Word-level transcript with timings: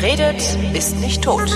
Wer 0.00 0.12
redet, 0.12 0.56
ist 0.74 0.98
nicht 1.00 1.22
tot. 1.22 1.50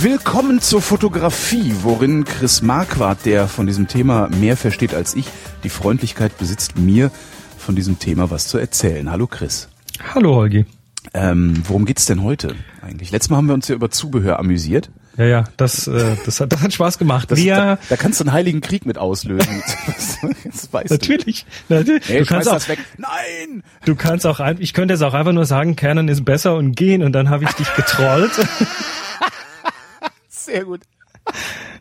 Willkommen 0.00 0.60
zur 0.60 0.82
Fotografie, 0.82 1.74
worin 1.82 2.24
Chris 2.24 2.60
Marquardt, 2.60 3.24
der 3.24 3.46
von 3.46 3.68
diesem 3.68 3.86
Thema 3.86 4.28
mehr 4.30 4.56
versteht 4.56 4.94
als 4.94 5.14
ich, 5.14 5.26
die 5.62 5.68
Freundlichkeit 5.68 6.36
besitzt, 6.38 6.76
mir 6.76 7.12
von 7.56 7.76
diesem 7.76 8.00
Thema 8.00 8.32
was 8.32 8.48
zu 8.48 8.58
erzählen. 8.58 9.12
Hallo 9.12 9.28
Chris. 9.28 9.68
Hallo 10.14 10.34
Holgi. 10.34 10.66
Ähm, 11.14 11.62
worum 11.68 11.84
geht's 11.84 12.06
denn 12.06 12.24
heute 12.24 12.56
eigentlich? 12.80 13.12
Letztes 13.12 13.30
Mal 13.30 13.36
haben 13.36 13.46
wir 13.46 13.54
uns 13.54 13.68
ja 13.68 13.76
über 13.76 13.90
Zubehör 13.90 14.40
amüsiert. 14.40 14.90
Ja, 15.16 15.24
ja, 15.26 15.44
das, 15.58 15.86
äh, 15.86 16.16
das, 16.24 16.40
hat, 16.40 16.52
das 16.52 16.62
hat 16.62 16.72
Spaß 16.72 16.98
gemacht. 16.98 17.30
Das, 17.30 17.38
wir, 17.38 17.54
da, 17.54 17.78
da 17.90 17.96
kannst 17.96 18.20
du 18.20 18.24
einen 18.24 18.32
heiligen 18.32 18.62
Krieg 18.62 18.86
mit 18.86 18.96
auslösen. 18.96 19.62
das 20.44 20.72
weißt 20.72 20.90
natürlich. 20.90 21.44
natürlich. 21.68 22.08
Hey, 22.08 22.20
du 22.20 22.26
kannst 22.26 22.48
auch. 22.48 22.60
Nein! 22.96 23.62
Du 23.84 23.94
kannst 23.94 24.26
auch, 24.26 24.40
ich 24.58 24.72
könnte 24.72 24.94
jetzt 24.94 25.02
auch 25.02 25.14
einfach 25.14 25.32
nur 25.32 25.44
sagen, 25.44 25.76
Canon 25.76 26.08
ist 26.08 26.24
besser 26.24 26.54
und 26.54 26.74
gehen 26.76 27.02
und 27.02 27.12
dann 27.12 27.28
habe 27.28 27.44
ich 27.44 27.52
dich 27.52 27.72
getrollt. 27.74 28.32
Sehr 30.28 30.64
gut. 30.64 30.80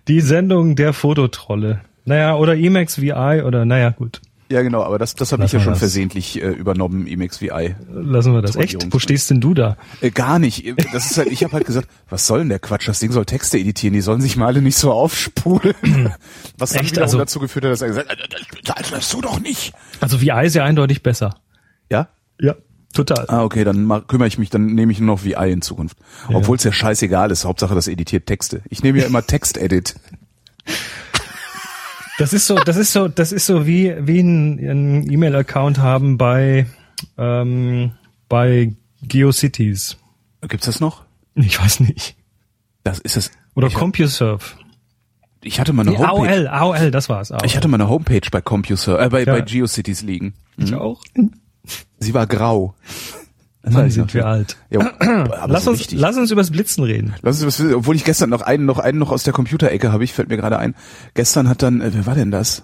Die 0.07 0.21
Sendung 0.21 0.75
der 0.75 0.91
Fototrolle. 0.93 1.81
Naja, 2.03 2.35
oder 2.35 2.55
Emacs 2.55 2.99
VI 2.99 3.43
oder 3.45 3.63
naja, 3.63 3.91
gut. 3.91 4.21
Ja, 4.51 4.61
genau, 4.61 4.83
aber 4.83 4.99
das, 4.99 5.15
das 5.15 5.31
habe 5.31 5.45
ich 5.45 5.51
ja 5.53 5.59
schon 5.61 5.71
das. 5.71 5.79
versehentlich 5.79 6.41
äh, 6.41 6.47
übernommen, 6.49 7.07
Emacs 7.07 7.39
VI. 7.41 7.75
Lassen 7.89 8.33
wir 8.33 8.41
das. 8.41 8.55
Echt? 8.57 8.85
Wo 8.93 8.99
stehst 8.99 9.29
denn 9.29 9.39
du 9.39 9.53
da? 9.53 9.77
Äh, 10.01 10.11
gar 10.11 10.39
nicht. 10.39 10.65
Das 10.93 11.09
ist 11.09 11.17
halt, 11.17 11.29
ich 11.31 11.43
habe 11.43 11.53
halt 11.53 11.65
gesagt, 11.65 11.87
was 12.09 12.27
soll 12.27 12.39
denn 12.39 12.49
der 12.49 12.59
Quatsch? 12.59 12.87
Das 12.87 12.99
Ding 12.99 13.11
soll 13.11 13.25
Texte 13.25 13.57
editieren, 13.57 13.93
die 13.93 14.01
sollen 14.01 14.19
sich 14.21 14.35
mal 14.35 14.47
alle 14.47 14.61
nicht 14.61 14.75
so 14.75 14.91
aufspulen. 14.91 15.73
Was 16.57 16.71
dann 16.73 16.81
Echt? 16.81 16.91
wiederum 16.91 17.03
Also- 17.03 17.17
dazu 17.17 17.39
geführt 17.39 17.65
hat, 17.65 17.71
dass 17.71 17.81
er 17.81 17.87
gesagt 17.87 18.09
hat, 18.09 18.91
das 18.91 19.09
so 19.09 19.21
doch 19.21 19.39
nicht. 19.39 19.73
Also 20.01 20.21
VI 20.21 20.45
ist 20.45 20.55
ja 20.55 20.63
eindeutig 20.65 21.01
besser. 21.01 21.35
Ja? 21.89 22.09
Ja, 22.39 22.55
total. 22.93 23.25
Ah, 23.29 23.43
okay, 23.43 23.63
dann 23.63 23.85
mach, 23.85 24.05
kümmere 24.07 24.27
ich 24.27 24.37
mich, 24.37 24.49
dann 24.49 24.65
nehme 24.67 24.91
ich 24.91 24.99
nur 24.99 25.15
noch 25.15 25.23
VI 25.23 25.51
in 25.51 25.61
Zukunft. 25.61 25.97
Obwohl 26.27 26.57
es 26.57 26.63
ja 26.65 26.71
scheißegal 26.73 27.31
ist, 27.31 27.45
Hauptsache 27.45 27.73
das 27.73 27.87
editiert 27.87 28.25
Texte. 28.25 28.61
Ich 28.69 28.83
nehme 28.83 28.99
ja 28.99 29.05
immer 29.05 29.25
Text-Edit. 29.25 29.95
Das 32.21 32.33
ist 32.33 32.45
so, 32.45 32.55
das 32.55 32.77
ist 32.77 32.93
so, 32.93 33.07
das 33.07 33.31
ist 33.31 33.47
so 33.47 33.65
wie, 33.65 33.95
wie 33.99 34.19
ein, 34.19 34.59
ein 34.59 35.11
E-Mail-Account 35.11 35.79
haben 35.79 36.19
bei, 36.19 36.67
ähm, 37.17 37.93
bei 38.29 38.73
GeoCities. 39.01 39.97
Gibt's 40.47 40.67
das 40.67 40.79
noch? 40.79 41.03
Ich 41.33 41.59
weiß 41.59 41.79
nicht. 41.79 42.15
Das 42.83 42.99
ist 42.99 43.17
es. 43.17 43.31
Oder 43.55 43.67
ich, 43.69 43.73
CompuServe. 43.73 44.43
ich 45.43 45.59
hatte 45.59 45.73
mal 45.73 45.81
eine 45.81 45.91
Nee, 45.91 45.97
Homepage. 45.97 46.47
AOL, 46.51 46.75
AOL, 46.77 46.91
das 46.91 47.09
war's. 47.09 47.31
AOL. 47.31 47.43
Ich 47.45 47.57
hatte 47.57 47.67
mal 47.67 47.81
eine 47.81 47.89
Homepage 47.89 48.21
bei 48.31 48.41
CompuServe, 48.41 49.03
äh, 49.03 49.09
bei, 49.09 49.23
Ja. 49.23 49.33
bei 49.33 49.41
GeoCities 49.41 50.03
liegen. 50.03 50.35
Ich 50.57 50.75
auch. 50.75 51.01
Sie 51.99 52.13
war 52.13 52.27
grau. 52.27 52.75
Das 53.63 53.73
Mann, 53.73 53.91
sind 53.91 54.13
wir 54.13 54.25
alt. 54.25 54.57
Ja, 54.71 54.91
Lass 55.47 55.65
so 55.65 55.71
uns, 55.71 55.81
richtig. 55.81 55.99
lass 55.99 56.17
uns 56.17 56.31
übers 56.31 56.49
Blitzen 56.49 56.83
reden. 56.83 57.13
Lass 57.21 57.37
uns 57.37 57.45
was 57.45 57.59
wissen, 57.59 57.75
obwohl 57.75 57.95
ich 57.95 58.03
gestern 58.03 58.31
noch 58.31 58.41
einen 58.41 58.65
noch 58.65 58.79
einen 58.79 58.97
noch 58.97 59.11
aus 59.11 59.23
der 59.23 59.33
Computerecke 59.33 59.91
habe 59.91 60.03
ich, 60.03 60.13
fällt 60.13 60.29
mir 60.29 60.37
gerade 60.37 60.57
ein. 60.57 60.73
Gestern 61.13 61.47
hat 61.47 61.61
dann, 61.61 61.79
äh, 61.79 61.93
wer 61.93 62.05
war 62.07 62.15
denn 62.15 62.31
das? 62.31 62.63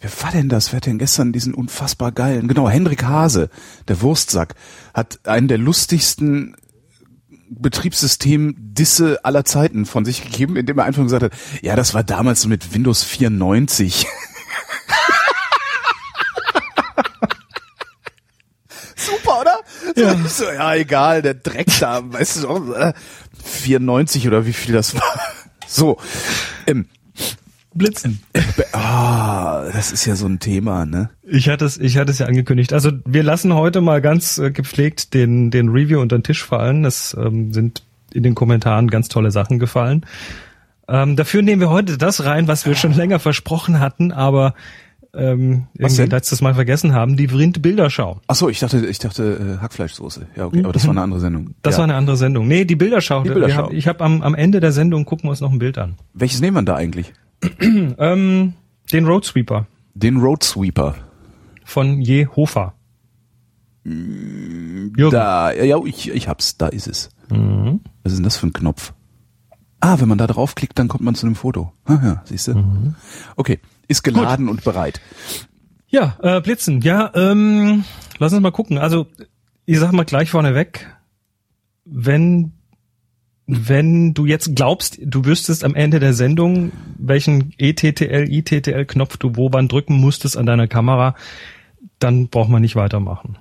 Wer 0.00 0.10
war 0.22 0.30
denn 0.30 0.48
das? 0.48 0.70
Wer 0.70 0.76
hat 0.78 0.86
denn 0.86 0.98
gestern 0.98 1.32
diesen 1.32 1.54
unfassbar 1.54 2.12
geilen? 2.12 2.46
Genau, 2.46 2.68
Hendrik 2.68 3.04
Hase, 3.04 3.48
der 3.88 4.02
Wurstsack, 4.02 4.54
hat 4.92 5.20
einen 5.26 5.48
der 5.48 5.58
lustigsten 5.58 6.54
Betriebssystem-Disse 7.50 9.24
aller 9.24 9.44
Zeiten 9.44 9.86
von 9.86 10.04
sich 10.04 10.22
gegeben, 10.22 10.56
indem 10.56 10.78
er 10.78 10.84
einfach 10.84 11.02
gesagt 11.02 11.22
hat, 11.22 11.32
ja, 11.62 11.74
das 11.74 11.94
war 11.94 12.04
damals 12.04 12.42
so 12.42 12.48
mit 12.48 12.74
Windows 12.74 13.02
94. 13.02 14.06
Super, 19.10 19.40
oder? 19.40 19.58
So, 19.94 20.02
Ja. 20.02 20.12
ich 20.24 20.32
so, 20.32 20.44
ja, 20.44 20.74
egal, 20.74 21.22
der 21.22 21.34
Dreck 21.34 21.68
da, 21.80 22.00
weißt 22.04 22.36
du, 22.36 22.40
so, 22.40 22.74
äh, 22.74 22.92
94 23.44 24.26
oder 24.26 24.46
wie 24.46 24.52
viel 24.52 24.74
das 24.74 24.94
war. 24.94 25.20
So, 25.66 25.98
ähm, 26.66 26.86
Blitzen. 27.74 28.20
ah, 28.72 29.64
das 29.72 29.92
ist 29.92 30.04
ja 30.06 30.16
so 30.16 30.26
ein 30.26 30.40
Thema, 30.40 30.84
ne? 30.86 31.10
Ich 31.22 31.48
hatte 31.48 31.64
es, 31.64 31.76
ich 31.78 31.96
hatte 31.98 32.10
es 32.10 32.18
ja 32.18 32.26
angekündigt. 32.26 32.72
Also 32.72 32.90
wir 33.04 33.22
lassen 33.22 33.54
heute 33.54 33.80
mal 33.80 34.00
ganz 34.00 34.38
äh, 34.38 34.50
gepflegt 34.50 35.14
den, 35.14 35.50
den 35.50 35.68
Review 35.68 36.00
unter 36.00 36.18
den 36.18 36.24
Tisch 36.24 36.42
fallen. 36.44 36.84
Es 36.84 37.14
ähm, 37.18 37.52
sind 37.52 37.82
in 38.12 38.22
den 38.22 38.34
Kommentaren 38.34 38.88
ganz 38.88 39.08
tolle 39.08 39.30
Sachen 39.30 39.58
gefallen. 39.58 40.04
Ähm, 40.88 41.14
dafür 41.16 41.42
nehmen 41.42 41.60
wir 41.60 41.70
heute 41.70 41.98
das 41.98 42.24
rein, 42.24 42.48
was 42.48 42.64
wir 42.66 42.74
schon 42.74 42.94
länger 42.94 43.18
versprochen 43.18 43.78
hatten, 43.78 44.10
aber 44.10 44.54
ähm, 45.14 45.66
irgendwie 45.76 46.02
letztes 46.04 46.40
Mal 46.42 46.54
vergessen 46.54 46.92
haben, 46.92 47.16
die 47.16 47.28
Vrind 47.28 47.62
Bilderschau. 47.62 48.20
Ach 48.26 48.34
so, 48.34 48.48
ich 48.48 48.58
dachte, 48.60 48.86
ich 48.86 48.98
dachte 48.98 49.56
äh, 49.58 49.62
Hackfleischsoße. 49.62 50.26
Ja, 50.36 50.46
okay, 50.46 50.62
aber 50.64 50.72
das 50.72 50.84
war 50.86 50.90
eine 50.92 51.00
andere 51.02 51.20
Sendung. 51.20 51.54
Das 51.62 51.74
ja. 51.74 51.78
war 51.78 51.84
eine 51.84 51.94
andere 51.94 52.16
Sendung. 52.16 52.46
Nee, 52.46 52.64
die 52.64 52.76
Bilderschau. 52.76 53.22
Die 53.22 53.30
Bilderschau. 53.30 53.64
haben- 53.64 53.74
Ich 53.74 53.88
habe 53.88 54.04
am, 54.04 54.22
am 54.22 54.34
Ende 54.34 54.60
der 54.60 54.72
Sendung 54.72 55.04
gucken 55.04 55.24
wir 55.26 55.30
uns 55.30 55.40
noch 55.40 55.50
ein 55.52 55.58
Bild 55.58 55.78
an. 55.78 55.96
Welches 56.14 56.40
nehmen 56.40 56.56
wir 56.56 56.62
da 56.62 56.74
eigentlich? 56.76 57.12
Ähm, 57.60 58.54
den 58.92 59.06
Roadsweeper 59.06 59.66
Den 59.94 60.16
Road 60.18 60.42
Sweeper. 60.42 60.94
von 61.64 62.00
Jehofa. 62.00 62.74
Jürgen. 63.84 65.10
Da, 65.10 65.52
ja, 65.52 65.64
ja, 65.64 65.78
ich, 65.84 66.10
ich 66.10 66.28
hab's, 66.28 66.56
da 66.58 66.68
ist 66.68 66.86
es. 66.86 67.10
Mhm. 67.30 67.80
Was 68.02 68.12
ist 68.12 68.18
denn 68.18 68.24
das 68.24 68.36
für 68.36 68.46
ein 68.46 68.52
Knopf? 68.52 68.92
Ah, 69.80 70.00
wenn 70.00 70.08
man 70.08 70.18
da 70.18 70.26
draufklickt, 70.26 70.78
dann 70.78 70.88
kommt 70.88 71.04
man 71.04 71.14
zu 71.14 71.26
einem 71.26 71.36
Foto. 71.36 71.72
Ah, 71.84 71.98
ja, 72.02 72.22
siehst 72.24 72.48
du? 72.48 72.54
Mhm. 72.56 72.94
Okay, 73.36 73.60
ist 73.88 74.02
geladen 74.02 74.48
und 74.48 74.62
bereit. 74.64 75.00
Ja, 75.88 76.16
äh, 76.22 76.40
Blitzen. 76.40 76.80
Ja, 76.82 77.10
ähm, 77.14 77.84
lass 78.18 78.32
uns 78.32 78.42
mal 78.42 78.50
gucken. 78.52 78.78
Also, 78.78 79.06
ich 79.64 79.78
sag 79.78 79.92
mal 79.92 80.04
gleich 80.04 80.30
vorneweg, 80.30 80.86
wenn 81.84 82.52
wenn 83.50 84.12
du 84.12 84.26
jetzt 84.26 84.54
glaubst, 84.54 84.98
du 85.02 85.24
wüsstest 85.24 85.64
am 85.64 85.74
Ende 85.74 86.00
der 86.00 86.12
Sendung, 86.12 86.70
welchen 86.98 87.54
ETTL, 87.56 88.30
ITTL-Knopf 88.30 89.16
du 89.16 89.36
wo 89.36 89.50
wann 89.54 89.68
drücken 89.68 89.94
musstest 89.94 90.36
an 90.36 90.44
deiner 90.44 90.68
Kamera, 90.68 91.14
dann 91.98 92.28
braucht 92.28 92.50
man 92.50 92.60
nicht 92.60 92.76
weitermachen. 92.76 93.38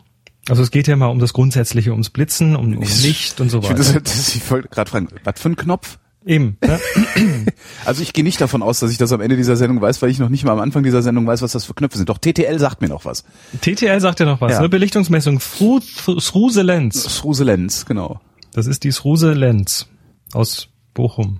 Also 0.47 0.63
es 0.63 0.71
geht 0.71 0.87
ja 0.87 0.95
mal 0.95 1.07
um 1.07 1.19
das 1.19 1.33
Grundsätzliche, 1.33 1.91
ums 1.91 2.09
Blitzen, 2.09 2.55
um, 2.55 2.77
um 2.77 2.81
Licht 2.81 3.41
und 3.41 3.49
so 3.49 3.59
Ich, 3.59 3.65
weiter. 3.65 3.75
das, 3.75 3.93
das, 4.01 4.33
ich 4.35 4.49
wollte 4.49 4.69
gerade 4.69 4.89
fragen, 4.89 5.09
was 5.25 5.41
für 5.41 5.49
ein 5.49 5.57
Knopf? 5.57 5.99
Eben. 6.27 6.57
Ne? 6.61 6.79
Also 7.85 8.03
ich 8.03 8.11
gehe 8.11 8.23
nicht 8.23 8.39
davon 8.41 8.61
aus, 8.61 8.79
dass 8.81 8.91
ich 8.91 8.97
das 8.97 9.11
am 9.13 9.21
Ende 9.21 9.37
dieser 9.37 9.55
Sendung 9.55 9.81
weiß, 9.81 10.01
weil 10.01 10.09
ich 10.09 10.19
noch 10.19 10.27
nicht 10.29 10.43
mal 10.43 10.51
am 10.51 10.59
Anfang 10.59 10.83
dieser 10.83 11.01
Sendung 11.01 11.25
weiß, 11.25 11.41
was 11.41 11.53
das 11.53 11.63
für 11.65 11.73
Knöpfe 11.73 11.97
sind. 11.97 12.09
Doch 12.09 12.17
TTL 12.17 12.59
sagt 12.59 12.81
mir 12.81 12.89
noch 12.89 13.05
was. 13.05 13.23
TTL 13.61 13.99
sagt 14.01 14.19
ja 14.19 14.25
noch 14.25 14.41
was, 14.41 14.51
Ja. 14.51 14.61
ne? 14.61 14.67
Belichtungsmessung, 14.69 15.39
Fru- 15.39 15.79
Sruse 16.19 16.61
Lenz. 16.63 17.01
Sruse 17.03 17.45
Lenz, 17.45 17.85
genau. 17.85 18.19
Das 18.53 18.67
ist 18.67 18.83
die 18.83 18.91
Sruse 18.91 19.31
Lenz 19.33 19.87
aus 20.33 20.67
Bochum. 20.93 21.39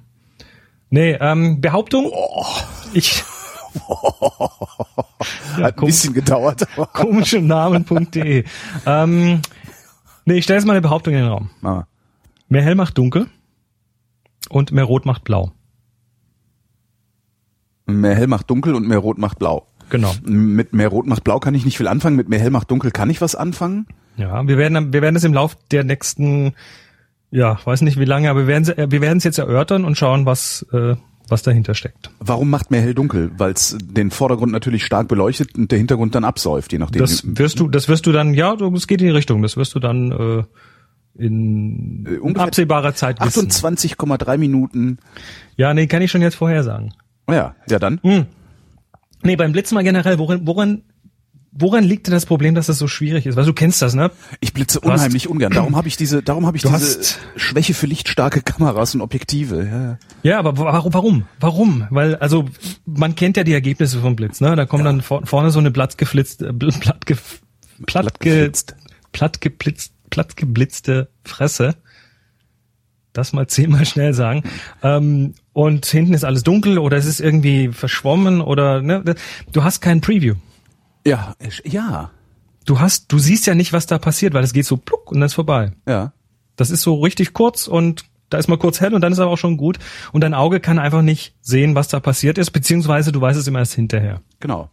Nee, 0.89 1.17
ähm, 1.19 1.59
Behauptung? 1.61 2.11
Ich. 2.93 3.23
Ja, 5.57 5.65
Hat 5.65 5.77
ein 5.79 5.85
bisschen 5.85 6.13
gedauert. 6.13 6.65
komische 6.93 7.39
Namen.de. 7.41 8.43
ähm, 8.85 9.41
nee, 10.25 10.33
ich 10.35 10.43
stelle 10.45 10.57
jetzt 10.59 10.65
mal 10.65 10.73
eine 10.73 10.81
Behauptung 10.81 11.13
in 11.13 11.19
den 11.21 11.29
Raum. 11.29 11.49
Ah. 11.63 11.83
Mehr 12.49 12.63
hell 12.63 12.75
macht 12.75 12.97
dunkel 12.97 13.27
und 14.49 14.71
mehr 14.71 14.83
rot 14.83 15.05
macht 15.05 15.23
blau. 15.23 15.51
Mehr 17.85 18.15
hell 18.15 18.27
macht 18.27 18.49
dunkel 18.49 18.75
und 18.75 18.87
mehr 18.87 18.99
rot 18.99 19.17
macht 19.17 19.39
blau. 19.39 19.67
Genau. 19.89 20.13
Mit 20.23 20.73
mehr 20.73 20.89
rot 20.89 21.07
macht 21.07 21.23
blau 21.23 21.39
kann 21.39 21.55
ich 21.55 21.63
nicht 21.63 21.77
viel 21.77 21.87
anfangen, 21.87 22.15
mit 22.15 22.27
mehr 22.27 22.39
hell 22.39 22.49
macht 22.49 22.69
dunkel 22.69 22.91
kann 22.91 23.09
ich 23.09 23.21
was 23.21 23.35
anfangen. 23.35 23.87
Ja, 24.17 24.45
wir 24.47 24.57
werden, 24.57 24.93
wir 24.93 25.01
werden 25.01 25.15
es 25.15 25.23
im 25.23 25.33
Lauf 25.33 25.57
der 25.71 25.83
nächsten, 25.83 26.53
ja, 27.31 27.59
weiß 27.63 27.81
nicht 27.81 27.99
wie 27.99 28.05
lange, 28.05 28.29
aber 28.29 28.41
wir 28.41 28.47
werden, 28.47 28.91
wir 28.91 29.01
werden 29.01 29.19
es 29.19 29.23
jetzt 29.23 29.37
erörtern 29.37 29.85
und 29.85 29.97
schauen, 29.97 30.25
was, 30.25 30.65
äh, 30.73 30.95
was 31.29 31.43
dahinter 31.43 31.75
steckt. 31.75 32.09
Warum 32.19 32.49
macht 32.49 32.71
mehr 32.71 32.81
hell 32.81 32.93
dunkel? 32.93 33.31
Weil 33.37 33.51
es 33.51 33.77
den 33.81 34.11
Vordergrund 34.11 34.51
natürlich 34.51 34.83
stark 34.83 35.07
beleuchtet 35.07 35.55
und 35.55 35.71
der 35.71 35.77
Hintergrund 35.77 36.15
dann 36.15 36.23
absäuft, 36.23 36.71
je 36.71 36.79
nachdem. 36.79 36.99
Das 36.99 37.23
wirst 37.25 37.59
du, 37.59 37.67
das 37.67 37.87
wirst 37.87 38.05
du 38.05 38.11
dann, 38.11 38.33
ja, 38.33 38.53
es 38.53 38.87
geht 38.87 39.01
in 39.01 39.07
die 39.07 39.13
Richtung, 39.13 39.41
das 39.41 39.55
wirst 39.55 39.75
du 39.75 39.79
dann 39.79 40.11
äh, 40.11 40.43
in 41.17 42.05
Äh, 42.05 42.17
ungefähr 42.19 42.47
absehbarer 42.47 42.93
Zeit 42.95 43.19
wissen. 43.21 43.49
28,3 43.49 44.37
Minuten. 44.37 44.97
Ja, 45.55 45.73
nee, 45.73 45.87
kann 45.87 46.01
ich 46.01 46.11
schon 46.11 46.21
jetzt 46.21 46.35
vorher 46.35 46.63
sagen. 46.63 46.93
Oh 47.27 47.33
Ja, 47.33 47.55
ja 47.69 47.79
dann. 47.79 47.99
Hm. 48.03 48.25
Nee, 49.23 49.35
beim 49.35 49.51
Blitz 49.51 49.71
mal 49.71 49.83
generell, 49.83 50.19
woran, 50.19 50.45
woran, 50.45 50.83
woran 51.51 51.83
liegt 51.83 52.05
denn 52.07 52.13
das 52.13 52.27
Problem, 52.27 52.53
dass 52.53 52.67
das 52.67 52.77
so 52.77 52.87
schwierig 52.87 53.25
ist? 53.25 53.35
Weil 53.35 53.45
du 53.45 53.53
kennst 53.53 53.81
das, 53.81 53.95
ne? 53.95 54.11
Ich 54.39 54.53
blitze 54.53 54.79
hast- 54.79 54.85
unheimlich 54.85 55.27
ungern. 55.27 55.51
Darum 55.51 55.75
habe 55.75 55.87
ich 55.87 55.97
diese, 55.97 56.21
darum 56.21 56.45
habe 56.45 56.55
ich 56.55 56.61
diese 56.63 56.73
hast- 56.73 57.19
Schwäche 57.35 57.73
für 57.73 57.87
lichtstarke 57.87 58.41
Kameras 58.41 58.93
und 58.93 59.01
Objektive. 59.01 59.65
Ja. 60.23 60.31
Ja, 60.31 60.39
aber 60.39 60.55
warum, 60.57 60.93
warum? 60.93 61.23
Warum? 61.39 61.87
Weil, 61.89 62.15
also, 62.17 62.45
man 62.85 63.15
kennt 63.15 63.37
ja 63.37 63.43
die 63.43 63.53
Ergebnisse 63.53 63.99
vom 63.99 64.15
Blitz, 64.15 64.39
ne? 64.39 64.55
Da 64.55 64.65
kommt 64.67 64.85
dann 64.85 65.01
vor, 65.01 65.25
vorne 65.25 65.49
so 65.49 65.57
eine 65.59 65.71
plattgeflitzte, 65.71 66.47
äh, 66.47 66.51
bl- 66.51 66.79
plattge, 66.79 67.15
plattge, 67.15 67.85
Plattgeflitzt. 67.85 68.75
plattgeblitzt, 69.11 69.93
plattgeblitzte 70.09 71.09
Fresse. 71.23 71.75
Das 73.13 73.33
mal 73.33 73.47
zehnmal 73.47 73.85
schnell 73.85 74.13
sagen. 74.13 74.43
Ähm, 74.83 75.33
und 75.53 75.85
hinten 75.87 76.13
ist 76.13 76.23
alles 76.23 76.43
dunkel 76.43 76.77
oder 76.77 76.97
es 76.97 77.05
ist 77.05 77.19
irgendwie 77.19 77.69
verschwommen 77.69 78.41
oder, 78.41 78.81
ne? 78.81 79.15
Du 79.51 79.63
hast 79.63 79.81
kein 79.81 80.01
Preview. 80.01 80.35
Ja, 81.05 81.35
ich- 81.39 81.63
ja. 81.65 82.11
du 82.65 82.79
hast, 82.79 83.11
du 83.11 83.17
siehst 83.17 83.47
ja 83.47 83.55
nicht, 83.55 83.73
was 83.73 83.85
da 83.87 83.97
passiert, 83.97 84.33
weil 84.33 84.43
es 84.43 84.53
geht 84.53 84.65
so 84.65 84.77
pluck 84.77 85.09
und 85.11 85.19
dann 85.19 85.25
ist 85.27 85.33
vorbei. 85.33 85.71
Ja. 85.87 86.13
Das 86.57 86.69
ist 86.69 86.81
so 86.83 86.95
richtig 87.01 87.33
kurz 87.33 87.67
und 87.67 88.05
da 88.29 88.37
ist 88.37 88.49
mal 88.49 88.57
kurz 88.57 88.81
hell 88.81 88.93
und 88.93 89.01
dann 89.01 89.13
ist 89.13 89.19
aber 89.19 89.31
auch 89.31 89.37
schon 89.37 89.55
gut. 89.57 89.79
Und 90.11 90.21
dein 90.21 90.33
Auge 90.33 90.59
kann 90.59 90.77
einfach 90.79 91.01
nicht 91.01 91.33
sehen, 91.41 91.75
was 91.75 91.87
da 91.87 91.99
passiert 92.01 92.37
ist, 92.37 92.51
beziehungsweise 92.51 93.11
du 93.13 93.21
weißt 93.21 93.39
es 93.39 93.47
immer 93.47 93.59
erst 93.59 93.73
hinterher. 93.73 94.21
Genau. 94.41 94.69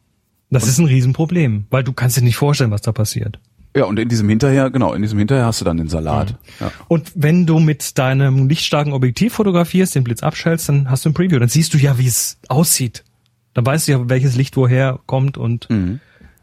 Das 0.50 0.66
ist 0.68 0.78
ein 0.78 0.86
Riesenproblem, 0.86 1.66
weil 1.70 1.82
du 1.84 1.92
kannst 1.92 2.16
dir 2.16 2.22
nicht 2.22 2.36
vorstellen, 2.36 2.70
was 2.72 2.82
da 2.82 2.92
passiert. 2.92 3.38
Ja, 3.76 3.84
und 3.86 3.98
in 3.98 4.08
diesem 4.08 4.28
Hinterher, 4.28 4.70
genau, 4.70 4.92
in 4.94 5.02
diesem 5.02 5.18
Hinterher 5.18 5.46
hast 5.46 5.60
du 5.60 5.64
dann 5.64 5.76
den 5.76 5.88
Salat. 5.88 6.36
Ja. 6.60 6.70
Und 6.86 7.10
wenn 7.16 7.44
du 7.44 7.58
mit 7.58 7.98
deinem 7.98 8.48
lichtstarken 8.48 8.92
Objektiv 8.92 9.34
fotografierst, 9.34 9.94
den 9.96 10.04
Blitz 10.04 10.22
abschältst, 10.22 10.68
dann 10.68 10.88
hast 10.90 11.04
du 11.04 11.10
ein 11.10 11.14
Preview. 11.14 11.38
Dann 11.40 11.48
siehst 11.48 11.74
du 11.74 11.78
ja, 11.78 11.98
wie 11.98 12.06
es 12.06 12.38
aussieht. 12.48 13.02
Dann 13.52 13.66
weißt 13.66 13.88
du 13.88 13.92
ja, 13.92 14.08
welches 14.08 14.36
Licht 14.36 14.56
woher 14.56 15.00
kommt 15.06 15.36
und 15.38 15.68
Mhm. 15.70 15.98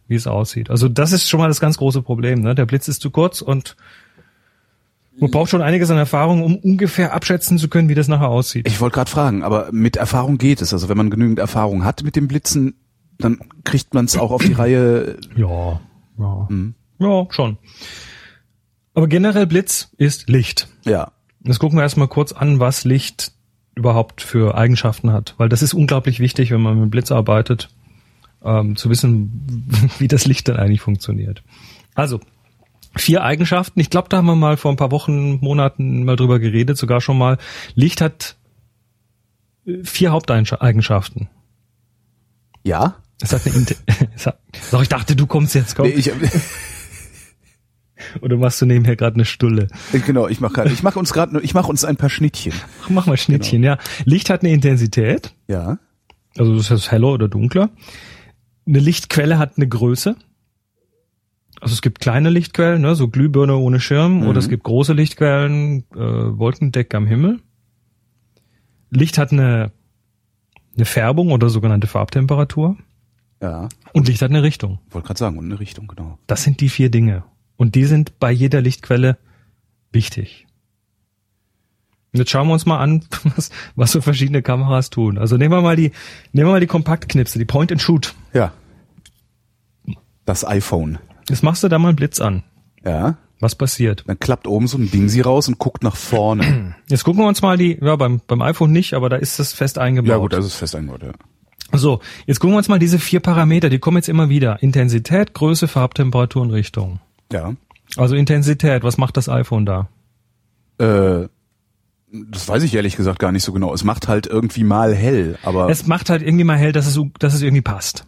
wie 0.07 0.15
es 0.15 0.27
aussieht. 0.27 0.69
Also 0.69 0.89
das 0.89 1.13
ist 1.13 1.29
schon 1.29 1.39
mal 1.39 1.47
das 1.47 1.61
ganz 1.61 1.77
große 1.77 2.01
Problem. 2.01 2.41
Ne? 2.41 2.53
Der 2.53 2.65
Blitz 2.65 2.89
ist 2.89 3.01
zu 3.01 3.11
kurz 3.11 3.41
und 3.41 3.77
man 5.19 5.29
braucht 5.31 5.49
schon 5.49 5.61
einiges 5.61 5.89
an 5.91 5.97
Erfahrung, 5.97 6.41
um 6.43 6.55
ungefähr 6.57 7.13
abschätzen 7.13 7.57
zu 7.57 7.69
können, 7.69 7.87
wie 7.89 7.95
das 7.95 8.07
nachher 8.07 8.29
aussieht. 8.29 8.67
Ich 8.67 8.79
wollte 8.81 8.95
gerade 8.95 9.11
fragen, 9.11 9.43
aber 9.43 9.69
mit 9.71 9.95
Erfahrung 9.97 10.37
geht 10.37 10.61
es. 10.61 10.73
Also 10.73 10.89
wenn 10.89 10.97
man 10.97 11.09
genügend 11.09 11.39
Erfahrung 11.39 11.85
hat 11.85 12.03
mit 12.03 12.15
dem 12.15 12.27
Blitzen, 12.27 12.75
dann 13.19 13.39
kriegt 13.63 13.93
man 13.93 14.05
es 14.05 14.17
auch 14.17 14.31
auf 14.31 14.43
die 14.43 14.53
Reihe. 14.53 15.17
Ja, 15.35 15.79
ja. 16.17 16.47
Ja, 17.01 17.25
schon. 17.31 17.57
Aber 18.93 19.07
generell 19.07 19.47
Blitz 19.47 19.89
ist 19.97 20.29
Licht. 20.29 20.67
Ja. 20.85 21.11
Jetzt 21.43 21.57
gucken 21.57 21.79
wir 21.79 21.83
erstmal 21.83 22.07
kurz 22.07 22.31
an, 22.31 22.59
was 22.59 22.83
Licht 22.83 23.31
überhaupt 23.73 24.21
für 24.21 24.55
Eigenschaften 24.55 25.11
hat, 25.11 25.33
weil 25.37 25.49
das 25.49 25.63
ist 25.63 25.73
unglaublich 25.73 26.19
wichtig, 26.19 26.51
wenn 26.51 26.61
man 26.61 26.79
mit 26.79 26.91
Blitz 26.91 27.11
arbeitet, 27.11 27.69
ähm, 28.43 28.75
zu 28.75 28.89
wissen, 28.91 29.89
wie 29.99 30.07
das 30.07 30.25
Licht 30.25 30.47
dann 30.47 30.57
eigentlich 30.57 30.81
funktioniert. 30.81 31.41
Also, 31.95 32.19
vier 32.95 33.23
Eigenschaften. 33.23 33.79
Ich 33.79 33.89
glaube, 33.89 34.09
da 34.09 34.17
haben 34.17 34.27
wir 34.27 34.35
mal 34.35 34.57
vor 34.57 34.71
ein 34.71 34.77
paar 34.77 34.91
Wochen, 34.91 35.39
Monaten 35.41 36.05
mal 36.05 36.15
drüber 36.17 36.37
geredet, 36.37 36.77
sogar 36.77 37.01
schon 37.01 37.17
mal. 37.17 37.39
Licht 37.73 37.99
hat 38.01 38.35
äh, 39.65 39.83
vier 39.83 40.11
Haupteigenschaften. 40.11 41.29
Ja? 42.63 42.97
Es 43.21 43.33
hat 43.33 43.45
eine 43.47 43.55
Inte 43.55 43.75
es 44.15 44.27
hat, 44.27 44.39
Doch, 44.71 44.83
ich 44.83 44.89
dachte, 44.89 45.15
du 45.15 45.25
kommst 45.25 45.55
jetzt, 45.55 45.75
komm. 45.75 45.87
Nee, 45.87 45.93
ich, 45.93 46.11
Oder 48.21 48.37
machst 48.37 48.61
du 48.61 48.65
nebenher 48.65 48.95
gerade 48.95 49.15
eine 49.15 49.25
Stulle? 49.25 49.67
genau, 50.05 50.27
ich 50.27 50.41
mache 50.41 50.67
ich 50.67 50.83
mach 50.83 50.95
uns 50.95 51.13
gerade, 51.13 51.39
ich 51.41 51.53
mache 51.53 51.69
uns 51.69 51.85
ein 51.85 51.97
paar 51.97 52.09
Schnittchen. 52.09 52.53
Ach, 52.83 52.89
Mach 52.89 53.05
mal 53.07 53.17
Schnittchen, 53.17 53.63
ja. 53.63 53.77
Licht 54.05 54.29
hat 54.29 54.41
eine 54.41 54.51
Intensität. 54.51 55.33
Ja. 55.47 55.79
Also 56.37 56.55
das 56.55 56.71
heißt 56.71 56.91
heller 56.91 57.07
oder 57.07 57.27
dunkler. 57.27 57.69
Eine 58.67 58.79
Lichtquelle 58.79 59.37
hat 59.37 59.53
eine 59.57 59.67
Größe. 59.67 60.15
Also 61.59 61.73
es 61.73 61.81
gibt 61.81 61.99
kleine 61.99 62.29
Lichtquellen, 62.29 62.81
ne, 62.81 62.95
so 62.95 63.07
Glühbirne 63.07 63.55
ohne 63.55 63.79
Schirm, 63.79 64.23
oder 64.27 64.39
es 64.39 64.49
gibt 64.49 64.63
große 64.63 64.93
Lichtquellen, 64.93 65.83
äh, 65.93 65.97
Wolkendeck 65.99 66.95
am 66.95 67.05
Himmel. 67.05 67.39
Licht 68.89 69.19
hat 69.19 69.31
eine, 69.31 69.71
eine 70.75 70.85
Färbung 70.85 71.31
oder 71.31 71.49
sogenannte 71.49 71.85
Farbtemperatur. 71.85 72.77
Ja. 73.41 73.69
Und 73.93 74.07
Licht 74.07 74.21
hat 74.21 74.31
eine 74.31 74.43
Richtung. 74.43 74.79
Wollte 74.89 75.07
gerade 75.07 75.19
sagen, 75.19 75.37
und 75.37 75.45
eine 75.45 75.59
Richtung, 75.59 75.87
genau. 75.87 76.17
Das 76.25 76.43
sind 76.43 76.61
die 76.61 76.69
vier 76.69 76.89
Dinge. 76.89 77.23
Und 77.57 77.75
die 77.75 77.85
sind 77.85 78.19
bei 78.19 78.31
jeder 78.31 78.61
Lichtquelle 78.61 79.17
wichtig. 79.91 80.47
Und 82.13 82.19
jetzt 82.19 82.31
schauen 82.31 82.47
wir 82.47 82.53
uns 82.53 82.65
mal 82.65 82.79
an, 82.79 83.05
was, 83.35 83.51
was 83.75 83.91
so 83.91 84.01
verschiedene 84.01 84.41
Kameras 84.41 84.89
tun. 84.89 85.17
Also 85.17 85.37
nehmen 85.37 85.53
wir 85.53 85.61
mal 85.61 85.75
die, 85.75 85.91
nehmen 86.33 86.47
wir 86.47 86.53
mal 86.53 86.59
die 86.59 86.67
Kompaktknipse, 86.67 87.39
die 87.39 87.45
Point 87.45 87.71
and 87.71 87.81
Shoot. 87.81 88.13
Ja. 88.33 88.51
Das 90.25 90.45
iPhone. 90.45 90.99
Jetzt 91.29 91.43
machst 91.43 91.63
du 91.63 91.67
da 91.67 91.79
mal 91.79 91.89
einen 91.89 91.95
Blitz 91.95 92.19
an. 92.19 92.43
Ja. 92.83 93.17
Was 93.39 93.55
passiert? 93.55 94.03
Dann 94.05 94.19
klappt 94.19 94.47
oben 94.47 94.67
so 94.67 94.77
ein 94.77 94.91
Ding 94.91 95.09
sie 95.09 95.21
raus 95.21 95.47
und 95.47 95.57
guckt 95.57 95.83
nach 95.83 95.95
vorne. 95.95 96.75
Jetzt 96.89 97.03
gucken 97.03 97.21
wir 97.21 97.27
uns 97.27 97.41
mal 97.41 97.57
die, 97.57 97.79
ja, 97.81 97.95
beim, 97.95 98.21
beim 98.27 98.41
iPhone 98.41 98.71
nicht, 98.71 98.93
aber 98.93 99.09
da 99.09 99.15
ist 99.15 99.39
das 99.39 99.51
fest 99.51 99.79
eingebaut. 99.79 100.09
ja 100.09 100.17
gut, 100.17 100.33
das 100.33 100.45
ist 100.45 100.55
fest 100.55 100.75
eingebaut, 100.75 101.01
ja. 101.03 101.11
So, 101.73 102.01
jetzt 102.27 102.41
gucken 102.41 102.53
wir 102.53 102.57
uns 102.57 102.67
mal 102.67 102.79
diese 102.79 102.99
vier 102.99 103.21
Parameter, 103.21 103.69
die 103.69 103.79
kommen 103.79 103.95
jetzt 103.95 104.09
immer 104.09 104.27
wieder. 104.27 104.61
Intensität, 104.61 105.33
Größe, 105.33 105.69
Farbtemperatur 105.69 106.41
und 106.41 106.51
Richtung. 106.51 106.99
Ja. 107.33 107.53
Also 107.97 108.15
Intensität, 108.15 108.83
was 108.83 108.97
macht 108.97 109.17
das 109.17 109.27
iPhone 109.29 109.65
da? 109.65 109.89
Äh, 110.77 111.27
das 112.11 112.47
weiß 112.47 112.63
ich 112.63 112.73
ehrlich 112.73 112.95
gesagt 112.97 113.19
gar 113.19 113.31
nicht 113.31 113.43
so 113.43 113.53
genau. 113.53 113.73
Es 113.73 113.83
macht 113.83 114.07
halt 114.07 114.27
irgendwie 114.27 114.63
mal 114.63 114.93
hell, 114.93 115.37
aber 115.43 115.69
Es 115.69 115.87
macht 115.87 116.09
halt 116.09 116.21
irgendwie 116.21 116.43
mal 116.43 116.57
hell, 116.57 116.71
dass 116.71 116.87
es, 116.87 116.99
dass 117.19 117.33
es 117.33 117.41
irgendwie 117.41 117.61
passt. 117.61 118.05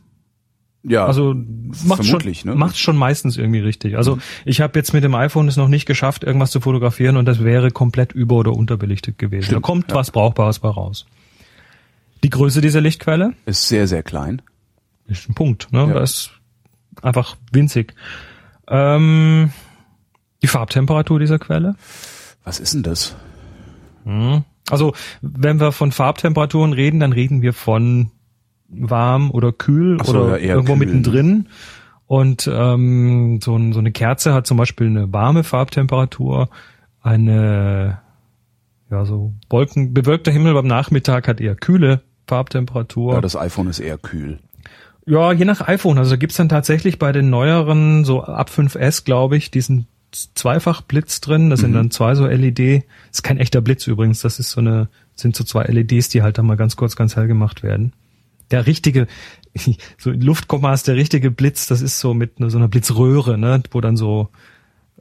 ja, 0.83 1.05
Also 1.05 1.33
macht 1.85 2.05
schon, 2.05 2.21
ne? 2.43 2.55
macht 2.55 2.77
schon 2.77 2.97
meistens 2.97 3.37
irgendwie 3.37 3.59
richtig. 3.59 3.95
Also 3.97 4.17
ich 4.45 4.59
habe 4.61 4.77
jetzt 4.77 4.93
mit 4.93 5.03
dem 5.03 5.15
iPhone 5.15 5.47
es 5.47 5.55
noch 5.57 5.69
nicht 5.69 5.85
geschafft, 5.85 6.23
irgendwas 6.23 6.51
zu 6.51 6.59
fotografieren 6.59 7.15
und 7.17 7.25
das 7.25 7.43
wäre 7.43 7.71
komplett 7.71 8.11
über- 8.11 8.35
oder 8.35 8.51
unterbelichtet 8.53 9.17
gewesen. 9.17 9.43
Stimmt, 9.45 9.63
da 9.63 9.67
kommt 9.67 9.91
ja. 9.91 9.95
was 9.95 10.11
Brauchbares 10.11 10.59
bei 10.59 10.69
raus. 10.69 11.05
Die 12.23 12.29
Größe 12.29 12.61
dieser 12.61 12.81
Lichtquelle 12.81 13.33
ist 13.45 13.67
sehr, 13.67 13.87
sehr 13.87 14.03
klein. 14.03 14.41
ist 15.07 15.29
ein 15.29 15.33
Punkt. 15.33 15.71
Ne? 15.71 15.87
Ja. 15.87 15.93
Das 15.93 16.11
ist 16.11 16.31
einfach 17.01 17.37
winzig. 17.51 17.93
Ähm, 18.67 19.51
die 20.41 20.47
Farbtemperatur 20.47 21.19
dieser 21.19 21.39
Quelle. 21.39 21.75
Was 22.43 22.59
ist 22.59 22.73
denn 22.73 22.83
das? 22.83 23.15
Also 24.69 24.93
wenn 25.21 25.59
wir 25.59 25.71
von 25.71 25.91
Farbtemperaturen 25.91 26.73
reden, 26.73 26.99
dann 26.99 27.13
reden 27.13 27.41
wir 27.41 27.53
von 27.53 28.11
warm 28.67 29.31
oder 29.31 29.51
kühl 29.51 30.03
so, 30.03 30.13
oder 30.13 30.39
ja, 30.39 30.55
irgendwo 30.55 30.73
kühl, 30.73 30.85
mittendrin. 30.85 31.47
Und 32.05 32.49
ähm, 32.51 33.39
so, 33.41 33.55
ein, 33.55 33.71
so 33.73 33.79
eine 33.79 33.91
Kerze 33.91 34.33
hat 34.33 34.45
zum 34.45 34.57
Beispiel 34.57 34.87
eine 34.87 35.11
warme 35.13 35.43
Farbtemperatur, 35.43 36.49
eine 37.01 37.99
ja 38.89 39.05
so 39.05 39.33
Wolken 39.49 39.93
bewölkter 39.93 40.31
Himmel 40.31 40.53
beim 40.53 40.67
Nachmittag 40.67 41.27
hat 41.27 41.41
eher 41.41 41.55
kühle 41.55 42.01
Farbtemperatur. 42.27 43.13
Ja, 43.13 43.21
das 43.21 43.35
iPhone 43.35 43.67
ist 43.67 43.79
eher 43.79 43.97
kühl. 43.97 44.39
Ja, 45.05 45.33
je 45.33 45.45
nach 45.45 45.67
iPhone. 45.67 45.97
Also 45.97 46.17
gibt's 46.17 46.37
dann 46.37 46.49
tatsächlich 46.49 46.97
bei 46.97 47.11
den 47.11 47.29
neueren, 47.29 48.05
so 48.05 48.23
ab 48.23 48.49
5S, 48.49 49.03
glaube 49.03 49.35
ich, 49.35 49.51
diesen 49.51 49.87
Zweifachblitz 50.11 51.21
drin. 51.21 51.49
Das 51.49 51.59
sind 51.61 51.73
dann 51.73 51.91
zwei 51.91 52.15
so 52.15 52.25
LED. 52.25 52.83
Das 53.09 53.17
ist 53.17 53.23
kein 53.23 53.37
echter 53.37 53.61
Blitz 53.61 53.87
übrigens. 53.87 54.21
Das 54.21 54.39
ist 54.39 54.51
so 54.51 54.61
eine, 54.61 54.87
sind 55.15 55.35
so 55.35 55.43
zwei 55.43 55.63
LEDs, 55.63 56.09
die 56.09 56.21
halt 56.21 56.37
dann 56.37 56.45
mal 56.45 56.55
ganz 56.55 56.75
kurz 56.75 56.95
ganz 56.95 57.15
hell 57.15 57.27
gemacht 57.27 57.63
werden. 57.63 57.93
Der 58.51 58.65
richtige, 58.67 59.07
so 59.97 60.11
in 60.11 60.21
Luftkomma 60.21 60.73
ist 60.73 60.87
der 60.87 60.95
richtige 60.95 61.31
Blitz, 61.31 61.67
das 61.67 61.81
ist 61.81 61.99
so 61.99 62.13
mit 62.13 62.33
so 62.37 62.57
einer 62.57 62.67
Blitzröhre, 62.67 63.37
ne, 63.37 63.61
wo 63.71 63.81
dann 63.81 63.97
so, 63.97 64.29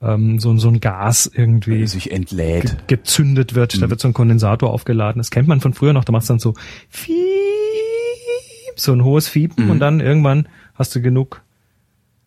ähm, 0.01 0.39
so, 0.39 0.57
so 0.57 0.69
ein 0.69 0.81
Gas 0.81 1.31
irgendwie 1.33 1.87
Sich 1.87 2.11
entlädt. 2.11 2.89
gezündet 2.89 3.55
wird. 3.55 3.81
Da 3.81 3.91
wird 3.91 4.01
so 4.01 4.09
ein 4.09 4.15
Kondensator 4.15 4.71
aufgeladen. 4.71 5.21
Das 5.21 5.31
kennt 5.31 5.49
man 5.49 5.61
von 5.61 5.75
früher 5.75 5.93
noch. 5.93 6.05
Da 6.05 6.13
machst 6.13 6.29
du 6.29 6.33
dann 6.33 6.41
so 6.41 6.55
Fiep, 8.73 8.81
so 8.81 8.93
ein 8.93 9.05
hohes 9.05 9.29
Fiepen 9.29 9.71
und 9.71 9.79
dann 9.81 10.01
irgendwann 10.01 10.49
hast 10.75 10.95
du 10.95 11.01
genug 11.01 11.43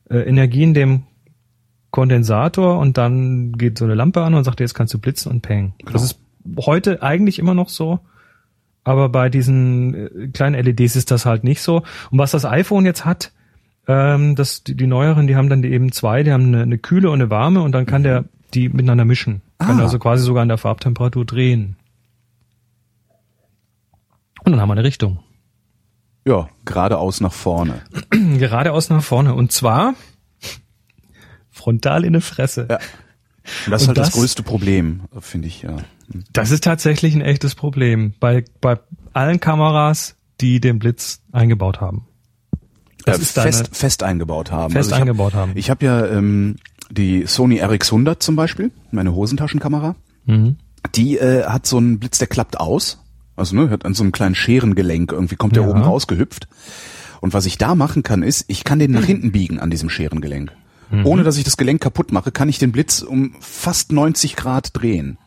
äh, 0.09 0.17
Energie 0.19 0.63
in 0.63 0.73
dem 0.73 1.03
Kondensator 1.91 2.79
und 2.79 2.97
dann 2.97 3.53
geht 3.53 3.77
so 3.77 3.85
eine 3.85 3.95
Lampe 3.95 4.21
an 4.21 4.33
und 4.33 4.43
sagt, 4.43 4.59
jetzt 4.59 4.73
kannst 4.73 4.93
du 4.93 4.99
blitzen 4.99 5.31
und 5.31 5.41
peng. 5.41 5.73
Das 5.91 6.03
ist 6.03 6.19
heute 6.65 7.01
eigentlich 7.01 7.39
immer 7.39 7.53
noch 7.53 7.69
so. 7.69 7.99
Aber 8.83 9.09
bei 9.09 9.29
diesen 9.29 9.95
äh, 9.95 10.27
kleinen 10.27 10.63
LEDs 10.63 10.95
ist 10.95 11.09
das 11.09 11.25
halt 11.25 11.43
nicht 11.43 11.61
so. 11.61 11.83
Und 12.11 12.19
was 12.19 12.31
das 12.31 12.45
iPhone 12.45 12.85
jetzt 12.85 13.03
hat, 13.05 13.31
ähm, 13.87 14.35
das, 14.35 14.63
die, 14.63 14.75
die 14.75 14.87
neueren, 14.87 15.27
die 15.27 15.35
haben 15.35 15.49
dann 15.49 15.61
die 15.61 15.71
eben 15.71 15.91
zwei, 15.91 16.21
die 16.23 16.31
haben 16.31 16.47
eine, 16.47 16.61
eine 16.63 16.77
kühle 16.77 17.09
und 17.09 17.21
eine 17.21 17.29
warme 17.29 17.61
und 17.61 17.71
dann 17.71 17.85
kann 17.85 18.03
der 18.03 18.25
die 18.53 18.69
miteinander 18.69 19.05
mischen. 19.05 19.41
Kann 19.57 19.79
Ah. 19.79 19.83
also 19.83 19.99
quasi 19.99 20.23
sogar 20.23 20.43
an 20.43 20.49
der 20.49 20.57
Farbtemperatur 20.57 21.25
drehen. 21.25 21.77
Und 24.43 24.51
dann 24.51 24.61
haben 24.61 24.69
wir 24.69 24.73
eine 24.73 24.83
Richtung. 24.83 25.19
Ja, 26.27 26.49
geradeaus 26.65 27.21
nach 27.21 27.33
vorne. 27.33 27.81
Geradeaus 28.09 28.89
nach 28.89 29.03
vorne. 29.03 29.35
Und 29.35 29.51
zwar 29.51 29.93
frontal 31.51 32.03
in 32.03 32.13
die 32.13 32.21
Fresse. 32.21 32.67
Ja. 32.69 32.79
Und 33.65 33.71
das 33.71 33.83
ist 33.83 33.87
Und 33.87 33.89
halt 33.89 33.97
das, 33.99 34.07
das- 34.09 34.15
größte 34.15 34.43
Problem, 34.43 35.01
finde 35.19 35.47
ich, 35.47 35.61
ja. 35.61 35.77
Das 36.33 36.51
ist 36.51 36.63
tatsächlich 36.63 37.15
ein 37.15 37.21
echtes 37.21 37.55
Problem 37.55 38.13
bei, 38.19 38.43
bei 38.61 38.79
allen 39.13 39.39
Kameras, 39.39 40.15
die 40.41 40.59
den 40.59 40.77
Blitz 40.79 41.21
eingebaut 41.31 41.79
haben. 41.81 42.07
Das 43.05 43.17
Ja, 43.17 43.21
ist 43.21 43.37
deine- 43.37 43.51
fest, 43.51 43.75
fest 43.77 44.03
eingebaut 44.03 44.51
haben. 44.51 44.73
Fest 44.73 44.89
ich 44.89 44.93
hab- 44.95 45.01
eingebaut 45.01 45.33
haben. 45.35 45.51
Ich 45.55 45.69
habe 45.69 45.85
ja 45.85 46.05
ähm, 46.07 46.57
die 46.89 47.25
Sony 47.27 47.61
RX100 47.61 48.19
zum 48.19 48.35
Beispiel, 48.35 48.71
meine 48.91 49.13
Hosentaschenkamera. 49.15 49.95
Mhm. 50.25 50.57
Die 50.95 51.17
äh, 51.17 51.45
hat 51.45 51.65
so 51.67 51.77
einen 51.77 51.99
Blitz, 51.99 52.17
der 52.19 52.27
klappt 52.27 52.59
aus. 52.59 52.99
Also 53.35 53.55
ne, 53.55 53.69
hat 53.69 53.85
an 53.85 53.93
so 53.93 54.03
einem 54.03 54.11
kleinen 54.11 54.35
Scherengelenk 54.35 55.11
irgendwie 55.11 55.35
kommt 55.35 55.55
der 55.55 55.63
Ja. 55.63 55.69
oben 55.69 55.81
rausgehüpft. 55.81 56.47
Und 57.21 57.33
was 57.33 57.45
ich 57.45 57.57
da 57.57 57.75
machen 57.75 58.03
kann, 58.03 58.23
ist, 58.23 58.45
ich 58.47 58.63
kann 58.63 58.79
den 58.79 58.91
nach 58.91 59.03
hinten 59.05 59.31
biegen 59.31 59.59
an 59.59 59.69
diesem 59.69 59.89
Scherengelenk. 59.89 60.51
Mhm. 60.91 61.05
Ohne 61.05 61.23
dass 61.23 61.37
ich 61.37 61.43
das 61.43 61.57
Gelenk 61.57 61.81
kaputt 61.81 62.11
mache, 62.11 62.31
kann 62.31 62.47
ich 62.49 62.59
den 62.59 62.71
Blitz 62.71 63.01
um 63.01 63.35
fast 63.39 63.91
90 63.91 64.35
Grad 64.35 64.69
drehen. 64.79 65.17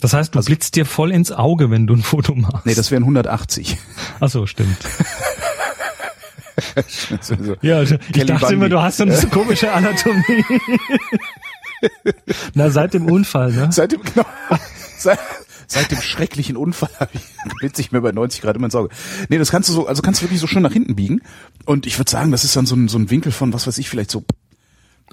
Das 0.00 0.12
heißt, 0.14 0.34
du 0.34 0.42
blitzt 0.42 0.74
dir 0.74 0.84
voll 0.84 1.12
ins 1.12 1.30
Auge, 1.30 1.70
wenn 1.70 1.86
du 1.86 1.94
ein 1.94 2.02
Foto 2.02 2.34
machst. 2.34 2.66
Nee, 2.66 2.74
das 2.74 2.90
wären 2.90 3.04
180. 3.04 3.78
Ach 4.18 4.28
so, 4.28 4.46
stimmt. 4.46 4.76
so, 7.20 7.34
Ja, 7.62 7.76
also 7.76 7.94
ich 7.94 8.12
Kelly 8.12 8.26
dachte 8.26 8.46
immer, 8.54 8.62
Bundy. 8.64 8.68
du 8.70 8.82
hast 8.82 8.96
so 8.96 9.04
eine 9.04 9.16
so 9.16 9.28
komische 9.28 9.72
Anatomie. 9.72 10.44
Na, 12.54 12.70
seit 12.70 12.94
dem 12.94 13.06
Unfall, 13.06 13.52
ne? 13.52 13.70
Seit 13.70 13.92
dem, 13.92 14.02
genau, 14.02 14.26
seit, 14.98 15.18
seit 15.72 15.90
dem 15.90 16.00
schrecklichen 16.00 16.56
Unfall 16.56 16.90
blitze 17.58 17.80
ich 17.80 17.92
mir 17.92 18.00
bei 18.00 18.12
90 18.12 18.42
Grad 18.42 18.56
immer 18.56 18.66
ins 18.66 18.74
Auge. 18.74 18.90
Nee, 19.28 19.38
das 19.38 19.50
kannst 19.50 19.68
du 19.68 19.72
so, 19.72 19.86
also 19.86 20.02
kannst 20.02 20.20
du 20.20 20.24
wirklich 20.24 20.40
so 20.40 20.46
schön 20.46 20.62
nach 20.62 20.72
hinten 20.72 20.94
biegen. 20.94 21.20
Und 21.66 21.86
ich 21.86 21.98
würde 21.98 22.10
sagen, 22.10 22.30
das 22.30 22.44
ist 22.44 22.54
dann 22.56 22.66
so 22.66 22.76
ein, 22.76 22.88
so 22.88 22.98
ein 22.98 23.10
Winkel 23.10 23.32
von, 23.32 23.52
was 23.52 23.66
weiß 23.66 23.78
ich, 23.78 23.88
vielleicht 23.88 24.10
so, 24.10 24.24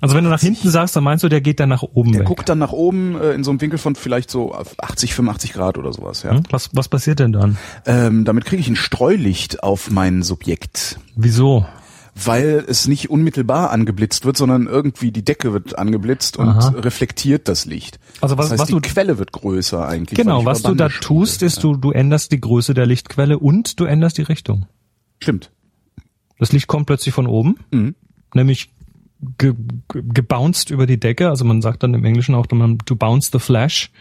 Also 0.01 0.15
wenn 0.15 0.23
du 0.23 0.29
nach 0.29 0.41
hinten 0.41 0.69
sagst, 0.69 0.95
dann 0.95 1.03
meinst 1.03 1.23
du, 1.23 1.29
der 1.29 1.41
geht 1.41 1.59
dann 1.59 1.69
nach 1.69 1.83
oben 1.83 2.11
der 2.11 2.21
weg. 2.21 2.27
guckt 2.27 2.47
dann 2.49 2.57
nach 2.59 2.71
oben 2.71 3.19
äh, 3.19 3.31
in 3.31 3.43
so 3.43 3.51
einem 3.51 3.61
Winkel 3.61 3.79
von 3.79 3.95
vielleicht 3.95 4.29
so 4.31 4.53
80, 4.53 5.13
85 5.13 5.53
Grad 5.53 5.77
oder 5.77 5.91
sowas, 5.93 6.23
ja. 6.23 6.31
Hm? 6.31 6.43
Was, 6.49 6.69
was 6.73 6.87
passiert 6.87 7.19
denn 7.19 7.31
dann? 7.33 7.57
Ähm, 7.85 8.25
damit 8.25 8.45
kriege 8.45 8.61
ich 8.61 8.67
ein 8.69 8.75
Streulicht 8.75 9.63
auf 9.63 9.89
mein 9.91 10.23
Subjekt. 10.23 10.99
Wieso? 11.15 11.65
Weil 12.25 12.65
es 12.67 12.87
nicht 12.87 13.09
unmittelbar 13.09 13.71
angeblitzt 13.71 14.25
wird, 14.25 14.35
sondern 14.37 14.67
irgendwie 14.67 15.11
die 15.11 15.23
Decke 15.23 15.53
wird 15.53 15.77
angeblitzt 15.77 16.37
und 16.37 16.47
Aha. 16.49 16.69
reflektiert 16.69 17.47
das 17.47 17.65
Licht. 17.65 17.99
Also 18.21 18.37
was- 18.37 18.45
das 18.47 18.51
heißt, 18.53 18.61
was 18.61 18.67
die 18.67 18.73
du- 18.73 18.81
Quelle 18.81 19.17
wird 19.17 19.31
größer 19.31 19.87
eigentlich. 19.87 20.17
Genau, 20.17 20.43
was 20.45 20.61
du 20.61 20.75
da 20.75 20.89
tust, 20.89 21.41
ist, 21.43 21.63
du, 21.63 21.75
du 21.75 21.91
änderst 21.91 22.31
die 22.31 22.41
Größe 22.41 22.73
der 22.73 22.85
Lichtquelle 22.85 23.39
und 23.39 23.79
du 23.79 23.85
änderst 23.85 24.17
die 24.17 24.23
Richtung. 24.23 24.65
Stimmt. 25.21 25.51
Das 26.39 26.51
Licht 26.51 26.67
kommt 26.67 26.85
plötzlich 26.87 27.13
von 27.13 27.27
oben, 27.27 27.55
Mhm. 27.71 27.95
nämlich 28.33 28.71
ge, 29.37 29.53
ge, 29.91 30.01
gebounced 30.05 30.69
über 30.71 30.85
die 30.87 30.99
Decke. 30.99 31.29
Also 31.29 31.43
man 31.45 31.61
sagt 31.61 31.83
dann 31.83 31.93
im 31.93 32.05
Englischen 32.05 32.35
auch, 32.35 32.45
man, 32.51 32.77
to 32.79 32.95
bounce 32.95 33.29
the 33.31 33.39
flash. 33.39 33.91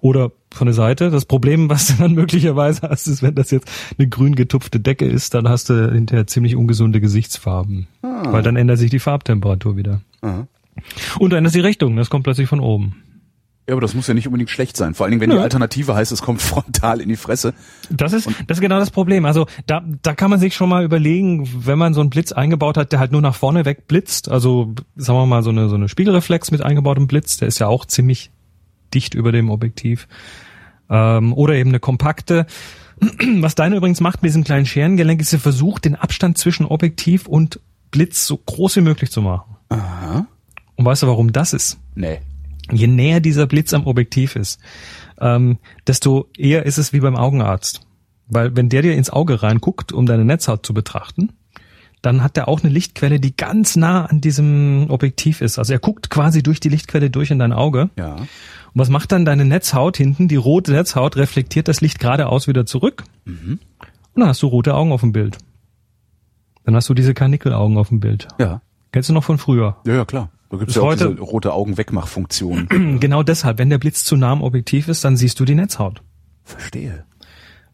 Oder 0.00 0.30
von 0.52 0.66
der 0.66 0.74
Seite. 0.74 1.10
Das 1.10 1.24
Problem, 1.24 1.68
was 1.68 1.88
du 1.88 1.94
dann 1.98 2.14
möglicherweise 2.14 2.88
hast, 2.88 3.06
ist, 3.06 3.22
wenn 3.22 3.34
das 3.34 3.50
jetzt 3.50 3.68
eine 3.98 4.08
grün 4.08 4.34
getupfte 4.34 4.80
Decke 4.80 5.06
ist, 5.06 5.34
dann 5.34 5.48
hast 5.48 5.70
du 5.70 5.92
hinterher 5.92 6.26
ziemlich 6.26 6.56
ungesunde 6.56 7.00
Gesichtsfarben. 7.00 7.88
Weil 8.02 8.42
dann 8.42 8.56
ändert 8.56 8.78
sich 8.78 8.90
die 8.90 8.98
Farbtemperatur 8.98 9.76
wieder. 9.76 10.00
Aha. 10.20 10.46
Und 11.18 11.32
du 11.32 11.36
änderst 11.36 11.56
die 11.56 11.60
Richtung, 11.60 11.96
das 11.96 12.10
kommt 12.10 12.24
plötzlich 12.24 12.48
von 12.48 12.60
oben. 12.60 13.02
Ja, 13.68 13.74
aber 13.74 13.82
das 13.82 13.94
muss 13.94 14.06
ja 14.06 14.14
nicht 14.14 14.26
unbedingt 14.26 14.48
schlecht 14.48 14.78
sein. 14.78 14.94
Vor 14.94 15.04
allen 15.04 15.10
Dingen, 15.10 15.20
wenn 15.20 15.28
die 15.28 15.36
Nö. 15.36 15.42
Alternative 15.42 15.94
heißt, 15.94 16.10
es 16.10 16.22
kommt 16.22 16.40
frontal 16.42 17.02
in 17.02 17.08
die 17.10 17.16
Fresse. 17.16 17.52
Das 17.90 18.14
ist, 18.14 18.26
das 18.46 18.56
ist 18.56 18.60
genau 18.62 18.78
das 18.78 18.90
Problem. 18.90 19.26
Also 19.26 19.46
da, 19.66 19.82
da 20.02 20.14
kann 20.14 20.30
man 20.30 20.40
sich 20.40 20.54
schon 20.54 20.70
mal 20.70 20.84
überlegen, 20.84 21.46
wenn 21.66 21.78
man 21.78 21.92
so 21.92 22.00
einen 22.00 22.08
Blitz 22.08 22.32
eingebaut 22.32 22.78
hat, 22.78 22.92
der 22.92 22.98
halt 22.98 23.12
nur 23.12 23.20
nach 23.20 23.34
vorne 23.34 23.66
weg 23.66 23.86
blitzt, 23.86 24.30
also 24.30 24.74
sagen 24.96 25.18
wir 25.18 25.26
mal 25.26 25.42
so 25.42 25.50
eine, 25.50 25.68
so 25.68 25.74
eine 25.74 25.88
Spiegelreflex 25.88 26.50
mit 26.50 26.62
eingebautem 26.62 27.06
Blitz, 27.08 27.36
der 27.36 27.48
ist 27.48 27.58
ja 27.58 27.66
auch 27.66 27.84
ziemlich 27.84 28.30
dicht 28.94 29.14
über 29.14 29.32
dem 29.32 29.50
Objektiv. 29.50 30.08
Ähm, 30.90 31.32
oder 31.32 31.54
eben 31.54 31.70
eine 31.70 31.80
kompakte. 31.80 32.46
Was 33.40 33.54
deine 33.54 33.76
übrigens 33.76 34.00
macht 34.00 34.22
mit 34.22 34.30
diesem 34.30 34.44
kleinen 34.44 34.66
Scherengelenk, 34.66 35.20
ist, 35.20 35.32
er 35.32 35.38
versucht, 35.38 35.84
den 35.84 35.96
Abstand 35.96 36.38
zwischen 36.38 36.66
Objektiv 36.66 37.26
und 37.26 37.60
Blitz 37.90 38.26
so 38.26 38.36
groß 38.36 38.76
wie 38.76 38.82
möglich 38.82 39.10
zu 39.10 39.22
machen. 39.22 39.56
Aha. 39.68 40.26
Und 40.76 40.84
weißt 40.84 41.02
du, 41.02 41.06
warum 41.06 41.32
das 41.32 41.52
ist? 41.52 41.78
Nee. 41.94 42.20
Je 42.70 42.86
näher 42.86 43.20
dieser 43.20 43.46
Blitz 43.46 43.72
am 43.72 43.86
Objektiv 43.86 44.36
ist, 44.36 44.60
ähm, 45.20 45.58
desto 45.86 46.28
eher 46.36 46.66
ist 46.66 46.78
es 46.78 46.92
wie 46.92 47.00
beim 47.00 47.16
Augenarzt. 47.16 47.80
Weil 48.26 48.54
wenn 48.56 48.68
der 48.68 48.82
dir 48.82 48.94
ins 48.94 49.10
Auge 49.10 49.42
reinguckt, 49.42 49.92
um 49.92 50.06
deine 50.06 50.24
Netzhaut 50.24 50.64
zu 50.64 50.74
betrachten, 50.74 51.32
dann 52.02 52.22
hat 52.22 52.36
er 52.36 52.48
auch 52.48 52.62
eine 52.62 52.72
Lichtquelle, 52.72 53.18
die 53.20 53.36
ganz 53.36 53.76
nah 53.76 54.06
an 54.06 54.20
diesem 54.20 54.86
Objektiv 54.88 55.40
ist. 55.40 55.58
Also 55.58 55.72
er 55.72 55.78
guckt 55.80 56.10
quasi 56.10 56.42
durch 56.42 56.60
die 56.60 56.68
Lichtquelle 56.68 57.10
durch 57.10 57.30
in 57.30 57.38
dein 57.38 57.52
Auge. 57.52 57.90
Ja. 57.96 58.14
Und 58.16 58.26
was 58.74 58.88
macht 58.90 59.10
dann 59.12 59.24
deine 59.24 59.44
Netzhaut 59.44 59.96
hinten? 59.96 60.28
Die 60.28 60.36
rote 60.36 60.72
Netzhaut 60.72 61.16
reflektiert 61.16 61.66
das 61.68 61.80
Licht 61.80 61.98
geradeaus 61.98 62.46
wieder 62.46 62.66
zurück. 62.66 63.04
Und 63.26 63.58
dann 64.14 64.28
hast 64.28 64.42
du 64.42 64.46
rote 64.46 64.74
Augen 64.74 64.92
auf 64.92 65.00
dem 65.00 65.12
Bild. 65.12 65.38
Dann 66.64 66.76
hast 66.76 66.88
du 66.88 66.94
diese 66.94 67.14
Karnickelaugen 67.14 67.78
auf 67.78 67.88
dem 67.88 67.98
Bild. 68.00 68.28
Ja. 68.38 68.60
Kennst 68.92 69.08
du 69.08 69.12
noch 69.14 69.24
von 69.24 69.38
früher? 69.38 69.76
Ja, 69.86 69.94
ja, 69.94 70.04
klar. 70.04 70.30
Da 70.50 70.56
gibt's 70.56 70.74
Bis 70.74 70.76
ja 70.76 70.82
auch 70.82 70.86
heute- 70.86 71.08
diese 71.10 71.20
rote 71.20 71.52
Augen-Wegmachfunktion. 71.52 72.98
Genau 73.00 73.22
deshalb, 73.22 73.58
wenn 73.58 73.70
der 73.70 73.78
Blitz 73.78 74.04
zu 74.04 74.16
nah 74.16 74.32
am 74.32 74.42
Objektiv 74.42 74.88
ist, 74.88 75.04
dann 75.04 75.16
siehst 75.16 75.38
du 75.40 75.44
die 75.44 75.54
Netzhaut. 75.54 76.02
Verstehe. 76.44 77.04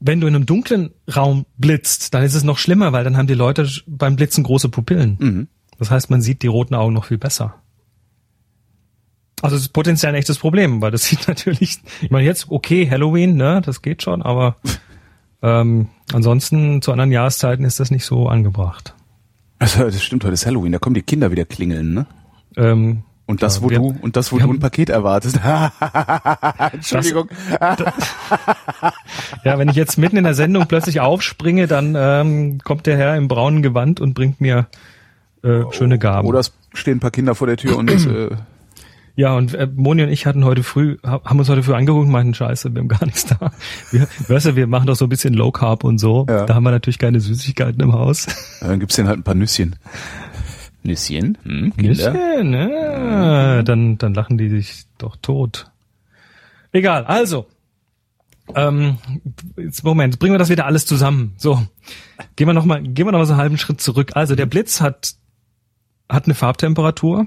Wenn 0.00 0.20
du 0.20 0.26
in 0.26 0.34
einem 0.34 0.46
dunklen 0.46 0.90
Raum 1.14 1.46
blitzt, 1.56 2.14
dann 2.14 2.22
ist 2.22 2.34
es 2.34 2.44
noch 2.44 2.58
schlimmer, 2.58 2.92
weil 2.92 3.04
dann 3.04 3.16
haben 3.16 3.26
die 3.26 3.34
Leute 3.34 3.68
beim 3.86 4.16
Blitzen 4.16 4.44
große 4.44 4.68
Pupillen. 4.68 5.16
Mhm. 5.20 5.48
Das 5.78 5.90
heißt, 5.90 6.10
man 6.10 6.22
sieht 6.22 6.42
die 6.42 6.46
roten 6.46 6.74
Augen 6.74 6.94
noch 6.94 7.06
viel 7.06 7.18
besser. 7.18 7.54
Also 9.42 9.56
es 9.56 9.62
ist 9.62 9.72
potenziell 9.72 10.12
ein 10.12 10.18
echtes 10.18 10.38
Problem, 10.38 10.80
weil 10.80 10.90
das 10.90 11.04
sieht 11.08 11.28
natürlich, 11.28 11.78
ich 12.00 12.10
meine 12.10 12.26
jetzt, 12.26 12.50
okay, 12.50 12.88
Halloween, 12.90 13.36
ne, 13.36 13.60
das 13.64 13.82
geht 13.82 14.02
schon, 14.02 14.22
aber 14.22 14.56
ähm, 15.42 15.88
ansonsten 16.12 16.80
zu 16.80 16.92
anderen 16.92 17.12
Jahreszeiten 17.12 17.64
ist 17.64 17.80
das 17.80 17.90
nicht 17.90 18.04
so 18.04 18.28
angebracht. 18.28 18.94
Also, 19.58 19.84
das 19.84 20.02
stimmt, 20.02 20.24
heute 20.24 20.34
ist 20.34 20.46
Halloween, 20.46 20.72
da 20.72 20.78
kommen 20.78 20.94
die 20.94 21.02
Kinder 21.02 21.30
wieder 21.30 21.44
klingeln, 21.44 21.94
ne? 21.94 22.06
Ähm, 22.56 23.02
Und 23.26 23.42
das, 23.42 23.56
Ja, 23.56 23.62
wo 23.62 23.70
wir- 23.70 23.78
du, 23.78 23.96
und 24.02 24.16
das, 24.16 24.32
wo 24.32 24.36
du 24.36 24.42
haben- 24.42 24.50
ein 24.56 24.60
Paket 24.60 24.90
erwartest. 24.90 25.40
Entschuldigung. 26.72 27.28
ja, 29.44 29.58
wenn 29.58 29.68
ich 29.68 29.76
jetzt 29.76 29.96
mitten 29.98 30.16
in 30.16 30.24
der 30.24 30.34
Sendung 30.34 30.66
plötzlich 30.66 31.00
aufspringe, 31.00 31.66
dann 31.66 31.94
ähm, 31.96 32.58
kommt 32.62 32.86
der 32.86 32.96
Herr 32.96 33.16
im 33.16 33.28
braunen 33.28 33.62
Gewand 33.62 34.00
und 34.00 34.14
bringt 34.14 34.40
mir 34.40 34.66
äh, 35.42 35.62
schöne 35.70 35.98
Gaben. 35.98 36.28
Oder 36.28 36.40
es 36.40 36.52
stehen 36.74 36.98
ein 36.98 37.00
paar 37.00 37.10
Kinder 37.10 37.34
vor 37.34 37.46
der 37.46 37.56
Tür 37.56 37.76
und 37.78 37.90
äh, 37.90 38.30
Ja, 39.16 39.34
und 39.34 39.54
äh, 39.54 39.68
Moni 39.74 40.02
und 40.02 40.08
ich 40.10 40.26
hatten 40.26 40.44
heute 40.44 40.62
früh, 40.62 40.96
ha- 41.04 41.20
haben 41.24 41.38
uns 41.38 41.48
heute 41.48 41.62
früh 41.62 41.74
angeguckt 41.74 42.06
und 42.06 42.12
meinten, 42.12 42.34
scheiße, 42.34 42.74
wir 42.74 42.80
haben 42.80 42.88
gar 42.88 43.04
nichts 43.06 43.26
da. 43.26 43.52
Wir, 43.90 44.06
weißt 44.28 44.46
du, 44.46 44.56
wir 44.56 44.66
machen 44.66 44.86
doch 44.86 44.96
so 44.96 45.06
ein 45.06 45.08
bisschen 45.10 45.34
Low 45.34 45.50
Carb 45.52 45.84
und 45.84 45.98
so. 45.98 46.26
Ja. 46.28 46.46
Da 46.46 46.54
haben 46.54 46.64
wir 46.64 46.70
natürlich 46.72 46.98
keine 46.98 47.20
Süßigkeiten 47.20 47.80
im 47.80 47.92
Haus. 47.92 48.26
dann 48.60 48.80
gibt's 48.80 48.96
denen 48.96 49.08
halt 49.08 49.18
ein 49.20 49.22
paar 49.22 49.34
Nüsschen. 49.34 49.76
Nüsschen? 50.84 51.38
Hm, 51.42 51.76
Kinder? 51.76 52.12
Nüsschen, 52.12 52.52
ja. 52.52 53.62
Dann, 53.62 53.98
dann 53.98 54.14
lachen 54.14 54.38
die 54.38 54.48
sich 54.48 54.84
doch 54.98 55.16
tot. 55.16 55.70
Egal, 56.72 57.04
also. 57.04 57.46
Ähm, 58.54 58.98
jetzt 59.56 59.82
Moment, 59.84 60.18
bringen 60.18 60.34
wir 60.34 60.38
das 60.38 60.50
wieder 60.50 60.66
alles 60.66 60.84
zusammen. 60.84 61.32
So, 61.38 61.66
gehen 62.36 62.46
wir 62.46 62.52
noch 62.52 62.66
mal, 62.66 62.82
gehen 62.82 63.06
wir 63.06 63.12
noch 63.12 63.18
mal 63.18 63.24
so 63.24 63.32
einen 63.32 63.40
halben 63.40 63.58
Schritt 63.58 63.80
zurück. 63.80 64.12
Also 64.14 64.34
der 64.34 64.46
Blitz 64.46 64.82
hat 64.82 65.14
hat 66.08 66.26
eine 66.26 66.34
Farbtemperatur. 66.34 67.26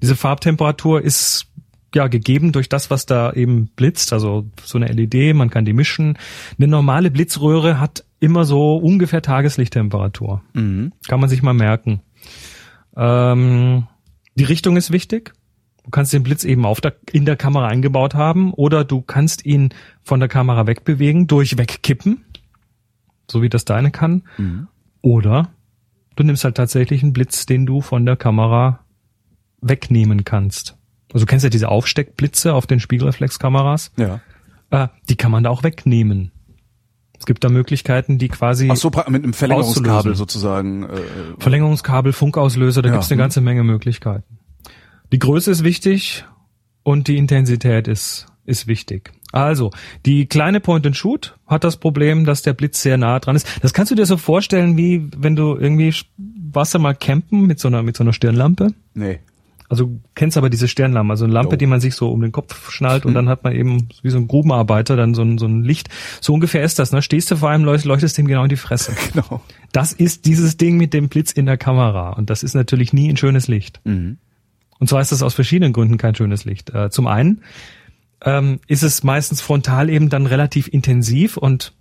Diese 0.00 0.16
Farbtemperatur 0.16 1.02
ist 1.02 1.46
ja 1.94 2.06
gegeben 2.06 2.52
durch 2.52 2.68
das, 2.68 2.90
was 2.90 3.06
da 3.06 3.32
eben 3.32 3.68
blitzt. 3.76 4.12
Also 4.12 4.46
so 4.62 4.78
eine 4.78 4.88
LED, 4.88 5.34
man 5.34 5.50
kann 5.50 5.64
die 5.64 5.72
mischen. 5.72 6.18
Eine 6.58 6.68
normale 6.68 7.10
Blitzröhre 7.10 7.80
hat 7.80 8.04
immer 8.20 8.44
so 8.44 8.76
ungefähr 8.76 9.22
Tageslichttemperatur. 9.22 10.42
Mhm. 10.54 10.92
Kann 11.06 11.20
man 11.20 11.28
sich 11.28 11.42
mal 11.42 11.54
merken. 11.54 12.00
Ähm, 12.96 13.86
die 14.34 14.44
Richtung 14.44 14.76
ist 14.76 14.92
wichtig. 14.92 15.32
Du 15.84 15.90
kannst 15.90 16.12
den 16.12 16.22
Blitz 16.22 16.44
eben 16.44 16.66
auf 16.66 16.80
der, 16.80 16.96
in 17.12 17.24
der 17.24 17.36
Kamera 17.36 17.66
eingebaut 17.66 18.14
haben 18.14 18.52
oder 18.52 18.84
du 18.84 19.00
kannst 19.00 19.46
ihn 19.46 19.70
von 20.02 20.20
der 20.20 20.28
Kamera 20.28 20.66
wegbewegen, 20.66 21.26
durch 21.26 21.56
wegkippen, 21.56 22.24
so 23.30 23.40
wie 23.40 23.48
das 23.48 23.64
deine 23.64 23.90
kann. 23.90 24.24
Mhm. 24.36 24.68
Oder 25.00 25.50
du 26.16 26.24
nimmst 26.24 26.44
halt 26.44 26.56
tatsächlich 26.56 27.02
einen 27.02 27.14
Blitz, 27.14 27.46
den 27.46 27.64
du 27.64 27.80
von 27.80 28.04
der 28.04 28.16
Kamera 28.16 28.80
wegnehmen 29.60 30.24
kannst. 30.24 30.76
Also 31.12 31.24
du 31.24 31.30
kennst 31.30 31.44
ja 31.44 31.50
diese 31.50 31.68
Aufsteckblitze 31.68 32.52
auf 32.52 32.66
den 32.66 32.80
Spiegelreflexkameras. 32.80 33.92
Ja. 33.96 34.20
Äh, 34.70 34.88
die 35.08 35.16
kann 35.16 35.30
man 35.30 35.44
da 35.44 35.50
auch 35.50 35.62
wegnehmen. 35.62 36.32
Es 37.18 37.26
gibt 37.26 37.42
da 37.44 37.48
Möglichkeiten, 37.48 38.18
die 38.18 38.28
quasi 38.28 38.68
Ach 38.70 38.76
so, 38.76 38.90
mit 39.08 39.22
einem 39.24 39.32
Verlängerungskabel 39.32 40.14
sozusagen. 40.14 40.84
Äh, 40.84 40.88
Verlängerungskabel, 41.38 42.12
Funkauslöser, 42.12 42.82
da 42.82 42.88
Ja. 42.88 42.94
gibt's 42.94 43.10
eine 43.10 43.18
ganze 43.18 43.40
Menge 43.40 43.64
Möglichkeiten. 43.64 44.38
Die 45.12 45.18
Größe 45.18 45.50
ist 45.50 45.64
wichtig 45.64 46.24
und 46.82 47.08
die 47.08 47.16
Intensität 47.16 47.88
ist, 47.88 48.26
ist 48.44 48.66
wichtig. 48.66 49.12
Also, 49.32 49.70
die 50.06 50.26
kleine 50.26 50.60
Point-and-Shoot 50.60 51.36
hat 51.46 51.64
das 51.64 51.76
Problem, 51.76 52.24
dass 52.24 52.42
der 52.42 52.54
Blitz 52.54 52.80
sehr 52.82 52.96
nah 52.96 53.18
dran 53.18 53.36
ist. 53.36 53.46
Das 53.62 53.74
kannst 53.74 53.90
du 53.90 53.94
dir 53.94 54.06
so 54.06 54.16
vorstellen, 54.16 54.76
wie 54.78 55.08
wenn 55.16 55.36
du 55.36 55.56
irgendwie 55.56 55.94
warst 56.50 56.74
du 56.74 56.78
mal 56.78 56.94
campen 56.94 57.46
mit 57.46 57.58
so 57.58 57.68
einer, 57.68 57.82
mit 57.82 57.96
so 57.96 58.04
einer 58.04 58.12
Stirnlampe. 58.14 58.68
nee. 58.94 59.18
Also 59.70 59.84
du 59.84 60.00
kennst 60.14 60.36
aber 60.38 60.48
diese 60.48 60.66
Stirnlampe, 60.66 61.10
also 61.12 61.24
eine 61.24 61.34
Lampe, 61.34 61.52
Jo. 61.54 61.58
die 61.58 61.66
man 61.66 61.80
sich 61.80 61.94
so 61.94 62.10
um 62.10 62.22
den 62.22 62.32
Kopf 62.32 62.70
schnallt 62.70 63.04
und 63.04 63.12
dann 63.14 63.28
hat 63.28 63.44
man 63.44 63.54
eben 63.54 63.88
wie 64.02 64.08
so 64.10 64.16
ein 64.16 64.26
Grubenarbeiter 64.26 64.96
dann 64.96 65.12
so 65.14 65.20
ein, 65.22 65.36
so 65.36 65.44
ein 65.46 65.62
Licht. 65.62 65.90
So 66.22 66.32
ungefähr 66.32 66.62
ist 66.62 66.78
das. 66.78 66.90
Ne? 66.92 67.02
Stehst 67.02 67.30
du 67.30 67.36
vor 67.36 67.50
einem, 67.50 67.64
leucht- 67.64 67.84
leuchtest 67.84 68.16
dem 68.16 68.26
genau 68.26 68.44
in 68.44 68.48
die 68.48 68.56
Fresse. 68.56 68.92
Genau. 69.12 69.42
Das 69.72 69.92
ist 69.92 70.24
dieses 70.24 70.56
Ding 70.56 70.78
mit 70.78 70.94
dem 70.94 71.08
Blitz 71.10 71.32
in 71.32 71.44
der 71.44 71.58
Kamera. 71.58 72.10
Und 72.14 72.30
das 72.30 72.42
ist 72.42 72.54
natürlich 72.54 72.92
nie 72.94 73.10
ein 73.10 73.18
schönes 73.18 73.46
Licht. 73.48 73.80
Mhm. 73.84 74.16
Und 74.78 74.88
zwar 74.88 75.00
ist 75.02 75.12
das 75.12 75.22
aus 75.22 75.34
verschiedenen 75.34 75.72
Gründen 75.74 75.98
kein 75.98 76.14
schönes 76.14 76.44
Licht. 76.46 76.70
Äh, 76.70 76.88
zum 76.88 77.06
einen 77.06 77.42
ähm, 78.24 78.60
ist 78.68 78.82
es 78.82 79.02
meistens 79.02 79.40
frontal 79.42 79.90
eben 79.90 80.08
dann 80.08 80.24
relativ 80.26 80.68
intensiv 80.68 81.36
und 81.36 81.74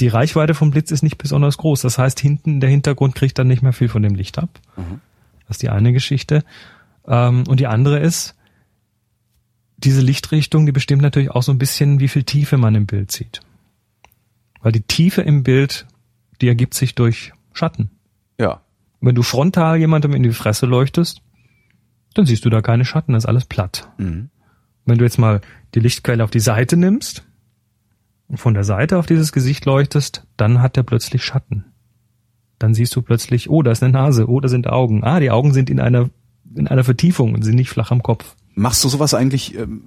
die 0.00 0.08
Reichweite 0.08 0.54
vom 0.54 0.70
Blitz 0.70 0.90
ist 0.90 1.02
nicht 1.02 1.16
besonders 1.18 1.56
groß. 1.58 1.80
Das 1.82 1.98
heißt, 1.98 2.20
hinten 2.20 2.60
der 2.60 2.68
Hintergrund 2.70 3.14
kriegt 3.14 3.38
dann 3.38 3.48
nicht 3.48 3.62
mehr 3.62 3.72
viel 3.72 3.88
von 3.88 4.02
dem 4.02 4.14
Licht 4.14 4.38
ab. 4.38 4.50
Das 5.46 5.56
ist 5.56 5.62
die 5.62 5.70
eine 5.70 5.92
Geschichte. 5.92 6.44
Ähm, 7.06 7.44
und 7.48 7.60
die 7.60 7.66
andere 7.66 7.98
ist, 7.98 8.34
diese 9.76 10.00
Lichtrichtung, 10.00 10.66
die 10.66 10.72
bestimmt 10.72 11.02
natürlich 11.02 11.30
auch 11.30 11.42
so 11.42 11.52
ein 11.52 11.58
bisschen, 11.58 12.00
wie 12.00 12.08
viel 12.08 12.24
Tiefe 12.24 12.56
man 12.56 12.74
im 12.74 12.86
Bild 12.86 13.12
sieht. 13.12 13.40
Weil 14.62 14.72
die 14.72 14.82
Tiefe 14.82 15.22
im 15.22 15.42
Bild 15.42 15.86
die 16.40 16.48
ergibt 16.48 16.74
sich 16.74 16.94
durch 16.94 17.32
Schatten. 17.52 17.90
Ja. 18.38 18.62
Wenn 19.00 19.14
du 19.14 19.22
frontal 19.22 19.78
jemandem 19.78 20.14
in 20.14 20.22
die 20.22 20.32
Fresse 20.32 20.66
leuchtest, 20.66 21.22
dann 22.14 22.26
siehst 22.26 22.44
du 22.44 22.50
da 22.50 22.62
keine 22.62 22.84
Schatten, 22.84 23.12
das 23.12 23.24
ist 23.24 23.28
alles 23.28 23.44
platt. 23.44 23.90
Mhm. 23.98 24.30
Wenn 24.84 24.98
du 24.98 25.04
jetzt 25.04 25.18
mal 25.18 25.40
die 25.74 25.80
Lichtquelle 25.80 26.24
auf 26.24 26.30
die 26.30 26.40
Seite 26.40 26.76
nimmst 26.76 27.24
und 28.28 28.38
von 28.38 28.54
der 28.54 28.64
Seite 28.64 28.98
auf 28.98 29.06
dieses 29.06 29.32
Gesicht 29.32 29.64
leuchtest, 29.64 30.26
dann 30.36 30.62
hat 30.62 30.76
der 30.76 30.82
plötzlich 30.82 31.24
Schatten. 31.24 31.66
Dann 32.58 32.74
siehst 32.74 32.94
du 32.96 33.02
plötzlich, 33.02 33.50
oh, 33.50 33.62
da 33.62 33.70
ist 33.70 33.82
eine 33.82 33.92
Nase, 33.92 34.28
oh, 34.28 34.40
da 34.40 34.48
sind 34.48 34.68
Augen. 34.68 35.04
Ah, 35.04 35.20
die 35.20 35.30
Augen 35.30 35.52
sind 35.52 35.68
in 35.68 35.80
einer, 35.80 36.08
in 36.54 36.68
einer 36.68 36.84
Vertiefung 36.84 37.34
und 37.34 37.42
sind 37.42 37.56
nicht 37.56 37.70
flach 37.70 37.90
am 37.90 38.02
Kopf. 38.02 38.34
Machst 38.54 38.82
du 38.82 38.88
sowas 38.88 39.12
eigentlich, 39.12 39.56
ähm, 39.56 39.82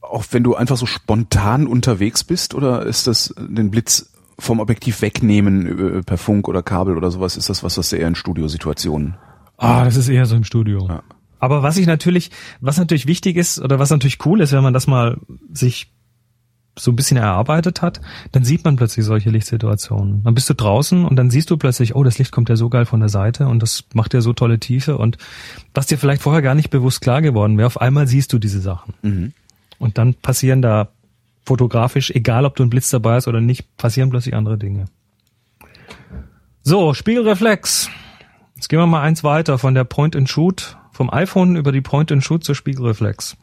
auch 0.00 0.24
wenn 0.30 0.42
du 0.42 0.54
einfach 0.54 0.76
so 0.76 0.86
spontan 0.86 1.66
unterwegs 1.66 2.24
bist, 2.24 2.54
oder 2.54 2.86
ist 2.86 3.06
das 3.06 3.30
äh, 3.32 3.46
den 3.48 3.70
Blitz 3.70 4.12
vom 4.38 4.60
Objektiv 4.60 5.02
wegnehmen 5.02 5.98
äh, 5.98 6.02
per 6.02 6.16
Funk 6.16 6.48
oder 6.48 6.62
Kabel 6.62 6.96
oder 6.96 7.10
sowas? 7.10 7.36
Ist 7.36 7.50
das 7.50 7.62
was, 7.62 7.76
was 7.76 7.90
du 7.90 7.96
eher 7.96 8.08
in 8.08 8.14
Studiosituationen? 8.14 9.16
Ah, 9.58 9.84
das 9.84 9.96
ist 9.96 10.08
eher 10.08 10.24
so 10.24 10.36
im 10.36 10.44
Studio. 10.44 10.86
Ja. 10.88 11.02
Aber 11.40 11.62
was 11.62 11.76
ich 11.76 11.86
natürlich, 11.86 12.30
was 12.60 12.78
natürlich 12.78 13.06
wichtig 13.06 13.36
ist 13.36 13.60
oder 13.60 13.78
was 13.78 13.90
natürlich 13.90 14.24
cool 14.24 14.40
ist, 14.40 14.52
wenn 14.52 14.62
man 14.62 14.74
das 14.74 14.86
mal 14.86 15.18
sich 15.52 15.92
so 16.78 16.92
ein 16.92 16.96
bisschen 16.96 17.16
erarbeitet 17.16 17.82
hat, 17.82 18.00
dann 18.32 18.44
sieht 18.44 18.64
man 18.64 18.76
plötzlich 18.76 19.04
solche 19.04 19.30
Lichtsituationen. 19.30 20.22
Dann 20.22 20.34
bist 20.34 20.48
du 20.48 20.54
draußen 20.54 21.04
und 21.04 21.16
dann 21.16 21.30
siehst 21.30 21.50
du 21.50 21.56
plötzlich, 21.56 21.94
oh, 21.94 22.04
das 22.04 22.18
Licht 22.18 22.32
kommt 22.32 22.48
ja 22.48 22.56
so 22.56 22.68
geil 22.68 22.86
von 22.86 23.00
der 23.00 23.08
Seite 23.08 23.48
und 23.48 23.62
das 23.62 23.84
macht 23.94 24.14
ja 24.14 24.20
so 24.20 24.32
tolle 24.32 24.58
Tiefe 24.58 24.96
und 24.98 25.18
was 25.74 25.86
dir 25.86 25.98
vielleicht 25.98 26.22
vorher 26.22 26.42
gar 26.42 26.54
nicht 26.54 26.70
bewusst 26.70 27.00
klar 27.00 27.22
geworden 27.22 27.58
wäre, 27.58 27.66
auf 27.66 27.80
einmal 27.80 28.06
siehst 28.06 28.32
du 28.32 28.38
diese 28.38 28.60
Sachen. 28.60 28.94
Mhm. 29.02 29.32
Und 29.78 29.98
dann 29.98 30.14
passieren 30.14 30.62
da 30.62 30.88
fotografisch, 31.44 32.10
egal 32.10 32.44
ob 32.44 32.56
du 32.56 32.62
ein 32.62 32.70
Blitz 32.70 32.90
dabei 32.90 33.14
hast 33.14 33.28
oder 33.28 33.40
nicht, 33.40 33.76
passieren 33.76 34.10
plötzlich 34.10 34.34
andere 34.34 34.58
Dinge. 34.58 34.86
So, 36.62 36.92
Spiegelreflex. 36.92 37.88
Jetzt 38.54 38.68
gehen 38.68 38.78
wir 38.78 38.86
mal 38.86 39.02
eins 39.02 39.24
weiter 39.24 39.56
von 39.56 39.74
der 39.74 39.84
Point-and-Shoot, 39.84 40.76
vom 40.92 41.10
iPhone 41.10 41.56
über 41.56 41.72
die 41.72 41.80
Point-and-Shoot 41.80 42.44
zur 42.44 42.54
Spiegelreflex. 42.54 43.36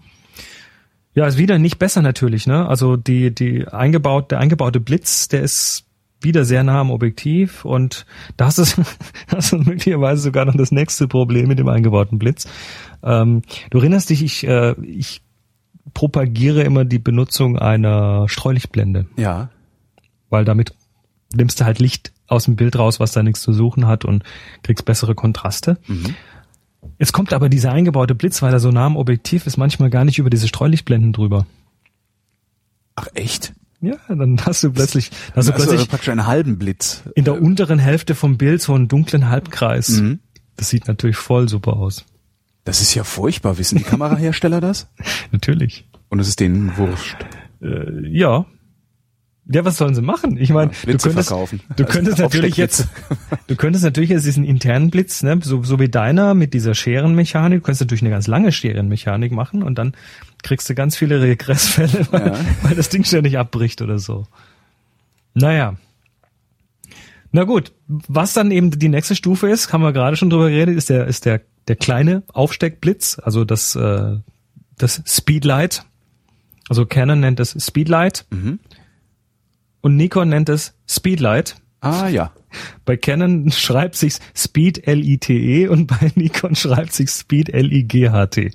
Ja, 1.16 1.26
ist 1.26 1.38
wieder 1.38 1.58
nicht 1.58 1.80
besser 1.80 2.02
natürlich, 2.02 2.46
ne? 2.46 2.68
Also 2.68 2.98
die, 2.98 3.34
die 3.34 3.68
eingebaut, 3.68 4.32
der 4.32 4.40
eingebaute 4.40 4.80
Blitz, 4.80 5.28
der 5.30 5.42
ist 5.42 5.86
wieder 6.22 6.44
sehr 6.46 6.64
nah 6.64 6.82
am 6.82 6.92
Objektiv 6.92 7.66
und 7.66 8.06
das 8.38 8.58
ist, 8.58 8.78
das 9.30 9.54
ist 9.54 9.66
möglicherweise 9.66 10.22
sogar 10.22 10.46
noch 10.46 10.56
das 10.58 10.72
nächste 10.72 11.08
Problem 11.08 11.48
mit 11.48 11.60
dem 11.60 11.68
eingebauten 11.70 12.20
Blitz. 12.20 12.48
Ähm, 13.04 13.44
du 13.70 13.78
erinnerst 13.80 14.10
dich, 14.10 14.24
ich, 14.24 14.46
äh, 14.48 14.74
ich 14.82 15.22
propagiere 15.94 16.64
immer 16.64 16.84
die 16.84 17.00
Benutzung 17.00 17.58
einer 17.58 18.28
Streulichtblende, 18.28 19.06
Ja. 19.18 19.50
weil 20.30 20.44
damit 20.46 20.74
nimmst 21.34 21.62
du 21.62 21.66
halt 21.66 21.80
Licht 21.80 22.12
aus 22.28 22.46
dem 22.46 22.56
Bild 22.56 22.78
raus, 22.78 23.00
was 23.00 23.12
da 23.12 23.22
nichts 23.24 23.42
zu 23.42 23.54
suchen 23.54 23.88
hat 23.88 24.04
und 24.04 24.24
kriegst 24.64 24.84
bessere 24.86 25.16
Kontraste. 25.16 25.78
Jetzt 26.98 27.12
kommt 27.12 27.34
aber 27.34 27.50
dieser 27.50 27.72
eingebaute 27.72 28.16
Blitz, 28.16 28.42
weil 28.42 28.54
er 28.54 28.60
so 28.60 28.72
nah 28.72 28.86
am 28.86 28.96
Objektiv 28.98 29.46
ist, 29.48 29.58
manchmal 29.58 29.90
gar 29.90 30.06
nicht 30.06 30.18
über 30.20 30.30
diese 30.30 30.48
Streulichtblenden 30.48 31.14
drüber. 31.14 31.46
Ach 32.96 33.08
echt? 33.14 33.54
Ja, 33.82 33.96
dann 34.08 34.40
hast 34.46 34.64
du 34.64 34.72
plötzlich, 34.72 35.12
hast 35.36 35.48
du 35.48 35.52
Also 35.52 35.54
plötzlich 35.54 35.90
praktisch 35.90 36.10
einen 36.10 36.26
halben 36.26 36.58
Blitz. 36.58 37.04
in 37.16 37.26
der 37.26 37.42
unteren 37.42 37.78
Hälfte 37.80 38.16
vom 38.16 38.38
Bild 38.38 38.62
so 38.62 38.74
einen 38.74 38.88
dunklen 38.88 39.30
Halbkreis. 39.30 39.90
Mhm. 39.90 40.20
Das 40.56 40.70
sieht 40.70 40.88
natürlich 40.88 41.18
voll 41.18 41.50
super 41.50 41.74
aus. 41.74 42.06
Das 42.64 42.82
ist 42.82 42.96
ja 42.96 43.04
furchtbar. 43.04 43.58
Wissen 43.58 43.78
die 43.78 43.84
Kamerahersteller 43.84 44.62
das? 44.62 44.88
Natürlich. 45.32 45.86
Und 46.10 46.20
es 46.20 46.28
ist 46.28 46.40
denen 46.40 46.78
wurscht. 46.78 47.18
Äh, 47.62 48.08
ja. 48.08 48.46
Ja, 49.48 49.64
was 49.64 49.78
sollen 49.78 49.94
sie 49.94 50.02
machen? 50.02 50.38
Ich 50.38 50.50
meine, 50.50 50.72
Ja, 50.72 50.94
du 50.94 50.98
könntest, 50.98 51.30
verkaufen. 51.30 51.62
du 51.76 51.84
Also 51.84 51.94
könntest 51.98 52.18
natürlich 52.18 52.58
jetzt, 52.58 52.88
du 53.48 53.56
könntest 53.56 53.84
natürlich 53.86 54.10
jetzt 54.10 54.26
diesen 54.26 54.44
internen 54.44 54.90
Blitz, 54.90 55.22
ne, 55.22 55.40
so, 55.44 55.62
so 55.62 55.80
wie 55.80 55.88
deiner 55.88 56.34
mit 56.34 56.56
dieser 56.56 56.74
Scherenmechanik, 56.74 57.60
du 57.60 57.64
könntest 57.64 57.82
natürlich 57.82 58.02
eine 58.02 58.10
ganz 58.10 58.26
lange 58.26 58.52
Scherenmechanik 58.52 59.32
machen 59.32 59.62
und 59.62 59.78
dann 59.78 59.94
kriegst 60.42 60.68
du 60.70 60.74
ganz 60.74 60.96
viele 60.98 61.22
Regressfälle, 61.22 62.08
weil, 62.12 62.28
Ja. 62.28 62.36
weil 62.64 62.76
das 62.76 62.90
Ding 62.90 63.04
ständig 63.04 63.38
abbricht 63.38 63.84
oder 63.84 64.00
so. 64.00 64.26
Naja. 65.36 65.76
Na 67.32 67.44
gut, 67.44 67.72
was 67.88 68.34
dann 68.34 68.50
eben 68.52 68.72
die 68.72 68.90
nächste 68.90 69.16
Stufe 69.16 69.50
ist, 69.50 69.72
haben 69.74 69.82
wir 69.84 69.92
gerade 69.94 70.16
schon 70.16 70.30
drüber 70.30 70.50
geredet, 70.50 70.76
ist 70.78 70.90
der, 70.90 71.06
ist 71.06 71.26
der, 71.26 71.42
der 71.68 71.76
kleine 71.76 72.24
Aufsteckblitz, 72.34 73.20
also 73.22 73.44
das, 73.46 73.76
äh, 73.76 74.16
das 74.78 75.04
Speedlight. 75.06 75.84
Also 76.70 76.86
Canon 76.88 77.20
nennt 77.20 77.40
es 77.40 77.56
Speedlight 77.64 78.26
Mhm. 78.32 78.60
Und 79.86 79.98
Nikon 79.98 80.30
nennt 80.30 80.50
es 80.50 80.74
Speedlight. 80.90 81.58
Ah 81.80 82.08
ja. 82.08 82.32
Bei 82.86 82.98
Canon 82.98 83.52
schreibt 83.56 83.96
sich's 83.96 84.20
Speed 84.36 84.88
L-I-T-E 84.88 85.68
und 85.68 85.86
bei 85.86 86.12
Nikon 86.16 86.56
schreibt 86.56 86.92
sich's 86.92 87.20
Speed 87.20 87.50
L-I-G-H-T. 87.50 88.52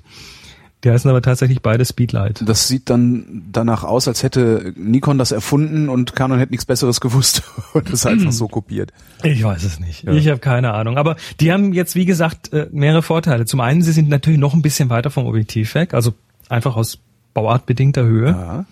Die 0.83 0.91
heißen 0.91 1.09
aber 1.09 1.21
tatsächlich 1.21 1.61
beide 1.61 1.85
Speedlight. 1.85 2.43
Das 2.45 2.67
sieht 2.67 2.89
dann 2.89 3.43
danach 3.49 3.85
aus, 3.85 4.09
als 4.09 4.23
hätte 4.23 4.73
Nikon 4.75 5.17
das 5.17 5.31
erfunden 5.31 5.87
und 5.87 6.17
Canon 6.17 6.37
hätte 6.37 6.51
nichts 6.51 6.65
Besseres 6.65 6.99
gewusst 6.99 7.43
und 7.73 7.89
es 7.89 8.05
einfach 8.05 8.33
so 8.33 8.49
kopiert. 8.49 8.91
Ich 9.23 9.41
weiß 9.41 9.63
es 9.63 9.79
nicht. 9.79 10.03
Ja. 10.03 10.11
Ich 10.11 10.27
habe 10.27 10.39
keine 10.39 10.73
Ahnung. 10.73 10.97
Aber 10.97 11.15
die 11.39 11.53
haben 11.53 11.71
jetzt, 11.71 11.95
wie 11.95 12.05
gesagt, 12.05 12.51
äh, 12.51 12.67
mehrere 12.73 13.03
Vorteile. 13.03 13.45
Zum 13.45 13.61
einen, 13.61 13.83
sie 13.83 13.93
sind 13.93 14.09
natürlich 14.09 14.39
noch 14.39 14.53
ein 14.53 14.61
bisschen 14.61 14.89
weiter 14.89 15.09
vom 15.09 15.27
Objektiv 15.27 15.75
weg, 15.75 15.93
also 15.93 16.13
einfach 16.49 16.75
aus 16.75 16.99
bauartbedingter 17.33 18.03
Höhe. 18.03 18.31
Ja. 18.31 18.65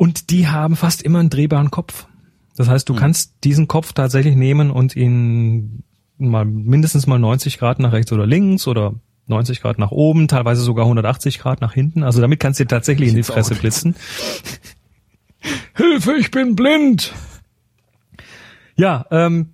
Und 0.00 0.30
die 0.30 0.48
haben 0.48 0.76
fast 0.76 1.02
immer 1.02 1.18
einen 1.18 1.28
drehbaren 1.28 1.70
Kopf. 1.70 2.06
Das 2.56 2.70
heißt, 2.70 2.88
du 2.88 2.94
kannst 2.94 3.34
diesen 3.44 3.68
Kopf 3.68 3.92
tatsächlich 3.92 4.34
nehmen 4.34 4.70
und 4.70 4.96
ihn 4.96 5.84
mal 6.16 6.46
mindestens 6.46 7.06
mal 7.06 7.18
90 7.18 7.58
Grad 7.58 7.80
nach 7.80 7.92
rechts 7.92 8.10
oder 8.10 8.26
links 8.26 8.66
oder 8.66 8.94
90 9.26 9.60
Grad 9.60 9.78
nach 9.78 9.90
oben, 9.90 10.26
teilweise 10.26 10.62
sogar 10.62 10.86
180 10.86 11.38
Grad 11.38 11.60
nach 11.60 11.74
hinten. 11.74 12.02
Also 12.02 12.22
damit 12.22 12.40
kannst 12.40 12.58
du 12.58 12.64
dir 12.64 12.68
tatsächlich 12.68 13.10
in 13.10 13.14
die 13.14 13.22
Fresse 13.22 13.54
blitzen. 13.54 13.94
Hilfe, 15.76 16.14
ich 16.14 16.30
bin 16.30 16.56
blind! 16.56 17.12
Ja, 18.76 19.04
ähm, 19.10 19.50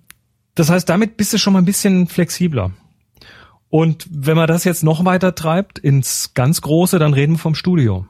das 0.55 0.69
heißt, 0.69 0.87
damit 0.87 1.17
bist 1.17 1.33
du 1.33 1.39
schon 1.39 1.51
mal 1.51 1.59
ein 1.59 1.65
bisschen 1.65 2.07
flexibler. 2.07 2.71
Und 3.67 4.07
wenn 4.09 4.37
man 4.37 4.47
das 4.47 4.63
jetzt 4.63 4.85
noch 4.85 5.03
weiter 5.03 5.35
treibt 5.35 5.77
ins 5.77 6.33
ganz 6.35 6.61
Große, 6.61 6.99
dann 6.99 7.11
reden 7.11 7.33
wir 7.33 7.39
vom 7.39 7.53
Studio. 7.53 8.05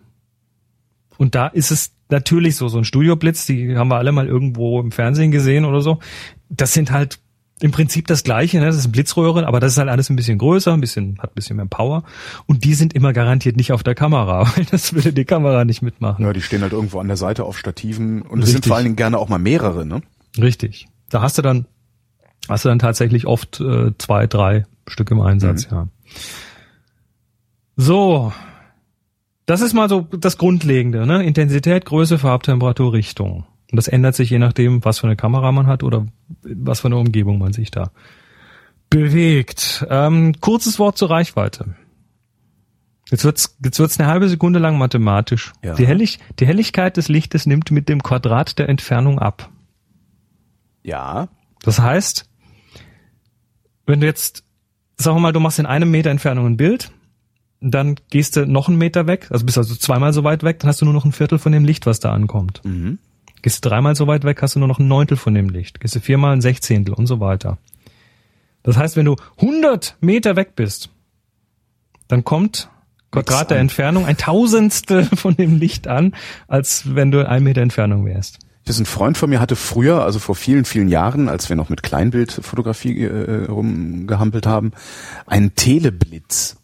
Und 1.17 1.34
da 1.34 1.47
ist 1.47 1.71
es 1.71 1.97
natürlich 2.10 2.56
so, 2.56 2.67
so 2.67 2.78
ein 2.78 2.84
Studioblitz, 2.84 3.46
die 3.46 3.78
haben 3.78 3.89
wir 3.89 3.98
alle 3.98 4.12
mal 4.12 4.28
irgendwo 4.28 4.80
im 4.80 4.91
Fernsehen 4.91 5.32
gesehen 5.32 5.65
oder 5.65 5.82
so. 5.82 6.00
Das 6.50 6.74
sind 6.74 6.91
halt 6.91 7.20
im 7.60 7.72
Prinzip 7.72 8.06
das 8.08 8.24
Gleiche, 8.24 8.60
ne? 8.60 8.67
das 8.67 8.76
ist 8.76 8.91
Blitzröhre, 8.91 9.48
aber 9.48 9.60
das 9.60 9.74
ist 9.74 9.78
halt 9.80 9.89
alles 9.89 10.10
ein 10.10 10.15
bisschen 10.15 10.38
größer, 10.38 10.74
ein 10.74 10.82
bisschen, 10.82 11.17
hat 11.20 11.32
ein 11.32 11.36
bisschen 11.36 11.56
mehr 11.56 11.65
Power. 11.65 12.04
Und 12.46 12.63
die 12.63 12.76
sind 12.76 12.93
immer 12.93 13.13
garantiert 13.13 13.58
nicht 13.58 13.72
auf 13.72 13.82
der 13.82 13.96
Kamera, 13.96 14.52
weil 14.56 14.65
das 14.65 14.93
würde 14.93 15.12
die 15.13 15.26
Kamera 15.26 15.65
nicht 15.65 15.82
mitmachen. 15.82 16.24
Ja, 16.24 16.34
die 16.34 16.41
stehen 16.41 16.62
halt 16.62 16.74
irgendwo 16.74 17.00
an 17.00 17.08
der 17.08 17.17
Seite 17.17 17.46
auf 17.46 17.58
Stativen 17.58 18.22
und 18.22 18.43
es 18.43 18.52
sind 18.52 18.65
vor 18.65 18.76
allen 18.76 18.86
Dingen 18.86 18.96
gerne 18.96 19.17
auch 19.17 19.30
mal 19.30 19.39
mehrere, 19.39 19.86
ne? 19.86 20.02
Richtig. 20.38 20.88
Da 21.10 21.22
hast 21.22 21.38
du 21.38 21.41
dann, 21.41 21.65
hast 22.48 22.65
du 22.65 22.70
dann 22.70 22.80
tatsächlich 22.80 23.26
oft 23.26 23.60
äh, 23.60 23.91
zwei, 23.98 24.28
drei 24.28 24.65
Stück 24.88 25.10
im 25.10 25.22
Einsatz, 25.22 25.67
ja. 25.72 25.88
So. 27.76 28.34
Das 29.48 29.62
ist 29.62 29.74
mal 29.74 29.88
so 29.88 30.02
das 30.02 30.38
Grundlegende, 30.38 31.08
ne? 31.08 31.24
Intensität, 31.24 31.86
Größe, 31.86 32.20
Farbtemperatur, 32.20 32.92
Richtung. 32.92 33.46
Und 33.72 33.78
das 33.78 33.88
ändert 33.88 34.14
sich 34.14 34.30
je 34.30 34.40
nachdem, 34.40 34.84
was 34.84 35.00
für 35.00 35.08
eine 35.08 35.16
Kamera 35.16 35.52
man 35.54 35.68
hat 35.68 35.84
oder 35.84 36.06
was 36.44 36.82
für 36.82 36.90
eine 36.90 36.98
Umgebung 36.98 37.40
man 37.40 37.54
sich 37.54 37.72
da 37.72 37.92
bewegt. 38.90 39.88
Ähm, 39.90 40.34
kurzes 40.42 40.80
Wort 40.80 40.98
zur 40.98 41.10
Reichweite. 41.10 41.76
Jetzt 43.10 43.24
wird's, 43.24 43.58
jetzt 43.64 43.80
wird's 43.80 43.98
eine 44.00 44.10
halbe 44.10 44.28
Sekunde 44.28 44.60
lang 44.60 44.78
mathematisch. 44.78 45.54
Ja. 45.64 45.76
Die, 45.76 45.88
Hellig, 45.88 46.20
die 46.40 46.46
Helligkeit 46.46 46.98
des 46.98 47.08
Lichtes 47.08 47.46
nimmt 47.46 47.72
mit 47.72 47.88
dem 47.88 48.04
Quadrat 48.04 48.60
der 48.60 48.68
Entfernung 48.68 49.18
ab. 49.18 49.50
Ja. 50.84 51.30
Das 51.62 51.80
heißt, 51.80 52.30
wenn 53.86 54.02
du 54.02 54.08
jetzt, 54.08 54.44
sagen 54.98 55.16
wir 55.16 55.22
mal, 55.22 55.32
du 55.32 55.40
machst 55.40 55.60
in 55.60 55.66
einem 55.66 55.90
Meter 55.90 56.10
Entfernung 56.10 56.48
ein 56.48 56.58
Bild, 56.58 56.92
dann 57.60 57.96
gehst 58.10 58.36
du 58.36 58.46
noch 58.46 58.67
einen 58.67 58.78
Meter 58.78 59.08
weg, 59.08 59.28
also 59.30 59.46
bist 59.46 59.58
also 59.58 59.76
zweimal 59.76 60.13
so 60.13 60.24
weit 60.24 60.43
weg, 60.43 60.60
dann 60.60 60.70
hast 60.70 60.82
du 60.82 60.86
nur 60.86 60.93
noch 60.93 61.06
ein 61.06 61.12
Viertel 61.12 61.39
von 61.39 61.52
dem 61.52 61.65
Licht, 61.65 61.86
was 61.86 62.00
da 62.00 62.12
ankommt. 62.12 62.62
Mhm. 62.63 63.00
Gehst 63.41 63.63
du 63.63 63.70
dreimal 63.70 63.96
so 63.96 64.08
weit 64.08 64.24
weg, 64.24 64.41
hast 64.41 64.56
du 64.56 64.60
nur 64.60 64.67
noch 64.67 64.80
ein 64.80 64.88
Neuntel 64.88 65.17
von 65.17 65.34
dem 65.34 65.50
Licht. 65.50 65.80
Gehst 65.80 65.96
du 65.96 66.00
viermal 66.00 66.34
ein 66.34 66.41
Sechzehntel 66.41 66.93
und 66.93 67.08
so 67.08 67.20
weiter. 67.20 67.58
Das 68.63 68.78
heißt, 68.78 68.96
wenn 68.96 69.06
du 69.06 69.15
100 69.38 69.98
Meter 70.02 70.36
weg 70.36 70.56
bist, 70.56 70.89
dann 72.08 72.24
kommt 72.24 72.70
Quadrat 73.12 73.52
der. 73.52 73.60
Entfernung 73.60 74.06
ein 74.06 74.17
Tausendstel 74.17 75.06
von 75.15 75.36
dem 75.36 75.58
Licht 75.58 75.88
an, 75.88 76.13
als 76.48 76.96
wenn 76.96 77.12
du 77.12 77.28
ein 77.28 77.43
Meter 77.43 77.62
Entfernung 77.62 78.06
wärst. 78.06 78.39
Das 78.65 78.80
ein 78.80 78.86
Freund 78.86 79.17
von 79.17 79.30
mir 79.30 79.39
hatte 79.39 79.56
früher, 79.56 80.04
also 80.04 80.20
vor 80.20 80.36
vielen, 80.36 80.65
vielen 80.65 80.89
Jahren, 80.89 81.30
als 81.30 81.48
wir 81.48 81.56
noch 81.56 81.70
mit 81.70 81.84
Kleinbildfotografie 81.84 83.04
äh, 83.04 83.46
rumgehampelt 83.46 84.46
haben, 84.46 84.74
einen 85.26 85.56
Teleblitz. 85.56 86.57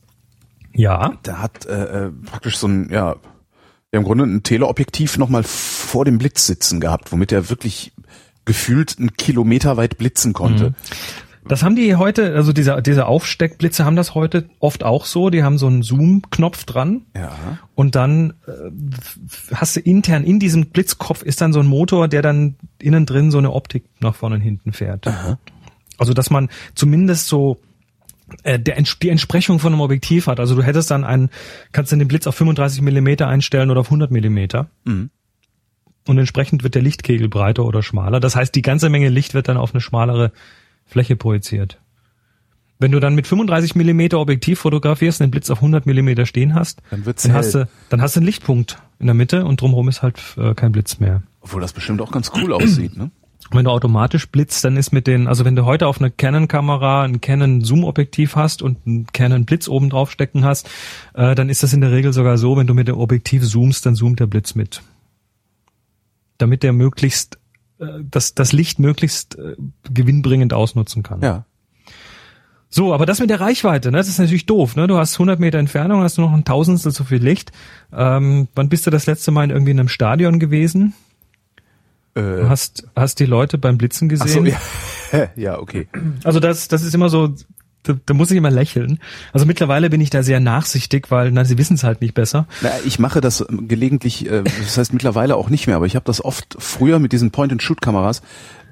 Ja. 0.73 1.13
Der 1.25 1.41
hat 1.41 1.65
äh, 1.65 2.05
äh, 2.05 2.11
praktisch 2.25 2.57
so 2.57 2.67
ein, 2.67 2.89
ja, 2.91 3.15
im 3.91 4.03
Grunde 4.03 4.25
ein 4.25 4.43
Teleobjektiv 4.43 5.17
nochmal 5.17 5.43
vor 5.43 6.05
dem 6.05 6.17
Blitz 6.17 6.47
sitzen 6.47 6.79
gehabt, 6.79 7.11
womit 7.11 7.31
er 7.31 7.49
wirklich 7.49 7.93
gefühlt 8.45 8.97
einen 8.99 9.13
Kilometer 9.13 9.77
weit 9.77 9.97
blitzen 9.97 10.33
konnte. 10.33 10.71
Mhm. 10.71 10.75
Das 11.45 11.61
haben 11.61 11.75
die 11.75 11.95
heute, 11.95 12.35
also 12.35 12.53
diese, 12.53 12.81
diese 12.81 13.05
Aufsteckblitze 13.05 13.83
haben 13.83 13.97
das 13.97 14.15
heute 14.15 14.49
oft 14.59 14.83
auch 14.83 15.05
so. 15.05 15.29
Die 15.29 15.43
haben 15.43 15.57
so 15.57 15.67
einen 15.67 15.83
Zoom-Knopf 15.83 16.63
dran. 16.63 17.01
Ja. 17.15 17.59
Und 17.75 17.95
dann 17.95 18.33
äh, 18.47 18.51
hast 19.53 19.75
du 19.75 19.81
intern 19.81 20.23
in 20.23 20.39
diesem 20.39 20.67
Blitzkopf 20.67 21.21
ist 21.21 21.41
dann 21.41 21.51
so 21.51 21.59
ein 21.59 21.67
Motor, 21.67 22.07
der 22.07 22.21
dann 22.21 22.55
innen 22.79 23.05
drin 23.05 23.29
so 23.29 23.39
eine 23.39 23.51
Optik 23.51 23.83
nach 23.99 24.15
vorne 24.15 24.35
und 24.35 24.41
hinten 24.41 24.71
fährt. 24.71 25.05
Aha. 25.05 25.37
Also 25.97 26.13
dass 26.13 26.29
man 26.29 26.49
zumindest 26.75 27.27
so 27.27 27.59
der, 28.45 28.57
die 28.57 29.09
Entsprechung 29.09 29.59
von 29.59 29.73
einem 29.73 29.81
Objektiv 29.81 30.27
hat. 30.27 30.39
Also 30.39 30.55
du 30.55 30.63
hättest 30.63 30.91
dann 30.91 31.03
einen, 31.03 31.29
kannst 31.71 31.91
du 31.91 31.95
den 31.95 32.07
Blitz 32.07 32.27
auf 32.27 32.35
35 32.35 32.81
Millimeter 32.81 33.27
einstellen 33.27 33.71
oder 33.71 33.81
auf 33.81 33.87
100 33.87 34.11
Millimeter. 34.11 34.69
Mhm. 34.85 35.09
Und 36.07 36.17
entsprechend 36.17 36.63
wird 36.63 36.75
der 36.75 36.81
Lichtkegel 36.81 37.29
breiter 37.29 37.63
oder 37.63 37.81
schmaler. 37.81 38.19
Das 38.19 38.35
heißt, 38.35 38.53
die 38.55 38.61
ganze 38.61 38.89
Menge 38.89 39.09
Licht 39.09 39.33
wird 39.33 39.47
dann 39.47 39.57
auf 39.57 39.73
eine 39.73 39.81
schmalere 39.81 40.31
Fläche 40.85 41.15
projiziert. 41.15 41.79
Wenn 42.79 42.91
du 42.91 42.99
dann 42.99 43.15
mit 43.15 43.27
35 43.27 43.75
Millimeter 43.75 44.19
Objektiv 44.19 44.59
fotografierst 44.59 45.21
und 45.21 45.27
den 45.27 45.31
Blitz 45.31 45.49
auf 45.49 45.59
100 45.59 45.85
Millimeter 45.85 46.25
stehen 46.25 46.53
hast, 46.53 46.81
Dann 46.89 47.05
wird's 47.05 47.23
dann 47.23 47.33
hast 47.33 47.55
du, 47.55 47.69
dann 47.89 48.01
hast 48.01 48.15
du 48.15 48.19
einen 48.19 48.25
Lichtpunkt 48.25 48.79
in 48.99 49.05
der 49.05 49.13
Mitte 49.13 49.45
und 49.45 49.61
drumherum 49.61 49.87
ist 49.87 50.01
halt 50.01 50.19
äh, 50.37 50.53
kein 50.53 50.73
Blitz 50.73 50.99
mehr. 50.99 51.23
Obwohl 51.39 51.61
das 51.61 51.71
bestimmt 51.71 52.01
auch 52.01 52.11
ganz 52.11 52.31
cool 52.35 52.51
aussieht, 52.51 52.97
ne? 52.97 53.11
Wenn 53.51 53.65
du 53.65 53.71
automatisch 53.71 54.29
blitzt, 54.29 54.63
dann 54.63 54.77
ist 54.77 54.91
mit 54.91 55.07
den, 55.07 55.27
also 55.27 55.45
wenn 55.45 55.55
du 55.55 55.65
heute 55.65 55.87
auf 55.87 55.99
eine 55.99 56.11
Canon-Kamera 56.11 57.03
ein 57.03 57.21
Canon 57.21 57.61
Zoom-Objektiv 57.61 58.35
hast 58.35 58.61
und 58.61 58.77
einen 58.85 59.07
Canon 59.07 59.45
Blitz 59.45 59.67
oben 59.67 59.89
drauf 59.89 60.11
stecken 60.11 60.45
hast, 60.45 60.69
äh, 61.13 61.35
dann 61.35 61.49
ist 61.49 61.63
das 61.63 61.73
in 61.73 61.81
der 61.81 61.91
Regel 61.91 62.13
sogar 62.13 62.37
so, 62.37 62.57
wenn 62.57 62.67
du 62.67 62.73
mit 62.73 62.87
dem 62.87 62.97
Objektiv 62.97 63.47
zoomst, 63.47 63.85
dann 63.85 63.95
zoomt 63.95 64.19
der 64.19 64.27
Blitz 64.27 64.55
mit. 64.55 64.81
Damit 66.37 66.63
der 66.63 66.73
möglichst, 66.73 67.37
äh, 67.79 67.85
das, 68.09 68.33
das 68.33 68.53
Licht 68.53 68.79
möglichst 68.79 69.37
äh, 69.37 69.55
gewinnbringend 69.91 70.53
ausnutzen 70.53 71.03
kann. 71.03 71.21
Ja. 71.21 71.45
So, 72.69 72.91
aber 72.91 73.05
das 73.05 73.19
mit 73.19 73.29
der 73.29 73.39
Reichweite, 73.39 73.91
ne, 73.91 73.97
das 73.97 74.07
ist 74.07 74.17
natürlich 74.17 74.47
doof. 74.47 74.75
Ne? 74.75 74.87
Du 74.87 74.97
hast 74.97 75.13
100 75.13 75.39
Meter 75.39 75.59
Entfernung, 75.59 76.01
hast 76.01 76.17
nur 76.17 76.27
noch 76.27 76.35
ein 76.35 76.43
Tausendstel 76.43 76.91
so 76.91 77.03
viel 77.03 77.21
Licht. 77.23 77.51
Ähm, 77.95 78.47
wann 78.55 78.67
bist 78.67 78.87
du 78.87 78.89
das 78.89 79.05
letzte 79.05 79.29
Mal 79.29 79.43
in 79.43 79.51
irgendwie 79.51 79.71
in 79.71 79.79
einem 79.79 79.89
Stadion 79.89 80.39
gewesen? 80.39 80.95
Äh, 82.15 82.21
Du 82.21 82.49
hast, 82.49 82.85
hast 82.95 83.19
die 83.19 83.25
Leute 83.25 83.57
beim 83.57 83.77
Blitzen 83.77 84.09
gesehen? 84.09 84.27
so, 84.27 84.43
ja. 84.45 85.29
ja, 85.35 85.59
okay. 85.59 85.87
Also 86.23 86.39
das, 86.39 86.67
das 86.67 86.83
ist 86.83 86.93
immer 86.93 87.09
so, 87.09 87.33
da, 87.83 87.93
da 88.05 88.13
muss 88.13 88.31
ich 88.31 88.37
immer 88.37 88.51
lächeln. 88.51 88.99
Also 89.33 89.45
mittlerweile 89.45 89.89
bin 89.89 89.99
ich 90.01 90.09
da 90.09 90.23
sehr 90.23 90.39
nachsichtig, 90.39 91.11
weil 91.11 91.31
na, 91.31 91.45
sie 91.45 91.57
wissen 91.57 91.75
es 91.75 91.83
halt 91.83 92.01
nicht 92.01 92.13
besser. 92.13 92.47
Na, 92.61 92.69
ich 92.85 92.99
mache 92.99 93.21
das 93.21 93.41
ähm, 93.47 93.67
gelegentlich, 93.67 94.29
äh, 94.29 94.43
das 94.43 94.77
heißt 94.77 94.93
mittlerweile 94.93 95.35
auch 95.35 95.49
nicht 95.49 95.67
mehr, 95.67 95.75
aber 95.75 95.85
ich 95.85 95.95
habe 95.95 96.05
das 96.05 96.23
oft 96.23 96.55
früher 96.59 96.99
mit 96.99 97.11
diesen 97.11 97.31
Point-and-Shoot-Kameras 97.31 98.21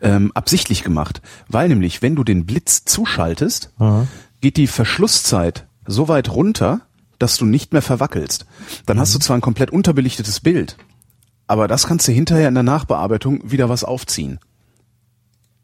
ähm, 0.01 0.31
absichtlich 0.33 0.83
gemacht. 0.83 1.21
Weil 1.47 1.69
nämlich, 1.69 2.01
wenn 2.01 2.15
du 2.15 2.23
den 2.23 2.45
Blitz 2.45 2.85
zuschaltest, 2.85 3.71
geht 4.41 4.57
die 4.57 4.67
Verschlusszeit 4.67 5.65
so 5.85 6.07
weit 6.07 6.29
runter, 6.31 6.81
dass 7.19 7.37
du 7.37 7.45
nicht 7.45 7.71
mehr 7.73 7.83
verwackelst. 7.83 8.45
Dann 8.87 8.99
hast 8.99 9.13
du 9.13 9.19
zwar 9.19 9.37
ein 9.37 9.41
komplett 9.41 9.69
unterbelichtetes 9.69 10.39
Bild, 10.39 10.77
aber 11.51 11.67
das 11.67 11.85
kannst 11.85 12.07
du 12.07 12.13
hinterher 12.13 12.47
in 12.47 12.53
der 12.53 12.63
Nachbearbeitung 12.63 13.51
wieder 13.51 13.67
was 13.67 13.83
aufziehen. 13.83 14.39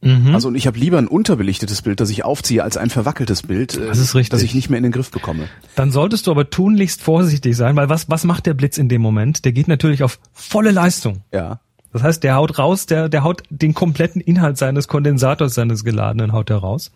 Mhm. 0.02 0.36
Also 0.36 0.50
und 0.50 0.56
ich 0.56 0.68
habe 0.68 0.78
lieber 0.78 0.98
ein 0.98 1.08
unterbelichtetes 1.08 1.82
Bild, 1.82 2.02
das 2.02 2.10
ich 2.10 2.26
aufziehe, 2.26 2.62
als 2.62 2.76
ein 2.76 2.90
verwackeltes 2.90 3.44
Bild, 3.44 3.78
äh, 3.78 3.88
Das 3.88 3.98
ist 3.98 4.14
richtig. 4.14 4.32
das 4.32 4.44
ich 4.44 4.54
nicht 4.54 4.70
mehr 4.70 4.80
in 4.80 4.84
den 4.84 4.92
Griff 4.92 5.12
bekomme. 5.12 5.48
Dann 5.76 5.92
solltest 5.92 6.28
du 6.28 6.32
aber 6.32 6.50
tunlichst 6.50 7.02
vorsichtig 7.02 7.56
sein, 7.56 7.78
weil 7.78 7.88
was, 7.88 8.10
was 8.10 8.26
macht 8.26 8.48
der 8.48 8.54
Blitz 8.54 8.78
in 8.78 8.90
dem 8.90 9.02
Moment? 9.02 9.46
Der 9.46 9.54
geht 9.54 9.70
natürlich 9.70 10.04
auf 10.04 10.20
volle 10.34 10.72
Leistung. 10.72 11.24
Ja. 11.32 11.62
Das 11.94 12.04
heißt, 12.04 12.22
der 12.22 12.36
haut 12.36 12.60
raus, 12.60 12.86
der, 12.86 13.08
der 13.08 13.24
haut 13.24 13.44
den 13.50 13.74
kompletten 13.74 14.20
Inhalt 14.20 14.58
seines 14.58 14.90
Kondensators, 14.90 15.54
seines 15.54 15.86
geladenen, 15.86 16.34
haut 16.34 16.50
er 16.50 16.58
raus. 16.58 16.92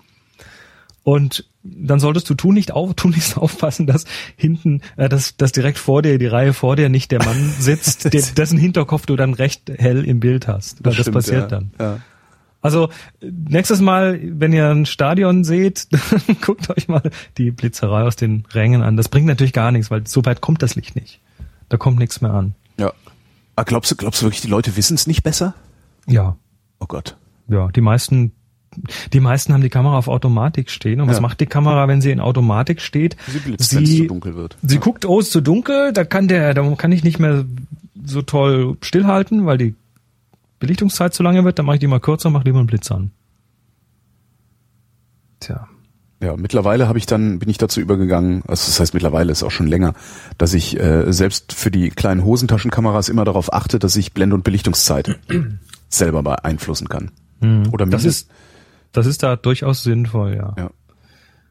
Und 1.03 1.49
dann 1.63 1.99
solltest 1.99 2.29
du 2.29 2.35
tunlichst, 2.35 2.71
auf, 2.71 2.93
tunlichst 2.93 3.37
aufpassen, 3.37 3.87
dass 3.87 4.05
hinten, 4.35 4.81
äh, 4.97 5.09
dass, 5.09 5.35
dass 5.37 5.51
direkt 5.51 5.77
vor 5.77 6.01
dir, 6.01 6.17
die 6.17 6.27
Reihe 6.27 6.53
vor 6.53 6.75
dir 6.75 6.89
nicht 6.89 7.11
der 7.11 7.23
Mann 7.23 7.53
sitzt, 7.59 8.13
der, 8.13 8.21
dessen 8.21 8.57
Hinterkopf 8.57 9.05
du 9.05 9.15
dann 9.15 9.33
recht 9.33 9.71
hell 9.77 10.03
im 10.05 10.19
Bild 10.19 10.47
hast. 10.47 10.83
Weil 10.83 10.93
das, 10.93 11.01
stimmt, 11.01 11.15
passiert 11.15 11.41
ja. 11.43 11.47
dann. 11.47 11.71
Ja. 11.79 11.99
Also 12.63 12.89
nächstes 13.21 13.81
Mal, 13.81 14.19
wenn 14.21 14.53
ihr 14.53 14.69
ein 14.69 14.85
Stadion 14.85 15.43
seht, 15.43 15.87
dann 15.91 16.37
guckt 16.41 16.69
euch 16.69 16.87
mal 16.87 17.09
die 17.37 17.49
Blitzerei 17.51 18.03
aus 18.03 18.15
den 18.15 18.45
Rängen 18.51 18.83
an. 18.83 18.97
Das 18.97 19.09
bringt 19.09 19.25
natürlich 19.25 19.53
gar 19.53 19.71
nichts, 19.71 19.89
weil 19.89 20.05
so 20.05 20.23
weit 20.25 20.41
kommt 20.41 20.61
das 20.61 20.75
Licht 20.75 20.95
nicht. 20.95 21.19
Da 21.69 21.77
kommt 21.77 21.97
nichts 21.97 22.21
mehr 22.21 22.33
an. 22.33 22.53
Ja. 22.77 22.93
Ah, 23.55 23.63
glaubst 23.63 23.89
du, 23.89 23.95
glaubst 23.95 24.21
du 24.21 24.25
wirklich, 24.25 24.41
die 24.41 24.47
Leute 24.47 24.75
wissen 24.77 24.93
es 24.93 25.07
nicht 25.07 25.23
besser? 25.23 25.55
Ja, 26.07 26.37
Oh 26.81 26.87
Gott. 26.87 27.15
ja, 27.47 27.67
die 27.69 27.81
meisten, 27.81 28.33
die 29.13 29.19
meisten 29.19 29.53
haben 29.53 29.61
die 29.61 29.69
Kamera 29.69 29.97
auf 29.97 30.07
Automatik 30.07 30.69
stehen. 30.69 31.01
Und 31.01 31.07
was 31.09 31.17
Ja. 31.17 31.21
macht 31.21 31.39
die 31.39 31.45
Kamera, 31.45 31.87
wenn 31.87 32.01
sie 32.01 32.11
in 32.11 32.19
Automatik 32.19 32.81
steht? 32.81 33.17
Sie 33.27 33.39
blitzt, 33.39 33.75
wenn 33.75 33.83
es 33.83 33.97
zu 33.97 34.05
dunkel 34.07 34.35
wird. 34.35 34.57
Sie 34.61 34.77
guckt, 34.79 35.05
oh, 35.05 35.19
ist 35.19 35.31
zu 35.31 35.41
dunkel, 35.41 35.91
da 35.93 36.03
kann 36.05 36.27
der, 36.27 36.53
da 36.53 36.63
kann 36.75 36.91
ich 36.91 37.03
nicht 37.03 37.19
mehr 37.19 37.45
so 38.05 38.21
toll 38.21 38.77
stillhalten, 38.81 39.45
weil 39.45 39.57
die 39.57 39.75
Belichtungszeit 40.59 41.13
zu 41.13 41.23
lange 41.23 41.43
wird, 41.43 41.59
dann 41.59 41.65
mache 41.65 41.75
ich 41.77 41.79
die 41.81 41.87
mal 41.87 41.99
kürzer, 41.99 42.29
mache 42.29 42.45
lieber 42.45 42.59
einen 42.59 42.67
Blitz 42.67 42.91
an. 42.91 43.11
Tja. 45.39 45.67
Ja, 46.23 46.37
mittlerweile 46.37 46.87
habe 46.87 46.99
ich 46.99 47.07
dann 47.07 47.39
bin 47.39 47.49
ich 47.49 47.57
dazu 47.57 47.81
übergegangen, 47.81 48.43
also 48.47 48.67
das 48.67 48.79
heißt 48.79 48.93
mittlerweile 48.93 49.31
ist 49.31 49.41
auch 49.41 49.49
schon 49.49 49.65
länger, 49.65 49.93
dass 50.37 50.53
ich 50.53 50.79
äh, 50.79 51.11
selbst 51.11 51.51
für 51.53 51.71
die 51.71 51.89
kleinen 51.89 52.23
Hosentaschenkameras 52.23 53.09
immer 53.09 53.25
darauf 53.25 53.51
achte, 53.51 53.79
dass 53.79 53.95
ich 53.95 54.13
Blende 54.13 54.35
und 54.35 54.43
Belichtungszeit 54.43 55.19
selber 55.89 56.21
beeinflussen 56.21 56.89
kann. 56.89 57.09
Oder 57.71 57.87
Das 57.87 58.03
mindest- 58.03 58.05
ist, 58.05 58.29
das 58.91 59.05
ist 59.05 59.23
da 59.23 59.35
durchaus 59.35 59.83
sinnvoll, 59.83 60.35
ja. 60.35 60.53
ja. 60.57 60.71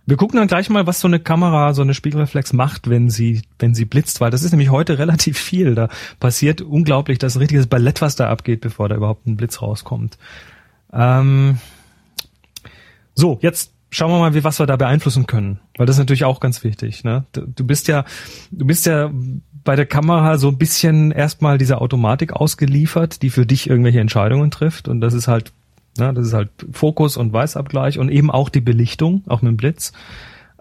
Wir 0.06 0.16
gucken 0.16 0.38
dann 0.38 0.48
gleich 0.48 0.68
mal, 0.70 0.86
was 0.86 0.98
so 0.98 1.06
eine 1.06 1.20
Kamera, 1.20 1.72
so 1.72 1.82
eine 1.82 1.94
Spiegelreflex 1.94 2.52
macht, 2.52 2.90
wenn 2.90 3.10
sie, 3.10 3.42
wenn 3.58 3.74
sie 3.74 3.84
blitzt, 3.84 4.20
weil 4.20 4.30
das 4.30 4.42
ist 4.42 4.50
nämlich 4.50 4.70
heute 4.70 4.98
relativ 4.98 5.38
viel. 5.38 5.74
Da 5.74 5.88
passiert 6.18 6.60
unglaublich, 6.62 7.18
das 7.18 7.36
ist 7.36 7.40
richtiges 7.40 7.66
Ballett, 7.66 8.00
was 8.00 8.16
da 8.16 8.28
abgeht, 8.28 8.60
bevor 8.60 8.88
da 8.88 8.96
überhaupt 8.96 9.26
ein 9.26 9.36
Blitz 9.36 9.62
rauskommt. 9.62 10.18
Ähm, 10.92 11.58
so, 13.14 13.38
jetzt 13.40 13.72
schauen 13.90 14.10
wir 14.10 14.18
mal, 14.18 14.34
wie, 14.34 14.44
was 14.44 14.58
wir 14.58 14.66
da 14.66 14.76
beeinflussen 14.76 15.26
können, 15.26 15.60
weil 15.76 15.86
das 15.86 15.96
ist 15.96 16.00
natürlich 16.00 16.24
auch 16.24 16.40
ganz 16.40 16.64
wichtig. 16.64 17.04
Ne? 17.04 17.24
Du, 17.32 17.42
du 17.46 17.66
bist 17.66 17.88
ja, 17.88 18.04
du 18.50 18.64
bist 18.64 18.86
ja 18.86 19.10
bei 19.64 19.76
der 19.76 19.86
Kamera 19.86 20.38
so 20.38 20.48
ein 20.48 20.58
bisschen 20.58 21.10
erstmal 21.10 21.58
dieser 21.58 21.82
Automatik 21.82 22.32
ausgeliefert, 22.32 23.22
die 23.22 23.30
für 23.30 23.46
dich 23.46 23.68
irgendwelche 23.68 24.00
Entscheidungen 24.00 24.50
trifft 24.50 24.88
und 24.88 25.00
das 25.00 25.14
ist 25.14 25.28
halt, 25.28 25.52
ne, 26.00 26.12
das 26.12 26.26
ist 26.26 26.32
halt 26.32 26.50
Fokus 26.72 27.16
und 27.16 27.32
Weißabgleich 27.32 27.98
und 27.98 28.08
eben 28.08 28.30
auch 28.30 28.48
die 28.48 28.60
Belichtung, 28.60 29.22
auch 29.28 29.42
mit 29.42 29.50
dem 29.50 29.56
Blitz. 29.56 29.92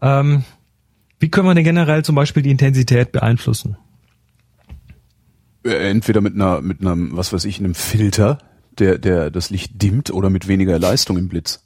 Ähm, 0.02 0.44
wie 1.20 1.30
können 1.30 1.48
wir 1.48 1.56
denn 1.56 1.64
generell 1.64 2.06
zum 2.06 2.16
Beispiel 2.16 2.44
die 2.44 2.52
Intensität 2.52 3.12
beeinflussen? 3.12 3.78
Äh, 5.64 5.90
Entweder 5.90 6.22
mit 6.22 6.36
einer, 6.36 6.62
mit 6.62 6.82
einem, 6.82 7.16
was 7.18 7.34
weiß 7.34 7.46
ich, 7.46 7.60
einem 7.60 7.76
Filter, 7.76 8.38
der, 8.78 8.98
der 8.98 9.30
das 9.30 9.50
Licht 9.50 9.82
dimmt 9.82 10.12
oder 10.12 10.30
mit 10.30 10.48
weniger 10.48 10.80
Leistung 10.80 11.18
im 11.18 11.28
Blitz. 11.28 11.64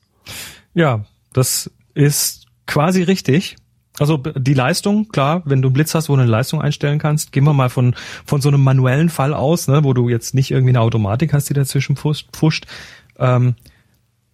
Ja, 0.74 1.06
das 1.34 1.70
ist 1.94 2.48
quasi 2.66 3.04
richtig. 3.04 3.58
Also 4.00 4.18
die 4.18 4.56
Leistung, 4.56 5.10
klar, 5.10 5.44
wenn 5.46 5.62
du 5.62 5.68
einen 5.68 5.74
Blitz 5.74 5.94
hast, 5.94 6.10
wo 6.10 6.16
du 6.16 6.22
eine 6.24 6.32
Leistung 6.32 6.62
einstellen 6.62 6.98
kannst, 6.98 7.32
gehen 7.32 7.44
wir 7.44 7.54
mal 7.54 7.70
von, 7.70 7.96
von 8.26 8.42
so 8.42 8.50
einem 8.50 8.64
manuellen 8.64 9.10
Fall 9.10 9.36
aus, 9.36 9.68
ne, 9.68 9.84
wo 9.84 9.94
du 9.94 10.10
jetzt 10.10 10.34
nicht 10.34 10.50
irgendwie 10.50 10.72
eine 10.72 10.82
Automatik 10.82 11.32
hast, 11.32 11.50
die 11.50 11.54
dazwischen 11.54 11.96
pfuscht. 11.96 12.30
pfuscht. 12.34 12.66
Ähm, 13.18 13.56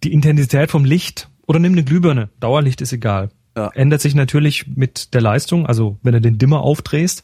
die 0.04 0.12
Intensität 0.12 0.70
vom 0.70 0.84
Licht 0.84 1.28
oder 1.46 1.58
nimm 1.58 1.72
eine 1.72 1.84
Glühbirne, 1.84 2.30
Dauerlicht 2.40 2.80
ist 2.80 2.92
egal. 2.92 3.30
Ja. 3.56 3.68
Ändert 3.74 4.00
sich 4.00 4.14
natürlich 4.14 4.66
mit 4.76 5.12
der 5.14 5.20
Leistung, 5.20 5.66
also 5.66 5.98
wenn 6.02 6.12
du 6.12 6.20
den 6.20 6.38
Dimmer 6.38 6.60
aufdrehst 6.60 7.22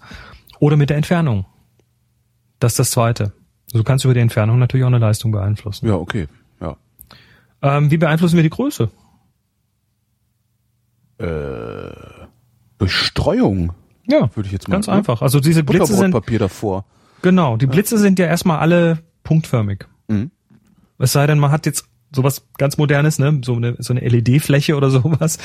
oder 0.59 0.77
mit 0.77 0.91
der 0.91 0.97
Entfernung. 0.97 1.47
Das 2.59 2.73
ist 2.73 2.79
das 2.79 2.91
Zweite. 2.91 3.33
Also 3.67 3.79
du 3.79 3.85
kannst 3.85 4.05
über 4.05 4.15
die 4.15 4.21
Entfernung 4.21 4.59
natürlich 4.59 4.85
auch 4.85 4.89
eine 4.89 4.99
Leistung 4.99 5.31
beeinflussen. 5.33 5.87
Ja, 5.87 5.95
okay. 5.95 6.27
Ja. 6.61 6.77
Ähm, 7.63 7.91
wie 7.91 7.97
beeinflussen 7.97 8.37
wir 8.37 8.43
die 8.43 8.51
Größe? 8.51 8.91
Äh, 11.19 12.27
durch 12.79 12.93
Streuung, 12.93 13.73
Ja, 14.07 14.29
würde 14.37 14.47
ich 14.47 14.53
jetzt 14.53 14.69
mal 14.69 14.75
ganz 14.77 14.87
ne? 14.87 14.93
einfach. 14.95 15.23
Also 15.23 15.41
diese 15.41 15.65
Blitze 15.65 15.87
sind 15.95 16.11
Butterbrotpapier 16.11 16.39
davor. 16.39 16.85
genau, 17.23 17.57
die 17.57 17.67
Blitze 17.67 17.97
sind 17.99 18.19
ja 18.19 18.27
erstmal 18.27 18.59
alle 18.59 18.99
punktförmig. 19.25 19.87
Mhm. 20.09 20.31
Es 20.99 21.13
sei 21.13 21.27
denn, 21.27 21.39
man 21.39 21.51
hat 21.51 21.67
jetzt 21.67 21.85
sowas 22.15 22.47
ganz 22.57 22.79
modernes, 22.79 23.19
ne, 23.19 23.41
so 23.45 23.55
eine 23.57 23.75
so 23.79 23.93
eine 23.93 24.01
LED-Fläche 24.09 24.77
oder 24.77 24.91
sowas. 24.91 25.39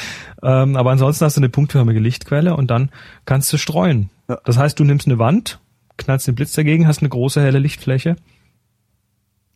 Ähm, 0.43 0.75
aber 0.75 0.91
ansonsten 0.91 1.25
hast 1.25 1.37
du 1.37 1.41
eine 1.41 1.49
punktförmige 1.49 1.99
Lichtquelle 1.99 2.55
und 2.55 2.69
dann 2.71 2.91
kannst 3.25 3.51
du 3.51 3.57
streuen. 3.57 4.09
Ja. 4.29 4.39
Das 4.45 4.57
heißt, 4.57 4.79
du 4.79 4.83
nimmst 4.83 5.07
eine 5.07 5.17
Wand, 5.19 5.59
knallst 5.97 6.27
den 6.27 6.35
Blitz 6.35 6.53
dagegen, 6.53 6.87
hast 6.87 6.99
eine 7.01 7.09
große 7.09 7.41
helle 7.41 7.59
Lichtfläche. 7.59 8.15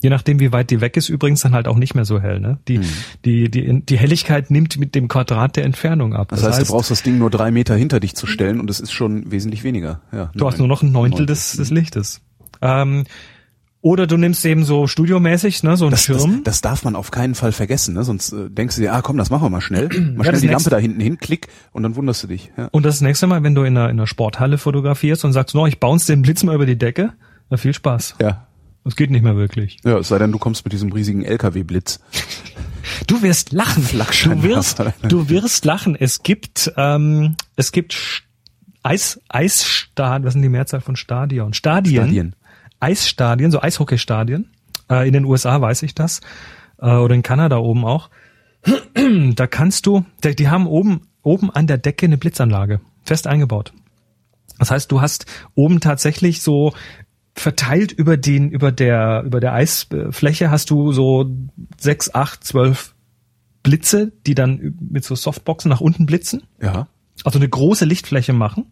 Je 0.02 0.10
nachdem, 0.10 0.40
wie 0.40 0.52
weit 0.52 0.70
die 0.72 0.82
weg 0.82 0.98
ist, 0.98 1.08
übrigens 1.10 1.42
dann 1.42 1.54
halt 1.54 1.68
auch 1.68 1.78
nicht 1.78 1.96
mehr 1.96 2.06
so 2.06 2.20
hell. 2.20 2.40
Ne? 2.40 2.60
Die, 2.68 2.80
Mhm. 2.80 2.84
die, 3.24 3.50
die, 3.50 3.82
die 3.86 3.98
Helligkeit 3.98 4.52
nimmt 4.52 4.78
mit 4.78 4.94
dem 4.94 5.08
Quadrat 5.08 5.56
der 5.56 5.64
Entfernung 5.64 6.14
ab. 6.14 6.28
Das, 6.30 6.44
heißt, 6.44 6.62
du 6.62 6.66
brauchst 6.74 6.92
das 6.92 7.02
Ding 7.02 7.18
nur 7.18 7.30
drei 7.30 7.50
Meter 7.50 7.76
hinter 7.76 8.00
dich 8.02 8.14
zu 8.14 8.28
stellen 8.28 8.60
und 8.60 8.70
es 8.70 8.80
ist 8.80 8.92
schon 8.92 9.32
wesentlich 9.32 9.64
weniger. 9.64 10.02
Ja, 10.12 10.32
Du 10.36 10.46
hast 10.46 10.60
nur 10.60 10.68
noch 10.68 10.84
ein 10.84 10.92
Neuntel 10.92 11.26
des, 11.26 11.54
des 11.54 11.72
Lichtes. 11.72 12.22
Ähm, 12.62 13.06
Oder 13.86 14.08
du 14.08 14.18
nimmst 14.18 14.44
eben 14.48 14.66
so 14.66 14.88
studiomäßig, 14.88 15.62
ne, 15.62 15.78
so 15.78 15.86
einen 15.86 15.92
Das, 15.92 16.08
das, 16.08 16.20
Schirm. 16.24 16.44
das 16.44 16.62
darf 16.62 16.84
man 16.84 16.96
auf 16.96 17.12
keinen 17.12 17.36
Fall 17.36 17.52
vergessen, 17.52 17.94
ne? 17.94 18.04
sonst 18.04 18.34
äh, 18.34 18.50
denkst 18.50 18.78
du 18.78 18.82
dir, 18.82 18.94
ah 18.96 19.04
komm, 19.04 19.16
das 19.18 19.30
machen 19.30 19.44
wir 19.44 19.50
mal 19.52 19.62
schnell. 19.62 19.90
Mal 19.90 20.00
Ja, 20.00 20.24
schnell 20.24 20.32
das 20.32 20.42
die 20.42 20.48
Lampe 20.48 20.70
da 20.72 20.80
hinten 20.80 21.00
hin, 21.00 21.20
klick 21.20 21.50
und 21.72 21.84
dann 21.84 21.96
wunderst 21.96 22.24
du 22.24 22.28
dich. 22.28 22.52
Ja. 22.58 22.68
und 22.72 22.84
das 22.84 23.02
nächste 23.02 23.28
Mal, 23.28 23.44
wenn 23.44 23.54
du 23.54 23.62
in 23.62 23.78
einer, 23.78 23.90
in 23.92 23.98
einer 24.00 24.08
Sporthalle 24.08 24.58
fotografierst 24.58 25.24
und 25.24 25.34
sagst, 25.34 25.54
no, 25.54 25.68
ich 25.68 25.80
bounce 25.80 26.08
den 26.08 26.24
Blitz 26.24 26.42
mal 26.42 26.56
über 26.56 26.66
die 26.66 26.80
Decke, 26.80 27.14
na 27.52 27.58
viel 27.58 27.76
Spaß. 27.76 28.16
ja. 28.20 28.48
Das 28.84 28.96
geht 28.96 29.10
nicht 29.12 29.24
mehr 29.24 29.36
wirklich. 29.36 29.78
Ja, 29.84 29.98
es 30.00 30.08
sei 30.10 30.20
denn, 30.20 30.32
du 30.32 30.38
kommst 30.38 30.64
mit 30.64 30.72
diesem 30.74 30.92
riesigen 30.92 31.24
LKW-Blitz. 31.24 32.00
Du 33.08 33.22
wirst 33.24 33.52
lachen. 33.52 33.84
Du 33.92 34.44
wirst, 34.44 34.80
du 35.08 35.28
wirst 35.30 35.66
lachen. 35.66 35.96
Es 35.96 36.22
gibt, 36.22 36.72
ähm, 36.78 37.36
es 37.56 37.72
gibt 37.72 38.24
Eis, 38.84 39.20
Eisstadien, 39.28 40.24
was 40.26 40.34
sind 40.34 40.44
die 40.44 40.50
Mehrzahl 40.50 40.82
von 40.82 40.96
Stadion? 40.96 41.54
Stadien. 41.54 42.04
Stadien. 42.04 42.36
Eisstadien, 42.80 43.52
so 43.52 43.62
Eishockeystadien. 43.62 44.52
Äh, 44.90 45.08
in 45.08 45.14
den 45.14 45.26
USA 45.26 45.60
weiß 45.60 45.84
ich 45.84 45.96
das. 45.96 46.22
Äh, 46.80 46.92
oder 46.92 47.16
in 47.16 47.24
Kanada 47.24 47.58
oben 47.58 47.86
auch. 47.86 48.10
Da 49.36 49.48
kannst 49.48 49.86
du, 49.86 50.06
die 50.24 50.36
die 50.36 50.50
haben 50.50 50.68
oben, 50.68 51.02
oben 51.22 51.52
an 51.52 51.68
der 51.68 51.78
Decke 51.78 52.06
eine 52.06 52.18
Blitzanlage. 52.18 52.80
Fest 53.04 53.28
eingebaut. 53.28 53.74
Das 54.58 54.72
heißt, 54.72 54.92
du 54.92 55.02
hast 55.02 55.26
oben 55.54 55.80
tatsächlich 55.80 56.42
so 56.42 56.74
verteilt 57.36 57.92
über 57.92 58.18
den, 58.18 58.50
über 58.50 58.72
der, 58.72 59.24
über 59.26 59.40
der 59.40 59.54
Eisfläche 59.54 60.50
hast 60.50 60.70
du 60.70 60.94
so 60.94 61.30
sechs, 61.78 62.14
acht, 62.14 62.44
zwölf 62.44 62.96
Blitze, 63.62 64.14
die 64.26 64.36
dann 64.36 64.76
mit 64.80 65.04
so 65.04 65.16
Softboxen 65.16 65.70
nach 65.70 65.82
unten 65.82 66.06
blitzen. 66.06 66.44
Ja. 66.62 66.88
Also 67.24 67.40
eine 67.40 67.50
große 67.50 67.86
Lichtfläche 67.86 68.34
machen. 68.34 68.72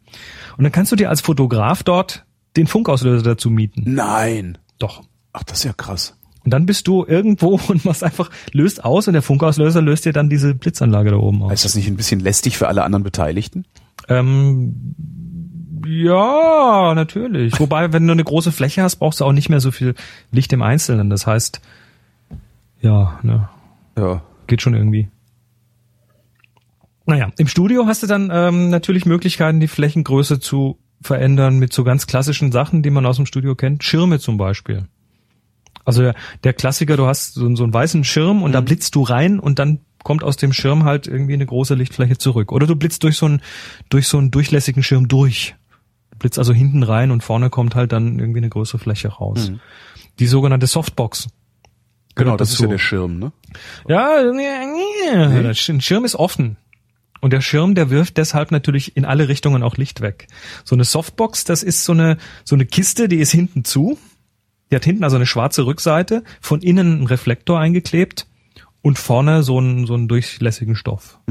Und 0.58 0.64
dann 0.64 0.72
kannst 0.72 0.92
du 0.92 0.96
dir 0.96 1.10
als 1.10 1.22
Fotograf 1.22 1.84
dort 1.84 2.26
den 2.56 2.68
Funkauslöser 2.68 3.24
dazu 3.24 3.50
mieten. 3.50 3.84
Nein. 3.86 4.58
Doch. 4.80 5.04
Ach, 5.32 5.44
das 5.44 5.60
ist 5.60 5.64
ja 5.66 5.74
krass. 5.74 6.18
Und 6.44 6.52
dann 6.54 6.66
bist 6.66 6.88
du 6.88 7.06
irgendwo 7.06 7.60
und 7.68 7.86
machst 7.86 8.04
einfach, 8.04 8.30
löst 8.52 8.84
aus 8.84 9.08
und 9.08 9.14
der 9.14 9.22
Funkauslöser 9.22 9.82
löst 9.82 10.06
dir 10.06 10.14
dann 10.14 10.30
diese 10.30 10.54
Blitzanlage 10.54 11.12
da 11.12 11.18
oben 11.18 11.42
aus. 11.44 11.54
Ist 11.54 11.66
das 11.66 11.76
nicht 11.76 11.88
ein 11.88 11.96
bisschen 11.96 12.20
lästig 12.20 12.58
für 12.58 12.68
alle 12.68 12.84
anderen 12.84 13.04
Beteiligten? 13.04 13.66
Ähm, 14.10 14.96
ja, 15.86 16.94
natürlich. 16.96 17.60
Wobei, 17.60 17.92
wenn 17.94 18.06
du 18.06 18.12
eine 18.14 18.24
große 18.24 18.52
Fläche 18.52 18.84
hast, 18.84 18.98
brauchst 18.98 19.22
du 19.22 19.26
auch 19.26 19.32
nicht 19.32 19.50
mehr 19.50 19.60
so 19.60 19.72
viel 19.72 19.96
Licht 20.32 20.52
im 20.54 20.62
Einzelnen. 20.62 21.10
Das 21.10 21.26
heißt, 21.26 21.62
ja, 22.82 23.20
ne, 23.24 23.50
Ja. 23.98 24.22
geht 24.48 24.62
schon 24.62 24.74
irgendwie. 24.76 25.10
Naja, 27.06 27.32
im 27.38 27.48
Studio 27.48 27.86
hast 27.86 28.04
du 28.04 28.08
dann 28.08 28.30
ähm, 28.32 28.70
natürlich 28.70 29.06
Möglichkeiten, 29.06 29.60
die 29.60 29.68
Flächengröße 29.68 30.40
zu 30.40 30.78
verändern 31.04 31.60
mit 31.60 31.74
so 31.74 31.84
ganz 31.84 32.08
klassischen 32.08 32.52
Sachen, 32.52 32.82
die 32.82 32.90
man 32.90 33.06
aus 33.06 33.18
dem 33.18 33.26
Studio 33.26 33.56
kennt. 33.56 33.84
Schirme 33.84 34.20
zum 34.20 34.38
Beispiel. 34.38 34.88
Also 35.86 36.02
der, 36.02 36.16
der 36.44 36.54
Klassiker, 36.54 36.96
du 36.98 37.06
hast 37.08 37.34
so, 37.34 37.54
so 37.56 37.64
einen 37.64 37.74
weißen 37.74 38.04
Schirm 38.04 38.42
und 38.42 38.54
da 38.54 38.62
blitzt 38.62 38.96
du 38.96 39.04
rein 39.04 39.40
und 39.40 39.60
dann 39.60 39.80
kommt 40.04 40.24
aus 40.24 40.38
dem 40.38 40.54
Schirm 40.54 40.84
halt 40.86 41.08
irgendwie 41.08 41.34
eine 41.34 41.46
große 41.46 41.76
Lichtfläche 41.76 42.18
zurück. 42.18 42.52
Oder 42.52 42.68
du 42.68 42.76
blitzt 42.76 43.04
durch 43.04 43.18
so 43.18 43.26
einen, 43.26 43.42
durch 43.90 44.08
so 44.08 44.18
einen 44.18 44.32
durchlässigen 44.32 44.82
Schirm 44.84 45.08
durch. 45.08 45.56
Du 46.12 46.18
blitzt 46.20 46.40
also 46.40 46.54
hinten 46.54 46.84
rein 46.84 47.12
und 47.12 47.22
vorne 47.24 47.50
kommt 47.50 47.76
halt 47.76 47.92
dann 47.92 48.20
irgendwie 48.20 48.40
eine 48.40 48.50
größere 48.50 48.80
Fläche 48.80 49.10
raus. 49.10 49.52
Die 50.20 50.28
sogenannte 50.28 50.68
Softbox. 50.68 51.28
Genau, 52.16 52.38
das 52.38 52.50
ist 52.50 52.56
dazu. 52.60 52.64
ja 52.66 52.70
der 52.70 52.78
Schirm, 52.78 53.18
ne? 53.20 53.32
Ja, 55.14 55.50
Sch- 55.52 55.74
ein 55.74 55.82
Schirm 55.82 56.06
ist 56.06 56.16
offen. 56.16 56.58
Und 57.24 57.32
der 57.32 57.40
Schirm, 57.40 57.74
der 57.74 57.90
wirft 57.90 58.18
deshalb 58.18 58.52
natürlich 58.52 58.98
in 58.98 59.06
alle 59.06 59.30
Richtungen 59.30 59.64
auch 59.64 59.78
Licht 59.78 60.02
weg. 60.02 60.28
So 60.66 60.76
eine 60.76 60.84
Softbox, 60.84 61.46
das 61.46 61.64
ist 61.64 61.86
so 61.86 61.94
eine, 61.94 62.18
so 62.44 62.54
eine 62.54 62.66
Kiste, 62.66 63.08
die 63.08 63.16
ist 63.16 63.32
hinten 63.32 63.64
zu. 63.64 63.98
Die 64.70 64.76
hat 64.76 64.84
hinten 64.84 65.06
also 65.06 65.16
eine 65.16 65.26
schwarze 65.26 65.66
Rückseite, 65.66 66.26
von 66.42 66.62
innen 66.62 67.00
ein 67.00 67.08
Reflektor 67.08 67.62
eingeklebt 67.62 68.28
und 68.82 69.00
vorne 69.00 69.42
so 69.42 69.58
einen, 69.58 69.86
so 69.86 69.94
einen 69.94 70.10
durchlässigen 70.10 70.76
Stoff. 70.76 71.22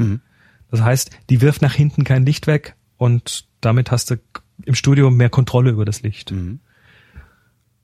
Das 0.71 0.81
heißt, 0.81 1.11
die 1.29 1.41
wirft 1.41 1.61
nach 1.61 1.75
hinten 1.75 2.05
kein 2.05 2.25
Licht 2.25 2.47
weg 2.47 2.75
und 2.97 3.45
damit 3.61 3.91
hast 3.91 4.09
du 4.09 4.15
im 4.65 4.73
Studio 4.73 5.11
mehr 5.11 5.29
Kontrolle 5.29 5.69
über 5.69 5.85
das 5.85 6.01
Licht. 6.01 6.31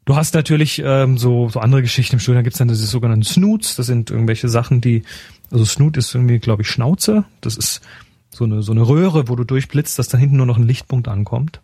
Du 0.06 0.16
hast 0.16 0.34
natürlich 0.34 0.82
ähm, 0.84 1.20
so, 1.20 1.50
so 1.50 1.60
andere 1.60 1.84
Geschichten 1.84 2.16
im 2.16 2.20
Studio. 2.20 2.40
Da 2.40 2.42
gibt's 2.42 2.58
dann 2.58 2.70
diese 2.70 2.88
sogenannten 2.88 3.22
Snoots. 3.22 3.76
Das 3.76 3.86
sind 3.86 4.10
irgendwelche 4.10 4.50
Sachen, 4.50 4.82
die, 4.82 5.04
also 5.52 5.66
Snoot 5.66 5.98
ist 5.98 6.14
irgendwie, 6.14 6.40
glaube 6.40 6.62
ich, 6.62 6.70
Schnauze. 6.70 7.26
Das 7.42 7.58
ist 7.58 7.82
so 8.30 8.44
eine, 8.44 8.62
so 8.62 8.72
eine 8.72 8.88
Röhre, 8.88 9.28
wo 9.28 9.36
du 9.36 9.44
durchblitzt, 9.44 9.98
dass 9.98 10.08
da 10.08 10.18
hinten 10.18 10.38
nur 10.38 10.46
noch 10.46 10.58
ein 10.58 10.68
Lichtpunkt 10.68 11.08
ankommt. 11.08 11.62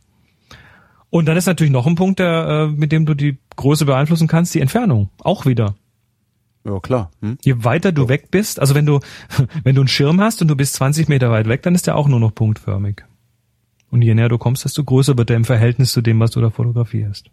Und 1.09 1.27
dann 1.27 1.37
ist 1.37 1.45
natürlich 1.45 1.71
noch 1.71 1.87
ein 1.87 1.95
Punkt, 1.95 2.19
der, 2.19 2.47
äh, 2.47 2.67
mit 2.67 2.91
dem 2.91 3.05
du 3.05 3.13
die 3.13 3.37
Größe 3.55 3.85
beeinflussen 3.85 4.27
kannst, 4.27 4.53
die 4.53 4.59
Entfernung. 4.59 5.09
Auch 5.19 5.45
wieder. 5.45 5.75
Ja, 6.65 6.79
klar. 6.79 7.11
Hm? 7.21 7.37
Je 7.43 7.63
weiter 7.63 7.91
du 7.91 8.09
weg 8.09 8.31
bist, 8.31 8.59
also 8.59 8.75
wenn 8.75 8.85
du, 8.85 8.99
wenn 9.63 9.75
du 9.75 9.81
einen 9.81 9.87
Schirm 9.87 10.19
hast 10.19 10.41
und 10.41 10.47
du 10.47 10.55
bist 10.55 10.73
20 10.73 11.07
Meter 11.07 11.29
weit 11.29 11.47
weg, 11.47 11.61
dann 11.61 11.75
ist 11.75 11.87
der 11.87 11.95
auch 11.95 12.07
nur 12.07 12.19
noch 12.19 12.33
punktförmig. 12.33 13.03
Und 13.91 14.01
je 14.01 14.13
näher 14.15 14.29
du 14.29 14.37
kommst, 14.37 14.65
desto 14.65 14.83
größer 14.83 15.17
wird 15.17 15.29
der 15.29 15.37
im 15.37 15.45
Verhältnis 15.45 15.91
zu 15.91 16.01
dem, 16.01 16.19
was 16.19 16.31
du 16.31 16.41
da 16.41 16.49
fotografierst. 16.49 17.29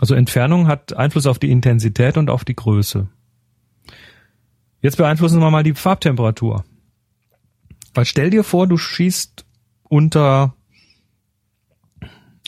Also 0.00 0.14
Entfernung 0.14 0.66
hat 0.66 0.94
Einfluss 0.94 1.26
auf 1.26 1.38
die 1.38 1.50
Intensität 1.50 2.16
und 2.16 2.30
auf 2.30 2.44
die 2.44 2.56
Größe. 2.56 3.08
Jetzt 4.80 4.96
beeinflussen 4.96 5.40
wir 5.40 5.50
mal 5.50 5.64
die 5.64 5.74
Farbtemperatur. 5.74 6.64
Weil 7.94 8.04
stell 8.04 8.30
dir 8.30 8.44
vor, 8.44 8.66
du 8.66 8.76
schießt 8.76 9.44
unter 9.84 10.54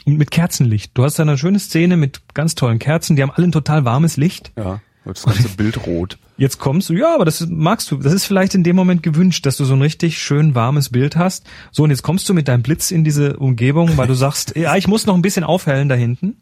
mit 0.07 0.31
Kerzenlicht. 0.31 0.93
Du 0.95 1.05
hast 1.05 1.19
da 1.19 1.23
eine 1.23 1.39
schöne 1.39 1.59
Szene 1.59 1.97
mit 1.97 2.35
ganz 2.35 2.55
tollen 2.55 2.79
Kerzen, 2.79 3.17
die 3.17 3.23
haben 3.23 3.31
alle 3.31 3.47
ein 3.47 3.53
total 3.53 3.85
warmes 3.85 4.17
Licht. 4.17 4.53
Ja, 4.57 4.81
das 5.05 5.25
ganze 5.25 5.49
Bild 5.51 5.87
rot. 5.87 6.19
Jetzt 6.37 6.59
kommst 6.59 6.89
du, 6.89 6.95
ja, 6.95 7.15
aber 7.15 7.25
das 7.25 7.47
magst 7.49 7.91
du. 7.91 7.97
Das 7.97 8.13
ist 8.13 8.25
vielleicht 8.25 8.55
in 8.55 8.65
dem 8.65 8.77
Moment 8.77 9.03
gewünscht, 9.03 9.45
dass 9.45 9.57
du 9.57 9.65
so 9.65 9.75
ein 9.75 9.83
richtig 9.83 10.19
schön 10.19 10.55
warmes 10.55 10.91
Bild 10.91 11.17
hast. 11.17 11.45
So, 11.71 11.85
und 11.85 11.91
jetzt 11.91 12.03
kommst 12.03 12.29
du 12.29 12.35
mit 12.35 12.49
deinem 12.49 12.63
Blitz 12.63 12.91
in 12.91 13.05
diese 13.05 13.37
Umgebung, 13.37 13.97
weil 13.97 14.07
du 14.07 14.15
sagst, 14.15 14.55
ja, 14.57 14.77
ich 14.77 14.89
muss 14.89 15.07
noch 15.07 15.15
ein 15.15 15.23
bisschen 15.23 15.45
aufhellen 15.45 15.89
da 15.89 15.95
hinten. 15.95 16.39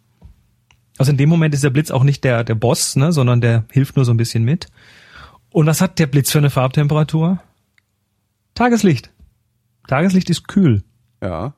Also 0.98 1.12
in 1.12 1.16
dem 1.16 1.28
Moment 1.28 1.54
ist 1.54 1.64
der 1.64 1.70
Blitz 1.70 1.90
auch 1.90 2.04
nicht 2.04 2.24
der, 2.24 2.44
der 2.44 2.54
Boss, 2.54 2.96
ne, 2.96 3.12
sondern 3.12 3.40
der 3.40 3.64
hilft 3.70 3.96
nur 3.96 4.04
so 4.04 4.12
ein 4.12 4.16
bisschen 4.16 4.44
mit. 4.44 4.66
Und 5.50 5.66
was 5.66 5.80
hat 5.80 5.98
der 5.98 6.06
Blitz 6.06 6.30
für 6.30 6.38
eine 6.38 6.50
Farbtemperatur? 6.50 7.40
Tageslicht. 8.54 9.10
Tageslicht 9.86 10.30
ist 10.30 10.48
kühl. 10.48 10.84
Ja. 11.22 11.54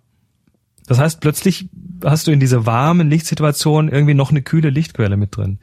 Das 0.86 0.98
heißt, 0.98 1.20
plötzlich 1.20 1.68
hast 2.04 2.26
du 2.26 2.30
in 2.30 2.40
dieser 2.40 2.66
warmen 2.66 3.10
Lichtsituation 3.10 3.88
irgendwie 3.88 4.14
noch 4.14 4.30
eine 4.30 4.42
kühle 4.42 4.70
Lichtquelle 4.70 5.16
mit 5.16 5.36
drin. 5.36 5.58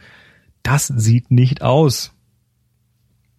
Das 0.63 0.87
sieht 0.87 1.31
nicht 1.31 1.61
aus. 1.61 2.13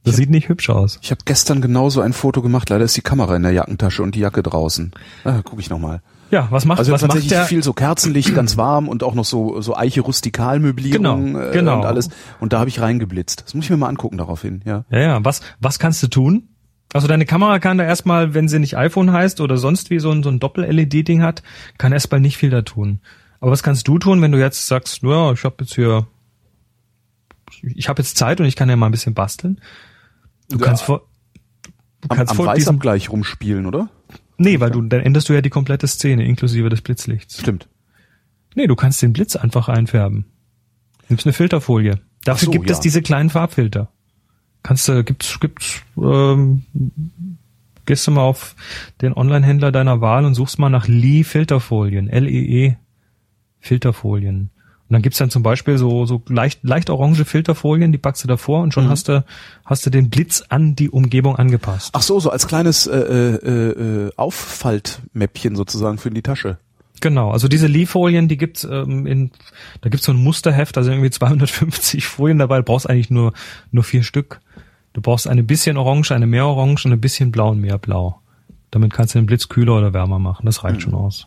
Das 0.04 0.16
sieht 0.16 0.30
nicht 0.30 0.48
hübsch 0.48 0.70
aus. 0.70 0.98
Ich 1.02 1.10
habe 1.10 1.20
gestern 1.24 1.60
genauso 1.60 2.00
ein 2.00 2.12
Foto 2.12 2.40
gemacht. 2.40 2.70
Leider 2.70 2.84
ist 2.84 2.96
die 2.96 3.02
Kamera 3.02 3.36
in 3.36 3.42
der 3.42 3.52
Jackentasche 3.52 4.02
und 4.02 4.14
die 4.14 4.20
Jacke 4.20 4.42
draußen. 4.42 4.92
Ah, 5.24 5.42
guck 5.44 5.60
ich 5.60 5.68
nochmal. 5.68 6.02
Ja, 6.30 6.48
was 6.50 6.64
macht, 6.66 6.78
Also 6.78 6.92
was 6.92 7.00
macht 7.00 7.12
tatsächlich 7.12 7.30
der? 7.30 7.44
viel 7.44 7.62
so 7.62 7.72
Kerzenlicht, 7.72 8.34
ganz 8.34 8.56
warm 8.56 8.88
und 8.88 9.02
auch 9.02 9.14
noch 9.14 9.24
so 9.24 9.60
so 9.62 9.76
Eiche 9.76 10.02
Rustikalmöblierung 10.02 11.32
Genau, 11.32 11.40
äh, 11.40 11.52
genau. 11.52 11.78
und 11.78 11.86
alles. 11.86 12.10
Und 12.40 12.52
da 12.52 12.58
habe 12.60 12.68
ich 12.68 12.80
reingeblitzt. 12.80 13.44
Das 13.46 13.54
muss 13.54 13.64
ich 13.64 13.70
mir 13.70 13.76
mal 13.78 13.88
angucken 13.88 14.18
daraufhin. 14.18 14.60
Ja. 14.66 14.84
Ja, 14.90 14.98
ja, 15.00 15.24
was, 15.24 15.40
was 15.60 15.78
kannst 15.78 16.02
du 16.02 16.08
tun? 16.08 16.48
Also 16.92 17.06
deine 17.08 17.24
Kamera 17.26 17.58
kann 17.58 17.78
da 17.78 17.84
erstmal, 17.84 18.32
wenn 18.34 18.48
sie 18.48 18.58
nicht 18.58 18.76
iPhone 18.76 19.12
heißt 19.12 19.40
oder 19.40 19.56
sonst 19.58 19.90
wie 19.90 19.98
so 19.98 20.10
ein, 20.10 20.22
so 20.22 20.30
ein 20.30 20.38
Doppel-LED-Ding 20.40 21.22
hat, 21.22 21.42
kann 21.78 21.92
erstmal 21.92 22.20
nicht 22.20 22.36
viel 22.38 22.50
da 22.50 22.62
tun. 22.62 23.00
Aber 23.40 23.50
was 23.50 23.62
kannst 23.62 23.86
du 23.88 23.98
tun, 23.98 24.20
wenn 24.22 24.32
du 24.32 24.38
jetzt 24.38 24.66
sagst, 24.66 25.02
ja, 25.02 25.32
ich 25.32 25.44
habe 25.44 25.56
jetzt 25.60 25.74
hier, 25.74 26.06
ich 27.62 27.88
habe 27.88 28.00
jetzt 28.02 28.16
Zeit 28.16 28.40
und 28.40 28.46
ich 28.46 28.56
kann 28.56 28.68
ja 28.68 28.76
mal 28.76 28.86
ein 28.86 28.92
bisschen 28.92 29.14
basteln. 29.14 29.60
Du 30.48 30.58
Ja. 30.58 30.64
kannst 30.64 30.82
vor, 30.82 31.02
du 32.02 32.08
Am, 32.08 32.16
kannst 32.16 32.30
am 32.32 32.36
vor 32.36 32.54
diesem, 32.54 32.80
rumspielen, 33.10 33.66
oder? 33.66 33.88
Nee, 34.38 34.60
weil 34.60 34.70
du, 34.70 34.80
dann 34.82 35.00
änderst 35.00 35.28
du 35.28 35.34
ja 35.34 35.42
die 35.42 35.50
komplette 35.50 35.86
Szene 35.86 36.24
inklusive 36.24 36.68
des 36.68 36.80
Blitzlichts. 36.80 37.40
Stimmt. 37.40 37.68
Nee, 38.54 38.66
du 38.66 38.76
kannst 38.76 39.02
den 39.02 39.12
Blitz 39.12 39.36
einfach 39.36 39.68
einfärben. 39.68 40.26
Nimmst 41.08 41.26
eine 41.26 41.32
Filterfolie. 41.32 42.00
Dafür 42.24 42.46
so, 42.46 42.52
gibt 42.52 42.70
es 42.70 42.78
ja. 42.78 42.82
diese 42.82 43.02
kleinen 43.02 43.30
Farbfilter. 43.30 43.92
Kannst 44.62 44.88
du, 44.88 45.04
gibt's, 45.04 45.38
gibt's, 45.40 45.82
ähm, 45.96 46.64
gehst 47.86 48.06
du 48.06 48.10
mal 48.10 48.22
auf 48.22 48.54
den 49.00 49.12
Online-Händler 49.12 49.72
deiner 49.72 50.00
Wahl 50.00 50.24
und 50.24 50.34
suchst 50.34 50.58
mal 50.58 50.68
nach 50.68 50.88
Lee 50.88 51.24
Filterfolien, 51.24 52.08
L-E-E 52.08 52.76
Filterfolien. 53.60 54.50
Und 54.88 54.94
dann 54.94 55.02
gibt's 55.02 55.18
dann 55.18 55.28
zum 55.28 55.42
Beispiel 55.42 55.76
so, 55.76 56.06
so 56.06 56.22
leicht, 56.28 56.60
leicht 56.64 56.88
orange 56.88 57.24
Filterfolien, 57.26 57.92
die 57.92 57.98
packst 57.98 58.24
du 58.24 58.28
davor 58.28 58.62
und 58.62 58.72
schon 58.72 58.86
Mhm. 58.86 58.90
hast 58.90 59.08
du, 59.08 59.22
hast 59.66 59.84
du 59.84 59.90
den 59.90 60.08
Blitz 60.08 60.42
an 60.48 60.76
die 60.76 60.88
Umgebung 60.88 61.36
angepasst. 61.36 61.90
Ach 61.92 62.00
so, 62.02 62.18
so 62.20 62.30
als 62.30 62.46
kleines 62.46 62.86
äh, 62.86 62.96
äh, 62.96 64.06
äh, 64.06 64.10
Auffaltmäppchen 64.16 65.56
sozusagen 65.56 65.98
für 65.98 66.08
in 66.08 66.14
die 66.14 66.22
Tasche. 66.22 66.58
Genau, 67.00 67.30
also 67.30 67.46
diese 67.48 67.66
Lee-Folien, 67.68 68.28
die 68.28 68.36
gibt's 68.38 68.64
ähm, 68.64 69.06
in, 69.06 69.30
da 69.82 69.88
gibt's 69.90 70.06
so 70.06 70.12
ein 70.12 70.22
Musterheft, 70.22 70.76
also 70.78 70.90
irgendwie 70.90 71.10
250 71.10 72.06
Folien 72.06 72.38
dabei, 72.38 72.56
du 72.56 72.62
brauchst 72.64 72.88
eigentlich 72.88 73.10
nur, 73.10 73.32
nur 73.70 73.84
vier 73.84 74.02
Stück. 74.02 74.40
Du 74.94 75.00
brauchst 75.02 75.28
eine 75.28 75.42
bisschen 75.44 75.76
Orange, 75.76 76.12
eine 76.12 76.26
mehr 76.26 76.46
Orange 76.46 76.86
und 76.86 76.92
ein 76.92 77.00
bisschen 77.00 77.30
Blau 77.30 77.50
und 77.50 77.60
mehr 77.60 77.78
Blau. 77.78 78.20
Damit 78.70 78.92
kannst 78.92 79.14
du 79.14 79.18
den 79.20 79.26
Blitz 79.26 79.48
kühler 79.48 79.76
oder 79.78 79.92
wärmer 79.92 80.18
machen, 80.18 80.44
das 80.46 80.64
reicht 80.64 80.82
schon 80.82 80.94
aus. 80.94 81.26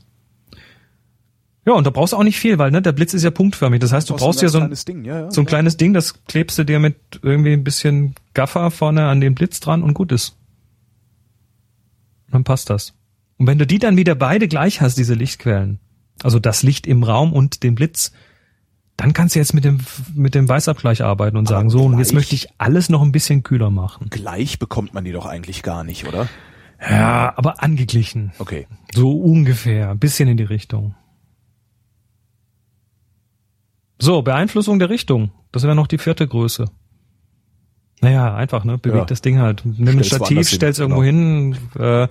Ja, 1.66 1.74
und 1.74 1.86
da 1.86 1.92
brauchst 1.92 2.14
du 2.14 2.18
auch 2.18 2.24
nicht 2.24 2.40
viel, 2.40 2.58
weil 2.58 2.72
ne, 2.72 2.82
der 2.82 2.92
Blitz 2.92 3.14
ist 3.14 3.24
ja 3.24 3.30
punktförmig. 3.30 3.80
Das 3.80 3.94
heißt, 3.94 4.10
du 4.10 4.16
brauchst 4.16 4.42
ja 4.42 4.50
so 4.50 4.58
ein, 4.58 4.64
kleines 4.64 4.86
Ding, 4.86 5.06
ja, 5.06 5.22
ja. 5.22 5.32
so 5.32 5.42
ein 5.42 5.46
kleines 5.46 5.78
Ding, 5.78 5.94
das 5.94 6.24
klebst 6.26 6.58
du 6.58 6.64
dir 6.64 6.80
mit 6.80 6.96
irgendwie 7.22 7.54
ein 7.54 7.64
bisschen 7.64 8.16
Gaffer 8.34 8.72
vorne 8.72 9.08
an 9.08 9.22
den 9.22 9.36
Blitz 9.36 9.60
dran 9.60 9.84
und 9.84 9.94
gut 9.94 10.12
ist. 10.12 10.38
Dann 12.32 12.44
passt 12.44 12.70
das. 12.70 12.94
Und 13.38 13.48
wenn 13.48 13.60
du 13.60 13.68
die 13.68 13.80
dann 13.80 13.98
wieder 13.98 14.16
beide 14.16 14.48
gleich 14.48 14.82
hast, 14.82 14.98
diese 14.98 15.14
Lichtquellen, 15.14 15.80
also 16.24 16.40
das 16.40 16.64
Licht 16.64 16.88
im 16.88 17.04
Raum 17.04 17.32
und 17.34 17.62
den 17.64 17.76
Blitz, 17.76 18.12
dann 18.98 19.14
kannst 19.14 19.36
du 19.36 19.40
jetzt 19.40 19.54
mit 19.54 19.66
dem, 19.66 19.80
mit 20.16 20.36
dem 20.36 20.48
Weißabgleich 20.48 21.04
arbeiten 21.04 21.38
und 21.38 21.48
Aber 21.48 21.58
sagen, 21.58 21.70
so, 21.70 21.84
und 21.84 21.98
jetzt 22.00 22.14
möchte 22.14 22.36
ich 22.36 22.50
alles 22.58 22.90
noch 22.90 23.02
ein 23.02 23.12
bisschen 23.12 23.44
kühler 23.44 23.70
machen. 23.70 24.08
Gleich 24.10 24.60
bekommt 24.60 24.94
man 24.94 25.04
die 25.04 25.12
doch 25.12 25.26
eigentlich 25.26 25.64
gar 25.64 25.84
nicht, 25.84 26.08
oder? 26.08 26.28
Ja, 26.80 27.34
aber 27.36 27.62
angeglichen. 27.62 28.32
Okay. 28.40 28.68
So 28.94 29.12
ungefähr, 29.12 29.92
ein 29.92 30.00
bisschen 30.00 30.28
in 30.28 30.38
die 30.38 30.44
Richtung. 30.44 30.96
So, 34.02 34.22
Beeinflussung 34.24 34.80
der 34.80 34.90
Richtung. 34.90 35.32
Das 35.52 35.64
wäre 35.64 35.76
noch 35.76 35.88
die 35.88 36.00
vierte 36.00 36.28
Größe. 36.28 36.66
Naja, 38.02 38.34
einfach, 38.34 38.64
ne? 38.66 38.80
Beweg 38.80 38.98
Ja. 38.98 39.06
das 39.06 39.22
Ding 39.22 39.38
halt. 39.38 39.62
Nimm 39.64 39.76
ein 39.80 40.04
Stell's 40.04 40.08
Stativ, 40.08 40.22
woanders 40.30 40.50
hin, 40.50 40.56
stell's 40.56 40.80
irgendwo 40.80 41.02
genau. 41.02 41.56
hin. 41.76 41.80
Äh, 41.80 42.08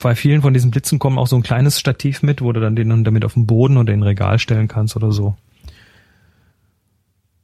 bei 0.00 0.14
vielen 0.14 0.40
von 0.42 0.54
diesen 0.54 0.70
Blitzen 0.70 1.00
kommen 1.00 1.18
auch 1.18 1.26
so 1.26 1.34
ein 1.34 1.42
kleines 1.42 1.80
Stativ 1.80 2.22
mit, 2.22 2.42
wo 2.42 2.52
du 2.52 2.60
dann 2.60 2.76
den 2.76 3.02
damit 3.02 3.24
auf 3.24 3.34
den 3.34 3.46
Boden 3.46 3.76
oder 3.76 3.92
in 3.92 4.00
ein 4.00 4.04
Regal 4.04 4.38
stellen 4.38 4.68
kannst 4.68 4.94
oder 4.94 5.10
so. 5.10 5.34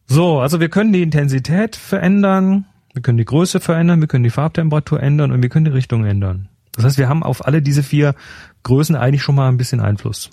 So, 0.06 0.38
also 0.38 0.60
wir 0.60 0.68
können 0.68 0.92
die 0.92 1.02
Intensität 1.02 1.74
verändern, 1.74 2.66
wir 2.94 3.02
können 3.02 3.18
die 3.18 3.24
Größe 3.24 3.58
verändern, 3.58 4.00
wir 4.00 4.06
können 4.06 4.22
die 4.22 4.30
Farbtemperatur 4.30 5.02
ändern 5.02 5.32
und 5.32 5.42
wir 5.42 5.48
können 5.48 5.64
die 5.64 5.72
Richtung 5.72 6.04
ändern. 6.04 6.48
Das 6.76 6.84
heißt, 6.84 6.98
wir 6.98 7.08
haben 7.08 7.24
auf 7.24 7.44
alle 7.44 7.62
diese 7.62 7.82
vier 7.82 8.14
Größen 8.62 8.94
eigentlich 8.94 9.22
schon 9.22 9.34
mal 9.34 9.48
ein 9.48 9.56
bisschen 9.56 9.80
Einfluss. 9.80 10.30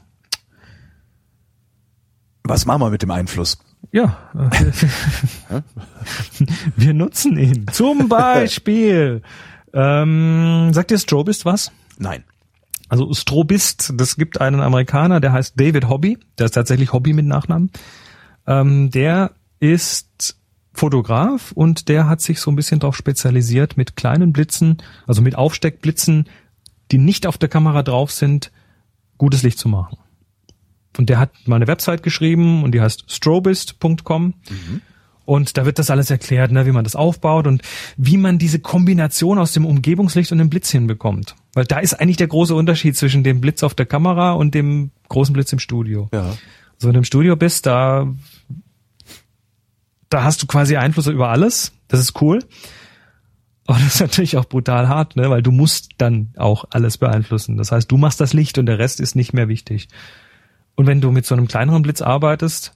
Was 2.43 2.65
machen 2.65 2.81
wir 2.81 2.89
mit 2.89 3.01
dem 3.01 3.11
Einfluss? 3.11 3.57
Ja, 3.91 4.17
wir 6.75 6.93
nutzen 6.93 7.37
ihn. 7.37 7.67
Zum 7.71 8.09
Beispiel, 8.09 9.21
ähm, 9.73 10.69
sagt 10.73 10.91
dir 10.91 10.97
Strobist 10.97 11.45
was? 11.45 11.71
Nein. 11.97 12.23
Also 12.89 13.13
Strobist, 13.13 13.93
das 13.95 14.17
gibt 14.17 14.41
einen 14.41 14.61
Amerikaner, 14.61 15.19
der 15.19 15.31
heißt 15.31 15.59
David 15.59 15.89
Hobby, 15.89 16.17
der 16.37 16.45
ist 16.45 16.51
tatsächlich 16.51 16.93
Hobby 16.93 17.13
mit 17.13 17.25
Nachnamen. 17.25 17.71
Ähm, 18.45 18.91
der 18.91 19.31
ist 19.59 20.37
Fotograf 20.73 21.51
und 21.53 21.87
der 21.87 22.07
hat 22.07 22.21
sich 22.21 22.39
so 22.39 22.51
ein 22.51 22.55
bisschen 22.55 22.79
darauf 22.79 22.95
spezialisiert, 22.95 23.77
mit 23.77 23.95
kleinen 23.95 24.33
Blitzen, 24.33 24.77
also 25.07 25.21
mit 25.21 25.35
Aufsteckblitzen, 25.35 26.25
die 26.91 26.97
nicht 26.97 27.25
auf 27.27 27.37
der 27.37 27.49
Kamera 27.49 27.83
drauf 27.83 28.11
sind, 28.11 28.51
gutes 29.17 29.43
Licht 29.43 29.59
zu 29.59 29.69
machen. 29.69 29.97
Und 30.97 31.09
der 31.09 31.19
hat 31.19 31.31
mal 31.45 31.57
eine 31.57 31.67
Website 31.67 32.03
geschrieben 32.03 32.63
und 32.63 32.73
die 32.73 32.81
heißt 32.81 33.05
strobist.com. 33.11 34.33
Und 35.25 35.57
da 35.57 35.65
wird 35.65 35.79
das 35.79 35.89
alles 35.89 36.09
erklärt, 36.09 36.51
ne, 36.51 36.65
wie 36.65 36.71
man 36.71 36.83
das 36.83 36.95
aufbaut 36.95 37.47
und 37.47 37.61
wie 37.95 38.17
man 38.17 38.37
diese 38.37 38.59
Kombination 38.59 39.37
aus 39.37 39.53
dem 39.53 39.65
Umgebungslicht 39.65 40.31
und 40.31 40.37
dem 40.37 40.49
Blitz 40.49 40.69
hinbekommt. 40.69 41.35
Weil 41.53 41.65
da 41.65 41.79
ist 41.79 41.93
eigentlich 41.93 42.17
der 42.17 42.27
große 42.27 42.53
Unterschied 42.53 42.97
zwischen 42.97 43.23
dem 43.23 43.39
Blitz 43.39 43.63
auf 43.63 43.73
der 43.73 43.85
Kamera 43.85 44.33
und 44.33 44.53
dem 44.53 44.91
großen 45.07 45.33
Blitz 45.33 45.53
im 45.53 45.59
Studio. 45.59 46.09
Ja. 46.13 46.25
Also 46.25 46.87
wenn 46.87 46.93
du 46.93 46.99
im 46.99 47.05
Studio 47.05 47.37
bist, 47.37 47.65
da, 47.65 48.13
da 50.09 50.23
hast 50.23 50.43
du 50.43 50.47
quasi 50.47 50.75
Einfluss 50.75 51.07
über 51.07 51.29
alles. 51.29 51.71
Das 51.87 52.01
ist 52.01 52.21
cool. 52.21 52.39
Aber 53.65 53.79
das 53.79 53.95
ist 53.95 54.01
natürlich 54.01 54.35
auch 54.35 54.45
brutal 54.45 54.89
hart, 54.89 55.15
ne? 55.15 55.29
weil 55.29 55.41
du 55.41 55.51
musst 55.51 55.91
dann 55.97 56.33
auch 56.35 56.65
alles 56.71 56.97
beeinflussen. 56.97 57.55
Das 57.55 57.71
heißt, 57.71 57.89
du 57.89 57.97
machst 57.97 58.19
das 58.19 58.33
Licht 58.33 58.57
und 58.57 58.65
der 58.65 58.77
Rest 58.77 58.99
ist 58.99 59.15
nicht 59.15 59.31
mehr 59.31 59.47
wichtig. 59.47 59.87
Und 60.75 60.87
wenn 60.87 61.01
du 61.01 61.11
mit 61.11 61.25
so 61.25 61.35
einem 61.35 61.47
kleineren 61.47 61.81
Blitz 61.81 62.01
arbeitest, 62.01 62.75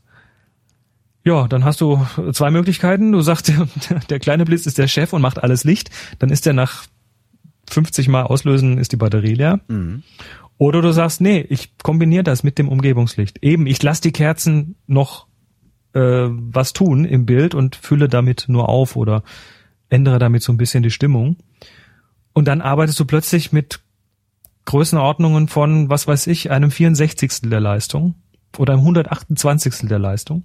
ja, 1.24 1.48
dann 1.48 1.66
hast 1.66 1.82
du 1.82 2.06
zwei 2.32 2.52
Möglichkeiten. 2.52 3.12
Du 3.12 3.22
sagst, 3.22 3.52
der, 4.10 4.20
kleine 4.20 4.46
Blitz 4.46 4.66
ist 4.66 4.78
der 4.78 4.88
Chef 4.88 5.14
und 5.14 5.22
macht 5.22 5.44
alles 5.44 5.64
Licht. 5.64 5.90
Dann 6.20 6.30
ist 6.30 6.46
der 6.46 6.54
nach 6.54 6.86
50 7.70 8.08
Mal 8.08 8.24
auslösen, 8.24 8.78
ist 8.78 8.94
die 8.94 8.98
Batterie 8.98 9.34
leer. 9.34 9.60
Oder 10.58 10.82
du 10.82 10.92
sagst, 10.92 11.22
nee, 11.22 11.46
ich 11.50 11.78
kombiniere 11.78 12.24
das 12.24 12.44
mit 12.44 12.58
dem 12.58 12.70
Umgebungslicht. 12.70 13.44
Eben, 13.44 13.68
ich 13.68 13.84
lasse 13.84 14.02
die 14.02 14.14
Kerzen 14.14 14.76
noch 14.88 15.28
äh, 15.94 16.00
was 16.00 16.74
tun 16.74 17.06
im 17.06 17.26
Bild 17.26 17.54
und 17.54 17.76
fülle 17.76 18.08
damit 18.08 18.46
nur 18.48 18.70
auf 18.70 18.96
oder 18.96 19.24
ändere 19.90 20.20
damit 20.20 20.44
so 20.44 20.54
ein 20.54 20.58
bisschen 20.58 20.84
die 20.84 20.92
Stimmung. 20.92 21.38
Und 22.34 22.48
dann 22.48 22.62
arbeitest 22.62 23.00
du 23.00 23.06
plötzlich 23.06 23.52
mit 23.52 23.82
Größenordnungen 24.68 25.48
von, 25.48 25.90
was 25.90 26.08
weiß 26.08 26.28
ich, 26.28 26.52
einem 26.52 26.72
64. 26.72 27.50
der 27.50 27.62
Leistung 27.62 28.16
oder 28.58 28.74
einem 28.74 28.82
128. 28.82 29.88
der 29.88 29.98
Leistung. 29.98 30.44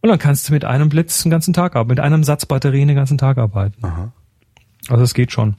Und 0.00 0.08
dann 0.08 0.20
kannst 0.20 0.48
du 0.48 0.52
mit 0.52 0.64
einem 0.64 0.88
Blitz 0.88 1.22
den 1.22 1.30
ganzen 1.30 1.52
Tag 1.52 1.74
arbeiten, 1.74 1.90
mit 1.90 2.00
einem 2.00 2.22
Satz 2.22 2.46
Batterien 2.46 2.86
den 2.88 2.96
ganzen 2.96 3.18
Tag 3.18 3.38
arbeiten. 3.38 3.84
Aha. 3.84 4.12
Also 4.88 5.02
es 5.02 5.14
geht 5.14 5.32
schon. 5.32 5.56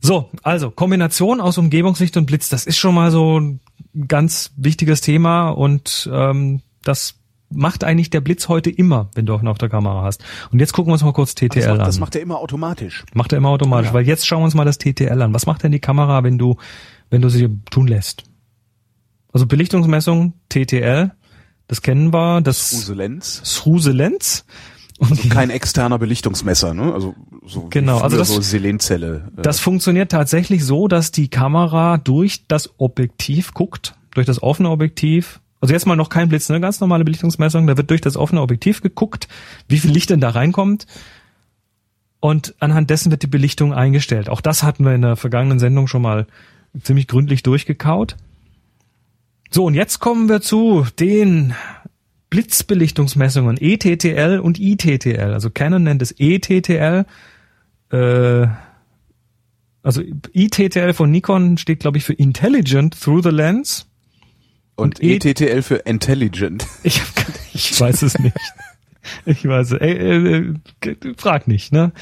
So, 0.00 0.30
also 0.42 0.70
Kombination 0.70 1.40
aus 1.40 1.56
Umgebungslicht 1.56 2.16
und 2.18 2.26
Blitz, 2.26 2.50
das 2.50 2.66
ist 2.66 2.76
schon 2.76 2.94
mal 2.94 3.10
so 3.10 3.40
ein 3.40 3.60
ganz 4.06 4.52
wichtiges 4.56 5.00
Thema 5.00 5.48
und 5.48 6.10
ähm, 6.12 6.60
das 6.82 7.14
macht 7.54 7.84
eigentlich 7.84 8.10
der 8.10 8.20
Blitz 8.20 8.48
heute 8.48 8.70
immer, 8.70 9.10
wenn 9.14 9.26
du 9.26 9.34
auch 9.34 9.42
noch 9.42 9.52
auf 9.52 9.58
der 9.58 9.68
Kamera 9.68 10.02
hast. 10.02 10.22
Und 10.52 10.58
jetzt 10.60 10.72
gucken 10.72 10.90
wir 10.90 10.94
uns 10.94 11.02
mal 11.04 11.12
kurz 11.12 11.34
TTL 11.34 11.48
Das 11.48 11.66
macht, 11.66 11.78
an. 11.80 11.86
das 11.86 11.98
macht 12.00 12.14
er 12.16 12.22
immer 12.22 12.38
automatisch. 12.38 13.04
Macht 13.14 13.32
er 13.32 13.38
immer 13.38 13.50
automatisch, 13.50 13.88
Ja. 13.88 13.94
weil 13.94 14.06
jetzt 14.06 14.26
schauen 14.26 14.40
wir 14.40 14.44
uns 14.46 14.54
mal 14.54 14.64
das 14.64 14.78
TTL 14.78 15.22
an. 15.22 15.32
Was 15.34 15.46
macht 15.46 15.62
denn 15.62 15.72
die 15.72 15.80
Kamera, 15.80 16.22
wenn 16.24 16.38
du, 16.38 16.56
wenn 17.10 17.22
du 17.22 17.28
sie 17.28 17.48
tun 17.70 17.86
lässt? 17.86 18.24
Also 19.32 19.46
Belichtungsmessung, 19.46 20.34
TTL, 20.48 21.12
das 21.66 21.82
kennen 21.82 22.12
wir, 22.12 22.40
das 22.40 22.72
Uselenz. 22.72 23.40
Sruselenz. 23.44 24.44
Also 25.00 25.28
kein 25.28 25.50
externer 25.50 25.98
Belichtungsmesser, 25.98 26.72
ne? 26.72 26.92
Also 26.94 27.16
so 27.44 27.66
Genau, 27.68 27.98
also 27.98 28.16
das- 28.16 28.28
so 28.28 28.40
Selenzelle. 28.40 29.32
äh, 29.36 29.42
Das 29.42 29.58
funktioniert 29.58 30.12
tatsächlich 30.12 30.64
so, 30.64 30.86
dass 30.86 31.10
die 31.10 31.26
Kamera 31.28 31.98
durch 31.98 32.46
das 32.46 32.70
Objektiv 32.78 33.54
guckt, 33.54 33.96
durch 34.12 34.24
das 34.26 34.40
offene 34.40 34.70
Objektiv. 34.70 35.40
Also 35.64 35.72
jetzt 35.72 35.86
mal 35.86 35.96
noch 35.96 36.10
kein 36.10 36.28
Blitz, 36.28 36.50
ne? 36.50 36.60
ganz 36.60 36.80
normale 36.80 37.04
Belichtungsmessung. 37.04 37.66
Da 37.66 37.78
wird 37.78 37.88
durch 37.88 38.02
das 38.02 38.18
offene 38.18 38.42
Objektiv 38.42 38.82
geguckt, 38.82 39.28
wie 39.66 39.78
viel 39.78 39.92
Licht 39.92 40.10
denn 40.10 40.20
da 40.20 40.28
reinkommt. 40.28 40.86
Und 42.20 42.54
anhand 42.58 42.90
dessen 42.90 43.10
wird 43.10 43.22
die 43.22 43.28
Belichtung 43.28 43.72
eingestellt. 43.72 44.28
Auch 44.28 44.42
das 44.42 44.62
hatten 44.62 44.84
wir 44.84 44.94
in 44.94 45.00
der 45.00 45.16
vergangenen 45.16 45.58
Sendung 45.58 45.86
schon 45.86 46.02
mal 46.02 46.26
ziemlich 46.82 47.08
gründlich 47.08 47.42
durchgekaut. 47.42 48.18
So, 49.50 49.64
und 49.64 49.72
jetzt 49.72 50.00
kommen 50.00 50.28
wir 50.28 50.42
zu 50.42 50.86
den 51.00 51.54
Blitzbelichtungsmessungen 52.28 53.56
ETTL 53.58 54.40
und 54.40 54.60
ITTL. 54.60 55.32
Also 55.32 55.48
Canon 55.48 55.82
nennt 55.82 56.02
es 56.02 56.14
ETTL. 56.18 57.06
Äh, 57.90 58.46
also 59.82 60.02
ITTL 60.34 60.92
von 60.92 61.10
Nikon 61.10 61.56
steht, 61.56 61.80
glaube 61.80 61.96
ich, 61.96 62.04
für 62.04 62.12
Intelligent 62.12 63.00
Through 63.00 63.22
the 63.22 63.30
Lens. 63.30 63.86
Und 64.76 65.00
und 65.00 65.02
E- 65.02 65.16
ETTL 65.16 65.62
für 65.62 65.76
Intelligent. 65.76 66.66
Ich, 66.82 67.00
hab, 67.00 67.08
ich 67.52 67.80
weiß 67.80 68.02
es 68.02 68.18
nicht. 68.18 68.36
Ich 69.26 69.46
weiß 69.46 69.72
es. 69.72 69.80
Äh, 69.80 69.92
äh, 69.92 70.54
frag 71.16 71.46
nicht, 71.48 71.72
ne? 71.72 71.92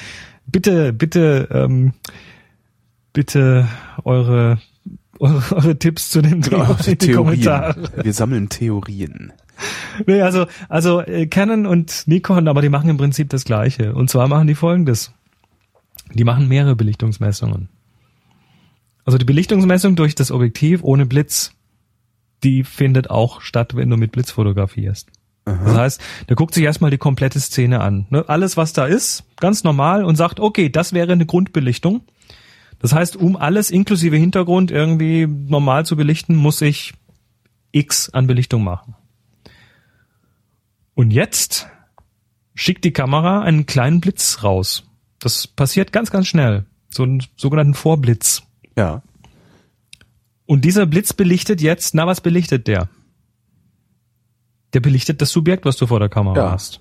Bitte, 0.47 0.93
bitte, 0.93 1.49
ähm, 1.53 1.95
bitte 3.13 3.69
eure, 4.05 4.61
eure, 5.19 5.43
eure 5.55 5.79
Tipps 5.79 6.11
zu 6.11 6.23
dem 6.23 6.43
Thema 6.43 6.77
in 6.87 6.99
die 6.99 7.13
Kommentare. 7.13 7.91
Wir 8.03 8.13
sammeln 8.13 8.49
Theorien. 8.49 9.33
Nee, 10.07 10.21
also, 10.21 10.47
also 10.69 11.01
äh, 11.01 11.27
Canon 11.27 11.67
und 11.67 12.05
Nikon, 12.07 12.49
aber 12.49 12.63
die 12.63 12.69
machen 12.69 12.91
im 12.91 12.97
Prinzip 12.97 13.31
das 13.31 13.45
Gleiche. 13.45 13.95
Und 13.95 14.11
zwar 14.11 14.29
machen 14.29 14.47
die 14.47 14.55
folgendes. 14.55 15.13
Die 16.15 16.25
machen 16.25 16.49
mehrere 16.49 16.77
Belichtungsmessungen. 16.77 17.69
Also 19.05 19.19
die 19.19 19.25
Belichtungsmessung 19.25 19.97
durch 19.97 20.15
das 20.15 20.31
Objektiv 20.31 20.83
ohne 20.83 21.07
Blitz, 21.07 21.53
die 22.43 22.65
findet 22.65 23.11
auch 23.11 23.41
statt, 23.41 23.77
wenn 23.77 23.91
du 23.91 23.97
mit 23.97 24.13
Blitz 24.13 24.31
fotografierst. 24.31 25.09
Das 25.45 25.77
heißt, 25.77 26.01
der 26.29 26.37
guckt 26.37 26.55
sich 26.55 26.63
erstmal 26.63 26.93
die 26.93 26.99
komplette 26.99 27.41
Szene 27.41 27.81
an. 27.81 28.07
Ne? 28.11 28.25
Alles, 28.29 28.57
was 28.57 28.73
da 28.73 28.87
ist, 28.87 29.25
ganz 29.41 29.65
normal 29.65 30.05
und 30.05 30.15
sagt, 30.15 30.39
okay, 30.39 30.69
das 30.69 30.93
wäre 30.93 31.13
eine 31.13 31.27
Grundbelichtung. 31.27 32.03
Das 32.79 32.93
heißt, 32.93 33.17
um 33.17 33.37
alles 33.37 33.71
inklusive 33.71 34.17
Hintergrund 34.17 34.71
irgendwie 34.71 35.27
normal 35.27 35.85
zu 35.85 35.97
belichten, 35.97 36.37
muss 36.37 36.61
ich 36.61 36.95
X 37.73 38.11
an 38.11 38.27
Belichtung 38.27 38.63
machen. 38.63 38.95
Und 40.95 41.11
jetzt 41.11 41.69
schickt 42.55 42.85
die 42.85 42.93
Kamera 42.93 43.43
einen 43.43 43.67
kleinen 43.67 44.01
Blitz 44.01 44.43
raus. 44.43 44.85
Das 45.19 45.47
passiert 45.47 45.93
ganz, 45.93 46.11
ganz 46.11 46.27
schnell. 46.27 46.67
So 46.91 47.03
einen 47.05 47.25
sogenannten 47.37 47.75
Vorblitz. 47.75 48.43
Ja. 48.77 49.03
Und 50.47 50.65
dieser 50.65 50.87
Blitz 50.87 51.13
belichtet 51.13 51.61
jetzt, 51.61 51.95
na, 51.95 52.07
was 52.07 52.21
belichtet 52.21 52.67
der? 52.67 52.89
Der 54.75 54.81
belichtet 54.81 55.21
das 55.21 55.31
Subjekt, 55.31 55.65
was 55.65 55.77
du 55.77 55.87
vor 55.87 56.01
der 56.01 56.09
Kamera 56.09 56.37
Ja. 56.37 56.53
hast. 56.53 56.81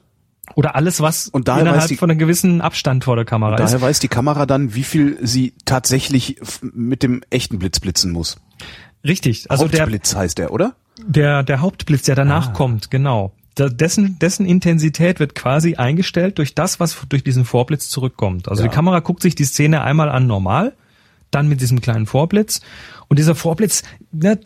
Oder 0.55 0.75
alles, 0.75 0.99
was 1.01 1.27
Und 1.29 1.47
daher 1.47 1.61
innerhalb 1.61 1.83
weiß 1.83 1.87
die- 1.89 1.97
von 1.97 2.09
einem 2.09 2.19
gewissen 2.19 2.61
Abstand 2.61 3.03
vor 3.03 3.15
der 3.15 3.25
Kamera 3.25 3.55
ist. 3.55 3.61
Daher 3.61 3.81
weiß 3.81 3.99
die 3.99 4.07
Kamera 4.07 4.45
dann, 4.45 4.75
wie 4.75 4.83
viel 4.83 5.17
sie 5.21 5.53
tatsächlich 5.65 6.37
mit 6.61 7.03
dem 7.03 7.21
echten 7.29 7.59
Blitz 7.59 7.79
blitzen 7.79 8.11
muss. 8.11 8.37
Richtig, 9.05 9.49
also 9.49 9.67
der, 9.67 9.81
Hauptblitz 9.81 10.15
heißt 10.15 10.37
der, 10.37 10.51
oder? 10.51 10.75
der, 11.05 11.43
der 11.43 11.61
Hauptblitz, 11.61 12.03
der 12.03 12.15
danach 12.15 12.49
Ah. 12.49 12.53
kommt, 12.53 12.91
genau. 12.91 13.33
Dessen, 13.57 14.17
dessen 14.19 14.45
Intensität 14.45 15.19
wird 15.19 15.35
quasi 15.35 15.75
eingestellt 15.75 16.37
durch 16.37 16.55
das, 16.55 16.79
was 16.79 16.97
durch 17.09 17.23
diesen 17.23 17.45
Vorblitz 17.45 17.89
zurückkommt. 17.89 18.47
Also 18.49 18.63
Ja. 18.63 18.69
die 18.69 18.73
Kamera 18.75 18.99
guckt 18.99 19.21
sich 19.21 19.35
die 19.35 19.43
Szene 19.45 19.81
einmal 19.81 20.09
an 20.09 20.25
normal, 20.27 20.73
dann 21.31 21.47
mit 21.47 21.61
diesem 21.61 21.81
kleinen 21.81 22.05
Vorblitz. 22.05 22.61
Und 23.07 23.19
dieser 23.19 23.35
Vorblitz, 23.35 23.83
ne, 24.11 24.39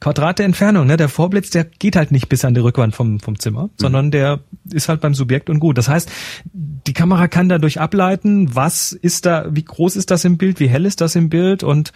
Quadrat 0.00 0.38
der 0.38 0.46
Entfernung, 0.46 0.86
ne, 0.86 0.96
der 0.96 1.08
Vorblitz, 1.08 1.50
der 1.50 1.64
geht 1.64 1.96
halt 1.96 2.12
nicht 2.12 2.28
bis 2.28 2.44
an 2.44 2.54
die 2.54 2.60
Rückwand 2.60 2.94
vom, 2.94 3.18
vom 3.18 3.38
Zimmer, 3.38 3.70
sondern 3.76 4.10
der 4.10 4.40
ist 4.70 4.88
halt 4.88 5.00
beim 5.00 5.14
Subjekt 5.14 5.50
und 5.50 5.58
gut. 5.58 5.78
Das 5.78 5.88
heißt, 5.88 6.10
die 6.52 6.92
Kamera 6.92 7.28
kann 7.28 7.48
dadurch 7.48 7.80
ableiten, 7.80 8.54
was 8.54 8.92
ist 8.92 9.26
da, 9.26 9.46
wie 9.50 9.64
groß 9.64 9.96
ist 9.96 10.10
das 10.10 10.24
im 10.24 10.38
Bild, 10.38 10.60
wie 10.60 10.68
hell 10.68 10.86
ist 10.86 11.00
das 11.00 11.16
im 11.16 11.30
Bild 11.30 11.62
und 11.62 11.92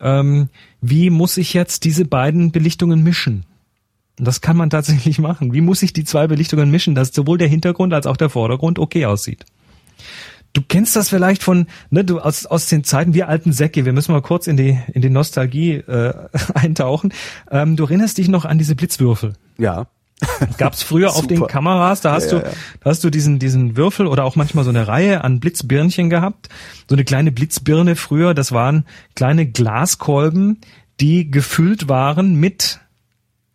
ähm, 0.00 0.48
wie 0.80 1.10
muss 1.10 1.36
ich 1.36 1.54
jetzt 1.54 1.84
diese 1.84 2.04
beiden 2.04 2.52
Belichtungen 2.52 3.02
mischen? 3.02 3.44
Und 4.18 4.26
das 4.26 4.40
kann 4.40 4.56
man 4.56 4.70
tatsächlich 4.70 5.18
machen. 5.18 5.52
Wie 5.54 5.60
muss 5.60 5.82
ich 5.82 5.92
die 5.92 6.04
zwei 6.04 6.26
Belichtungen 6.26 6.70
mischen, 6.70 6.94
dass 6.94 7.14
sowohl 7.14 7.38
der 7.38 7.48
Hintergrund 7.48 7.94
als 7.94 8.06
auch 8.06 8.16
der 8.16 8.28
Vordergrund 8.28 8.78
okay 8.78 9.06
aussieht? 9.06 9.46
Du 10.52 10.62
kennst 10.66 10.96
das 10.96 11.08
vielleicht 11.08 11.42
von, 11.42 11.66
ne, 11.90 12.04
du 12.04 12.18
aus, 12.18 12.44
aus 12.46 12.66
den 12.66 12.82
Zeiten, 12.82 13.14
wir 13.14 13.28
alten 13.28 13.52
Säcke, 13.52 13.84
wir 13.84 13.92
müssen 13.92 14.12
mal 14.12 14.22
kurz 14.22 14.46
in 14.48 14.56
die, 14.56 14.78
in 14.92 15.00
die 15.00 15.10
Nostalgie 15.10 15.74
äh, 15.74 16.12
eintauchen. 16.54 17.12
Ähm, 17.50 17.76
du 17.76 17.84
erinnerst 17.84 18.18
dich 18.18 18.28
noch 18.28 18.44
an 18.44 18.58
diese 18.58 18.74
Blitzwürfel. 18.74 19.34
Ja. 19.58 19.86
Gab's 20.58 20.82
früher 20.82 21.10
auf 21.14 21.26
den. 21.26 21.46
Kameras, 21.46 22.02
da 22.02 22.12
hast 22.12 22.30
Ja, 22.32 22.40
du, 22.40 22.44
ja, 22.44 22.50
ja. 22.50 22.56
da 22.80 22.90
hast 22.90 23.02
du 23.04 23.10
diesen, 23.10 23.38
diesen 23.38 23.76
Würfel 23.76 24.06
oder 24.06 24.24
auch 24.24 24.36
manchmal 24.36 24.64
so 24.64 24.70
eine 24.70 24.86
Reihe 24.86 25.24
an 25.24 25.40
Blitzbirnchen 25.40 26.10
gehabt. 26.10 26.48
So 26.88 26.94
eine 26.94 27.04
kleine 27.04 27.32
Blitzbirne 27.32 27.96
früher, 27.96 28.34
das 28.34 28.52
waren 28.52 28.84
kleine 29.14 29.46
Glaskolben, 29.46 30.60
die 31.00 31.30
gefüllt 31.30 31.88
waren 31.88 32.34
mit 32.34 32.80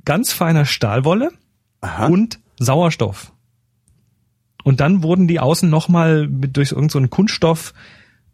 ganz 0.06 0.32
feiner 0.32 0.66
Stahlwolle 0.66 1.30
Aha. 1.82 2.08
und 2.08 2.40
Sauerstoff. 2.58 3.32
Und 4.66 4.80
dann 4.80 5.04
wurden 5.04 5.28
die 5.28 5.40
außen 5.40 5.70
nochmal 5.70 6.28
durch 6.28 6.72
irgendeinen 6.72 6.90
so 6.90 6.98
einen 6.98 7.10
Kunststoff, 7.12 7.74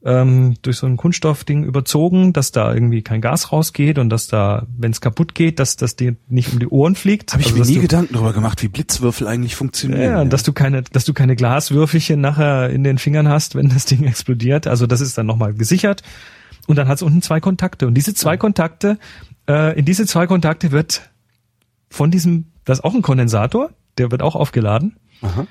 ähm, 0.03 0.55
durch 0.61 0.77
so 0.77 0.87
ein 0.87 0.95
Kunststoffding 0.95 1.65
überzogen, 1.65 2.31
dass 2.31 2.53
da 2.53 2.73
irgendwie 2.73 3.01
kein 3.01 3.19
Gas 3.19 3.51
rausgeht 3.51 3.99
und 3.99 4.09
dass 4.09 4.27
da, 4.27 4.65
wenn 4.77 4.91
es 4.91 5.01
kaputt 5.01 5.35
geht, 5.35 5.59
dass 5.59 5.75
das 5.75 5.97
dir 5.97 6.15
nicht 6.29 6.53
um 6.53 6.59
die 6.59 6.67
Ohren 6.67 6.95
fliegt. 6.95 7.33
Habe 7.33 7.41
ich 7.43 7.49
Also, 7.49 7.59
mir 7.59 7.65
nie 7.67 7.75
du, 7.75 7.81
Gedanken 7.81 8.13
darüber 8.13 8.31
gemacht, 8.31 8.63
wie 8.63 8.69
Blitzwürfel 8.69 9.27
eigentlich 9.27 9.55
funktionieren. 9.57 10.01
ja, 10.01 10.23
dass 10.25 10.43
du 10.43 10.53
keine, 10.53 10.83
dass 10.83 11.03
du 11.03 11.13
keine 11.13 11.35
Glaswürfelchen 11.35 12.21
nachher 12.21 12.69
in 12.69 12.85
den 12.85 12.97
Fingern 12.97 13.27
hast, 13.27 13.55
wenn 13.55 13.67
das 13.67 13.83
Ding 13.85 14.05
explodiert. 14.05 14.67
Also 14.67 14.87
das 14.87 15.01
ist 15.01 15.17
dann 15.17 15.25
nochmal 15.25 15.53
gesichert. 15.53 16.01
Und 16.65 16.77
dann 16.77 16.87
hat 16.87 16.95
es 16.95 17.01
unten 17.03 17.21
zwei 17.21 17.41
Kontakte. 17.41 17.87
Und 17.87 17.93
diese 17.95 18.13
zwei 18.13 18.37
Kontakte, 18.37 18.97
äh, 19.49 19.77
in 19.77 19.83
diese 19.83 20.05
zwei 20.05 20.27
Kontakte 20.27 20.71
wird 20.71 21.09
von 21.89 22.09
diesem, 22.09 22.45
das 22.63 22.79
ist 22.79 22.85
auch 22.85 22.95
ein 22.95 23.01
Kondensator, 23.01 23.71
der 23.97 24.11
wird 24.11 24.21
auch 24.21 24.35
aufgeladen. 24.35 24.95
Aha. 25.21 25.45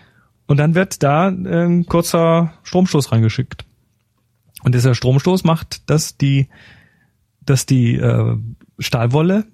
Und 0.50 0.56
dann 0.56 0.74
wird 0.74 1.04
da 1.04 1.28
ein 1.28 1.86
kurzer 1.86 2.54
Stromstoß 2.64 3.12
reingeschickt. 3.12 3.66
Und 4.64 4.74
dieser 4.74 4.96
Stromstoß 4.96 5.44
macht, 5.44 5.88
dass 5.88 6.16
die, 6.16 6.48
dass 7.40 7.66
die 7.66 7.94
äh, 7.94 8.36
Stahlwolle 8.80 9.44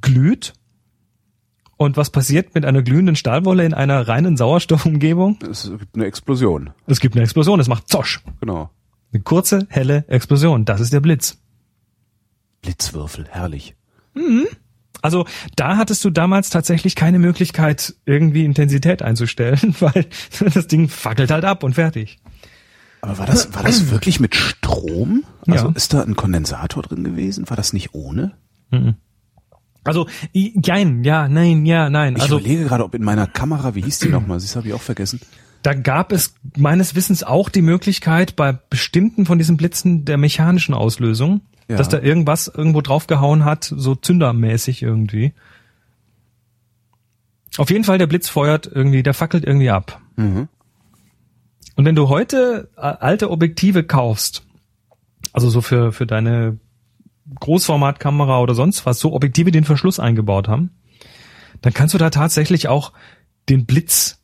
glüht. 0.00 0.54
Und 1.76 1.96
was 1.96 2.10
passiert 2.10 2.56
mit 2.56 2.64
einer 2.64 2.82
glühenden 2.82 3.14
Stahlwolle 3.14 3.64
in 3.64 3.72
einer 3.72 4.08
reinen 4.08 4.36
Sauerstoffumgebung? 4.36 5.38
Es 5.48 5.70
gibt 5.70 5.94
eine 5.94 6.06
Explosion. 6.06 6.70
Es 6.88 6.98
gibt 6.98 7.14
eine 7.14 7.22
Explosion, 7.22 7.60
es 7.60 7.68
macht 7.68 7.88
Zosch. 7.88 8.20
Genau. 8.40 8.70
Eine 9.12 9.22
kurze, 9.22 9.68
helle 9.70 10.04
Explosion. 10.08 10.64
Das 10.64 10.80
ist 10.80 10.92
der 10.92 10.98
Blitz. 10.98 11.38
Blitzwürfel, 12.62 13.28
herrlich. 13.30 13.76
Also 15.02 15.26
da 15.56 15.76
hattest 15.76 16.04
du 16.04 16.10
damals 16.10 16.50
tatsächlich 16.50 16.94
keine 16.96 17.18
Möglichkeit, 17.18 17.94
irgendwie 18.06 18.44
Intensität 18.44 19.02
einzustellen, 19.02 19.74
weil 19.80 20.06
das 20.40 20.66
Ding 20.66 20.88
fackelt 20.88 21.30
halt 21.30 21.44
ab 21.44 21.62
und 21.62 21.74
fertig. 21.74 22.18
Aber 23.00 23.18
war 23.18 23.26
das, 23.26 23.54
war 23.54 23.62
das 23.62 23.90
wirklich 23.90 24.18
mit 24.18 24.34
Strom? 24.34 25.22
Also 25.46 25.66
Ja. 25.68 25.72
ist 25.74 25.94
da 25.94 26.02
ein 26.02 26.16
Kondensator 26.16 26.82
drin 26.82 27.04
gewesen? 27.04 27.48
War 27.48 27.56
das 27.56 27.72
nicht 27.72 27.94
ohne? 27.94 28.32
Also, 29.84 30.06
i- 30.34 30.52
jein, 30.62 31.04
ja, 31.04 31.28
nein, 31.28 31.64
ja, 31.64 31.88
nein. 31.88 32.16
Ich 32.16 32.22
Also 32.22 32.38
überlege 32.38 32.64
gerade, 32.64 32.84
ob 32.84 32.94
in 32.94 33.02
meiner 33.04 33.26
Kamera, 33.26 33.74
wie 33.74 33.82
hieß 33.82 34.00
die 34.00 34.08
nochmal? 34.08 34.38
Das 34.38 34.54
habe 34.56 34.68
ich 34.68 34.74
auch 34.74 34.82
vergessen. 34.82 35.20
da 35.62 35.74
gab 35.74 36.12
es 36.12 36.34
meines 36.56 36.94
Wissens 36.94 37.22
auch 37.24 37.48
die 37.48 37.62
Möglichkeit, 37.62 38.36
bei 38.36 38.52
bestimmten 38.52 39.26
von 39.26 39.38
diesen 39.38 39.56
Blitzen 39.56 40.04
der 40.04 40.16
mechanischen 40.18 40.74
Auslösung, 40.74 41.40
Ja. 41.68 41.76
dass 41.76 41.90
da 41.90 42.00
irgendwas 42.00 42.48
irgendwo 42.48 42.80
draufgehauen 42.80 43.44
hat, 43.44 43.64
so 43.64 43.94
zündermäßig 43.94 44.82
irgendwie. 44.82 45.34
Auf 47.58 47.70
jeden 47.70 47.84
Fall, 47.84 47.98
der 47.98 48.06
Blitz 48.06 48.28
feuert 48.28 48.66
irgendwie, 48.72 49.02
der 49.02 49.12
fackelt 49.12 49.44
irgendwie 49.44 49.70
ab. 49.70 50.00
Mhm. 50.16 50.48
Und 51.76 51.84
wenn 51.84 51.94
du 51.94 52.08
heute 52.08 52.70
äh, 52.76 52.80
alte 52.80 53.30
Objektive 53.30 53.84
kaufst, 53.84 54.46
also 55.32 55.50
so 55.50 55.60
für, 55.60 55.92
für 55.92 56.06
deine 56.06 56.58
Großformatkamera 57.38 58.40
oder 58.40 58.54
sonst 58.54 58.86
was, 58.86 58.98
so 58.98 59.12
Objektive, 59.12 59.50
die 59.50 59.58
den 59.58 59.64
Verschluss 59.64 60.00
eingebaut 60.00 60.48
haben, 60.48 60.70
dann 61.60 61.74
kannst 61.74 61.94
du 61.94 61.98
da 61.98 62.10
tatsächlich 62.10 62.68
auch 62.68 62.92
den 63.48 63.66
Blitz, 63.66 64.22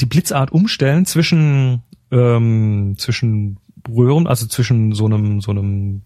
die 0.00 0.06
Blitzart 0.06 0.52
umstellen 0.52 1.06
zwischen, 1.06 1.82
ähm, 2.10 2.96
zwischen 2.98 3.58
Röhren, 3.88 4.26
also 4.26 4.46
zwischen 4.46 4.92
so 4.92 5.06
einem, 5.06 5.40
so 5.40 5.50
einem 5.50 6.02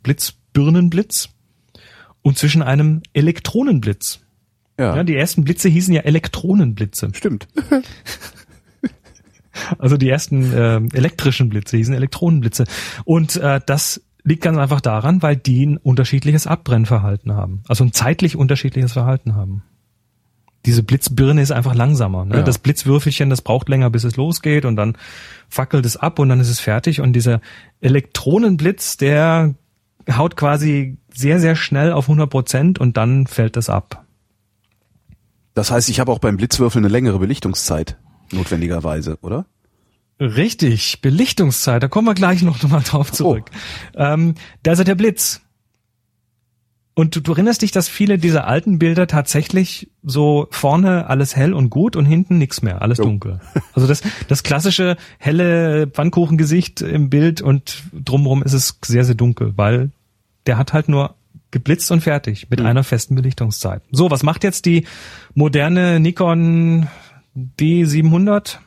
Blitzbirnenblitz 0.56 1.28
und 2.22 2.38
zwischen 2.38 2.62
einem 2.62 3.02
Elektronenblitz. 3.12 4.20
Ja, 4.78 4.96
Ja, 4.96 5.04
die 5.04 5.16
ersten 5.16 5.44
Blitze 5.44 5.68
hießen 5.68 5.94
ja 5.94 6.02
Elektronenblitze. 6.02 7.10
stimmt. 7.14 7.48
Also 9.78 9.96
die 9.96 10.10
ersten 10.10 10.52
äh, 10.52 10.76
elektrischen 10.92 11.48
Blitze 11.48 11.78
hießen 11.78 11.94
Elektronenblitze. 11.94 12.64
Und 13.06 13.36
äh, 13.36 13.58
das 13.64 14.02
liegt 14.22 14.42
ganz 14.42 14.58
einfach 14.58 14.82
daran, 14.82 15.22
weil 15.22 15.34
die 15.34 15.64
ein 15.64 15.78
unterschiedliches 15.78 16.46
Abbrennverhalten 16.46 17.32
haben. 17.32 17.62
Also 17.66 17.82
ein 17.82 17.94
zeitlich 17.94 18.36
unterschiedliches 18.36 18.92
Verhalten 18.92 19.34
haben. 19.34 19.62
Diese 20.66 20.82
Blitzbirne 20.82 21.40
ist 21.40 21.52
einfach 21.52 21.74
langsamer. 21.74 22.26
Ne? 22.26 22.36
Ja. 22.36 22.42
Das 22.42 22.58
Blitzwürfelchen, 22.58 23.30
das 23.30 23.40
braucht 23.40 23.70
länger, 23.70 23.88
bis 23.88 24.04
es 24.04 24.16
losgeht 24.16 24.66
und 24.66 24.76
dann 24.76 24.98
fackelt 25.48 25.86
es 25.86 25.96
ab 25.96 26.18
und 26.18 26.28
dann 26.28 26.38
ist 26.38 26.50
es 26.50 26.60
fertig. 26.60 27.00
Und 27.00 27.14
dieser 27.14 27.40
Elektronenblitz, 27.80 28.98
der 28.98 29.54
haut 30.10 30.36
quasi 30.36 30.98
sehr, 31.12 31.40
sehr 31.40 31.56
schnell 31.56 31.92
auf 31.92 32.04
100 32.04 32.28
Prozent 32.30 32.78
und 32.78 32.96
dann 32.96 33.26
fällt 33.26 33.56
das 33.56 33.68
ab. 33.68 34.04
Das 35.54 35.70
heißt, 35.70 35.88
ich 35.88 36.00
habe 36.00 36.12
auch 36.12 36.18
beim 36.18 36.36
Blitzwürfel 36.36 36.80
eine 36.80 36.88
längere 36.88 37.18
Belichtungszeit, 37.18 37.96
notwendigerweise, 38.30 39.18
oder? 39.22 39.46
Richtig, 40.20 41.00
Belichtungszeit, 41.02 41.82
da 41.82 41.88
kommen 41.88 42.06
wir 42.06 42.14
gleich 42.14 42.42
noch 42.42 42.62
mal 42.68 42.80
drauf 42.80 43.12
zurück. 43.12 43.50
Ähm, 43.94 44.34
da 44.62 44.72
ist 44.72 44.78
ja 44.78 44.84
der 44.84 44.94
Blitz. 44.94 45.42
Und 46.98 47.14
du, 47.14 47.20
du 47.20 47.32
erinnerst 47.32 47.60
dich, 47.60 47.72
dass 47.72 47.90
viele 47.90 48.16
dieser 48.16 48.46
alten 48.46 48.78
Bilder 48.78 49.06
tatsächlich 49.06 49.90
so 50.02 50.46
vorne 50.50 51.08
alles 51.10 51.36
hell 51.36 51.52
und 51.52 51.68
gut 51.68 51.94
und 51.94 52.06
hinten 52.06 52.38
nichts 52.38 52.62
mehr, 52.62 52.80
alles 52.80 52.96
Jo. 52.96 53.04
dunkel. 53.04 53.40
Also 53.74 53.86
das, 53.86 54.00
das 54.28 54.42
klassische 54.42 54.96
helle 55.18 55.88
Pfannkuchengesicht 55.88 56.80
im 56.80 57.10
Bild 57.10 57.42
und 57.42 57.82
drumherum 57.92 58.42
ist 58.42 58.54
es 58.54 58.78
sehr, 58.82 59.04
sehr 59.04 59.14
dunkel, 59.14 59.52
weil 59.56 59.90
der 60.46 60.58
hat 60.58 60.72
halt 60.72 60.88
nur 60.88 61.14
geblitzt 61.50 61.90
und 61.90 62.00
fertig 62.02 62.48
mit 62.50 62.60
einer 62.60 62.84
festen 62.84 63.14
Belichtungszeit. 63.14 63.82
So, 63.90 64.10
was 64.10 64.22
macht 64.22 64.44
jetzt 64.44 64.66
die 64.66 64.86
moderne 65.34 66.00
Nikon 66.00 66.88
D700? 67.58 68.58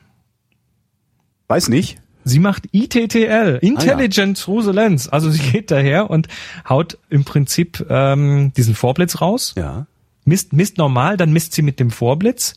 Weiß 1.48 1.70
nicht. 1.70 1.98
Sie 2.24 2.40
macht 2.40 2.68
ITTL, 2.74 3.60
Intelligent 3.62 4.40
Through 4.40 4.64
the 4.64 4.72
Lens. 4.72 5.08
Also 5.08 5.32
sie 5.32 5.40
geht 5.52 5.72
daher 5.72 6.10
und 6.10 6.28
haut 6.68 6.98
im 7.10 7.24
Prinzip 7.24 7.86
ähm, 7.90 8.52
diesen 8.56 8.76
Vorblitz 8.76 9.22
raus, 9.22 9.56
Ja. 9.58 9.88
misst, 10.26 10.54
misst 10.54 10.78
normal, 10.78 11.18
dann 11.18 11.32
misst 11.32 11.54
sie 11.54 11.62
mit 11.62 11.80
dem 11.80 11.90
Vorblitz. 11.92 12.56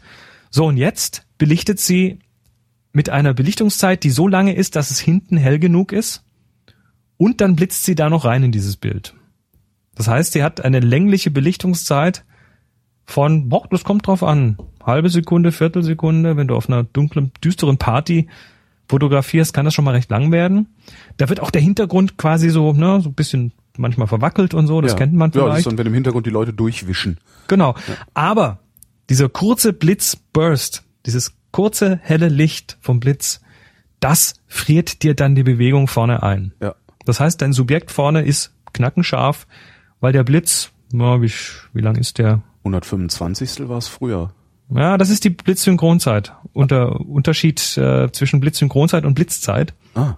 So, 0.51 0.67
und 0.67 0.77
jetzt 0.77 1.25
belichtet 1.39 1.81
sie 1.81 2.19
mit 2.93 3.09
einer 3.09 3.33
Belichtungszeit, 3.33 4.05
die 4.05 4.11
so 4.11 4.29
lange 4.29 4.55
ist, 4.55 4.77
dass 4.77 4.91
es 4.91 4.99
hinten 4.99 5.39
hell 5.39 5.59
genug 5.59 5.93
ist. 5.93 6.23
Und 7.23 7.41
dann 7.41 7.55
blitzt 7.55 7.85
sie 7.85 7.95
da 7.95 8.11
noch 8.11 8.25
rein 8.25 8.43
in 8.43 8.51
dieses 8.51 8.77
Bild. 8.77 9.15
Das 9.95 10.09
heißt, 10.09 10.33
sie 10.33 10.43
hat 10.43 10.65
eine 10.65 10.81
längliche 10.81 11.31
Belichtungszeit 11.31 12.25
von, 13.05 13.49
boah, 13.49 13.65
das 13.71 13.85
kommt 13.85 14.09
drauf 14.09 14.25
an, 14.25 14.59
halbe 14.85 15.09
Sekunde, 15.09 15.53
Viertelsekunde, 15.53 16.37
wenn 16.37 16.49
du 16.49 16.57
auf 16.57 16.69
einer 16.69 16.83
dunklen, 16.83 17.31
düsteren 17.45 17.79
Party 17.79 18.29
fotografierst, 18.89 19.55
kann 19.55 19.65
das 19.65 19.73
schon 19.73 19.85
mal 19.85 19.93
recht 19.93 20.11
lang 20.11 20.33
werden. 20.33 20.75
Da 21.17 21.29
wird 21.29 21.39
auch 21.39 21.53
der 21.53 21.63
Hintergrund 21.63 22.19
quasi 22.19 22.51
so, 22.51 22.73
ne, 22.73 23.01
so 23.01 23.11
ein 23.11 23.15
bisschen 23.15 23.53
manchmal 23.79 24.09
verwackelt 24.09 24.53
und 24.53 24.67
so, 24.67 24.81
das 24.81 24.91
ja. 24.91 24.99
kennt 24.99 25.13
man 25.13 25.31
Ja, 25.31 25.43
das 25.43 25.43
ist 25.43 25.53
vielleicht. 25.53 25.67
dann, 25.69 25.79
wenn 25.79 25.87
im 25.87 25.95
Hintergrund 25.95 26.27
die 26.27 26.31
Leute 26.31 26.53
durchwischen. 26.53 27.19
Genau. 27.47 27.77
Aber 28.15 28.59
dieser 29.11 29.29
kurze 29.29 29.73
Blitzburst, 29.73 30.83
dieses 31.07 31.35
kurze 31.53 32.01
helle 32.03 32.29
Licht 32.29 32.79
vom 32.81 32.99
Blitz, 32.99 33.43
das 34.01 34.35
friert 34.49 35.05
dir 35.05 35.15
dann 35.15 35.37
die 35.37 35.45
Bewegung 35.45 35.87
vorne 35.87 36.25
ein. 36.25 36.53
Ja. 36.61 36.75
Das 37.05 37.21
heißt, 37.21 37.41
dein 37.43 37.53
Subjekt 37.53 37.91
vorne 37.91 38.23
ist 38.23 38.55
knackenscharf, 38.73 39.47
weil 40.01 40.13
der 40.13 40.25
Blitz 40.25 40.71
Ja, 40.93 41.21
wie, 41.23 41.33
wie 41.73 41.81
lang 41.81 41.97
ist 41.97 42.19
der? 42.19 42.43
125. 42.65 43.69
war 43.69 43.79
es 43.79 43.89
früher. 43.89 44.33
Ja, 44.75 44.97
das 44.97 45.11
ist 45.11 45.25
die 45.25 45.31
Blitzsynchronzeit. 45.31 46.33
Unter 46.53 47.01
Unterschied 47.01 47.77
äh, 47.77 48.11
zwischen 48.13 48.41
Blitzsynchronzeit 48.41 49.05
und 49.05 49.15
Blitzzeit. 49.15 49.75
Ah. 49.95 50.17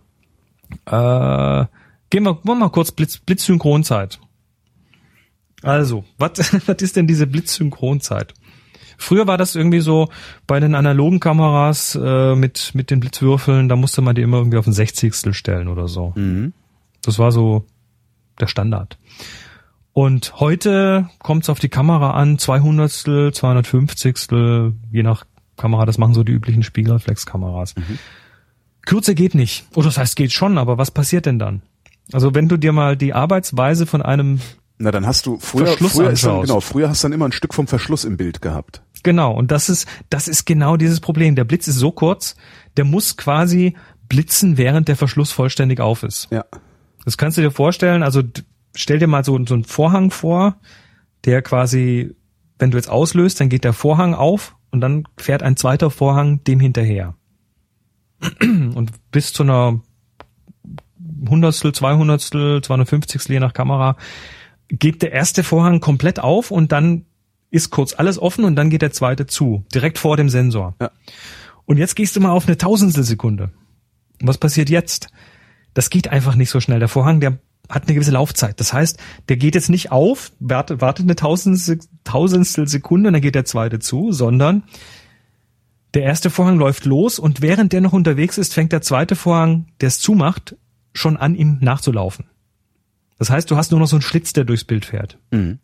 Äh, 0.86 1.66
gehen 2.10 2.24
wir, 2.24 2.38
wir 2.42 2.54
mal 2.54 2.68
kurz 2.70 2.92
Blitz, 2.92 3.18
Blitzsynchronzeit. 3.18 4.20
Also, 5.62 6.04
was 6.18 6.32
was 6.66 6.76
ist 6.82 6.96
denn 6.96 7.06
diese 7.06 7.26
Blitzsynchronzeit? 7.26 8.34
Früher 8.96 9.26
war 9.26 9.38
das 9.38 9.56
irgendwie 9.56 9.80
so 9.80 10.08
bei 10.46 10.60
den 10.60 10.74
analogen 10.76 11.18
Kameras 11.18 11.98
äh, 12.00 12.36
mit 12.36 12.72
mit 12.74 12.90
den 12.90 13.00
Blitzwürfeln, 13.00 13.68
da 13.68 13.74
musste 13.74 14.02
man 14.02 14.14
die 14.14 14.22
immer 14.22 14.38
irgendwie 14.38 14.58
auf 14.58 14.66
ein 14.66 14.72
Sechzigstel 14.72 15.34
stellen 15.34 15.68
oder 15.68 15.88
so. 15.88 16.12
Mhm. 16.14 16.52
Das 17.06 17.18
war 17.18 17.32
so 17.32 17.66
der 18.40 18.46
Standard. 18.46 18.98
Und 19.92 20.40
heute 20.40 21.08
kommt 21.20 21.44
es 21.44 21.50
auf 21.50 21.60
die 21.60 21.68
Kamera 21.68 22.12
an, 22.12 22.38
200, 22.38 22.90
250, 23.34 24.16
je 24.90 25.02
nach 25.02 25.24
Kamera, 25.56 25.86
das 25.86 25.98
machen 25.98 26.14
so 26.14 26.24
die 26.24 26.32
üblichen 26.32 26.64
Spiegelreflexkameras. 26.64 27.74
Kürzer 28.86 29.14
geht 29.14 29.34
nicht. 29.36 29.66
Oder 29.74 29.86
das 29.86 29.98
heißt, 29.98 30.16
geht 30.16 30.32
schon, 30.32 30.58
aber 30.58 30.78
was 30.78 30.90
passiert 30.90 31.26
denn 31.26 31.38
dann? 31.38 31.62
Also 32.12 32.34
wenn 32.34 32.48
du 32.48 32.56
dir 32.56 32.72
mal 32.72 32.96
die 32.96 33.14
Arbeitsweise 33.14 33.86
von 33.86 34.02
einem, 34.02 34.40
Na, 34.78 34.90
dann 34.90 35.06
hast 35.06 35.26
du 35.26 35.38
früher, 35.38 35.66
Verschluss 35.66 35.92
früher 35.92 36.10
ist 36.10 36.24
dann, 36.24 36.40
genau, 36.42 36.60
früher 36.60 36.88
hast 36.88 37.02
du 37.02 37.06
dann 37.06 37.12
immer 37.12 37.26
ein 37.26 37.32
Stück 37.32 37.54
vom 37.54 37.66
Verschluss 37.66 38.04
im 38.04 38.16
Bild 38.16 38.42
gehabt. 38.42 38.82
genau, 39.04 39.32
und 39.32 39.52
das 39.52 39.68
ist, 39.68 39.86
das 40.10 40.28
ist 40.28 40.44
genau 40.44 40.76
dieses 40.76 41.00
Problem. 41.00 41.36
Der 41.36 41.44
Blitz 41.44 41.68
ist 41.68 41.76
so 41.76 41.92
kurz, 41.92 42.34
der 42.76 42.84
muss 42.84 43.16
quasi 43.16 43.74
blitzen, 44.08 44.58
während 44.58 44.88
der 44.88 44.96
Verschluss 44.96 45.32
vollständig 45.32 45.80
auf 45.80 46.02
ist. 46.02 46.28
Ja. 46.30 46.44
Das 47.04 47.18
kannst 47.18 47.38
du 47.38 47.42
dir 47.42 47.50
vorstellen, 47.50 48.02
also 48.02 48.22
stell 48.74 48.98
dir 48.98 49.06
mal 49.06 49.24
so, 49.24 49.38
so 49.46 49.54
einen 49.54 49.64
Vorhang 49.64 50.10
vor, 50.10 50.56
der 51.24 51.42
quasi, 51.42 52.14
wenn 52.58 52.70
du 52.70 52.76
jetzt 52.76 52.90
auslöst, 52.90 53.40
dann 53.40 53.48
geht 53.48 53.64
der 53.64 53.72
Vorhang 53.72 54.14
auf 54.14 54.56
und 54.70 54.80
dann 54.80 55.04
fährt 55.16 55.42
ein 55.42 55.56
zweiter 55.56 55.90
Vorhang 55.90 56.42
dem 56.44 56.60
hinterher. 56.60 57.14
Und 58.40 58.90
bis 59.10 59.32
zu 59.32 59.42
einer 59.42 59.80
Hundertstel, 61.28 61.72
Zweihundertstel, 61.72 62.62
250 62.62 63.28
je 63.28 63.40
nach 63.40 63.52
Kamera 63.52 63.96
geht 64.68 65.02
der 65.02 65.12
erste 65.12 65.44
Vorhang 65.44 65.80
komplett 65.80 66.20
auf 66.20 66.50
und 66.50 66.72
dann 66.72 67.06
ist 67.50 67.70
kurz 67.70 67.94
alles 67.94 68.18
offen 68.18 68.44
und 68.44 68.56
dann 68.56 68.70
geht 68.70 68.82
der 68.82 68.92
zweite 68.92 69.26
zu, 69.26 69.64
direkt 69.72 69.98
vor 69.98 70.16
dem 70.16 70.28
Sensor. 70.28 70.74
Ja. 70.80 70.90
Und 71.66 71.76
jetzt 71.76 71.94
gehst 71.94 72.16
du 72.16 72.20
mal 72.20 72.30
auf 72.30 72.46
eine 72.46 72.58
Tausendstelsekunde. 72.58 73.52
Was 74.20 74.38
passiert 74.38 74.70
jetzt? 74.70 75.08
Das 75.74 75.90
geht 75.90 76.08
einfach 76.08 76.36
nicht 76.36 76.50
so 76.50 76.60
schnell. 76.60 76.78
Der 76.78 76.88
Vorhang, 76.88 77.20
der 77.20 77.38
hat 77.68 77.84
eine 77.84 77.94
gewisse 77.94 78.10
Laufzeit. 78.12 78.60
Das 78.60 78.72
heißt, 78.72 78.98
der 79.28 79.36
geht 79.36 79.54
jetzt 79.54 79.70
nicht 79.70 79.90
auf, 79.90 80.32
wartet, 80.38 80.80
wartet 80.80 81.06
eine 81.06 81.16
Tausendstel, 81.16 81.80
Tausendstel 82.04 82.68
Sekunde 82.68 83.08
und 83.08 83.14
dann 83.14 83.22
geht 83.22 83.34
der 83.34 83.44
zweite 83.44 83.78
zu, 83.78 84.12
sondern 84.12 84.64
der 85.94 86.02
erste 86.02 86.28
Vorhang 86.28 86.58
läuft 86.58 86.84
los 86.84 87.18
und 87.18 87.40
während 87.40 87.72
der 87.72 87.80
noch 87.80 87.92
unterwegs 87.92 88.36
ist, 88.36 88.52
fängt 88.52 88.72
der 88.72 88.82
zweite 88.82 89.16
Vorhang, 89.16 89.66
der 89.80 89.88
es 89.88 90.00
zumacht, 90.00 90.56
schon 90.92 91.16
an, 91.16 91.34
ihm 91.34 91.58
nachzulaufen. 91.60 92.26
Das 93.18 93.30
heißt, 93.30 93.50
du 93.50 93.56
hast 93.56 93.70
nur 93.70 93.80
noch 93.80 93.86
so 93.86 93.96
einen 93.96 94.02
Schlitz, 94.02 94.32
der 94.32 94.44
durchs 94.44 94.64
Bild 94.64 94.84
fährt. 94.84 95.18
Mhm. 95.30 95.58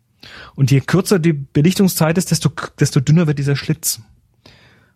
Und 0.55 0.71
je 0.71 0.81
kürzer 0.81 1.19
die 1.19 1.33
Belichtungszeit 1.33 2.17
ist, 2.17 2.31
desto, 2.31 2.49
desto 2.79 2.99
dünner 2.99 3.27
wird 3.27 3.39
dieser 3.39 3.55
Schlitz. 3.55 4.01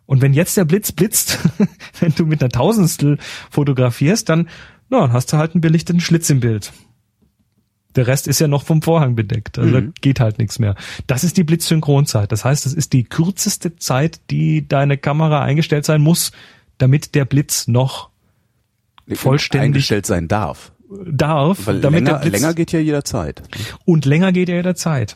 Und 0.05 0.21
wenn 0.21 0.33
jetzt 0.33 0.55
der 0.55 0.65
Blitz 0.65 0.91
blitzt, 0.91 1.39
wenn 1.99 2.13
du 2.13 2.25
mit 2.25 2.41
einer 2.41 2.49
Tausendstel 2.49 3.17
fotografierst, 3.49 4.29
dann, 4.29 4.47
na, 4.89 5.01
dann 5.01 5.13
hast 5.13 5.33
du 5.33 5.37
halt 5.37 5.53
einen 5.53 5.61
belichteten 5.61 5.99
Schlitz 5.99 6.29
im 6.29 6.39
Bild. 6.39 6.71
Der 7.95 8.07
Rest 8.07 8.27
ist 8.27 8.39
ja 8.39 8.47
noch 8.47 8.63
vom 8.63 8.81
Vorhang 8.81 9.15
bedeckt. 9.15 9.57
Also 9.57 9.79
da 9.79 9.87
geht 10.01 10.19
halt 10.19 10.37
nichts 10.37 10.59
mehr. 10.59 10.75
Das 11.07 11.23
ist 11.23 11.37
die 11.37 11.43
Blitzsynchronzeit. 11.45 12.29
Das 12.31 12.43
heißt, 12.43 12.65
das 12.65 12.73
ist 12.73 12.91
die 12.91 13.05
kürzeste 13.05 13.77
Zeit, 13.77 14.19
die 14.29 14.67
deine 14.67 14.97
Kamera 14.97 15.41
eingestellt 15.41 15.85
sein 15.85 16.01
muss, 16.01 16.31
damit 16.77 17.15
der 17.15 17.23
Blitz 17.23 17.67
noch 17.67 18.09
Vollständig- 19.13 19.65
eingestellt 19.67 20.05
sein 20.05 20.27
darf. 20.27 20.73
darf, 21.07 21.67
Weil 21.67 21.79
damit 21.79 22.01
länger, 22.03 22.19
der 22.19 22.29
Blitz 22.29 22.41
länger 22.41 22.53
geht 22.53 22.71
ja 22.73 22.79
jederzeit. 22.79 23.41
und 23.85 24.03
länger 24.05 24.31
geht 24.33 24.49
er 24.49 24.57
jederzeit. 24.57 25.15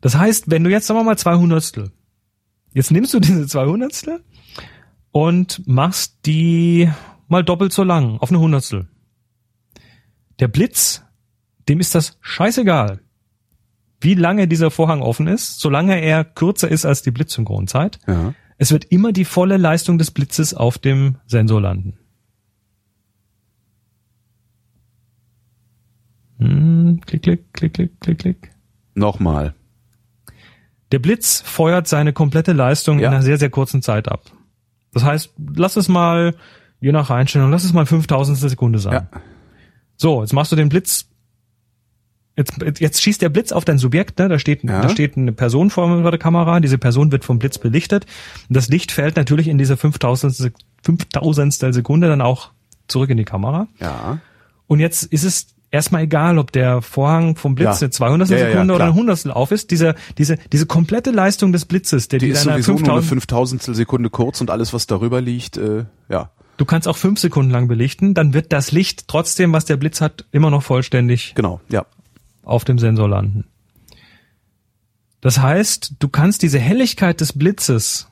Das 0.00 0.16
heißt, 0.16 0.50
wenn 0.50 0.62
du 0.62 0.70
jetzt 0.70 0.86
sagen 0.86 1.00
wir 1.00 1.04
mal 1.04 1.18
200 1.18 1.90
jetzt 2.74 2.90
nimmst 2.92 3.12
du 3.12 3.18
diese 3.18 3.46
200 3.46 4.20
und 5.10 5.66
machst 5.66 6.14
die 6.26 6.88
mal 7.28 7.44
doppelt 7.44 7.72
so 7.72 7.84
lang 7.84 8.18
auf 8.18 8.30
eine 8.30 8.40
Hundertstel. 8.40 8.88
Der 10.40 10.48
Blitz, 10.48 11.04
dem 11.68 11.80
ist 11.80 11.94
das 11.94 12.18
scheißegal, 12.20 13.00
wie 14.00 14.14
lange 14.14 14.46
dieser 14.48 14.70
Vorhang 14.70 15.02
offen 15.02 15.26
ist, 15.26 15.60
solange 15.60 16.00
er 16.00 16.24
kürzer 16.24 16.68
ist 16.68 16.84
als 16.86 17.02
die 17.02 17.10
Blitzsynchronzeit. 17.10 17.98
Ja. 18.06 18.34
Es 18.56 18.72
wird 18.72 18.86
immer 18.86 19.12
die 19.12 19.24
volle 19.24 19.56
Leistung 19.56 19.98
des 19.98 20.10
Blitzes 20.10 20.54
auf 20.54 20.78
dem 20.78 21.16
Sensor 21.26 21.60
landen. 21.60 21.98
Hm, 26.38 27.00
klick, 27.04 27.22
klick, 27.22 27.52
klick, 27.52 27.74
klick, 27.74 28.00
klick, 28.00 28.18
klick. 28.18 28.50
Nochmal. 28.94 29.54
Der 30.92 30.98
Blitz 31.00 31.40
feuert 31.40 31.88
seine 31.88 32.12
komplette 32.12 32.52
Leistung 32.52 32.98
Ja. 33.00 33.08
in 33.08 33.14
einer 33.14 33.22
sehr, 33.22 33.38
sehr 33.38 33.50
kurzen 33.50 33.82
Zeit 33.82 34.08
ab. 34.08 34.22
Das 34.92 35.04
heißt, 35.04 35.32
lass 35.54 35.76
es 35.76 35.88
mal, 35.88 36.34
je 36.80 36.92
nach 36.92 37.10
Einstellung, 37.10 37.50
lass 37.50 37.64
es 37.64 37.72
mal 37.72 37.86
5000 37.86 38.38
Sekunde 38.38 38.78
sein. 38.78 38.92
Ja. 38.92 39.20
So, 39.96 40.20
jetzt 40.22 40.32
machst 40.32 40.52
du 40.52 40.56
den 40.56 40.68
Blitz. 40.68 41.06
Jetzt, 42.36 42.52
jetzt- 42.78 43.02
schießt 43.02 43.20
der 43.20 43.30
Blitz 43.30 43.50
auf 43.50 43.64
dein 43.64 43.78
Subjekt, 43.78 44.20
ne? 44.20 44.28
da, 44.28 44.38
steht, 44.38 44.62
Ja. 44.62 44.80
da 44.80 44.88
steht 44.88 45.16
eine 45.16 45.32
Person 45.32 45.70
vor 45.70 46.08
der 46.08 46.18
Kamera, 46.20 46.60
diese 46.60 46.78
Person 46.78 47.10
wird 47.10 47.24
vom 47.24 47.40
Blitz 47.40 47.58
belichtet. 47.58 48.06
Und 48.48 48.56
das 48.56 48.68
Licht 48.68 48.92
fällt 48.92 49.16
natürlich 49.16 49.48
in 49.48 49.58
dieser 49.58 49.76
5000 49.76 50.32
Sek- 50.34 50.54
5000 50.84 51.52
Sekunde 51.74 52.06
dann 52.06 52.20
auch 52.20 52.50
zurück 52.86 53.10
in 53.10 53.16
die 53.16 53.24
Kamera. 53.24 53.66
Ja. 53.80 54.18
Und 54.68 54.78
jetzt 54.78 55.02
ist 55.02 55.24
es 55.24 55.48
erstmal 55.72 56.02
egal, 56.04 56.38
ob 56.38 56.52
der 56.52 56.80
Vorhang 56.80 57.34
vom 57.34 57.56
Blitz 57.56 57.80
Ja. 57.80 57.86
eine 57.86 57.90
200 57.90 58.28
Ja, 58.30 58.36
ja, 58.38 58.50
Sekunde 58.52 58.72
oder 58.74 58.84
eine 58.84 58.94
Hundertstel 58.94 59.32
auf 59.32 59.50
ist. 59.50 59.72
Diese, 59.72 59.96
diese, 60.16 60.38
diese 60.52 60.66
komplette 60.66 61.10
Leistung 61.10 61.50
des 61.52 61.64
Blitzes, 61.64 62.06
der 62.06 62.20
Die 62.20 62.26
die 62.26 62.32
ist 62.32 62.42
sowieso 62.44 62.72
nur 62.74 62.78
eine 62.78 63.02
5000 63.02 63.08
Fünftausendstel 63.08 63.74
Sekunde 63.74 64.10
kurz 64.10 64.40
und 64.40 64.50
alles, 64.50 64.72
was 64.72 64.86
darüber 64.86 65.20
liegt, 65.20 65.56
äh, 65.56 65.86
ja. 66.08 66.30
Du 66.58 66.64
kannst 66.64 66.88
auch 66.88 66.96
fünf 66.96 67.20
Sekunden 67.20 67.50
lang 67.50 67.68
belichten, 67.68 68.14
dann 68.14 68.34
wird 68.34 68.52
das 68.52 68.72
Licht 68.72 69.08
trotzdem, 69.08 69.52
was 69.52 69.64
der 69.64 69.76
Blitz 69.76 70.00
hat, 70.00 70.26
immer 70.32 70.50
noch 70.50 70.62
vollständig 70.62 71.34
Genau, 71.34 71.60
ja. 71.70 71.86
auf 72.42 72.64
dem 72.64 72.78
Sensor 72.78 73.08
landen. 73.08 73.44
Das 75.20 75.38
heißt, 75.38 75.94
du 75.98 76.08
kannst 76.08 76.42
diese 76.42 76.58
Helligkeit 76.58 77.20
des 77.20 77.32
Blitzes, 77.32 78.08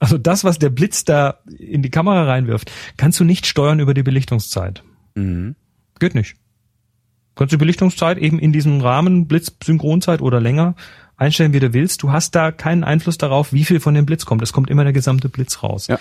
also 0.00 0.18
das, 0.18 0.44
was 0.44 0.58
der 0.58 0.70
Blitz 0.70 1.04
da 1.04 1.38
in 1.58 1.82
die 1.82 1.90
Kamera 1.90 2.24
reinwirft, 2.24 2.70
kannst 2.96 3.20
du 3.20 3.24
nicht 3.24 3.46
steuern 3.46 3.80
über 3.80 3.94
die 3.94 4.02
Belichtungszeit. 4.02 4.82
Mhm. 5.14 5.54
Geht 6.00 6.14
nicht. 6.16 6.34
Du 6.34 7.40
kannst 7.40 7.52
die 7.52 7.56
Belichtungszeit 7.56 8.18
eben 8.18 8.38
in 8.38 8.52
diesem 8.52 8.80
Rahmen, 8.80 9.26
Blitz, 9.26 9.52
Synchronzeit 9.62 10.22
oder 10.22 10.40
länger, 10.40 10.74
einstellen, 11.16 11.52
wie 11.52 11.60
du 11.60 11.72
willst. 11.72 12.02
Du 12.02 12.12
hast 12.12 12.34
da 12.34 12.50
keinen 12.52 12.84
Einfluss 12.84 13.18
darauf, 13.18 13.52
wie 13.52 13.64
viel 13.64 13.80
von 13.80 13.94
dem 13.94 14.06
Blitz 14.06 14.26
kommt. 14.26 14.42
Es 14.42 14.52
kommt 14.52 14.70
immer 14.70 14.84
der 14.84 14.92
gesamte 14.92 15.28
Blitz 15.28 15.62
raus. 15.62 15.86
Ja. 15.86 15.98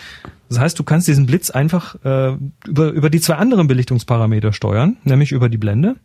Das 0.49 0.59
heißt, 0.59 0.79
du 0.79 0.83
kannst 0.83 1.07
diesen 1.07 1.25
Blitz 1.25 1.49
einfach 1.49 1.95
äh, 2.03 2.37
über, 2.65 2.89
über 2.91 3.09
die 3.09 3.21
zwei 3.21 3.35
anderen 3.35 3.67
Belichtungsparameter 3.67 4.53
steuern, 4.53 4.97
nämlich 5.03 5.31
über 5.31 5.49
die 5.49 5.57
Blende. 5.57 5.95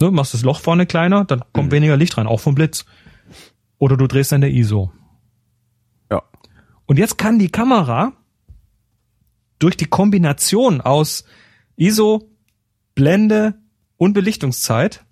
Ne, 0.00 0.10
machst 0.10 0.34
das 0.34 0.42
Loch 0.42 0.60
vorne 0.60 0.86
kleiner, 0.86 1.24
dann 1.24 1.42
kommt 1.52 1.70
weniger 1.70 1.96
Licht 1.96 2.18
rein, 2.18 2.26
auch 2.26 2.40
vom 2.40 2.54
Blitz. 2.54 2.84
Oder 3.78 3.96
du 3.96 4.06
drehst 4.06 4.32
an 4.32 4.40
der 4.40 4.50
ISO. 4.50 4.92
Ja. 6.10 6.22
Und 6.86 6.98
jetzt 6.98 7.16
kann 7.16 7.38
die 7.38 7.50
Kamera 7.50 8.12
durch 9.58 9.76
die 9.76 9.86
Kombination 9.86 10.80
aus 10.80 11.24
ISO, 11.76 12.28
Blende 12.94 13.54
und 13.96 14.12
Belichtungszeit 14.12 15.03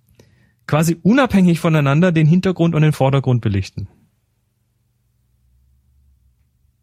quasi 0.72 0.96
unabhängig 1.02 1.60
voneinander 1.60 2.12
den 2.12 2.26
Hintergrund 2.26 2.74
und 2.74 2.80
den 2.80 2.92
Vordergrund 2.94 3.42
belichten. 3.42 3.88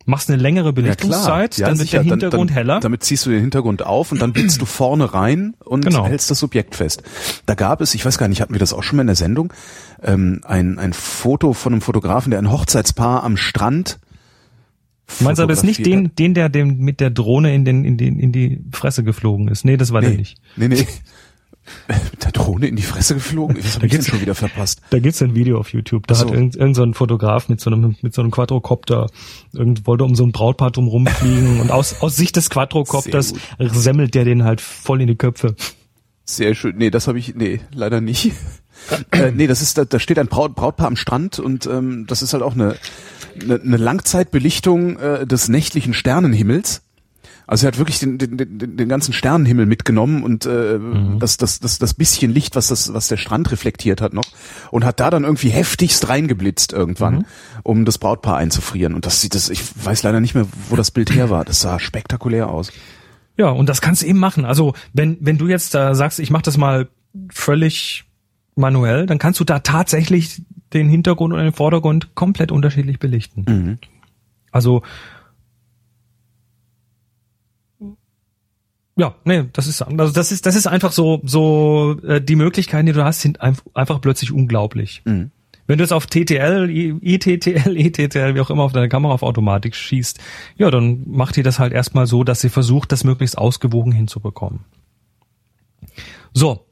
Machst 0.05 0.29
eine 0.29 0.39
längere 0.39 0.67
Ja, 0.67 0.71
Belichtungszeit, 0.73 1.57
Ja, 1.57 1.69
dann 1.69 1.79
wird 1.79 1.87
sicher. 1.87 2.03
der 2.03 2.11
Hintergrund 2.11 2.51
dann, 2.51 2.55
heller. 2.55 2.79
Damit 2.81 3.01
ziehst 3.01 3.25
du 3.25 3.31
den 3.31 3.41
Hintergrund 3.41 3.81
auf 3.83 4.11
und 4.11 4.21
dann 4.21 4.31
blitzt 4.31 4.61
du 4.61 4.65
vorne 4.67 5.11
rein 5.15 5.55
und 5.65 5.85
Genau. 5.85 6.05
hältst 6.05 6.29
das 6.29 6.37
Subjekt 6.37 6.75
fest. 6.75 7.01
Da 7.47 7.55
gab 7.55 7.81
es, 7.81 7.95
ich 7.95 8.05
weiß 8.05 8.19
gar 8.19 8.27
nicht, 8.27 8.41
hatten 8.41 8.53
wir 8.53 8.59
das 8.59 8.73
auch 8.73 8.83
schon 8.83 8.97
mal 8.97 9.01
in 9.01 9.07
der 9.07 9.15
Sendung, 9.15 9.51
ähm, 10.03 10.41
ein, 10.43 10.77
ein 10.77 10.93
Foto 10.93 11.53
von 11.53 11.73
einem 11.73 11.81
Fotografen, 11.81 12.29
der 12.29 12.37
ein 12.39 12.51
Hochzeitspaar 12.51 13.23
am 13.23 13.37
Strand 13.37 13.99
Meinst 15.21 15.39
du 15.39 15.43
aber 15.43 15.53
jetzt 15.53 15.63
nicht 15.63 15.83
den, 15.83 16.13
den, 16.13 16.35
der 16.35 16.49
dem 16.49 16.77
mit 16.77 16.99
der 16.99 17.09
Drohne 17.09 17.55
in 17.55 17.65
den, 17.65 17.83
in 17.83 17.97
den, 17.97 18.19
in 18.19 18.31
die 18.31 18.61
Fresse 18.71 19.03
geflogen 19.03 19.47
ist? 19.47 19.65
Nee, 19.65 19.75
das 19.77 19.91
war 19.91 20.01
hat? 20.03 20.03
der 20.03 20.11
Nee, 20.11 20.17
nicht. 20.17 20.37
nee, 20.55 20.67
nee. 20.67 20.87
Mit 21.87 22.23
der 22.23 22.31
Drohne 22.31 22.67
in 22.67 22.75
die 22.75 22.81
Fresse 22.83 23.15
geflogen? 23.15 23.57
Was 23.57 23.75
hab 23.75 23.81
Da 23.81 23.85
ich 23.85 23.91
denn 23.91 23.99
gibt's- 23.99 24.07
schon 24.07 24.21
wieder 24.21 24.35
verpasst? 24.35 24.81
Da 24.89 24.99
gibt's 24.99 25.21
ein 25.21 25.35
Video 25.35 25.59
auf 25.59 25.73
YouTube. 25.73 26.07
Da 26.07 26.15
so. 26.15 26.25
hat 26.27 26.33
irgend, 26.33 26.55
irgend 26.55 26.75
so 26.75 26.83
ein 26.83 26.93
Fotograf 26.93 27.49
mit 27.49 27.61
so 27.61 27.69
einem 27.69 27.95
mit 28.01 28.13
so 28.13 28.21
einem 28.21 28.31
Quadrocopter 28.31 29.07
irgend 29.53 29.87
wollte 29.87 30.03
um 30.03 30.15
so 30.15 30.23
ein 30.25 30.31
Brautpaar 30.31 30.71
drum 30.71 30.87
rumfliegen 30.87 31.59
und 31.61 31.71
aus 31.71 32.01
aus 32.01 32.15
Sicht 32.15 32.35
des 32.35 32.49
Quadrocopters 32.49 33.33
semmelt 33.59 34.15
der 34.15 34.25
den 34.25 34.43
halt 34.43 34.61
voll 34.61 35.01
in 35.01 35.07
die 35.07 35.15
Köpfe. 35.15 35.55
Sehr 36.25 36.53
schön. 36.53 36.77
Nee, 36.77 36.91
das 36.91 37.07
habe 37.07 37.17
ich, 37.17 37.33
nee, 37.35 37.59
leider 37.73 38.01
nicht. 38.01 38.33
äh, 39.11 39.31
nee, 39.31 39.47
das 39.47 39.63
ist, 39.63 39.79
da, 39.79 39.85
da 39.85 39.97
steht 39.99 40.19
ein 40.19 40.27
Braut, 40.27 40.53
Brautpaar 40.55 40.85
am 40.87 40.95
Strand 40.95 41.39
und 41.39 41.65
ähm, 41.65 42.05
das 42.07 42.21
ist 42.21 42.33
halt 42.33 42.43
auch 42.43 42.53
eine, 42.53 42.75
eine, 43.41 43.59
eine 43.59 43.77
Langzeitbelichtung 43.77 44.97
äh, 44.99 45.25
des 45.25 45.49
nächtlichen 45.49 45.93
Sternenhimmels. 45.95 46.83
Also 47.49 47.65
er 47.65 47.69
hat 47.69 47.79
wirklich 47.79 47.97
den, 47.97 48.19
den, 48.19 48.37
den, 48.37 48.77
den 48.77 48.89
ganzen 48.89 49.11
Sternenhimmel 49.11 49.65
mitgenommen 49.65 50.21
und 50.21 50.45
äh, 50.45 50.77
mhm. 50.77 51.17
das, 51.17 51.37
das, 51.37 51.59
das, 51.59 51.79
das 51.79 51.95
bisschen 51.95 52.31
Licht, 52.31 52.55
was 52.55 52.67
das, 52.67 52.93
was 52.93 53.07
der 53.07 53.17
Strand 53.17 53.51
reflektiert 53.51 54.01
hat 54.01 54.13
noch, 54.13 54.25
und 54.69 54.85
hat 54.85 54.99
da 54.99 55.09
dann 55.09 55.23
irgendwie 55.23 55.49
heftigst 55.49 56.07
reingeblitzt 56.09 56.73
irgendwann, 56.73 57.15
mhm. 57.15 57.25
um 57.63 57.85
das 57.85 57.97
Brautpaar 57.97 58.37
einzufrieren. 58.37 58.93
Und 58.93 59.07
das 59.07 59.21
sieht 59.21 59.33
das, 59.33 59.49
ich 59.49 59.63
weiß 59.83 60.03
leider 60.03 60.19
nicht 60.19 60.35
mehr, 60.35 60.45
wo 60.69 60.75
das 60.75 60.91
Bild 60.91 61.11
her 61.11 61.31
war. 61.31 61.43
Das 61.43 61.59
sah 61.59 61.79
spektakulär 61.79 62.51
aus. 62.51 62.71
Ja, 63.35 63.49
und 63.49 63.67
das 63.67 63.81
kannst 63.81 64.03
du 64.03 64.05
eben 64.05 64.19
machen. 64.19 64.45
Also 64.45 64.75
wenn, 64.93 65.17
wenn 65.19 65.39
du 65.39 65.47
jetzt 65.47 65.73
da 65.73 65.95
sagst, 65.95 66.19
ich 66.19 66.29
mache 66.29 66.43
das 66.43 66.55
mal 66.55 66.87
völlig 67.31 68.05
manuell, 68.55 69.07
dann 69.07 69.17
kannst 69.17 69.39
du 69.39 69.43
da 69.43 69.57
tatsächlich 69.57 70.43
den 70.71 70.87
Hintergrund 70.87 71.33
und 71.33 71.39
den 71.39 71.53
Vordergrund 71.53 72.13
komplett 72.13 72.51
unterschiedlich 72.51 72.99
belichten. 72.99 73.45
Mhm. 73.47 73.77
Also 74.51 74.83
Ja, 78.99 79.15
nee, 79.23 79.45
das 79.53 79.65
ist 79.67 79.81
also 79.81 80.11
das 80.11 80.33
ist 80.33 80.45
das 80.45 80.57
ist 80.57 80.67
einfach 80.67 80.91
so 80.91 81.21
so 81.23 81.95
äh, 82.05 82.19
die 82.19 82.35
Möglichkeiten, 82.35 82.85
die 82.85 82.91
du 82.91 83.05
hast, 83.05 83.21
sind 83.21 83.39
einfach 83.39 84.01
plötzlich 84.01 84.33
unglaublich. 84.33 85.01
Mhm. 85.05 85.31
Wenn 85.67 85.77
du 85.77 85.85
es 85.85 85.93
auf 85.93 86.05
TTL, 86.05 86.69
ITTL, 87.01 87.77
ETTL, 87.77 88.35
wie 88.35 88.41
auch 88.41 88.49
immer 88.49 88.63
auf 88.63 88.73
deine 88.73 88.89
Kamera 88.89 89.13
auf 89.13 89.23
Automatik 89.23 89.73
schießt, 89.73 90.19
ja, 90.57 90.69
dann 90.69 91.03
macht 91.07 91.37
die 91.37 91.43
das 91.43 91.59
halt 91.59 91.71
erstmal 91.71 92.07
so, 92.07 92.25
dass 92.25 92.41
sie 92.41 92.49
versucht, 92.49 92.91
das 92.91 93.05
möglichst 93.05 93.37
ausgewogen 93.37 93.93
hinzubekommen. 93.93 94.65
So, 96.33 96.65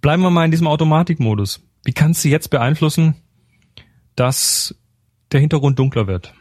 bleiben 0.00 0.22
wir 0.22 0.30
mal 0.30 0.46
in 0.46 0.50
diesem 0.50 0.68
Automatikmodus. 0.68 1.60
Wie 1.84 1.92
kannst 1.92 2.24
du 2.24 2.28
jetzt 2.28 2.48
beeinflussen, 2.48 3.16
dass 4.16 4.74
der 5.32 5.40
Hintergrund 5.40 5.78
dunkler 5.78 6.06
wird? 6.06 6.32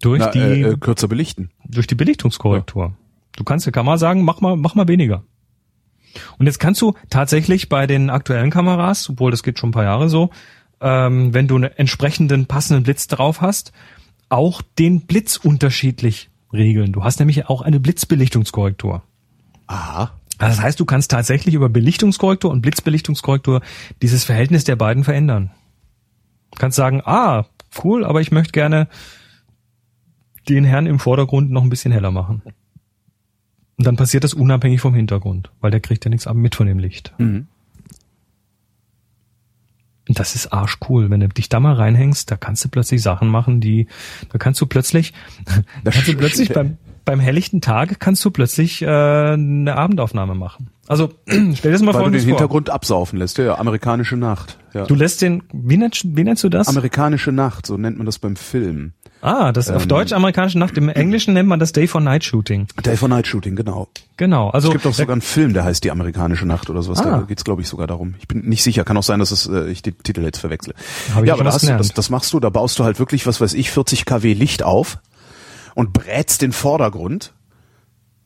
Durch 0.00 0.20
Na, 0.20 0.30
die 0.30 0.38
äh, 0.38 0.72
äh, 0.72 0.76
kürzer 0.76 1.08
belichten. 1.08 1.50
Durch 1.68 1.86
die 1.86 1.94
Belichtungskorrektur. 1.94 2.84
Ja. 2.84 2.92
Du 3.36 3.44
kannst 3.44 3.66
der 3.66 3.72
Kamera 3.72 3.98
sagen, 3.98 4.24
mach 4.24 4.40
mal, 4.40 4.56
mach 4.56 4.74
mal 4.74 4.88
weniger. 4.88 5.22
Und 6.38 6.46
jetzt 6.46 6.58
kannst 6.58 6.80
du 6.80 6.94
tatsächlich 7.10 7.68
bei 7.68 7.86
den 7.86 8.10
aktuellen 8.10 8.50
Kameras, 8.50 9.08
obwohl 9.10 9.30
das 9.30 9.42
geht 9.42 9.58
schon 9.58 9.70
ein 9.70 9.72
paar 9.72 9.84
Jahre 9.84 10.08
so, 10.08 10.30
ähm, 10.80 11.34
wenn 11.34 11.48
du 11.48 11.56
einen 11.56 11.70
entsprechenden 11.76 12.46
passenden 12.46 12.82
Blitz 12.82 13.06
drauf 13.06 13.40
hast, 13.40 13.72
auch 14.28 14.62
den 14.78 15.02
Blitz 15.02 15.36
unterschiedlich 15.36 16.30
regeln. 16.52 16.92
Du 16.92 17.04
hast 17.04 17.18
nämlich 17.18 17.46
auch 17.48 17.62
eine 17.62 17.80
Blitzbelichtungskorrektur. 17.80 19.02
Aha. 19.66 20.12
Also 20.38 20.56
das 20.56 20.62
heißt, 20.62 20.80
du 20.80 20.84
kannst 20.84 21.10
tatsächlich 21.10 21.54
über 21.54 21.68
Belichtungskorrektur 21.68 22.50
und 22.50 22.62
Blitzbelichtungskorrektur 22.62 23.60
dieses 24.02 24.24
Verhältnis 24.24 24.64
der 24.64 24.76
beiden 24.76 25.04
verändern. 25.04 25.50
Du 26.52 26.58
kannst 26.58 26.76
sagen, 26.76 27.02
ah, 27.04 27.44
cool, 27.82 28.04
aber 28.04 28.20
ich 28.20 28.30
möchte 28.30 28.52
gerne 28.52 28.88
den 30.48 30.64
Herrn 30.64 30.86
im 30.86 30.98
Vordergrund 30.98 31.50
noch 31.50 31.62
ein 31.62 31.70
bisschen 31.70 31.92
heller 31.92 32.10
machen. 32.10 32.42
Und 33.76 33.86
dann 33.86 33.96
passiert 33.96 34.24
das 34.24 34.34
unabhängig 34.34 34.80
vom 34.80 34.94
Hintergrund, 34.94 35.50
weil 35.60 35.70
der 35.70 35.80
kriegt 35.80 36.04
ja 36.04 36.10
nichts 36.10 36.26
ab 36.26 36.36
mit 36.36 36.54
von 36.54 36.66
dem 36.66 36.78
Licht. 36.78 37.12
Mhm. 37.18 37.46
Und 40.08 40.18
das 40.18 40.34
ist 40.34 40.52
arschcool. 40.52 41.10
Wenn 41.10 41.20
du 41.20 41.28
dich 41.28 41.48
da 41.48 41.60
mal 41.60 41.74
reinhängst, 41.74 42.30
da 42.30 42.36
kannst 42.36 42.64
du 42.64 42.70
plötzlich 42.70 43.02
Sachen 43.02 43.28
machen, 43.28 43.60
die, 43.60 43.86
da 44.30 44.38
kannst 44.38 44.60
du 44.60 44.66
plötzlich, 44.66 45.12
da 45.84 45.90
kannst 45.90 46.08
du 46.08 46.16
plötzlich 46.16 46.48
beim, 46.54 46.78
beim 47.04 47.20
helllichten 47.20 47.60
Tag 47.60 48.00
kannst 48.00 48.24
du 48.24 48.30
plötzlich 48.30 48.82
äh, 48.82 48.86
eine 48.86 49.76
Abendaufnahme 49.76 50.34
machen. 50.34 50.70
Also 50.88 51.12
stell 51.28 51.52
dir 51.52 51.72
das 51.72 51.82
mal 51.82 51.94
Weil 51.94 52.00
vor. 52.00 52.10
du 52.10 52.18
den 52.18 52.26
Hintergrund 52.26 52.70
absaufen 52.70 53.18
lässt, 53.18 53.38
ja, 53.38 53.58
amerikanische 53.58 54.16
Nacht. 54.16 54.58
Ja. 54.72 54.86
Du 54.86 54.94
lässt 54.94 55.20
den, 55.22 55.42
wie 55.52 55.76
nennst, 55.76 56.16
wie 56.16 56.24
nennst 56.24 56.42
du 56.42 56.48
das? 56.48 56.68
Amerikanische 56.68 57.30
Nacht, 57.30 57.66
so 57.66 57.76
nennt 57.76 57.98
man 57.98 58.06
das 58.06 58.18
beim 58.18 58.36
Film. 58.36 58.94
Ah, 59.20 59.52
das 59.52 59.68
ähm, 59.68 59.76
auf 59.76 59.86
Deutsch 59.86 60.12
amerikanische 60.12 60.58
Nacht. 60.58 60.76
Im 60.76 60.88
Englischen 60.88 61.34
nennt 61.34 61.48
man 61.48 61.58
das 61.58 61.72
Day 61.72 61.86
for 61.86 62.00
Night 62.00 62.24
Shooting. 62.24 62.68
Day 62.84 62.96
for 62.96 63.08
Night 63.08 63.26
Shooting, 63.26 63.56
genau. 63.56 63.88
Genau. 64.16 64.50
Also 64.50 64.68
es 64.68 64.72
gibt 64.72 64.86
auch 64.86 64.94
sogar 64.94 65.14
einen 65.14 65.22
Film, 65.22 65.54
der 65.54 65.64
heißt 65.64 65.82
Die 65.82 65.90
amerikanische 65.90 66.46
Nacht 66.46 66.70
oder 66.70 66.82
sowas. 66.82 67.00
Ah. 67.00 67.18
Da 67.18 67.20
geht's 67.22 67.44
glaube 67.44 67.62
ich 67.62 67.68
sogar 67.68 67.86
darum. 67.86 68.14
Ich 68.20 68.28
bin 68.28 68.48
nicht 68.48 68.62
sicher. 68.62 68.84
Kann 68.84 68.96
auch 68.96 69.02
sein, 69.02 69.18
dass 69.18 69.30
es, 69.30 69.46
äh, 69.48 69.68
ich 69.68 69.82
die 69.82 69.92
Titel 69.92 70.22
jetzt 70.22 70.38
verwechsle. 70.38 70.74
Hab 71.14 71.24
ja, 71.24 71.34
aber 71.34 71.44
da 71.44 71.52
hast 71.52 71.68
du, 71.68 71.76
das, 71.76 71.92
das 71.92 72.10
machst 72.10 72.32
du. 72.32 72.40
Da 72.40 72.50
baust 72.50 72.78
du 72.78 72.84
halt 72.84 72.98
wirklich, 72.98 73.26
was 73.26 73.40
weiß 73.40 73.54
ich, 73.54 73.70
40 73.70 74.04
kW 74.04 74.32
Licht 74.34 74.62
auf 74.62 74.98
und 75.74 75.92
brätst 75.92 76.42
den 76.42 76.52
Vordergrund 76.52 77.32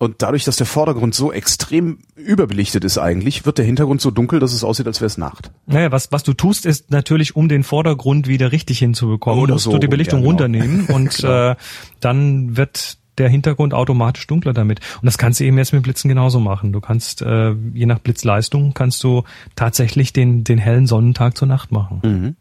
und 0.02 0.16
dadurch, 0.18 0.42
dass 0.42 0.56
der 0.56 0.66
Vordergrund 0.66 1.14
so 1.14 1.32
extrem 1.32 1.98
überbelichtet 2.16 2.82
ist 2.82 2.98
eigentlich, 2.98 3.46
wird 3.46 3.58
der 3.58 3.64
Hintergrund 3.64 4.00
so 4.00 4.10
dunkel, 4.10 4.40
dass 4.40 4.52
es 4.52 4.64
aussieht, 4.64 4.88
als 4.88 5.00
wäre 5.00 5.06
es 5.06 5.16
Nacht. 5.16 5.52
Naja, 5.66 5.92
was, 5.92 6.10
was 6.10 6.24
du 6.24 6.32
tust, 6.32 6.66
ist 6.66 6.90
natürlich, 6.90 7.36
um 7.36 7.48
den 7.48 7.62
Vordergrund 7.62 8.26
wieder 8.26 8.50
richtig 8.50 8.80
hinzubekommen, 8.80 9.40
Oder 9.40 9.52
musst 9.52 9.66
so, 9.66 9.70
du 9.70 9.78
die 9.78 9.86
Belichtung 9.86 10.18
ja, 10.18 10.22
genau. 10.22 10.30
runternehmen 10.30 10.86
und 10.88 11.18
genau. 11.18 11.50
äh, 11.50 11.56
dann 12.00 12.56
wird 12.56 12.98
der 13.16 13.28
Hintergrund 13.28 13.74
automatisch 13.74 14.26
dunkler 14.26 14.52
damit. 14.52 14.80
Und 15.00 15.06
das 15.06 15.18
kannst 15.18 15.38
du 15.38 15.44
eben 15.44 15.56
jetzt 15.56 15.72
mit 15.72 15.84
Blitzen 15.84 16.08
genauso 16.08 16.40
machen. 16.40 16.72
Du 16.72 16.80
kannst, 16.80 17.22
äh, 17.22 17.52
je 17.72 17.86
nach 17.86 18.00
Blitzleistung, 18.00 18.74
kannst 18.74 19.04
du 19.04 19.22
tatsächlich 19.54 20.12
den, 20.12 20.42
den 20.42 20.58
hellen 20.58 20.88
Sonnentag 20.88 21.36
zur 21.36 21.46
Nacht 21.46 21.70
machen. 21.70 22.00
Mhm. 22.02 22.36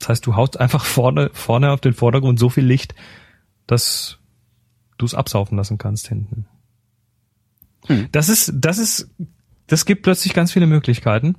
Das 0.00 0.10
heißt, 0.10 0.26
du 0.26 0.36
haust 0.36 0.60
einfach 0.60 0.84
vorne, 0.84 1.30
vorne 1.32 1.72
auf 1.72 1.80
den 1.80 1.94
Vordergrund 1.94 2.38
so 2.38 2.50
viel 2.50 2.66
Licht, 2.66 2.94
dass 3.66 4.18
du 4.98 5.06
es 5.06 5.14
absaufen 5.14 5.56
lassen 5.56 5.78
kannst 5.78 6.08
hinten. 6.08 6.44
Hm. 7.88 8.08
Das 8.12 8.28
ist, 8.28 8.52
das 8.54 8.78
ist, 8.78 9.10
das 9.66 9.84
gibt 9.84 10.02
plötzlich 10.02 10.32
ganz 10.32 10.52
viele 10.52 10.66
Möglichkeiten. 10.66 11.36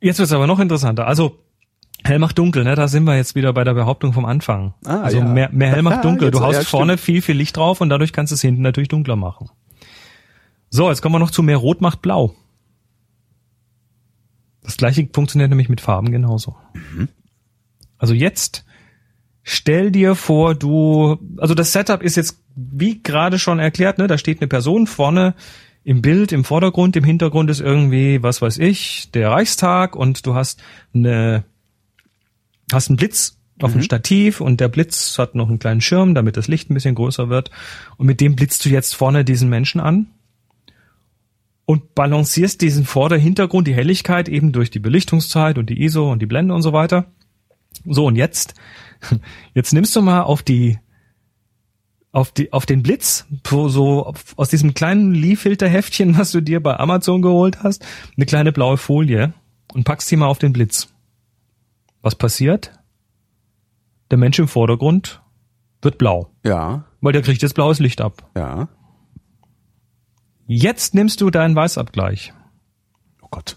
Jetzt 0.00 0.18
wird's 0.18 0.32
aber 0.32 0.46
noch 0.46 0.58
interessanter. 0.58 1.06
Also 1.06 1.38
Hell 2.04 2.18
macht 2.18 2.38
dunkel, 2.38 2.64
ne? 2.64 2.74
Da 2.74 2.88
sind 2.88 3.04
wir 3.04 3.16
jetzt 3.16 3.34
wieder 3.36 3.52
bei 3.52 3.62
der 3.62 3.74
Behauptung 3.74 4.12
vom 4.12 4.24
Anfang. 4.24 4.74
Ah, 4.84 5.02
also 5.02 5.18
ja. 5.18 5.24
mehr, 5.24 5.50
mehr 5.52 5.70
hell 5.70 5.82
macht 5.82 6.04
dunkel. 6.04 6.30
du 6.30 6.40
haust 6.40 6.58
ja, 6.58 6.64
vorne 6.64 6.98
viel, 6.98 7.22
viel 7.22 7.36
Licht 7.36 7.56
drauf 7.56 7.80
und 7.80 7.90
dadurch 7.90 8.12
kannst 8.12 8.32
du 8.32 8.34
es 8.34 8.40
hinten 8.40 8.62
natürlich 8.62 8.88
dunkler 8.88 9.16
machen. 9.16 9.50
So, 10.70 10.88
jetzt 10.88 11.00
kommen 11.00 11.14
wir 11.14 11.20
noch 11.20 11.30
zu 11.30 11.42
mehr 11.42 11.58
Rot 11.58 11.80
macht 11.80 12.02
blau. 12.02 12.34
Das 14.64 14.76
gleiche 14.76 15.08
funktioniert 15.12 15.50
nämlich 15.50 15.68
mit 15.68 15.80
Farben 15.80 16.10
genauso. 16.10 16.56
Mhm. 16.74 17.08
Also 17.98 18.14
jetzt 18.14 18.64
stell 19.42 19.90
dir 19.90 20.14
vor, 20.14 20.54
du, 20.54 21.18
also 21.38 21.54
das 21.54 21.72
Setup 21.72 22.02
ist 22.02 22.16
jetzt 22.16 22.38
wie 22.54 23.02
gerade 23.02 23.38
schon 23.38 23.58
erklärt, 23.58 23.98
ne, 23.98 24.06
da 24.06 24.18
steht 24.18 24.40
eine 24.40 24.48
Person 24.48 24.86
vorne 24.86 25.34
im 25.84 26.00
Bild, 26.00 26.32
im 26.32 26.44
Vordergrund, 26.44 26.96
im 26.96 27.04
Hintergrund 27.04 27.50
ist 27.50 27.60
irgendwie, 27.60 28.22
was 28.22 28.40
weiß 28.40 28.58
ich, 28.58 29.10
der 29.12 29.30
Reichstag 29.30 29.96
und 29.96 30.26
du 30.26 30.34
hast 30.34 30.62
eine, 30.94 31.44
hast 32.72 32.88
einen 32.88 32.96
Blitz 32.96 33.38
auf 33.60 33.70
mhm. 33.70 33.80
dem 33.80 33.82
Stativ 33.82 34.40
und 34.40 34.60
der 34.60 34.68
Blitz 34.68 35.18
hat 35.18 35.34
noch 35.34 35.48
einen 35.48 35.58
kleinen 35.58 35.80
Schirm, 35.80 36.14
damit 36.14 36.36
das 36.36 36.48
Licht 36.48 36.70
ein 36.70 36.74
bisschen 36.74 36.94
größer 36.94 37.28
wird. 37.28 37.50
Und 37.96 38.06
mit 38.06 38.20
dem 38.20 38.36
blitzt 38.36 38.64
du 38.64 38.68
jetzt 38.68 38.94
vorne 38.94 39.24
diesen 39.24 39.48
Menschen 39.48 39.80
an 39.80 40.06
und 41.64 41.94
balancierst 41.94 42.60
diesen 42.60 42.84
Vorder-Hintergrund, 42.84 43.66
die 43.66 43.74
Helligkeit 43.74 44.28
eben 44.28 44.52
durch 44.52 44.70
die 44.70 44.78
Belichtungszeit 44.78 45.58
und 45.58 45.68
die 45.68 45.82
ISO 45.82 46.10
und 46.10 46.20
die 46.20 46.26
Blende 46.26 46.54
und 46.54 46.62
so 46.62 46.72
weiter. 46.72 47.06
So, 47.84 48.06
und 48.06 48.16
jetzt, 48.16 48.54
jetzt 49.54 49.72
nimmst 49.72 49.94
du 49.96 50.02
mal 50.02 50.22
auf 50.22 50.42
die 50.42 50.78
auf, 52.12 52.30
die, 52.30 52.52
auf 52.52 52.66
den 52.66 52.82
Blitz, 52.82 53.26
so 53.46 54.12
aus 54.36 54.48
diesem 54.50 54.74
kleinen 54.74 55.14
Lee-Filter-Heftchen, 55.14 56.18
was 56.18 56.30
du 56.30 56.42
dir 56.42 56.62
bei 56.62 56.78
Amazon 56.78 57.22
geholt 57.22 57.62
hast, 57.62 57.84
eine 58.16 58.26
kleine 58.26 58.52
blaue 58.52 58.76
Folie 58.76 59.32
und 59.72 59.84
packst 59.84 60.08
sie 60.08 60.16
mal 60.16 60.26
auf 60.26 60.38
den 60.38 60.52
Blitz. 60.52 60.92
Was 62.02 62.14
passiert? 62.14 62.72
Der 64.10 64.18
Mensch 64.18 64.38
im 64.38 64.48
Vordergrund 64.48 65.22
wird 65.80 65.96
blau. 65.96 66.30
Ja. 66.44 66.84
Weil 67.00 67.12
der 67.14 67.22
kriegt 67.22 67.42
jetzt 67.42 67.54
blaues 67.54 67.78
Licht 67.78 68.00
ab. 68.00 68.30
Ja. 68.36 68.68
Jetzt 70.46 70.94
nimmst 70.94 71.20
du 71.20 71.30
deinen 71.30 71.56
Weißabgleich. 71.56 72.34
Oh 73.22 73.28
Gott. 73.30 73.56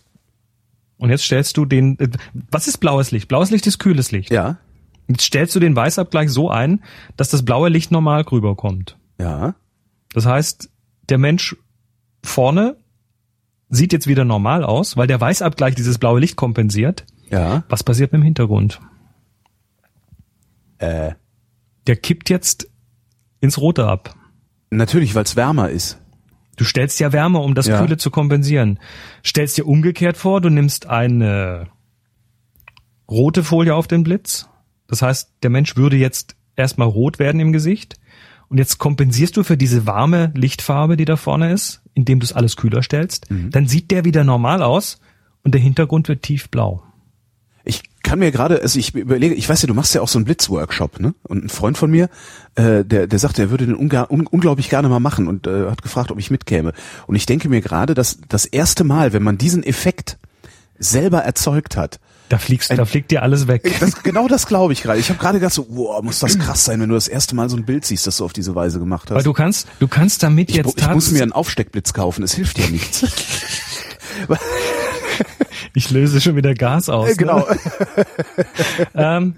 Und 0.97 1.09
jetzt 1.09 1.23
stellst 1.23 1.57
du 1.57 1.65
den, 1.65 1.99
äh, 1.99 2.09
was 2.33 2.67
ist 2.67 2.77
blaues 2.77 3.11
Licht? 3.11 3.27
Blaues 3.27 3.49
Licht 3.49 3.67
ist 3.67 3.79
kühles 3.79 4.11
Licht. 4.11 4.31
Ja. 4.31 4.59
Jetzt 5.07 5.23
stellst 5.23 5.55
du 5.55 5.59
den 5.59 5.75
Weißabgleich 5.75 6.29
so 6.29 6.49
ein, 6.49 6.83
dass 7.17 7.29
das 7.29 7.45
blaue 7.45 7.69
Licht 7.69 7.91
normal 7.91 8.21
rüberkommt. 8.21 8.97
Ja. 9.19 9.55
Das 10.13 10.25
heißt, 10.25 10.69
der 11.09 11.17
Mensch 11.17 11.55
vorne 12.23 12.77
sieht 13.69 13.93
jetzt 13.93 14.07
wieder 14.07 14.25
normal 14.25 14.63
aus, 14.63 14.97
weil 14.97 15.07
der 15.07 15.21
Weißabgleich 15.21 15.75
dieses 15.75 15.97
blaue 15.97 16.19
Licht 16.19 16.35
kompensiert. 16.35 17.05
Ja. 17.29 17.63
Was 17.69 17.83
passiert 17.83 18.11
mit 18.11 18.21
dem 18.21 18.25
Hintergrund? 18.25 18.79
Äh. 20.77 21.13
Der 21.87 21.95
kippt 21.95 22.29
jetzt 22.29 22.67
ins 23.41 23.59
Rote 23.59 23.85
ab. 23.87 24.15
Natürlich, 24.71 25.13
weil 25.13 25.23
es 25.23 25.35
wärmer 25.35 25.69
ist. 25.69 25.99
Du 26.57 26.63
stellst 26.63 26.99
ja 26.99 27.11
Wärme, 27.11 27.39
um 27.39 27.53
das 27.53 27.67
ja. 27.67 27.79
Kühle 27.79 27.97
zu 27.97 28.09
kompensieren. 28.09 28.79
Stellst 29.23 29.57
dir 29.57 29.67
umgekehrt 29.67 30.17
vor, 30.17 30.41
du 30.41 30.49
nimmst 30.49 30.87
eine 30.87 31.67
rote 33.09 33.43
Folie 33.43 33.75
auf 33.75 33.87
den 33.87 34.03
Blitz 34.03 34.49
das 34.87 35.01
heißt, 35.01 35.31
der 35.43 35.49
Mensch 35.49 35.75
würde 35.75 35.97
jetzt 35.97 36.35
erstmal 36.55 36.87
rot 36.87 37.19
werden 37.19 37.39
im 37.39 37.51
Gesicht 37.51 37.95
und 38.47 38.57
jetzt 38.57 38.77
kompensierst 38.77 39.35
du 39.37 39.43
für 39.43 39.57
diese 39.57 39.85
warme 39.85 40.31
Lichtfarbe, 40.35 40.97
die 40.97 41.05
da 41.05 41.15
vorne 41.15 41.51
ist, 41.51 41.81
indem 41.93 42.19
du 42.19 42.25
es 42.25 42.33
alles 42.33 42.55
kühler 42.55 42.83
stellst. 42.83 43.27
Dann 43.51 43.67
sieht 43.67 43.91
der 43.91 44.05
wieder 44.05 44.23
normal 44.23 44.61
aus 44.61 44.99
und 45.43 45.53
der 45.53 45.61
Hintergrund 45.61 46.07
wird 46.07 46.23
tiefblau. 46.23 46.83
Ich 47.63 47.81
kann 48.03 48.19
mir 48.19 48.31
gerade, 48.31 48.61
also 48.61 48.77
ich 48.77 48.93
überlege, 48.93 49.33
ich 49.33 49.49
weiß 49.49 49.63
ja, 49.63 49.67
du 49.67 49.73
machst 49.73 49.95
ja 49.95 50.01
auch 50.01 50.07
so 50.07 50.19
einen 50.19 50.25
Blitzworkshop, 50.25 50.99
ne? 50.99 51.15
Und 51.23 51.45
ein 51.45 51.49
Freund 51.49 51.77
von 51.77 51.89
mir, 51.89 52.09
äh, 52.53 52.85
der, 52.85 53.07
der 53.07 53.17
sagt, 53.17 53.39
er 53.39 53.49
würde 53.49 53.65
den 53.65 53.75
unga, 53.75 54.05
un, 54.07 54.27
unglaublich 54.27 54.69
gerne 54.69 54.87
mal 54.87 54.99
machen 54.99 55.27
und 55.27 55.47
äh, 55.47 55.67
hat 55.67 55.81
gefragt, 55.81 56.11
ob 56.11 56.19
ich 56.19 56.29
mitkäme. 56.29 56.73
Und 57.07 57.15
ich 57.15 57.25
denke 57.25 57.49
mir 57.49 57.61
gerade, 57.61 57.95
dass 57.95 58.19
das 58.29 58.45
erste 58.45 58.83
Mal, 58.83 59.13
wenn 59.13 59.23
man 59.23 59.39
diesen 59.39 59.63
Effekt 59.63 60.19
selber 60.77 61.19
erzeugt 61.21 61.75
hat, 61.75 61.99
Da 62.29 62.39
fliegst, 62.39 62.71
da 62.71 62.85
fliegt 62.85 63.11
dir 63.11 63.21
alles 63.21 63.47
weg. 63.47 63.71
das, 63.79 64.01
genau 64.03 64.27
das 64.27 64.47
glaube 64.47 64.73
ich 64.73 64.81
gerade. 64.81 64.99
Ich 64.99 65.09
habe 65.09 65.19
gerade 65.19 65.39
gedacht 65.39 65.53
so, 65.53 65.67
wow, 65.69 66.01
muss 66.01 66.19
das 66.19 66.39
krass 66.39 66.65
sein, 66.65 66.81
wenn 66.81 66.89
du 66.89 66.95
das 66.95 67.07
erste 67.07 67.35
Mal 67.35 67.49
so 67.49 67.57
ein 67.57 67.65
Bild 67.65 67.85
siehst, 67.85 68.07
das 68.07 68.17
du 68.17 68.25
auf 68.25 68.33
diese 68.33 68.55
Weise 68.55 68.79
gemacht 68.79 69.09
hast. 69.09 69.17
Weil 69.17 69.23
du 69.23 69.33
kannst, 69.33 69.67
du 69.79 69.87
kannst 69.87 70.23
damit 70.23 70.49
ich, 70.49 70.55
jetzt 70.55 70.79
ich 70.79 70.89
muss 70.89 71.11
mir 71.11 71.21
einen 71.21 71.33
Aufsteckblitz 71.33 71.93
kaufen, 71.93 72.23
es 72.23 72.33
hilft 72.33 72.57
ja 72.57 72.67
nichts. 72.67 73.05
ich 75.75 75.91
löse 75.91 76.19
schon 76.19 76.35
wieder 76.35 76.55
Gas 76.55 76.89
aus. 76.89 77.09
Ne? 77.09 77.15
genau. 77.15 77.47
Ähm, 78.93 79.35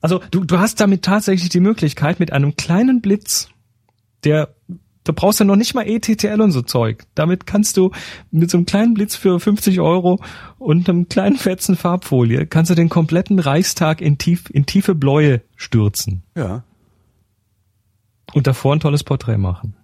also 0.00 0.20
du, 0.30 0.44
du 0.44 0.58
hast 0.58 0.80
damit 0.80 1.02
tatsächlich 1.04 1.48
die 1.48 1.60
Möglichkeit, 1.60 2.20
mit 2.20 2.32
einem 2.32 2.56
kleinen 2.56 3.00
Blitz, 3.00 3.48
der 4.24 4.54
du 5.08 5.12
brauchst 5.14 5.40
ja 5.40 5.46
noch 5.46 5.56
nicht 5.56 5.74
mal 5.74 5.86
ETTL 5.86 6.40
und 6.40 6.52
so 6.52 6.62
Zeug. 6.62 7.04
Damit 7.14 7.46
kannst 7.46 7.76
du 7.76 7.90
mit 8.30 8.50
so 8.50 8.58
einem 8.58 8.66
kleinen 8.66 8.94
Blitz 8.94 9.16
für 9.16 9.40
50 9.40 9.80
Euro 9.80 10.20
und 10.58 10.88
einem 10.88 11.08
kleinen 11.08 11.36
fetzen 11.36 11.76
Farbfolie 11.76 12.46
kannst 12.46 12.70
du 12.70 12.74
den 12.74 12.88
kompletten 12.88 13.38
Reichstag 13.38 14.00
in, 14.00 14.18
tief, 14.18 14.50
in 14.50 14.66
tiefe 14.66 14.94
Bläue 14.94 15.42
stürzen 15.56 16.22
Ja, 16.36 16.62
und 18.34 18.46
davor 18.46 18.74
ein 18.76 18.80
tolles 18.80 19.04
Porträt 19.04 19.38
machen. 19.38 19.74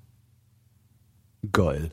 geil. 1.53 1.91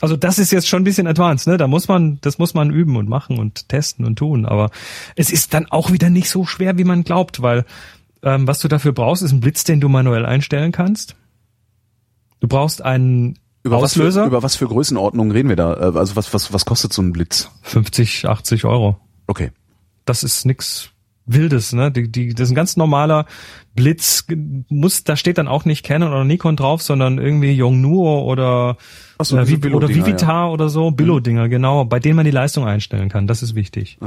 Also 0.00 0.16
das 0.16 0.40
ist 0.40 0.50
jetzt 0.50 0.66
schon 0.66 0.82
ein 0.82 0.84
bisschen 0.84 1.06
advanced, 1.06 1.46
ne? 1.46 1.56
Da 1.56 1.68
muss 1.68 1.86
man, 1.86 2.18
das 2.22 2.38
muss 2.38 2.54
man 2.54 2.72
üben 2.72 2.96
und 2.96 3.08
machen 3.08 3.38
und 3.38 3.68
testen 3.68 4.04
und 4.04 4.16
tun. 4.16 4.46
Aber 4.46 4.70
es 5.14 5.30
ist 5.30 5.54
dann 5.54 5.66
auch 5.70 5.92
wieder 5.92 6.10
nicht 6.10 6.28
so 6.28 6.44
schwer, 6.44 6.76
wie 6.76 6.82
man 6.82 7.04
glaubt, 7.04 7.40
weil 7.40 7.64
ähm, 8.24 8.48
was 8.48 8.58
du 8.58 8.66
dafür 8.66 8.92
brauchst, 8.92 9.22
ist 9.22 9.30
ein 9.30 9.38
Blitz, 9.38 9.62
den 9.62 9.80
du 9.80 9.88
manuell 9.88 10.26
einstellen 10.26 10.72
kannst. 10.72 11.14
Du 12.42 12.48
brauchst 12.48 12.82
einen 12.84 13.38
Über 13.62 13.76
Auslöser. 13.78 14.22
was, 14.22 14.24
für, 14.24 14.28
über 14.28 14.42
was 14.42 14.56
für 14.56 14.66
Größenordnungen 14.66 15.32
reden 15.32 15.48
wir 15.48 15.56
da? 15.56 15.74
Äh, 15.74 15.96
Also 15.96 16.16
was, 16.16 16.34
was, 16.34 16.52
was 16.52 16.64
kostet 16.66 16.92
so 16.92 17.00
ein 17.00 17.12
Blitz? 17.12 17.50
50, 17.62 18.26
80 18.28 18.64
Euro. 18.64 18.98
Okay. 19.26 19.52
Das 20.04 20.24
ist 20.24 20.44
nix 20.44 20.90
Wildes, 21.24 21.72
ne? 21.72 21.92
Die, 21.92 22.10
die, 22.10 22.34
das 22.34 22.48
ist 22.48 22.50
ein 22.52 22.56
ganz 22.56 22.76
normaler 22.76 23.26
Blitz. 23.76 24.26
Muss, 24.68 25.04
da 25.04 25.14
steht 25.14 25.38
dann 25.38 25.46
auch 25.46 25.64
nicht 25.64 25.84
Canon 25.84 26.10
oder 26.10 26.24
Nikon 26.24 26.56
drauf, 26.56 26.82
sondern 26.82 27.18
irgendwie 27.18 27.52
Yongnuo 27.56 28.22
oder 28.24 28.76
so, 29.22 29.38
äh, 29.38 29.44
diese 29.44 29.58
Vi- 29.68 29.72
oder 29.72 29.88
Vivitar 29.88 30.50
oder 30.50 30.68
so, 30.68 30.90
Billo-Dinger, 30.90 31.48
genau, 31.48 31.84
bei 31.84 32.00
denen 32.00 32.16
man 32.16 32.24
die 32.24 32.32
Leistung 32.32 32.66
einstellen 32.66 33.08
kann. 33.08 33.28
Das 33.28 33.40
ist 33.44 33.54
wichtig. 33.54 33.98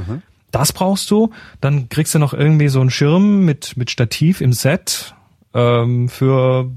Das 0.52 0.74
brauchst 0.74 1.10
du. 1.10 1.30
Dann 1.62 1.88
kriegst 1.88 2.14
du 2.14 2.20
noch 2.20 2.34
irgendwie 2.34 2.68
so 2.68 2.82
einen 2.82 2.90
Schirm 2.90 3.46
mit, 3.46 3.78
mit 3.78 3.90
Stativ 3.92 4.42
im 4.42 4.52
Set 4.52 5.16
ähm, 5.54 6.10
für, 6.10 6.70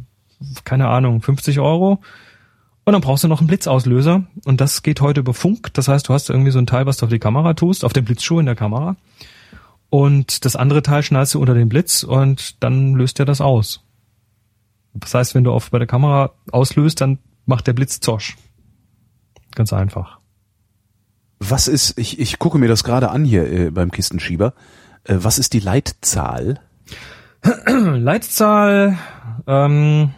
keine 0.64 0.88
Ahnung, 0.88 1.22
50 1.22 1.60
Euro. 1.60 2.00
Und 2.84 2.92
dann 2.92 3.02
brauchst 3.02 3.24
du 3.24 3.28
noch 3.28 3.40
einen 3.40 3.48
Blitzauslöser. 3.48 4.24
Und 4.44 4.60
das 4.60 4.82
geht 4.82 5.00
heute 5.00 5.20
über 5.20 5.34
Funk. 5.34 5.74
Das 5.74 5.88
heißt, 5.88 6.08
du 6.08 6.14
hast 6.14 6.30
irgendwie 6.30 6.50
so 6.50 6.58
ein 6.58 6.66
Teil, 6.66 6.86
was 6.86 6.96
du 6.96 7.06
auf 7.06 7.10
die 7.10 7.18
Kamera 7.18 7.54
tust, 7.54 7.84
auf 7.84 7.92
den 7.92 8.04
Blitzschuh 8.04 8.40
in 8.40 8.46
der 8.46 8.56
Kamera. 8.56 8.96
Und 9.90 10.44
das 10.44 10.56
andere 10.56 10.82
Teil 10.82 11.02
schnallst 11.02 11.34
du 11.34 11.40
unter 11.40 11.54
den 11.54 11.68
Blitz 11.68 12.02
und 12.02 12.62
dann 12.62 12.94
löst 12.94 13.18
er 13.20 13.26
das 13.26 13.40
aus. 13.40 13.84
Das 14.94 15.14
heißt, 15.14 15.34
wenn 15.34 15.44
du 15.44 15.52
auf 15.52 15.70
bei 15.70 15.78
der 15.78 15.86
Kamera 15.86 16.32
auslöst, 16.50 17.00
dann 17.00 17.18
macht 17.46 17.66
der 17.66 17.72
Blitz 17.72 18.00
Zosch. 18.00 18.36
Ganz 19.54 19.72
einfach. 19.72 20.18
Was 21.38 21.68
ist, 21.68 21.98
ich, 21.98 22.18
ich 22.18 22.38
gucke 22.38 22.58
mir 22.58 22.68
das 22.68 22.84
gerade 22.84 23.10
an 23.10 23.24
hier 23.24 23.50
äh, 23.50 23.70
beim 23.70 23.90
Kistenschieber. 23.90 24.54
Äh, 25.04 25.16
was 25.18 25.38
ist 25.38 25.52
die 25.52 25.60
Leitzahl? 25.60 26.60
Leitzahl, 27.66 28.98
ähm, 29.46 30.14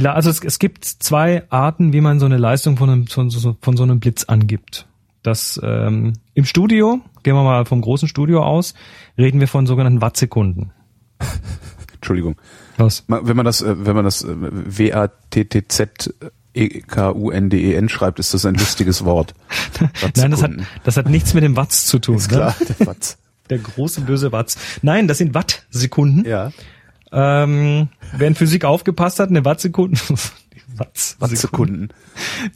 die, 0.00 0.06
also 0.06 0.30
es, 0.30 0.42
es 0.42 0.58
gibt 0.58 0.84
zwei 0.84 1.44
Arten, 1.50 1.92
wie 1.92 2.00
man 2.00 2.18
so 2.20 2.26
eine 2.26 2.36
Leistung 2.38 2.76
von 2.76 2.90
einem, 2.90 3.06
von, 3.06 3.30
so- 3.30 3.56
von 3.60 3.76
so 3.76 3.82
einem 3.82 4.00
Blitz 4.00 4.24
angibt. 4.24 4.86
Das 5.22 5.60
ähm, 5.62 6.12
im 6.34 6.44
Studio, 6.44 7.00
gehen 7.22 7.34
wir 7.34 7.42
mal 7.42 7.64
vom 7.64 7.80
großen 7.80 8.06
Studio 8.08 8.44
aus, 8.44 8.74
reden 9.18 9.40
wir 9.40 9.48
von 9.48 9.66
sogenannten 9.66 10.00
Wattsekunden. 10.00 10.70
Entschuldigung. 11.94 12.36
Was? 12.76 13.04
Wenn 13.08 13.36
man 13.36 13.44
das, 13.44 13.62
äh, 13.62 13.74
wenn 13.86 13.96
man 13.96 14.04
das 14.04 14.22
äh, 14.22 14.34
W-A-T-T-Z 14.38 16.14
E-K-U-N-D-E-N 16.54 17.88
schreibt, 17.88 18.18
ist 18.18 18.32
das 18.34 18.46
ein 18.46 18.54
lustiges 18.54 19.04
Wort. 19.04 19.34
Nein, 20.16 20.30
das 20.30 20.42
hat, 20.42 20.52
das 20.84 20.96
hat 20.96 21.08
nichts 21.08 21.34
mit 21.34 21.44
dem 21.44 21.56
Watts 21.56 21.86
zu 21.86 21.98
tun. 21.98 22.16
Ist 22.16 22.28
klar, 22.28 22.54
der 22.78 22.86
Watz. 22.86 23.16
Ne? 23.16 23.22
Der 23.48 23.58
große 23.58 24.00
böse 24.00 24.32
Watts. 24.32 24.58
Nein, 24.82 25.06
das 25.06 25.18
sind 25.18 25.32
Wattsekunden. 25.32 26.24
Ja. 26.24 26.50
Ähm, 27.18 27.88
wer 28.14 28.28
in 28.28 28.34
Physik 28.34 28.66
aufgepasst 28.66 29.20
hat, 29.20 29.30
eine 29.30 29.44
Wattsekunde. 29.46 29.98
Die 30.54 30.78
Watts 30.78 31.16
Wattsekunden. 31.18 31.88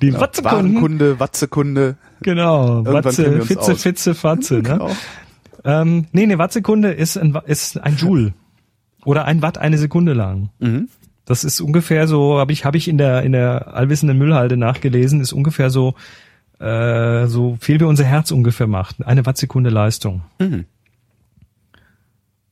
Die 0.02 0.12
Wattsekunden. 0.12 0.74
Warenkunde, 0.74 1.18
Wattsekunde. 1.18 1.96
Genau. 2.20 2.68
Irgendwann 2.76 3.04
Watze, 3.04 3.40
Fitze, 3.40 3.72
aus. 3.72 3.82
Fitze, 3.82 4.14
Fatze. 4.14 4.54
Ne? 4.56 4.62
Genau. 4.62 4.90
Ähm, 5.64 6.06
nee, 6.12 6.24
eine 6.24 6.36
Wattsekunde 6.36 6.92
ist 6.92 7.16
ein, 7.16 7.38
ist 7.46 7.80
ein 7.80 7.96
Joule. 7.96 8.34
Oder 9.06 9.24
ein 9.24 9.40
Watt 9.40 9.56
eine 9.56 9.78
Sekunde 9.78 10.12
lang. 10.12 10.50
Mhm. 10.58 10.88
Das 11.24 11.42
ist 11.44 11.62
ungefähr 11.62 12.06
so, 12.06 12.38
habe 12.38 12.52
ich, 12.52 12.66
hab 12.66 12.74
ich 12.74 12.86
in 12.86 12.98
der, 12.98 13.22
in 13.22 13.32
der 13.32 13.74
allwissenden 13.74 14.18
Müllhalde 14.18 14.58
nachgelesen, 14.58 15.22
ist 15.22 15.32
ungefähr 15.32 15.70
so, 15.70 15.94
äh, 16.58 17.26
so 17.28 17.56
viel 17.60 17.80
wie 17.80 17.84
unser 17.84 18.04
Herz 18.04 18.30
ungefähr 18.30 18.66
macht. 18.66 19.06
Eine 19.06 19.24
Wattsekunde 19.24 19.70
Leistung. 19.70 20.22
Mhm. 20.38 20.66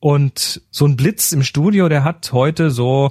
Und 0.01 0.63
so 0.71 0.87
ein 0.87 0.97
Blitz 0.97 1.33
im 1.33 1.43
Studio, 1.43 1.89
der 1.89 2.05
hat 2.05 2.33
heute 2.33 2.71
so 2.71 3.11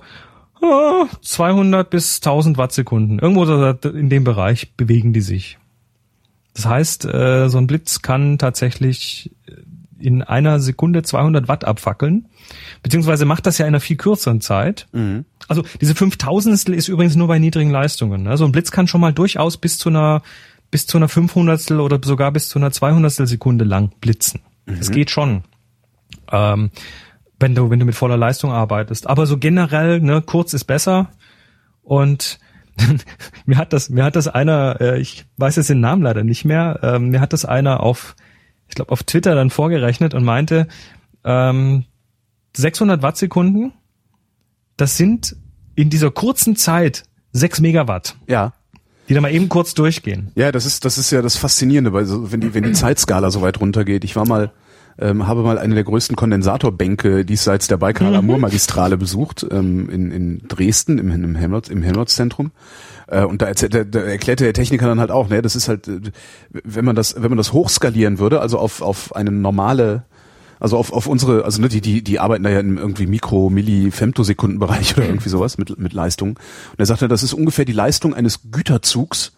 ah, 0.62 1.06
200 1.22 1.90
bis 1.90 2.18
1000 2.18 2.58
Wattsekunden. 2.58 3.20
Irgendwo 3.20 3.44
in 3.90 4.10
dem 4.10 4.24
Bereich 4.24 4.74
bewegen 4.76 5.14
die 5.14 5.22
sich. 5.22 5.58
Das 6.54 6.66
heißt, 6.66 7.06
äh, 7.06 7.50
so 7.50 7.58
ein 7.58 7.68
Blitz 7.68 8.02
kann 8.02 8.38
tatsächlich 8.38 9.32
in 10.00 10.22
einer 10.22 10.60
Sekunde 10.60 11.04
200 11.04 11.48
Watt 11.48 11.66
abfackeln. 11.66 12.28
Beziehungsweise 12.84 13.26
macht 13.26 13.46
das 13.46 13.58
ja 13.58 13.66
in 13.66 13.70
einer 13.70 13.80
viel 13.80 13.98
kürzeren 13.98 14.42
Zeit. 14.42 14.88
Also 15.48 15.64
diese 15.82 15.96
5000 15.96 16.70
ist 16.70 16.88
übrigens 16.88 17.16
nur 17.16 17.28
bei 17.28 17.40
niedrigen 17.40 17.72
Leistungen. 17.72 18.24
ne? 18.24 18.38
So 18.38 18.46
ein 18.46 18.52
Blitz 18.52 18.72
kann 18.72 18.88
schon 18.88 19.02
mal 19.02 19.14
durchaus 19.14 19.58
bis 19.58 19.78
zu 19.78 19.90
einer 19.90 20.22
bis 20.70 20.86
zu 20.86 20.98
einer 20.98 21.08
500 21.08 21.72
oder 21.72 22.00
sogar 22.04 22.32
bis 22.32 22.50
zu 22.50 22.60
einer 22.60 22.72
200 22.72 23.12
Sekunde 23.12 23.64
lang 23.64 23.92
blitzen. 24.02 24.42
Das 24.66 24.92
geht 24.92 25.10
schon 25.12 25.44
ähm, 26.32 26.72
wenn 27.40 27.54
du 27.56 27.70
wenn 27.70 27.80
du 27.80 27.86
mit 27.86 27.96
voller 27.96 28.18
Leistung 28.18 28.52
arbeitest. 28.52 29.08
Aber 29.08 29.26
so 29.26 29.38
generell, 29.38 30.00
ne, 30.02 30.22
kurz 30.22 30.54
ist 30.54 30.66
besser. 30.66 31.10
Und 31.84 32.40
mir 33.46 33.58
hat 33.58 33.74
das 33.74 33.90
mir 33.90 34.04
hat 34.04 34.16
das 34.16 34.28
einer, 34.28 34.80
äh, 34.82 35.00
ich 35.00 35.26
weiß 35.38 35.56
jetzt 35.56 35.70
den 35.70 35.80
Namen 35.80 36.02
leider 36.04 36.24
nicht 36.24 36.46
mehr, 36.46 36.80
ähm, 36.84 37.10
mir 37.10 37.22
hat 37.22 37.34
das 37.34 37.46
einer 37.46 37.82
auf 37.82 38.16
ich 38.68 38.76
glaube 38.76 38.92
auf 38.92 39.04
Twitter 39.04 39.34
dann 39.36 39.50
vorgerechnet 39.50 40.14
und 40.14 40.24
meinte 40.26 40.68
ähm, 41.24 41.86
600 42.56 43.02
Wattsekunden, 43.02 43.74
das 44.78 44.98
sind 44.98 45.36
in 45.76 45.90
dieser 45.90 46.12
kurzen 46.12 46.56
Zeit 46.56 47.04
6 47.34 47.62
Megawatt, 47.62 48.16
Ja. 48.28 48.54
die 49.10 49.14
da 49.14 49.22
mal 49.22 49.32
eben 49.34 49.48
kurz 49.48 49.74
durchgehen. 49.74 50.32
Ja, 50.36 50.52
das 50.52 50.66
ist, 50.66 50.86
das 50.86 50.98
ist 50.98 51.12
ja 51.12 51.22
das 51.22 51.36
Faszinierende, 51.36 51.94
weil 51.94 52.06
so, 52.06 52.32
wenn 52.32 52.42
die, 52.42 52.54
wenn 52.54 52.64
die 52.64 52.72
Zeitskala 52.74 53.30
so 53.32 53.42
weit 53.42 53.60
runtergeht. 53.60 54.04
Ich 54.04 54.16
war 54.16 54.28
mal, 54.28 54.52
ähm, 55.00 55.28
habe 55.28 55.44
mal 55.44 55.58
eine 55.58 55.76
der 55.76 55.84
größten 55.84 56.16
Kondensatorbänke 56.16 57.24
diesseits 57.24 57.68
der 57.68 57.78
Baikal-Amur-Magistrale 57.78 58.98
besucht, 58.98 59.46
ähm, 59.50 59.90
in, 59.90 60.12
in 60.12 60.48
Dresden, 60.48 60.98
im, 60.98 61.12
im 61.12 61.36
Helmholtz, 61.36 61.70
im 61.70 61.84
Helmholtz-Zentrum. 61.84 62.52
Äh, 63.08 63.24
und 63.24 63.42
da, 63.42 63.48
erzählt, 63.48 63.74
da, 63.74 64.00
erklärte 64.00 64.44
der 64.44 64.54
Techniker 64.54 64.88
dann 64.88 65.00
halt 65.00 65.12
auch, 65.12 65.30
ne, 65.30 65.42
das 65.42 65.56
ist 65.56 65.68
halt, 65.68 65.88
äh, 65.88 66.00
wenn 66.52 66.86
man 66.86 66.96
das, 66.96 67.16
wenn 67.16 67.30
man 67.30 67.38
das 67.38 67.54
hochskalieren 67.54 68.20
würde, 68.20 68.42
also 68.42 68.58
auf, 68.58 68.82
auf 68.82 69.16
eine 69.16 69.32
normale, 69.32 70.04
also 70.60 70.78
auf, 70.78 70.92
auf 70.92 71.08
unsere, 71.08 71.46
also 71.46 71.62
ne, 71.62 71.70
die, 71.70 71.82
die, 71.82 72.04
die 72.04 72.20
arbeiten 72.20 72.44
da 72.44 72.50
ja 72.50 72.60
im 72.60 72.78
irgendwie 72.78 73.06
Mikro, 73.06 73.50
Milli, 73.50 73.92
Femtosekundenbereich 73.92 74.98
oder 74.98 75.06
irgendwie 75.06 75.30
sowas 75.30 75.58
mit, 75.58 75.78
mit 75.78 75.94
Leistung. 75.94 76.30
Und 76.32 76.80
er 76.80 76.86
sagte, 76.86 77.08
das 77.08 77.24
ist 77.24 77.34
ungefähr 77.34 77.66
die 77.66 77.74
Leistung 77.74 78.14
eines 78.14 78.52
Güterzugs, 78.52 79.34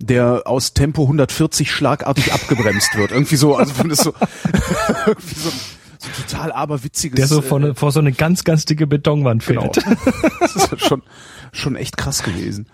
der 0.00 0.42
aus 0.46 0.74
Tempo 0.74 1.02
140 1.02 1.70
schlagartig 1.70 2.32
abgebremst 2.32 2.96
wird. 2.96 3.10
Irgendwie 3.12 3.36
so, 3.36 3.56
also 3.56 3.78
wenn 3.78 3.88
das 3.88 3.98
so, 4.00 4.12
irgendwie 5.06 5.34
so, 5.34 5.50
so 5.98 6.22
total 6.22 6.52
aberwitziges. 6.52 7.16
Der 7.16 7.26
so 7.26 7.40
vor, 7.42 7.58
äh, 7.60 7.68
ne, 7.68 7.74
vor 7.74 7.92
so 7.92 8.00
eine 8.00 8.12
ganz, 8.12 8.44
ganz 8.44 8.64
dicke 8.64 8.86
Betonwand 8.86 9.46
genau. 9.46 9.70
Das 10.40 10.56
ist 10.56 10.80
schon, 10.86 11.02
schon 11.52 11.76
echt 11.76 11.96
krass 11.96 12.22
gewesen. 12.22 12.66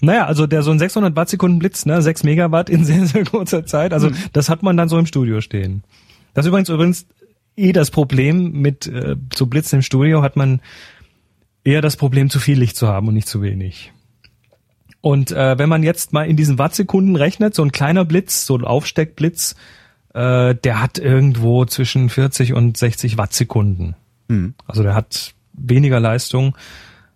Naja, 0.00 0.26
also 0.26 0.46
der 0.46 0.62
so 0.62 0.70
ein 0.70 0.78
600 0.78 1.16
Wattsekunden 1.16 1.58
Blitz, 1.58 1.86
ne, 1.86 2.02
6 2.02 2.24
Megawatt 2.24 2.68
in 2.68 2.84
sehr, 2.84 3.06
sehr 3.06 3.24
kurzer 3.24 3.64
Zeit. 3.64 3.92
Also 3.92 4.10
Mhm. 4.10 4.16
das 4.32 4.48
hat 4.48 4.62
man 4.62 4.76
dann 4.76 4.88
so 4.88 4.98
im 4.98 5.06
Studio 5.06 5.40
stehen. 5.40 5.84
Das 6.34 6.44
ist 6.44 6.48
übrigens 6.48 6.68
übrigens 6.68 7.06
eh 7.56 7.72
das 7.72 7.90
Problem 7.90 8.52
mit 8.52 8.86
äh, 8.86 9.16
so 9.34 9.46
Blitzen 9.46 9.76
im 9.76 9.82
Studio 9.82 10.22
hat 10.22 10.36
man 10.36 10.60
eher 11.64 11.80
das 11.80 11.96
Problem, 11.96 12.28
zu 12.28 12.38
viel 12.38 12.58
Licht 12.58 12.76
zu 12.76 12.86
haben 12.88 13.08
und 13.08 13.14
nicht 13.14 13.26
zu 13.28 13.40
wenig. 13.40 13.92
Und 15.06 15.30
äh, 15.30 15.56
wenn 15.56 15.68
man 15.68 15.84
jetzt 15.84 16.12
mal 16.12 16.26
in 16.26 16.36
diesen 16.36 16.58
Wattsekunden 16.58 17.14
rechnet, 17.14 17.54
so 17.54 17.62
ein 17.62 17.70
kleiner 17.70 18.04
Blitz, 18.04 18.44
so 18.44 18.58
ein 18.58 18.64
Aufsteckblitz, 18.64 19.54
äh, 20.14 20.56
der 20.56 20.82
hat 20.82 20.98
irgendwo 20.98 21.64
zwischen 21.64 22.08
40 22.10 22.54
und 22.54 22.76
60 22.76 23.16
Wattsekunden. 23.16 23.94
Hm. 24.28 24.54
Also 24.66 24.82
der 24.82 24.96
hat 24.96 25.34
weniger 25.52 26.00
Leistung. 26.00 26.56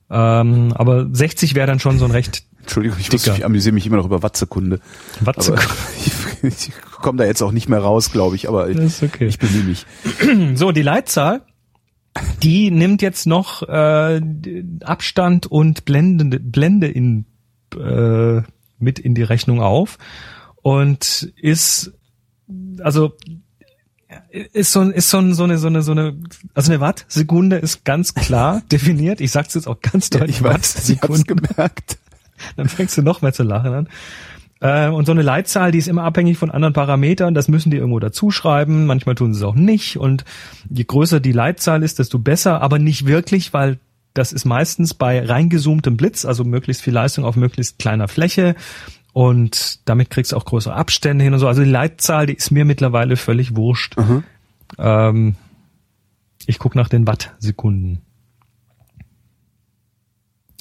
Ähm, 0.08 0.72
aber 0.72 1.08
60 1.10 1.56
wäre 1.56 1.66
dann 1.66 1.80
schon 1.80 1.98
so 1.98 2.04
ein 2.04 2.12
recht 2.12 2.44
Entschuldigung, 2.60 2.96
ich, 3.00 3.10
muss, 3.10 3.26
ich 3.26 3.44
amüsiere 3.44 3.74
mich 3.74 3.88
immer 3.88 3.96
noch 3.96 4.06
über 4.06 4.22
Wattsekunde. 4.22 4.78
Wattsekunde. 5.18 5.64
Aber 5.64 6.46
ich, 6.46 6.68
ich 6.68 6.72
komme 7.02 7.18
da 7.18 7.24
jetzt 7.24 7.42
auch 7.42 7.50
nicht 7.50 7.68
mehr 7.68 7.80
raus, 7.80 8.12
glaube 8.12 8.36
ich, 8.36 8.48
aber 8.48 8.68
ich, 8.68 8.76
Das 8.76 8.84
ist 8.84 9.02
okay. 9.02 9.26
ich 9.26 9.40
bemühe 9.40 9.64
mich. 9.64 9.84
So, 10.56 10.70
die 10.70 10.82
Leitzahl, 10.82 11.42
die 12.40 12.70
nimmt 12.70 13.02
jetzt 13.02 13.26
noch 13.26 13.68
äh, 13.68 14.20
Abstand 14.84 15.48
und 15.48 15.84
Blende, 15.84 16.38
Blende 16.38 16.86
in, 16.86 17.24
äh, 17.76 18.42
mit 18.78 18.98
in 18.98 19.14
die 19.14 19.22
Rechnung 19.22 19.60
auf 19.60 19.98
und 20.62 21.32
ist 21.36 21.92
also 22.82 23.12
ist 24.30 24.72
so, 24.72 24.82
ist 24.82 25.10
so, 25.10 25.32
so 25.32 25.44
eine 25.44 25.58
so 25.58 25.68
eine 25.68 25.82
so 25.82 25.92
eine 25.92 26.16
also 26.54 26.72
eine 26.72 26.80
Wattsekunde 26.80 27.56
ist 27.56 27.84
ganz 27.84 28.14
klar 28.14 28.62
definiert. 28.72 29.20
Ich 29.20 29.30
sag's 29.30 29.54
jetzt 29.54 29.68
auch 29.68 29.80
ganz 29.80 30.10
deutlich. 30.10 30.36
ich 30.36 30.42
weiß, 30.42 30.88
ich 30.88 31.00
hab's 31.00 31.10
Wattsekunde. 31.10 31.48
gemerkt. 31.48 31.98
Dann 32.56 32.68
fängst 32.68 32.96
du 32.96 33.02
noch 33.02 33.22
mehr 33.22 33.32
zu 33.32 33.42
lachen 33.42 33.72
an. 33.72 33.88
Äh, 34.60 34.88
und 34.88 35.06
so 35.06 35.12
eine 35.12 35.22
Leitzahl, 35.22 35.72
die 35.72 35.78
ist 35.78 35.88
immer 35.88 36.04
abhängig 36.04 36.38
von 36.38 36.50
anderen 36.50 36.72
Parametern. 36.72 37.34
Das 37.34 37.48
müssen 37.48 37.70
die 37.70 37.76
irgendwo 37.76 37.98
dazuschreiben. 37.98 38.86
Manchmal 38.86 39.14
tun 39.14 39.32
sie 39.32 39.40
es 39.40 39.44
auch 39.44 39.54
nicht. 39.54 39.98
Und 39.98 40.24
je 40.68 40.84
größer 40.84 41.20
die 41.20 41.32
Leitzahl 41.32 41.82
ist, 41.82 41.98
desto 41.98 42.18
besser. 42.18 42.62
Aber 42.62 42.78
nicht 42.78 43.06
wirklich, 43.06 43.52
weil 43.52 43.78
das 44.14 44.32
ist 44.32 44.44
meistens 44.44 44.94
bei 44.94 45.24
reingezoomtem 45.24 45.96
Blitz, 45.96 46.24
also 46.24 46.44
möglichst 46.44 46.82
viel 46.82 46.94
Leistung 46.94 47.24
auf 47.24 47.36
möglichst 47.36 47.78
kleiner 47.78 48.08
Fläche. 48.08 48.56
Und 49.12 49.80
damit 49.88 50.10
kriegst 50.10 50.32
du 50.32 50.36
auch 50.36 50.44
größere 50.44 50.74
Abstände 50.74 51.24
hin 51.24 51.32
und 51.32 51.40
so. 51.40 51.48
Also 51.48 51.62
die 51.62 51.70
Leitzahl, 51.70 52.26
die 52.26 52.34
ist 52.34 52.50
mir 52.50 52.64
mittlerweile 52.64 53.16
völlig 53.16 53.56
wurscht. 53.56 53.96
Mhm. 53.96 54.24
Ähm, 54.78 55.34
ich 56.46 56.58
guck 56.58 56.74
nach 56.74 56.88
den 56.88 57.06
Wattsekunden. 57.06 58.02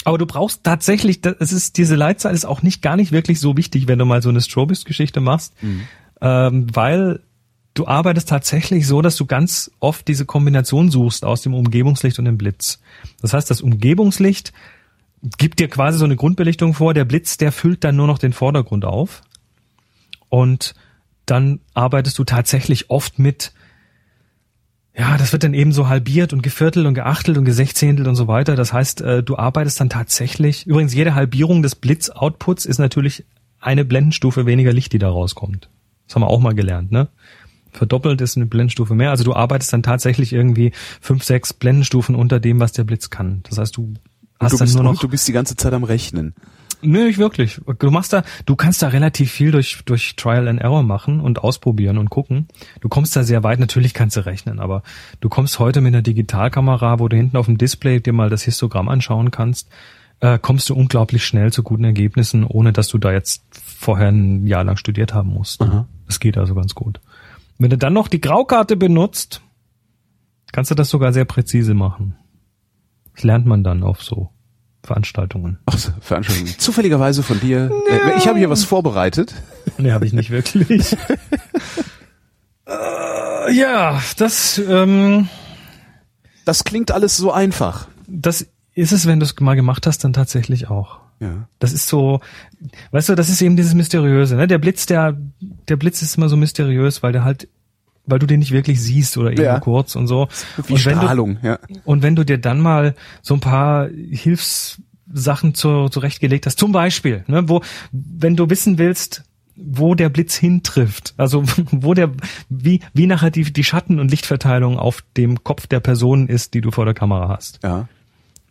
Aber 0.05 0.17
du 0.17 0.25
brauchst 0.25 0.63
tatsächlich, 0.63 1.21
das 1.21 1.51
ist, 1.51 1.77
diese 1.77 1.95
Leitzahl 1.95 2.33
ist 2.33 2.45
auch 2.45 2.61
nicht 2.63 2.81
gar 2.81 2.95
nicht 2.95 3.11
wirklich 3.11 3.39
so 3.39 3.57
wichtig, 3.57 3.87
wenn 3.87 3.99
du 3.99 4.05
mal 4.05 4.21
so 4.21 4.29
eine 4.29 4.41
Strobist-Geschichte 4.41 5.19
machst, 5.19 5.53
ähm, 6.21 6.67
weil 6.73 7.21
du 7.73 7.87
arbeitest 7.87 8.29
tatsächlich 8.29 8.87
so, 8.87 9.01
dass 9.01 9.15
du 9.15 9.25
ganz 9.25 9.71
oft 9.79 10.07
diese 10.07 10.25
Kombination 10.25 10.89
suchst 10.89 11.23
aus 11.25 11.41
dem 11.41 11.53
Umgebungslicht 11.53 12.19
und 12.19 12.25
dem 12.25 12.37
Blitz. 12.37 12.79
Das 13.21 13.33
heißt, 13.33 13.49
das 13.49 13.61
Umgebungslicht 13.61 14.53
gibt 15.37 15.59
dir 15.59 15.67
quasi 15.67 15.97
so 15.97 16.05
eine 16.05 16.15
Grundbelichtung 16.15 16.73
vor, 16.73 16.93
der 16.93 17.05
Blitz, 17.05 17.37
der 17.37 17.51
füllt 17.51 17.83
dann 17.83 17.95
nur 17.95 18.07
noch 18.07 18.19
den 18.19 18.33
Vordergrund 18.33 18.85
auf. 18.85 19.21
Und 20.29 20.75
dann 21.25 21.59
arbeitest 21.73 22.17
du 22.17 22.23
tatsächlich 22.23 22.89
oft 22.89 23.19
mit 23.19 23.53
ja, 24.99 25.17
das 25.17 25.31
wird 25.31 25.45
dann 25.45 25.53
eben 25.53 25.71
so 25.71 25.87
halbiert 25.87 26.33
und 26.33 26.43
geviertelt 26.43 26.85
und 26.85 26.93
geachtelt 26.93 27.37
und 27.37 27.45
gesechzehntelt 27.45 28.07
und 28.07 28.15
so 28.15 28.27
weiter. 28.27 28.57
Das 28.57 28.73
heißt, 28.73 28.99
äh, 28.99 29.23
du 29.23 29.37
arbeitest 29.37 29.79
dann 29.79 29.89
tatsächlich, 29.89 30.67
übrigens 30.67 30.93
jede 30.93 31.15
Halbierung 31.15 31.61
des 31.61 31.75
Blitz-Outputs 31.75 32.65
ist 32.65 32.79
natürlich 32.79 33.23
eine 33.61 33.85
Blendenstufe 33.85 34.45
weniger 34.45 34.73
Licht, 34.73 34.91
die 34.91 34.99
da 34.99 35.09
rauskommt. 35.09 35.69
Das 36.05 36.15
haben 36.15 36.23
wir 36.23 36.27
auch 36.27 36.41
mal 36.41 36.53
gelernt, 36.53 36.91
ne? 36.91 37.07
Verdoppelt 37.71 38.21
ist 38.21 38.37
eine 38.37 38.45
Blendenstufe 38.45 38.95
mehr. 38.95 39.11
Also 39.11 39.23
du 39.23 39.33
arbeitest 39.33 39.73
dann 39.73 39.83
tatsächlich 39.83 40.33
irgendwie 40.33 40.71
fünf, 41.01 41.23
sechs 41.23 41.53
Blendenstufen 41.53 42.15
unter 42.15 42.39
dem, 42.39 42.59
was 42.59 42.71
der 42.71 42.83
Blitz 42.83 43.09
kann. 43.09 43.41
Das 43.49 43.57
heißt, 43.57 43.77
du 43.77 43.93
hast 44.39 44.53
Du 44.53 44.57
dann 44.57 44.65
bist, 44.65 44.75
nur 44.75 44.83
noch 44.83 44.99
du 44.99 45.07
bist 45.07 45.27
die 45.27 45.33
ganze 45.33 45.55
Zeit 45.55 45.73
am 45.73 45.83
Rechnen. 45.83 46.33
Nö, 46.81 47.05
nicht 47.05 47.17
wirklich. 47.17 47.59
Du 47.79 47.91
machst 47.91 48.13
da, 48.13 48.23
du 48.45 48.55
kannst 48.55 48.81
da 48.81 48.87
relativ 48.87 49.31
viel 49.31 49.51
durch, 49.51 49.81
durch 49.85 50.15
Trial 50.15 50.47
and 50.47 50.61
Error 50.61 50.83
machen 50.83 51.19
und 51.19 51.39
ausprobieren 51.39 51.97
und 51.97 52.09
gucken. 52.09 52.47
Du 52.79 52.87
kommst 52.87 53.15
da 53.15 53.23
sehr 53.23 53.43
weit, 53.43 53.59
natürlich 53.59 53.93
kannst 53.93 54.15
du 54.15 54.25
rechnen, 54.25 54.59
aber 54.59 54.83
du 55.19 55.27
kommst 55.27 55.59
heute 55.59 55.81
mit 55.81 55.93
einer 55.93 56.01
Digitalkamera, 56.01 56.99
wo 56.99 57.09
du 57.09 57.17
hinten 57.17 57.35
auf 57.35 57.47
dem 57.47 57.57
Display 57.57 57.99
dir 57.99 58.13
mal 58.13 58.29
das 58.29 58.43
Histogramm 58.43 58.87
anschauen 58.87 59.29
kannst, 59.31 59.69
äh, 60.21 60.39
kommst 60.39 60.69
du 60.69 60.75
unglaublich 60.75 61.25
schnell 61.25 61.51
zu 61.51 61.63
guten 61.63 61.83
Ergebnissen, 61.83 62.45
ohne 62.45 62.71
dass 62.71 62.87
du 62.87 62.97
da 62.97 63.11
jetzt 63.11 63.43
vorher 63.51 64.09
ein 64.09 64.47
Jahr 64.47 64.63
lang 64.63 64.77
studiert 64.77 65.13
haben 65.13 65.29
musst. 65.29 65.61
Aha. 65.61 65.87
Das 66.07 66.19
geht 66.19 66.37
also 66.37 66.55
ganz 66.55 66.75
gut. 66.75 67.01
Wenn 67.59 67.69
du 67.69 67.77
dann 67.77 67.93
noch 67.93 68.07
die 68.07 68.21
Graukarte 68.21 68.75
benutzt, 68.77 69.41
kannst 70.51 70.71
du 70.71 70.75
das 70.75 70.89
sogar 70.89 71.13
sehr 71.13 71.25
präzise 71.25 71.73
machen. 71.73 72.15
Das 73.13 73.23
lernt 73.23 73.45
man 73.45 73.63
dann 73.63 73.83
auf 73.83 74.01
so 74.01 74.29
Veranstaltungen. 74.81 75.59
Ach, 75.65 75.77
so, 75.77 75.91
Veranstaltung. 75.99 76.47
Zufälligerweise 76.57 77.21
von 77.21 77.39
dir. 77.41 77.69
Äh, 77.91 78.17
ich 78.17 78.27
habe 78.27 78.39
hier 78.39 78.49
was 78.49 78.63
vorbereitet. 78.63 79.35
Nee, 79.77 79.91
habe 79.93 80.05
ich 80.05 80.11
nicht 80.11 80.29
wirklich. 80.29 80.93
äh, 82.67 83.53
ja, 83.53 84.01
das, 84.17 84.57
ähm, 84.57 85.29
Das 86.43 86.65
klingt 86.65 86.91
alles 86.91 87.15
so 87.15 87.31
einfach. 87.31 87.87
das 88.07 88.47
ist 88.73 88.91
es, 88.91 89.05
wenn 89.05 89.19
du 89.21 89.25
es 89.25 89.39
mal 89.39 89.55
gemacht 89.55 89.87
hast, 89.87 90.03
dann 90.03 90.11
tatsächlich 90.11 90.69
auch. 90.69 90.99
Ja. 91.19 91.47
Das 91.59 91.73
ist 91.73 91.87
so, 91.87 92.21
weißt 92.91 93.09
du, 93.09 93.15
das 93.15 93.29
ist 93.29 93.41
eben 93.41 93.55
dieses 93.55 93.73
Mysteriöse. 93.73 94.35
Ne? 94.35 94.47
Der 94.47 94.57
Blitz, 94.57 94.85
der, 94.85 95.17
der 95.67 95.75
Blitz 95.75 96.01
ist 96.01 96.17
immer 96.17 96.29
so 96.29 96.37
mysteriös, 96.37 97.03
weil 97.03 97.11
der 97.11 97.23
halt, 97.23 97.47
weil 98.05 98.19
du 98.19 98.25
den 98.25 98.39
nicht 98.39 98.51
wirklich 98.51 98.81
siehst 98.81 99.17
oder 99.17 99.31
eben 99.31 99.41
Ja. 99.43 99.59
kurz 99.59 99.95
und 99.95 100.07
so. 100.07 100.27
Wie 100.67 100.73
und 100.73 100.85
wenn 100.85 100.95
du, 100.95 101.01
Strahlung, 101.01 101.37
ja. 101.43 101.59
Und 101.85 102.01
wenn 102.03 102.15
du 102.15 102.23
dir 102.23 102.37
dann 102.37 102.59
mal 102.61 102.95
so 103.21 103.33
ein 103.33 103.39
paar 103.39 103.87
Hilfssachen 103.89 105.53
zu, 105.53 105.89
zurechtgelegt 105.89 106.45
hast, 106.45 106.57
zum 106.59 106.71
Beispiel, 106.71 107.23
ne, 107.27 107.47
wo, 107.49 107.61
wenn 107.91 108.35
du 108.35 108.49
wissen 108.49 108.77
willst, 108.77 109.23
wo 109.55 109.93
der 109.93 110.09
Blitz 110.09 110.35
hintrifft, 110.35 111.13
also 111.17 111.43
wo 111.71 111.93
der, 111.93 112.11
wie, 112.49 112.79
wie 112.93 113.07
nachher 113.07 113.29
die, 113.31 113.43
die 113.51 113.63
Schatten- 113.63 113.99
und 113.99 114.09
Lichtverteilung 114.09 114.79
auf 114.79 115.03
dem 115.17 115.43
Kopf 115.43 115.67
der 115.67 115.81
Person 115.81 116.27
ist, 116.27 116.53
die 116.53 116.61
du 116.61 116.71
vor 116.71 116.85
der 116.85 116.93
Kamera 116.93 117.27
hast. 117.35 117.59
Ja. 117.63 117.87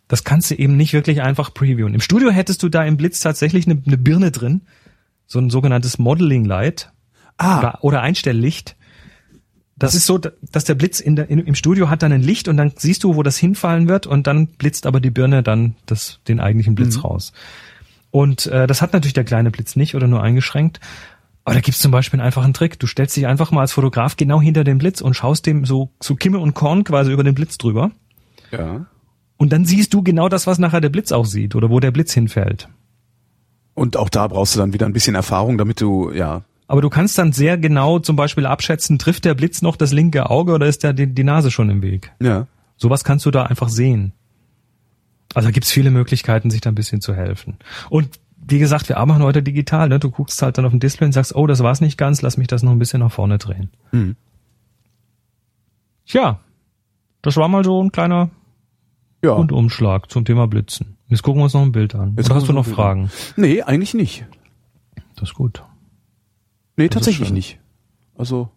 Das 0.09 0.25
kannst 0.25 0.51
du 0.51 0.55
eben 0.55 0.77
nicht 0.77 0.95
wirklich 0.95 1.23
einfach 1.23 1.53
previewen. 1.53 1.95
Im 1.95 2.01
Studio 2.01 2.31
hättest 2.31 2.63
du 2.63 2.69
da 2.69 2.85
im 2.85 2.97
Blitz 2.97 3.21
tatsächlich 3.21 3.67
eine, 3.67 3.81
eine 3.87 3.99
Birne 3.99 4.31
drin, 4.31 4.63
so 5.27 5.39
ein 5.39 5.51
sogenanntes 5.51 5.99
Modeling 5.99 6.45
Light 6.45 6.93
Ah, 7.39 7.59
oder, 7.59 7.79
oder 7.83 8.03
Einstelllicht. 8.03 8.77
Das, 9.77 9.95
ist 9.95 10.07
so, 10.07 10.19
dass 10.19 10.65
der 10.65 10.75
Blitz 10.75 10.99
in 10.99 11.15
der, 11.15 11.31
in, 11.31 11.39
im 11.39 11.55
Studio 11.55 11.89
hat 11.89 12.03
dann 12.03 12.11
ein 12.13 12.23
Licht 12.23 12.49
und 12.49 12.57
dann 12.57 12.73
siehst 12.75 13.05
du, 13.05 13.15
wo 13.15 13.23
das 13.23 13.39
hinfallen 13.39 13.89
wird 13.89 14.09
und 14.09 14.27
dann 14.27 14.49
blitzt 14.49 14.87
aber 14.87 14.99
die 14.99 15.11
Birne 15.11 15.45
dann 15.45 15.77
das, 15.87 16.19
den 16.27 16.41
eigentlichen 16.41 16.75
Blitz 16.75 17.05
raus. 17.05 17.33
Und 18.11 18.47
äh, 18.47 18.67
das 18.67 18.83
hat 18.83 18.93
natürlich 18.93 19.15
der 19.15 19.23
kleine 19.23 19.53
Blitz 19.53 19.77
nicht 19.77 19.95
oder 19.95 20.09
nur 20.09 20.21
eingeschränkt. 20.21 20.81
Aber 21.45 21.55
da 21.55 21.61
gibt's 21.61 21.81
zum 21.81 21.93
Beispiel 21.93 22.19
einen 22.19 22.27
einfachen 22.27 22.53
Trick. 22.53 22.79
Du 22.81 22.89
stellst 22.89 23.17
dich 23.17 23.27
einfach 23.27 23.53
mal 23.53 23.61
als 23.61 23.73
Fotograf 23.73 24.17
genau 24.17 24.41
hinter 24.41 24.65
den 24.65 24.79
Blitz 24.79 25.01
und 25.01 25.15
schaust 25.15 25.47
dem 25.47 25.65
so, 25.65 25.93
so 26.01 26.17
Kimme 26.17 26.41
und 26.41 26.55
Korn 26.55 26.83
quasi 26.83 27.13
über 27.13 27.23
den 27.23 27.35
Blitz 27.35 27.57
drüber. 27.57 27.93
ja. 28.51 28.87
Und 29.39 29.53
dann 29.53 29.65
siehst 29.65 29.95
du 29.95 30.03
genau 30.03 30.29
das, 30.29 30.47
was 30.47 30.59
nachher 30.59 30.81
der 30.83 30.91
Blitz 30.91 31.11
auch 31.13 31.25
sieht 31.25 31.55
oder 31.55 31.71
wo 31.71 31.81
der 31.81 31.91
Blitz 31.93 32.13
hinfällt. 32.13 32.69
Und 33.75 33.97
auch 33.97 34.09
da 34.11 34.27
brauchst 34.27 34.55
du 34.55 34.59
dann 34.59 34.73
wieder 34.75 34.85
ein 34.87 34.93
bisschen 34.93 35.15
Erfahrung, 35.15 35.57
damit 35.57 35.81
du, 35.81 36.11
ja, 36.13 36.43
Aber 36.67 36.83
du 36.83 36.91
kannst 36.91 37.17
dann 37.17 37.33
sehr 37.33 37.57
genau 37.57 38.01
zum 38.01 38.17
Beispiel 38.17 38.45
abschätzen, 38.45 38.99
trifft 38.99 39.25
der 39.25 39.35
Blitz 39.35 39.63
noch 39.63 39.77
das 39.77 39.93
linke 39.93 40.29
Auge 40.29 40.53
oder 40.53 40.67
ist 40.67 40.83
da 40.85 40.93
die, 40.93 41.07
die 41.07 41.25
Nase 41.25 41.51
schon 41.51 41.71
im 41.71 41.81
Weg? 41.81 42.13
ja. 42.21 42.47
Sowas 42.81 43.03
kannst 43.03 43.27
du 43.27 43.33
da 43.33 43.43
einfach 43.43 43.69
sehen. 43.71 44.13
Also 45.35 45.49
da 45.49 45.51
gibt's 45.51 45.73
viele 45.73 45.91
Möglichkeiten, 45.91 46.49
sich 46.49 46.61
da 46.61 46.71
ein 46.71 46.77
bisschen 46.77 47.01
zu 47.01 47.13
helfen. 47.13 47.57
Und 47.91 48.21
wie 48.37 48.61
gesagt, 48.61 48.89
wir 48.89 48.99
arbeiten 48.99 49.25
heute 49.25 49.43
digital. 49.43 49.89
Ne? 49.89 49.99
Du 49.99 50.13
guckst 50.13 50.41
halt 50.43 50.59
dann 50.59 50.65
auf 50.65 50.71
dem 50.71 50.79
Display 50.79 51.07
und 51.07 51.13
sagst, 51.13 51.35
oh, 51.35 51.49
das 51.49 51.61
war's 51.61 51.81
nicht 51.81 51.99
ganz, 51.99 52.23
lass 52.23 52.37
mich 52.37 52.47
das 52.47 52.63
noch 52.63 52.71
ein 52.71 52.79
bisschen 52.79 53.01
nach 53.01 53.11
vorne 53.11 53.39
drehen. 53.39 53.71
Mhm. 53.91 54.15
Tja, 56.07 56.39
das 57.21 57.37
war 57.37 57.49
mal 57.49 57.65
so 57.65 57.83
ein 57.83 57.91
kleiner 57.91 58.31
Ja. 59.23 59.33
Rundumschlag 59.33 60.11
zum 60.11 60.25
Thema 60.25 60.47
Blitzen. 60.47 60.97
Jetzt 61.09 61.23
gucken 61.23 61.41
wir 61.41 61.45
uns 61.45 61.55
noch 61.55 61.63
ein 61.63 61.73
Bild 61.73 61.95
an. 61.95 62.15
Jetzt 62.17 62.27
Oder 62.27 62.37
hast 62.37 62.49
du 62.49 62.53
noch 62.53 62.67
Fragen? 62.67 63.11
Nee, 63.37 63.63
eigentlich 63.63 63.95
nicht. 63.95 64.27
Das 65.17 65.31
ist 65.31 65.35
gut. 65.35 65.63
Nee, 66.77 66.89
tatsächlich 66.89 67.29
schön. 67.29 67.35
nicht. 67.35 67.59
Also 68.17 68.51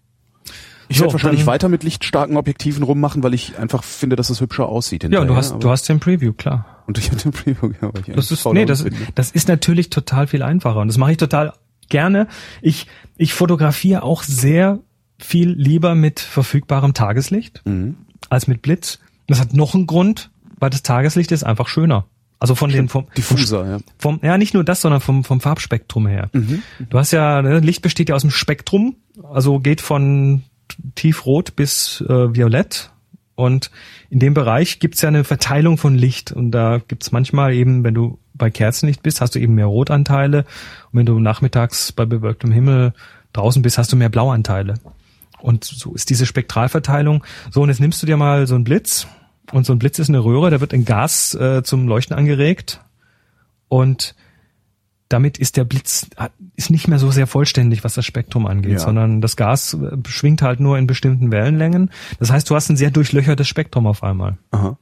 ich 0.90 0.98
So, 0.98 1.04
werde 1.04 1.14
wahrscheinlich 1.14 1.46
weiter 1.46 1.70
mit 1.70 1.84
lichtstarken 1.84 2.36
Objektiven 2.38 2.84
rummachen, 2.84 3.24
weil 3.24 3.34
ich 3.34 3.58
einfach 3.58 3.84
finde, 3.84 4.16
dass 4.18 4.30
es 4.30 4.42
hübscher 4.42 4.68
aussieht. 4.68 5.04
Ja, 5.06 5.24
du 5.24 5.36
hast, 5.36 5.56
du 5.64 5.70
hast 5.70 5.88
den 5.88 6.00
Preview, 6.00 6.34
klar. 6.34 6.84
und 6.88 6.98
ich 6.98 7.10
hatte 7.12 7.24
den 7.24 7.32
Preview, 7.32 7.72
ja, 7.82 7.94
weil 7.94 8.02
ich 8.06 8.14
Das 8.14 8.30
ist, 8.32 8.46
nee, 8.48 8.66
das, 8.66 8.84
bin. 8.84 8.96
das 9.16 9.32
ist 9.32 9.48
natürlich 9.48 9.90
total 9.90 10.28
viel 10.28 10.44
einfacher 10.44 10.80
und 10.82 10.90
das 10.90 10.98
mache 10.98 11.12
ich 11.12 11.18
total 11.18 11.54
gerne. 11.90 12.28
Ich, 12.62 12.88
ich 13.18 13.34
fotografiere 13.34 14.04
auch 14.04 14.24
sehr 14.24 14.80
viel 15.18 15.52
lieber 15.52 15.96
mit 15.96 16.20
verfügbarem 16.20 16.94
Tageslicht 16.94 17.62
Mhm. 17.66 17.96
als 18.30 18.48
mit 18.48 18.62
Blitz. 18.62 19.00
Das 19.28 19.40
hat 19.40 19.54
noch 19.54 19.74
einen 19.76 19.88
Grund, 19.88 20.31
weil 20.62 20.70
das 20.70 20.84
Tageslicht 20.84 21.32
ist 21.34 21.44
einfach 21.44 21.68
schöner. 21.68 22.06
Also 22.40 22.56
von 22.56 22.72
den 22.72 22.90
vom, 22.90 23.06
Diffuser, 23.16 23.70
ja. 23.70 23.78
vom 24.00 24.20
ja 24.24 24.38
nicht 24.38 24.56
nur 24.56 24.64
das, 24.64 24.82
sondern 24.82 25.02
vom 25.02 25.24
vom 25.24 25.42
Farbspektrum 25.42 26.08
her. 26.08 26.30
Du 26.90 26.98
hast 26.98 27.12
ja 27.12 27.42
ne, 27.42 27.60
Licht 27.60 27.82
besteht 27.82 28.10
ja 28.10 28.16
aus 28.16 28.22
dem 28.22 28.32
Spektrum, 28.32 28.96
also 29.32 29.60
geht 29.60 29.82
von 29.82 30.44
tiefrot 30.96 31.56
bis 31.56 32.02
äh, 32.02 32.34
violett 32.34 32.92
und 33.36 33.72
in 34.10 34.20
dem 34.20 34.34
Bereich 34.34 34.80
gibt's 34.80 35.02
ja 35.02 35.10
eine 35.10 35.24
Verteilung 35.24 35.78
von 35.78 35.96
Licht 35.96 36.32
und 36.32 36.52
da 36.52 36.80
gibt's 36.88 37.12
manchmal 37.12 37.54
eben, 37.54 37.84
wenn 37.84 37.94
du 37.94 38.20
bei 38.34 38.50
Kerzenlicht 38.50 39.04
bist, 39.04 39.22
hast 39.22 39.36
du 39.36 39.40
eben 39.40 39.56
mehr 39.56 39.68
Rotanteile. 39.68 40.46
Und 40.92 41.00
wenn 41.00 41.06
du 41.06 41.20
nachmittags 41.20 41.92
bei 41.92 42.06
bewölktem 42.06 42.52
Himmel 42.52 42.94
draußen 43.34 43.62
bist, 43.62 43.78
hast 43.78 43.92
du 43.92 43.96
mehr 43.96 44.10
Blauanteile. 44.10 44.76
Und 45.40 45.64
so 45.64 45.94
ist 45.94 46.10
diese 46.10 46.26
Spektralverteilung. 46.26 47.24
So, 47.50 47.62
und 47.62 47.70
jetzt 47.70 47.80
nimmst 47.80 48.02
du 48.02 48.08
dir 48.08 48.18
mal 48.18 48.46
so 48.48 48.56
einen 48.56 48.64
Blitz. 48.64 49.08
Und 49.52 49.66
so 49.66 49.74
ein 49.74 49.80
Blitz 49.80 50.00
ist 50.00 50.10
eine 50.10 50.24
Röhre, 50.24 50.50
da 50.50 50.62
wird 50.62 50.74
ein 50.74 50.86
Gas 50.86 51.34
äh, 51.36 51.64
zum 51.64 51.88
Leuchten 51.88 52.16
angeregt. 52.16 52.82
Und 53.68 54.16
damit 55.10 55.38
ist 55.38 55.58
der 55.58 55.66
Blitz 55.66 56.08
ist 56.56 56.70
nicht 56.72 56.88
mehr 56.88 57.00
so 57.00 57.12
sehr 57.12 57.28
vollständig, 57.28 57.84
was 57.84 57.96
das 57.96 58.06
Spektrum 58.06 58.46
angeht, 58.48 58.74
Ja. 58.74 58.80
sondern 58.80 59.20
das 59.22 59.36
Gas 59.36 59.74
äh, 59.74 59.98
schwingt 60.08 60.42
halt 60.42 60.60
nur 60.60 60.78
in 60.78 60.88
bestimmten 60.88 61.32
Wellenlängen. 61.32 61.92
Das 62.20 62.32
heißt, 62.32 62.50
du 62.50 62.56
hast 62.56 62.70
ein 62.70 62.78
sehr 62.78 62.92
durchlöchertes 62.92 63.48
Spektrum 63.48 63.88
auf 63.88 64.04
einmal. 64.04 64.38
Aha. 64.52 64.78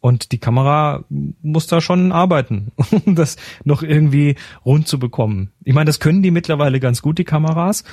Und 0.00 0.32
die 0.32 0.38
Kamera 0.38 1.04
muss 1.08 1.68
da 1.68 1.80
schon 1.80 2.10
arbeiten, 2.12 2.72
um 3.04 3.14
das 3.14 3.36
noch 3.64 3.82
irgendwie 3.82 4.36
rund 4.64 4.88
zu 4.88 4.98
bekommen. 4.98 5.52
Ich 5.64 5.74
meine, 5.74 5.86
das 5.86 6.00
können 6.00 6.22
die 6.22 6.30
mittlerweile 6.32 6.80
ganz 6.80 7.02
gut, 7.02 7.18
die 7.18 7.24
Kameras. 7.24 7.84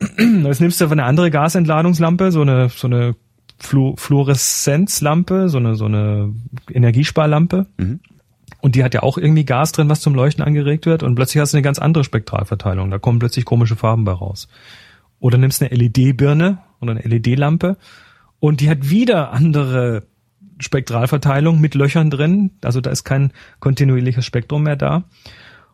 Jetzt 0.18 0.60
nimmst 0.60 0.80
du 0.80 0.86
eine 0.88 1.04
andere 1.04 1.30
Gasentladungslampe, 1.30 2.32
so 2.32 2.42
eine, 2.42 2.68
so 2.68 2.86
eine 2.86 3.16
Flu 3.58 3.94
Fluoreszenzlampe, 3.96 5.48
so 5.48 5.58
eine, 5.58 5.74
so 5.74 5.86
eine 5.86 6.32
Energiesparlampe. 6.70 7.66
Mhm. 7.76 8.00
Und 8.60 8.74
die 8.74 8.82
hat 8.82 8.94
ja 8.94 9.02
auch 9.02 9.18
irgendwie 9.18 9.44
Gas 9.44 9.72
drin, 9.72 9.88
was 9.88 10.00
zum 10.00 10.14
Leuchten 10.14 10.42
angeregt 10.44 10.86
wird. 10.86 11.02
Und 11.02 11.14
plötzlich 11.14 11.40
hast 11.40 11.52
du 11.52 11.56
eine 11.56 11.62
ganz 11.62 11.78
andere 11.78 12.04
Spektralverteilung. 12.04 12.90
Da 12.90 12.98
kommen 12.98 13.18
plötzlich 13.18 13.44
komische 13.44 13.76
Farben 13.76 14.04
bei 14.04 14.12
raus. 14.12 14.48
Oder 15.20 15.38
nimmst 15.38 15.62
eine 15.62 15.74
LED-Birne 15.74 16.58
oder 16.80 16.92
eine 16.92 17.00
LED-Lampe 17.00 17.76
und 18.40 18.60
die 18.60 18.70
hat 18.70 18.88
wieder 18.88 19.32
andere 19.32 20.04
Spektralverteilung 20.60 21.60
mit 21.60 21.74
Löchern 21.74 22.10
drin. 22.10 22.50
Also 22.62 22.80
da 22.80 22.90
ist 22.90 23.04
kein 23.04 23.32
kontinuierliches 23.60 24.24
Spektrum 24.24 24.64
mehr 24.64 24.76
da. 24.76 25.04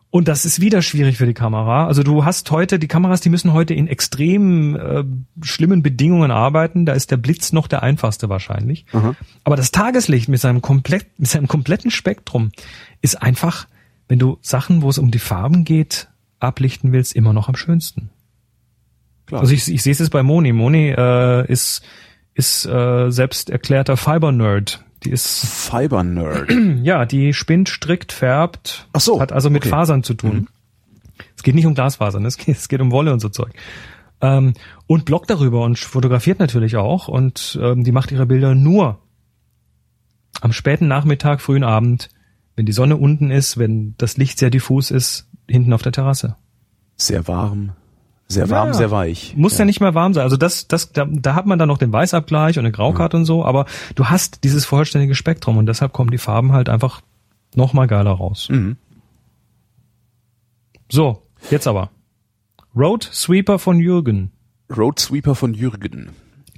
Und 0.09 0.27
das 0.29 0.45
ist 0.45 0.61
wieder 0.61 0.81
schwierig 0.81 1.17
für 1.17 1.25
die 1.25 1.33
Kamera. 1.33 1.87
Also 1.87 2.01
du 2.01 2.23
hast 2.23 2.49
heute, 2.51 2.79
die 2.79 2.87
Kameras, 2.87 3.19
die 3.19 3.29
müssen 3.29 3.51
heute 3.51 3.73
in 3.73 3.87
extrem 3.87 4.75
äh, 4.75 5.03
schlimmen 5.41 5.83
Bedingungen 5.83 6.31
arbeiten. 6.31 6.85
Da 6.85 6.93
ist 6.93 7.11
der 7.11 7.17
Blitz 7.17 7.51
noch 7.51 7.67
der 7.67 7.83
einfachste 7.83 8.29
wahrscheinlich. 8.29 8.85
Aber 9.43 9.57
das 9.57 9.71
Tageslicht 9.71 10.29
mit 10.29 10.39
seinem 10.39 10.61
komplett, 10.61 11.07
mit 11.17 11.27
seinem 11.27 11.47
kompletten 11.47 11.91
Spektrum 11.91 12.51
ist 13.01 13.21
einfach, 13.21 13.67
wenn 14.07 14.19
du 14.19 14.37
Sachen, 14.41 14.81
wo 14.81 14.89
es 14.89 14.97
um 14.97 15.11
die 15.11 15.19
Farben 15.19 15.65
geht, 15.65 16.07
ablichten 16.39 16.93
willst, 16.93 17.13
immer 17.13 17.33
noch 17.33 17.49
am 17.49 17.55
schönsten. 17.55 18.09
Klar. 19.25 19.41
Also 19.41 19.53
ich, 19.53 19.67
ich 19.69 19.83
sehe 19.83 19.91
es 19.91 19.99
jetzt 19.99 20.11
bei 20.11 20.23
Moni. 20.23 20.53
Moni 20.53 20.91
äh, 20.91 21.51
ist 21.51 21.81
ist 22.35 22.65
äh, 22.65 23.09
selbst 23.09 23.49
erklärter 23.49 23.97
Fiber-Nerd. 23.97 24.83
Die 25.03 25.11
ist 25.11 25.45
Fiber-Nerd. 25.45 26.51
ja, 26.83 27.05
die 27.05 27.33
spinnt, 27.33 27.69
strickt, 27.69 28.11
färbt. 28.11 28.87
Ach 28.93 29.01
so, 29.01 29.19
Hat 29.19 29.31
also 29.31 29.49
mit 29.49 29.63
okay. 29.63 29.69
Fasern 29.69 30.03
zu 30.03 30.13
tun. 30.13 30.47
Es 31.35 31.43
geht 31.43 31.55
nicht 31.55 31.65
um 31.65 31.75
Glasfasern, 31.75 32.25
es 32.25 32.37
geht, 32.37 32.57
es 32.57 32.67
geht 32.67 32.81
um 32.81 32.91
Wolle 32.91 33.13
und 33.13 33.19
so 33.19 33.29
Zeug. 33.29 33.53
Ähm, 34.21 34.53
und 34.87 35.05
bloggt 35.05 35.29
darüber 35.29 35.63
und 35.63 35.77
fotografiert 35.77 36.39
natürlich 36.39 36.77
auch. 36.77 37.07
Und 37.07 37.59
ähm, 37.61 37.83
die 37.83 37.91
macht 37.91 38.11
ihre 38.11 38.25
Bilder 38.25 38.55
nur 38.55 38.99
am 40.41 40.53
späten 40.53 40.87
Nachmittag, 40.87 41.41
frühen 41.41 41.63
Abend, 41.63 42.09
wenn 42.55 42.65
die 42.65 42.71
Sonne 42.71 42.97
unten 42.97 43.31
ist, 43.31 43.57
wenn 43.57 43.95
das 43.97 44.17
Licht 44.17 44.39
sehr 44.39 44.49
diffus 44.49 44.91
ist, 44.91 45.27
hinten 45.49 45.73
auf 45.73 45.81
der 45.81 45.91
Terrasse. 45.91 46.35
Sehr 46.97 47.27
warm. 47.27 47.73
Sehr 48.27 48.49
warm, 48.49 48.69
Ja. 48.69 48.73
sehr 48.73 48.89
weich. 48.91 49.35
Muss 49.37 49.57
ja. 49.57 49.65
nicht 49.65 49.81
mehr 49.81 49.93
warm 49.93 50.13
sein. 50.13 50.23
Also 50.23 50.35
das, 50.37 50.67
das, 50.67 50.91
da, 50.91 51.05
da 51.07 51.35
hat 51.35 51.45
man 51.45 51.59
dann 51.59 51.67
noch 51.67 51.77
den 51.77 51.93
Weißabgleich 51.93 52.57
und 52.57 52.65
eine 52.65 52.71
Graukarte 52.71 53.17
und 53.17 53.25
so, 53.25 53.45
aber 53.45 53.65
du 53.93 54.05
hast 54.05 54.43
dieses 54.43 54.65
vollständige 54.65 55.13
Spektrum 55.15 55.57
und 55.57 55.67
deshalb 55.67 55.93
kommen 55.93 56.09
die 56.09 56.17
Farben 56.17 56.51
halt 56.51 56.67
einfach 56.69 57.01
noch 57.55 57.73
mal 57.73 57.85
geiler 57.87 58.11
raus. 58.11 58.47
Mhm. 58.49 58.77
So, 60.91 61.23
jetzt 61.51 61.67
aber. 61.67 61.89
Road 62.75 63.03
Sweeper 63.03 63.59
von 63.59 63.79
Jürgen. 63.79 64.31
Road 64.75 64.99
Sweeper 64.99 65.35
von 65.35 65.53
Jürgen. 65.53 66.09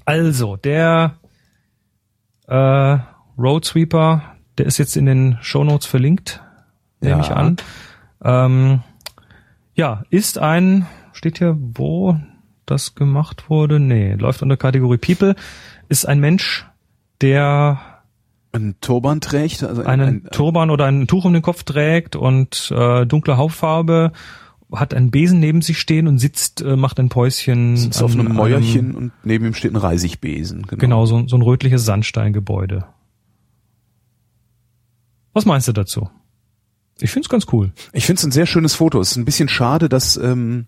Also, 0.06 0.56
der 0.56 1.16
äh, 2.48 2.98
Road 3.38 3.66
Sweeper, 3.66 4.22
der 4.58 4.66
ist 4.66 4.78
jetzt 4.78 4.96
in 4.98 5.06
den 5.06 5.38
Shownotes 5.42 5.86
verlinkt, 5.86 6.42
nehme 7.02 7.18
Ja. 7.18 7.22
ich 7.22 7.32
an. 7.32 7.58
Ähm, 8.24 8.82
ja, 9.76 10.04
ist 10.10 10.40
ein, 10.40 10.88
steht 11.18 11.40
hier, 11.40 11.58
wo 11.60 12.18
das 12.66 12.96
gemacht 12.96 13.50
wurde? 13.50 13.80
Nee, 13.80 14.14
läuft 14.14 14.42
unter 14.42 14.58
Kategorie 14.58 14.98
People. 14.98 15.36
Ist 15.90 16.08
ein 16.08 16.20
Mensch, 16.20 16.66
der 17.22 17.80
Ein 18.52 18.76
Turban 18.82 19.20
trägt, 19.20 19.64
also 19.64 19.82
ein, 19.82 19.88
einen 19.88 20.26
ein, 20.26 20.30
Turban 20.32 20.70
oder 20.70 20.86
ein 20.86 21.08
Tuch 21.08 21.26
um 21.26 21.34
den 21.34 21.42
Kopf 21.42 21.64
trägt 21.64 22.16
und 22.16 22.72
äh, 22.76 23.06
dunkle 23.06 23.38
Hautfarbe, 23.38 24.12
hat 24.72 24.94
einen 24.94 25.12
Besen 25.12 25.40
neben 25.40 25.62
sich 25.62 25.80
stehen 25.80 26.08
und 26.08 26.20
sitzt, 26.20 26.62
äh, 26.62 26.76
macht 26.76 27.00
ein 27.00 27.10
Päuschen. 27.10 27.78
sitzt 27.78 28.04
auf 28.04 28.14
an 28.14 28.20
einem 28.20 28.36
Mäuerchen 28.36 28.96
und 28.96 29.12
neben 29.24 29.46
ihm 29.46 29.54
steht 29.54 29.72
ein 29.72 29.78
Reisigbesen. 29.78 30.64
Genau. 30.64 30.80
Genau, 30.80 31.06
so, 31.06 31.28
so 31.28 31.38
ein 31.38 31.42
rötliches 31.42 31.86
Sandsteingebäude. 31.86 32.86
Was 35.34 35.46
meinst 35.46 35.68
du 35.68 35.72
dazu? 35.72 36.10
Ich 37.00 37.12
find's 37.12 37.30
ganz 37.30 37.46
cool. 37.52 37.72
Ich 37.94 38.06
finde 38.06 38.20
es 38.20 38.26
ein 38.26 38.32
sehr 38.32 38.46
schönes 38.48 38.74
Foto. 38.76 39.00
Es 39.00 39.12
ist 39.12 39.18
ein 39.18 39.26
bisschen 39.26 39.50
schade, 39.50 39.88
dass 39.88 40.18
ähm, 40.18 40.66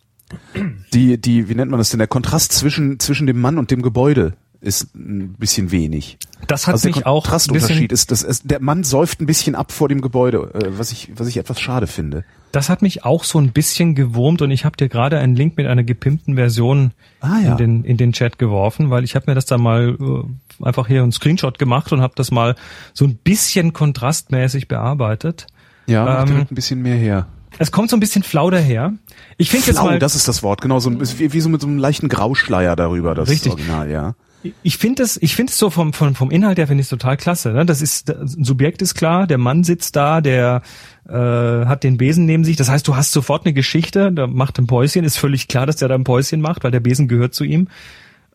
die, 0.93 1.19
die, 1.19 1.49
wie 1.49 1.55
nennt 1.55 1.71
man 1.71 1.77
das 1.79 1.89
denn, 1.89 1.99
der 1.99 2.07
Kontrast 2.07 2.51
zwischen, 2.51 2.99
zwischen 2.99 3.27
dem 3.27 3.39
Mann 3.41 3.57
und 3.57 3.71
dem 3.71 3.81
Gebäude 3.81 4.33
ist 4.61 4.93
ein 4.93 5.35
bisschen 5.39 5.71
wenig. 5.71 6.17
Das 6.47 6.67
hat 6.67 6.73
also 6.73 6.89
der 6.89 6.97
mich 6.97 7.05
auch 7.05 7.23
ein 7.23 7.23
Kontrastunterschied 7.23 7.93
ist, 7.93 8.11
dass 8.11 8.23
es, 8.23 8.41
der 8.43 8.59
Mann 8.59 8.83
säuft 8.83 9.21
ein 9.21 9.25
bisschen 9.25 9.55
ab 9.55 9.71
vor 9.71 9.87
dem 9.87 10.01
Gebäude, 10.01 10.51
äh, 10.53 10.77
was 10.77 10.91
ich, 10.91 11.11
was 11.15 11.27
ich 11.27 11.37
etwas 11.37 11.61
schade 11.61 11.87
finde. 11.87 12.25
das 12.51 12.67
hat 12.67 12.81
mich 12.81 13.05
auch 13.05 13.23
so 13.23 13.39
ein 13.39 13.51
bisschen 13.53 13.95
gewurmt 13.95 14.41
und 14.41 14.51
ich 14.51 14.65
habe 14.65 14.75
dir 14.75 14.89
gerade 14.89 15.17
einen 15.17 15.33
Link 15.37 15.55
mit 15.55 15.65
einer 15.65 15.83
gepimpten 15.83 16.35
Version 16.35 16.91
Ah, 17.21 17.39
ja. 17.39 17.51
in 17.53 17.57
den 17.57 17.83
in 17.85 17.95
den 17.95 18.11
Chat 18.11 18.37
geworfen, 18.37 18.89
weil 18.89 19.05
ich 19.05 19.15
habe 19.15 19.25
mir 19.31 19.35
das 19.35 19.45
da 19.45 19.57
mal 19.57 19.95
äh, 19.97 20.65
einfach 20.65 20.87
hier 20.87 21.03
einen 21.03 21.13
Screenshot 21.13 21.57
gemacht 21.57 21.93
und 21.93 22.01
habe 22.01 22.13
das 22.17 22.29
mal 22.29 22.55
so 22.93 23.05
ein 23.05 23.15
bisschen 23.15 23.71
kontrastmäßig 23.71 24.67
bearbeitet. 24.67 25.47
Ja, 25.87 26.23
Ähm, 26.23 26.47
ein 26.49 26.55
bisschen 26.55 26.81
mehr 26.81 26.97
her. 26.97 27.27
Es 27.59 27.71
kommt 27.71 27.89
so 27.89 27.95
ein 27.95 27.99
bisschen 28.01 28.23
flau 28.23 28.49
daher. 28.49 28.93
Ich 29.39 29.49
finde 29.49 29.67
jetzt 29.67 29.81
mal 29.81 29.97
das 29.99 30.15
ist 30.15 30.27
das 30.27 30.43
Wort, 30.43 30.61
genau, 30.61 30.79
so 30.79 30.91
wie, 30.91 31.31
wie 31.31 31.39
so 31.39 31.47
mit 31.47 31.61
so 31.61 31.67
einem 31.67 31.77
leichten 31.77 32.09
Grauschleier 32.09 32.75
darüber, 32.75 33.15
das 33.15 33.29
Richtig. 33.29 33.53
Original, 33.53 33.89
ja. 33.89 34.15
Ich 34.63 34.77
finde 34.77 35.03
es, 35.03 35.21
ich 35.21 35.33
finde 35.33 35.51
es 35.51 35.57
so 35.57 35.69
vom, 35.69 35.93
vom, 35.93 36.13
vom 36.13 36.29
Inhalt 36.29 36.57
her 36.57 36.67
finde 36.67 36.81
ich 36.81 36.89
total 36.89 37.15
klasse. 37.15 37.51
Ne? 37.51 37.65
Das 37.65 37.81
ist, 37.81 38.09
ein 38.09 38.43
Subjekt 38.43 38.81
ist 38.81 38.95
klar, 38.95 39.27
der 39.27 39.37
Mann 39.37 39.63
sitzt 39.63 39.95
da, 39.95 40.19
der 40.19 40.61
äh, 41.07 41.13
hat 41.13 41.83
den 41.83 41.97
Besen 41.97 42.25
neben 42.25 42.43
sich. 42.43 42.57
Das 42.57 42.69
heißt, 42.69 42.85
du 42.85 42.97
hast 42.97 43.13
sofort 43.13 43.45
eine 43.45 43.53
Geschichte, 43.53 44.11
der 44.11 44.27
macht 44.27 44.59
ein 44.59 44.67
Päuschen, 44.67 45.05
ist 45.05 45.17
völlig 45.17 45.47
klar, 45.47 45.65
dass 45.65 45.77
der 45.77 45.87
da 45.87 45.95
ein 45.95 46.03
Päuschen 46.03 46.41
macht, 46.41 46.65
weil 46.65 46.71
der 46.71 46.81
Besen 46.81 47.07
gehört 47.07 47.33
zu 47.33 47.45
ihm. 47.45 47.69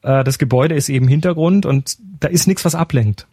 Äh, 0.02 0.24
das 0.24 0.38
Gebäude 0.38 0.74
ist 0.74 0.88
eben 0.88 1.06
Hintergrund 1.06 1.66
und 1.66 1.96
da 2.20 2.28
ist 2.28 2.46
nichts, 2.46 2.64
was 2.64 2.74
ablenkt. 2.74 3.26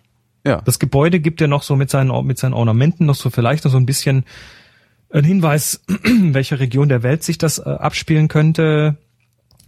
Ja. 0.46 0.62
Das 0.62 0.80
Gebäude 0.80 1.22
gibt 1.22 1.40
ja 1.40 1.48
noch 1.48 1.64
so 1.64 1.78
mit 1.78 1.90
seinen, 1.90 2.26
mit 2.26 2.38
seinen 2.38 2.54
Ornamenten 2.54 3.06
noch 3.06 3.16
so 3.16 3.30
vielleicht 3.30 3.64
noch 3.64 3.72
so 3.72 3.78
ein 3.78 3.86
bisschen 3.86 4.26
ein 5.14 5.24
Hinweis, 5.24 5.82
in 6.04 6.34
welcher 6.34 6.60
Region 6.60 6.90
der 6.90 7.04
Welt 7.04 7.24
sich 7.24 7.38
das 7.38 7.60
äh, 7.60 7.64
abspielen 7.64 8.28
könnte. 8.28 8.98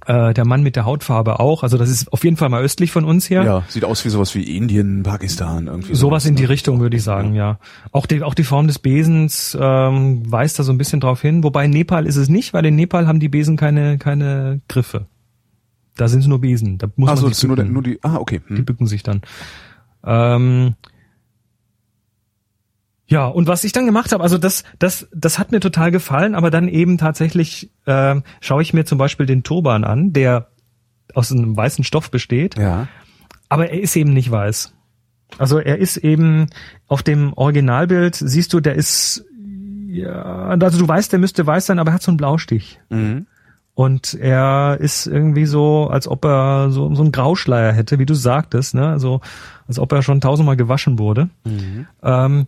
Äh, 0.06 0.34
der 0.34 0.44
Mann 0.46 0.64
mit 0.64 0.76
der 0.76 0.84
Hautfarbe 0.84 1.40
auch. 1.40 1.64
Also 1.64 1.78
das 1.78 1.90
ist 1.90 2.12
auf 2.12 2.26
jeden 2.26 2.36
Fall 2.36 2.50
mal 2.50 2.62
östlich 2.62 2.92
von 2.92 3.06
uns 3.06 3.26
hier. 3.26 3.42
ja, 3.44 3.64
sieht 3.70 3.86
aus 3.86 4.04
wie 4.04 4.10
sowas 4.10 4.36
wie 4.36 4.58
Indien, 4.58 5.02
Pakistan, 5.04 5.68
irgendwie. 5.68 5.96
Sowas 5.96 6.26
in 6.26 6.36
die 6.36 6.44
ne? 6.44 6.50
Richtung 6.50 6.82
würde 6.82 6.98
ich 6.98 7.04
sagen, 7.04 7.36
ja. 7.36 7.58
Auch 7.94 8.06
die, 8.06 8.22
auch 8.22 8.34
die 8.34 8.44
Form 8.44 8.68
des 8.68 8.80
Besens 8.80 9.58
ähm, 9.60 10.30
weist 10.30 10.60
da 10.60 10.64
so 10.64 10.74
ein 10.74 10.78
bisschen 10.78 11.00
drauf 11.00 11.22
hin. 11.22 11.42
Wobei 11.46 11.64
in 11.66 11.72
Nepal 11.72 12.06
ist 12.06 12.18
es 12.18 12.28
nicht, 12.28 12.54
weil 12.54 12.66
in 12.66 12.76
Nepal 12.76 13.08
haben 13.08 13.22
die 13.22 13.30
Besen 13.30 13.56
keine, 13.56 13.98
keine 13.98 14.60
Griffe. 14.68 15.06
Da 15.96 16.10
sind 16.10 16.20
es 16.20 16.28
nur 16.28 16.42
Besen. 16.42 16.80
Da 16.80 16.88
muss 16.98 17.08
Ah, 17.08 17.14
man 17.14 17.22
so, 17.22 17.28
sich 17.28 17.38
ist 17.38 17.44
nur, 17.46 17.56
bücken. 17.56 17.72
nur 17.72 17.84
die, 17.84 18.00
ah, 18.04 18.16
okay. 18.18 18.42
Die 18.50 18.56
Hm. 18.58 18.66
bücken 18.66 18.88
sich 18.88 19.04
dann. 19.04 19.22
Ähm, 20.06 20.76
ja, 23.14 23.28
und 23.28 23.46
was 23.48 23.64
ich 23.64 23.72
dann 23.74 23.86
gemacht 23.86 24.12
habe, 24.12 24.24
also 24.24 24.40
das, 24.40 24.64
das, 24.80 25.08
das 25.14 25.38
hat 25.38 25.52
mir 25.52 25.60
total 25.60 25.92
gefallen, 25.92 26.34
aber 26.34 26.50
dann 26.50 26.68
eben 26.68 26.98
tatsächlich 26.98 27.70
ähm, 27.86 28.24
schaue 28.42 28.64
ich 28.64 28.74
mir 28.74 28.86
zum 28.86 28.98
Beispiel 28.98 29.28
den 29.28 29.44
Turban 29.44 29.84
an, 29.84 30.14
der 30.14 30.48
aus 31.14 31.32
einem 31.32 31.56
weißen 31.56 31.84
Stoff 31.84 32.10
besteht, 32.10 32.58
Ja. 32.58 32.88
aber 33.50 33.70
er 33.70 33.80
ist 33.82 33.96
eben 33.96 34.14
nicht 34.14 34.32
weiß. 34.32 34.74
Also 35.38 35.60
er 35.60 35.78
ist 35.78 35.98
eben 35.98 36.48
auf 36.88 37.04
dem 37.04 37.34
Originalbild, 37.34 38.16
siehst 38.16 38.52
du, 38.54 38.60
der 38.60 38.74
ist, 38.74 39.24
ja, 39.88 40.48
also 40.60 40.80
du 40.80 40.88
weißt, 40.88 41.12
der 41.12 41.20
müsste 41.20 41.46
weiß 41.46 41.68
sein, 41.68 41.78
aber 41.78 41.92
er 41.92 41.94
hat 41.94 42.02
so 42.02 42.10
einen 42.10 42.18
Blaustich. 42.18 42.80
Mhm. 42.90 43.28
Und 43.76 44.14
er 44.16 44.78
ist 44.80 45.06
irgendwie 45.08 45.46
so, 45.46 45.88
als 45.88 46.08
ob 46.08 46.26
er 46.26 46.70
so, 46.72 46.94
so 46.96 47.02
einen 47.04 47.12
Grauschleier 47.12 47.74
hätte, 47.74 47.98
wie 47.98 48.06
du 48.06 48.14
sagtest, 48.14 48.76
ne? 48.76 48.88
Also, 48.88 49.22
als 49.68 49.80
ob 49.80 49.92
er 49.92 50.04
schon 50.04 50.22
tausendmal 50.22 50.58
gewaschen 50.58 51.00
wurde. 51.00 51.30
Ähm, 52.04 52.46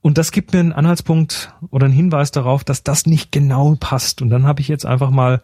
und 0.00 0.18
das 0.18 0.30
gibt 0.32 0.52
mir 0.52 0.60
einen 0.60 0.72
Anhaltspunkt 0.72 1.52
oder 1.70 1.86
einen 1.86 1.94
Hinweis 1.94 2.30
darauf, 2.30 2.64
dass 2.64 2.82
das 2.82 3.06
nicht 3.06 3.32
genau 3.32 3.76
passt. 3.78 4.22
Und 4.22 4.30
dann 4.30 4.46
habe 4.46 4.60
ich 4.60 4.68
jetzt 4.68 4.86
einfach 4.86 5.10
mal, 5.10 5.40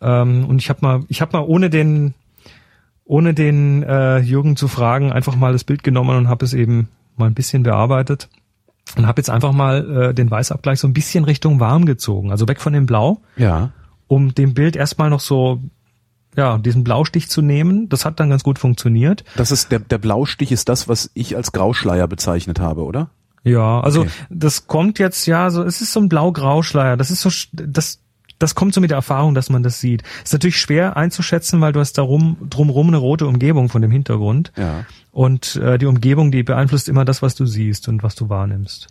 ähm, 0.00 0.44
und 0.46 0.60
ich 0.60 0.68
habe 0.68 0.80
mal, 0.82 1.00
ich 1.08 1.20
habe 1.20 1.36
mal 1.36 1.44
ohne 1.44 1.70
den, 1.70 2.14
ohne 3.04 3.32
den 3.34 3.82
äh, 3.82 4.18
Jürgen 4.18 4.56
zu 4.56 4.68
fragen, 4.68 5.10
einfach 5.12 5.36
mal 5.36 5.52
das 5.52 5.64
Bild 5.64 5.82
genommen 5.82 6.16
und 6.16 6.28
habe 6.28 6.44
es 6.44 6.52
eben 6.52 6.88
mal 7.16 7.26
ein 7.26 7.34
bisschen 7.34 7.62
bearbeitet. 7.62 8.28
und 8.96 9.06
habe 9.06 9.20
jetzt 9.20 9.30
einfach 9.30 9.52
mal 9.52 10.10
äh, 10.10 10.14
den 10.14 10.30
Weißabgleich 10.30 10.78
so 10.80 10.86
ein 10.88 10.92
bisschen 10.94 11.24
Richtung 11.24 11.58
warm 11.60 11.84
gezogen, 11.86 12.30
also 12.30 12.46
weg 12.48 12.60
von 12.60 12.72
dem 12.74 12.86
Blau, 12.86 13.20
Ja. 13.36 13.70
um 14.06 14.34
dem 14.34 14.54
Bild 14.54 14.76
erstmal 14.76 15.10
noch 15.10 15.20
so 15.20 15.60
ja, 16.36 16.58
diesen 16.58 16.84
Blaustich 16.84 17.28
zu 17.28 17.42
nehmen. 17.42 17.88
Das 17.88 18.04
hat 18.04 18.20
dann 18.20 18.30
ganz 18.30 18.44
gut 18.44 18.58
funktioniert. 18.58 19.24
Das 19.36 19.50
ist 19.50 19.72
der, 19.72 19.80
der 19.80 19.98
Blaustich 19.98 20.52
ist 20.52 20.68
das, 20.68 20.86
was 20.86 21.10
ich 21.14 21.34
als 21.36 21.50
Grauschleier 21.52 22.06
bezeichnet 22.06 22.60
habe, 22.60 22.84
oder? 22.84 23.10
Ja, 23.44 23.80
also 23.80 24.02
Okay. 24.02 24.10
das 24.30 24.66
kommt 24.66 24.98
jetzt 24.98 25.26
ja 25.26 25.50
so, 25.50 25.62
es 25.62 25.80
ist 25.80 25.92
so 25.92 26.00
ein 26.00 26.08
blau-grau-Schleier. 26.08 26.96
Das 26.96 27.10
ist 27.10 27.20
so, 27.22 27.30
das, 27.52 28.00
das 28.38 28.54
kommt 28.54 28.74
so 28.74 28.80
mit 28.80 28.90
der 28.90 28.96
Erfahrung, 28.96 29.34
dass 29.34 29.50
man 29.50 29.62
das 29.62 29.80
sieht. 29.80 30.02
Ist 30.22 30.32
natürlich 30.32 30.58
schwer 30.60 30.96
einzuschätzen, 30.96 31.60
weil 31.60 31.72
du 31.72 31.80
hast 31.80 31.98
darum, 31.98 32.36
drumrum 32.48 32.88
eine 32.88 32.96
rote 32.98 33.26
Umgebung 33.26 33.68
von 33.68 33.82
dem 33.82 33.90
Hintergrund. 33.90 34.52
Ja. 34.56 34.84
Und 35.12 35.56
äh, 35.56 35.78
die 35.78 35.86
Umgebung, 35.86 36.30
die 36.30 36.42
beeinflusst 36.42 36.88
immer 36.88 37.04
das, 37.04 37.22
was 37.22 37.34
du 37.34 37.46
siehst 37.46 37.88
und 37.88 38.02
was 38.02 38.14
du 38.14 38.28
wahrnimmst. 38.28 38.88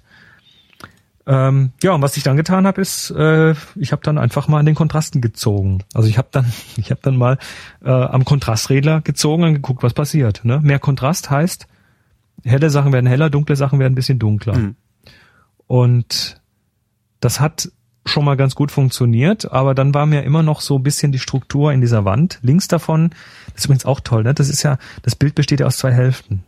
Ähm, 1.26 1.72
ja, 1.84 1.92
und 1.92 2.02
was 2.02 2.16
ich 2.16 2.24
dann 2.24 2.38
getan 2.38 2.66
habe, 2.66 2.80
ist, 2.80 3.12
äh, 3.12 3.54
ich 3.76 3.92
habe 3.92 4.02
dann 4.02 4.18
einfach 4.18 4.48
mal 4.48 4.60
an 4.60 4.66
den 4.66 4.76
Kontrasten 4.76 5.20
gezogen. 5.20 5.84
Also 5.94 6.08
ich 6.08 6.18
habe 6.18 6.30
dann, 6.32 6.46
ich 6.78 6.90
habe 6.90 7.02
dann 7.04 7.18
mal 7.18 7.38
äh, 7.84 7.90
am 7.90 8.24
Kontrastregler 8.24 9.02
gezogen 9.02 9.44
und 9.44 9.54
geguckt, 9.56 9.84
was 9.84 9.94
passiert. 9.94 10.46
Ne? 10.46 10.62
Mehr 10.64 10.80
Kontrast 10.80 11.30
heißt, 11.30 11.68
helle 12.44 12.70
Sachen 12.70 12.94
werden 12.94 13.08
heller, 13.08 13.30
dunkle 13.30 13.56
Sachen 13.56 13.80
werden 13.80 13.94
ein 13.94 13.96
bisschen 13.96 14.20
dunkler. 14.20 14.58
Mhm. 14.58 14.76
Und 15.68 16.42
das 17.20 17.40
hat 17.40 17.70
schon 18.06 18.24
mal 18.24 18.38
ganz 18.38 18.56
gut 18.56 18.72
funktioniert, 18.72 19.52
aber 19.52 19.76
dann 19.76 19.94
war 19.94 20.06
mir 20.06 20.24
immer 20.24 20.42
noch 20.44 20.62
so 20.62 20.78
ein 20.78 20.84
bisschen 20.84 21.12
die 21.12 21.20
Struktur 21.20 21.74
in 21.74 21.82
dieser 21.82 22.06
Wand. 22.06 22.40
Links 22.42 22.68
davon, 22.68 23.10
das 23.48 23.60
ist 23.62 23.66
übrigens 23.66 23.86
auch 23.86 24.00
toll, 24.00 24.24
ne? 24.24 24.34
Das 24.34 24.50
ist 24.50 24.64
ja, 24.64 24.78
das 25.02 25.16
Bild 25.16 25.36
besteht 25.36 25.60
ja 25.60 25.66
aus 25.66 25.78
zwei 25.78 25.92
Hälften. 25.92 26.44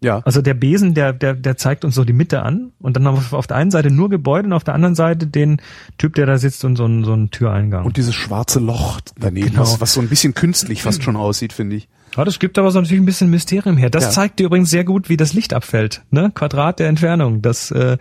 Ja. 0.00 0.20
Also 0.24 0.42
der 0.42 0.54
Besen, 0.54 0.94
der, 0.94 1.12
der, 1.12 1.34
der 1.34 1.56
zeigt 1.56 1.84
uns 1.84 1.94
so 1.94 2.04
die 2.04 2.12
Mitte 2.12 2.42
an 2.42 2.72
und 2.78 2.96
dann 2.96 3.06
auf, 3.06 3.32
auf 3.32 3.46
der 3.46 3.56
einen 3.56 3.70
Seite 3.70 3.90
nur 3.90 4.08
Gebäude 4.10 4.46
und 4.46 4.52
auf 4.52 4.64
der 4.64 4.74
anderen 4.74 4.94
Seite 4.94 5.26
den 5.26 5.60
Typ, 5.98 6.14
der 6.14 6.26
da 6.26 6.38
sitzt 6.38 6.64
und 6.64 6.76
so 6.76 6.86
ein, 6.86 7.04
so 7.04 7.14
ein 7.14 7.30
Türeingang. 7.30 7.84
Und 7.84 7.96
dieses 7.96 8.14
schwarze 8.14 8.60
Loch 8.60 9.00
daneben, 9.18 9.48
Genau. 9.50 9.62
was, 9.62 9.80
was 9.80 9.94
so 9.94 10.00
ein 10.00 10.08
bisschen 10.08 10.34
künstlich 10.34 10.82
fast 10.82 11.02
schon 11.02 11.16
aussieht, 11.16 11.52
finde 11.52 11.76
ich. 11.76 11.88
Ja, 12.16 12.24
das 12.24 12.38
gibt 12.38 12.58
aber 12.58 12.70
so 12.70 12.80
natürlich 12.80 13.02
ein 13.02 13.06
bisschen 13.06 13.30
Mysterium 13.30 13.76
her. 13.76 13.90
Das 13.90 14.04
Ja. 14.04 14.10
zeigt 14.10 14.38
dir 14.38 14.46
übrigens 14.46 14.70
sehr 14.70 14.84
gut, 14.84 15.08
wie 15.08 15.16
das 15.16 15.32
Licht 15.34 15.52
abfällt. 15.54 16.02
Ne? 16.10 16.30
Quadrat 16.34 16.78
der 16.78 16.88
Entfernung. 16.88 17.42
Das, 17.42 17.70
äh, 17.70 17.98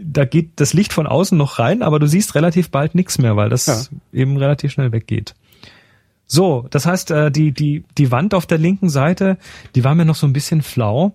da 0.00 0.24
geht 0.24 0.52
das 0.60 0.72
Licht 0.72 0.92
von 0.92 1.06
außen 1.06 1.36
noch 1.36 1.58
rein, 1.58 1.82
aber 1.82 1.98
du 1.98 2.06
siehst 2.06 2.34
relativ 2.34 2.70
bald 2.70 2.94
nichts 2.94 3.18
mehr, 3.18 3.36
weil 3.36 3.48
das 3.50 3.66
Ja. 3.66 3.80
eben 4.20 4.36
relativ 4.36 4.72
schnell 4.72 4.92
weggeht. 4.92 5.34
So, 6.26 6.66
das 6.70 6.84
heißt, 6.86 7.10
äh, 7.10 7.30
die, 7.30 7.52
die, 7.52 7.84
die 7.96 8.10
Wand 8.10 8.34
auf 8.34 8.46
der 8.46 8.58
linken 8.58 8.88
Seite, 8.90 9.38
die 9.74 9.84
war 9.84 9.94
mir 9.94 10.04
noch 10.04 10.14
so 10.14 10.26
ein 10.26 10.32
bisschen 10.32 10.62
flau. 10.62 11.14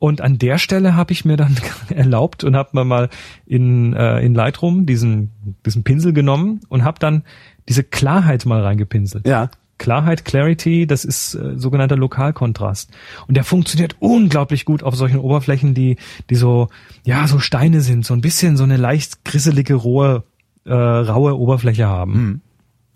Und 0.00 0.20
an 0.20 0.38
der 0.38 0.58
Stelle 0.58 0.94
habe 0.94 1.12
ich 1.12 1.24
mir 1.24 1.36
dann 1.36 1.56
erlaubt 1.88 2.44
und 2.44 2.54
habe 2.54 2.70
mir 2.72 2.84
mal 2.84 3.08
in, 3.46 3.94
äh, 3.94 4.20
in 4.20 4.34
Lightroom 4.34 4.86
diesen, 4.86 5.32
diesen 5.66 5.82
Pinsel 5.82 6.12
genommen 6.12 6.60
und 6.68 6.84
habe 6.84 7.00
dann 7.00 7.24
diese 7.68 7.82
Klarheit 7.82 8.46
mal 8.46 8.62
reingepinselt. 8.62 9.26
Ja. 9.26 9.50
Klarheit, 9.78 10.24
Clarity, 10.24 10.86
das 10.86 11.04
ist 11.04 11.34
äh, 11.34 11.56
sogenannter 11.56 11.96
Lokalkontrast. 11.96 12.90
Und 13.26 13.36
der 13.36 13.44
funktioniert 13.44 13.96
unglaublich 14.00 14.64
gut 14.64 14.82
auf 14.82 14.96
solchen 14.96 15.18
Oberflächen, 15.18 15.74
die, 15.74 15.96
die 16.30 16.34
so, 16.34 16.68
ja, 17.04 17.26
so 17.26 17.38
Steine 17.38 17.80
sind, 17.80 18.04
so 18.04 18.14
ein 18.14 18.20
bisschen 18.20 18.56
so 18.56 18.64
eine 18.64 18.76
leicht 18.76 19.24
grisselige, 19.24 19.74
rohe, 19.74 20.24
äh, 20.64 20.72
raue 20.72 21.38
Oberfläche 21.38 21.86
haben. 21.86 22.42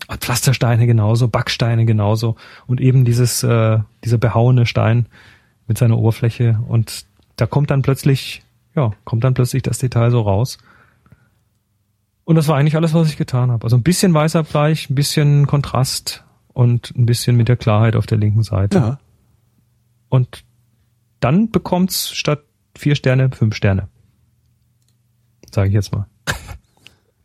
Und 0.07 0.19
Pflastersteine 0.19 0.85
genauso, 0.85 1.29
Backsteine 1.29 1.85
genauso 1.85 2.35
und 2.67 2.81
eben 2.81 3.05
dieses, 3.05 3.41
äh, 3.43 3.79
dieser 4.03 4.17
behauene 4.17 4.65
Stein 4.65 5.07
mit 5.67 5.77
seiner 5.77 5.97
Oberfläche. 5.97 6.59
Und 6.67 7.05
da 7.37 7.45
kommt 7.45 7.71
dann 7.71 7.81
plötzlich, 7.81 8.43
ja, 8.75 8.91
kommt 9.05 9.23
dann 9.23 9.33
plötzlich 9.33 9.63
das 9.63 9.77
Detail 9.77 10.11
so 10.11 10.21
raus. 10.21 10.57
Und 12.25 12.35
das 12.35 12.47
war 12.47 12.57
eigentlich 12.57 12.75
alles, 12.75 12.93
was 12.93 13.09
ich 13.09 13.17
getan 13.17 13.51
habe. 13.51 13.63
Also 13.63 13.77
ein 13.77 13.83
bisschen 13.83 14.13
Weißabgleich, 14.13 14.89
ein 14.89 14.95
bisschen 14.95 15.47
Kontrast 15.47 16.22
und 16.53 16.93
ein 16.95 17.05
bisschen 17.05 17.35
mit 17.35 17.47
der 17.47 17.57
Klarheit 17.57 17.95
auf 17.95 18.05
der 18.05 18.17
linken 18.17 18.43
Seite. 18.43 18.77
Ja. 18.77 18.99
Und 20.09 20.43
dann 21.19 21.49
bekommt's 21.49 22.13
statt 22.13 22.43
vier 22.75 22.95
Sterne 22.95 23.31
fünf 23.31 23.55
Sterne. 23.55 23.89
Sage 25.51 25.69
ich 25.69 25.73
jetzt 25.73 25.91
mal. 25.91 26.07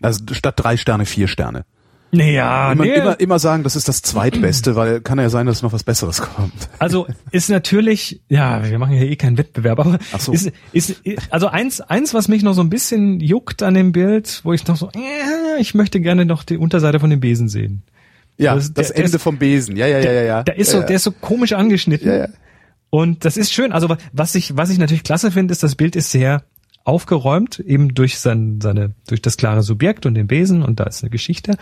Also 0.00 0.32
statt 0.32 0.54
drei 0.56 0.76
Sterne, 0.76 1.06
vier 1.06 1.26
Sterne. 1.26 1.64
Naja, 2.10 2.72
immer, 2.72 2.84
nee. 2.84 2.94
immer, 2.94 3.20
immer 3.20 3.38
sagen, 3.38 3.64
das 3.64 3.76
ist 3.76 3.88
das 3.88 4.00
zweitbeste, 4.00 4.76
weil 4.76 5.00
kann 5.00 5.18
ja 5.18 5.28
sein, 5.28 5.46
dass 5.46 5.62
noch 5.62 5.72
was 5.72 5.84
Besseres 5.84 6.22
kommt. 6.22 6.68
Also 6.78 7.06
ist 7.32 7.50
natürlich, 7.50 8.22
ja, 8.28 8.64
wir 8.64 8.78
machen 8.78 8.94
ja 8.94 9.02
eh 9.02 9.16
keinen 9.16 9.36
Wettbewerb, 9.36 9.80
aber 9.80 9.98
Ach 10.12 10.20
so. 10.20 10.32
ist, 10.32 10.52
ist, 10.72 11.02
also 11.30 11.48
eins, 11.48 11.80
eins, 11.80 12.14
was 12.14 12.28
mich 12.28 12.42
noch 12.42 12.54
so 12.54 12.60
ein 12.60 12.70
bisschen 12.70 13.20
juckt 13.20 13.62
an 13.62 13.74
dem 13.74 13.90
Bild, 13.92 14.40
wo 14.44 14.52
ich 14.52 14.66
noch 14.68 14.76
so, 14.76 14.88
äh, 14.94 15.60
ich 15.60 15.74
möchte 15.74 16.00
gerne 16.00 16.24
noch 16.24 16.44
die 16.44 16.56
Unterseite 16.56 17.00
von 17.00 17.10
dem 17.10 17.20
Besen 17.20 17.48
sehen. 17.48 17.82
Ja, 18.38 18.54
Das- 18.54 18.72
das, 18.72 18.86
der- 18.88 18.96
der 18.96 19.04
Ende 19.04 19.16
ist- 19.16 19.22
vom 19.22 19.36
Besen. 19.38 19.76
Ja, 19.76 19.86
ja, 19.86 19.98
ja, 19.98 20.12
ja, 20.12 20.22
ja. 20.22 20.42
Der 20.44 20.56
ist 20.56 20.68
ja, 20.68 20.72
so, 20.74 20.80
ja. 20.80 20.86
der 20.86 20.96
ist 20.96 21.02
so 21.04 21.12
komisch 21.12 21.52
angeschnitten. 21.52 22.08
Ja, 22.08 22.16
ja. 22.16 22.28
Und 22.90 23.24
das 23.24 23.36
ist 23.36 23.52
schön. 23.52 23.72
Also 23.72 23.94
was 24.12 24.34
ich, 24.34 24.56
was 24.56 24.70
ich 24.70 24.78
natürlich 24.78 25.02
klasse 25.02 25.30
finde, 25.30 25.52
ist, 25.52 25.62
das 25.62 25.74
Bild 25.74 25.94
ist 25.96 26.10
sehr 26.10 26.42
aufgeräumt, 26.84 27.58
eben 27.58 27.92
durch 27.94 28.18
sein, 28.18 28.60
seine, 28.62 28.92
durch 29.08 29.20
das 29.20 29.36
klare 29.36 29.62
Subjekt 29.62 30.06
und 30.06 30.14
den 30.14 30.26
Besen 30.26 30.62
und 30.62 30.80
da 30.80 30.84
ist 30.84 31.02
eine 31.02 31.10
Geschichte. 31.10 31.56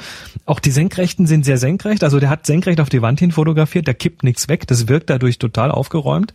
Auch 0.44 0.60
die 0.60 0.70
Senkrechten 0.70 1.26
sind 1.26 1.44
sehr 1.44 1.58
senkrecht. 1.58 2.04
Also 2.04 2.20
der 2.20 2.30
hat 2.30 2.46
senkrecht 2.46 2.78
auf 2.80 2.88
die 2.90 3.02
Wand 3.02 3.18
hin 3.18 3.32
fotografiert, 3.32 3.88
da 3.88 3.92
kippt 3.92 4.22
nichts 4.22 4.48
weg. 4.48 4.68
Das 4.68 4.86
wirkt 4.86 5.10
dadurch 5.10 5.38
total 5.38 5.72
aufgeräumt. 5.72 6.32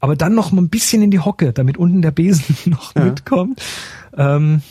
Aber 0.00 0.16
dann 0.16 0.34
noch 0.34 0.52
mal 0.52 0.62
ein 0.62 0.70
bisschen 0.70 1.02
in 1.02 1.10
die 1.10 1.20
Hocke, 1.20 1.52
damit 1.52 1.76
unten 1.76 2.00
der 2.00 2.12
Besen 2.12 2.56
noch 2.70 2.94
mitkommt. 2.94 3.60
Ähm, 4.16 4.62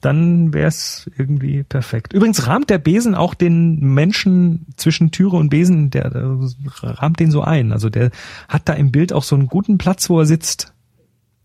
dann 0.00 0.52
wäre 0.54 0.68
es 0.68 1.10
irgendwie 1.16 1.62
perfekt. 1.62 2.12
Übrigens 2.12 2.46
rahmt 2.46 2.70
der 2.70 2.78
Besen 2.78 3.14
auch 3.14 3.34
den 3.34 3.80
Menschen 3.80 4.66
zwischen 4.76 5.10
Türe 5.10 5.36
und 5.36 5.50
Besen, 5.50 5.90
der 5.90 6.06
äh, 6.06 6.36
rahmt 6.82 7.20
den 7.20 7.30
so 7.30 7.42
ein. 7.42 7.72
Also 7.72 7.90
der 7.90 8.10
hat 8.48 8.68
da 8.68 8.72
im 8.72 8.90
Bild 8.90 9.12
auch 9.12 9.24
so 9.24 9.36
einen 9.36 9.46
guten 9.46 9.78
Platz, 9.78 10.10
wo 10.10 10.18
er 10.18 10.26
sitzt. 10.26 10.72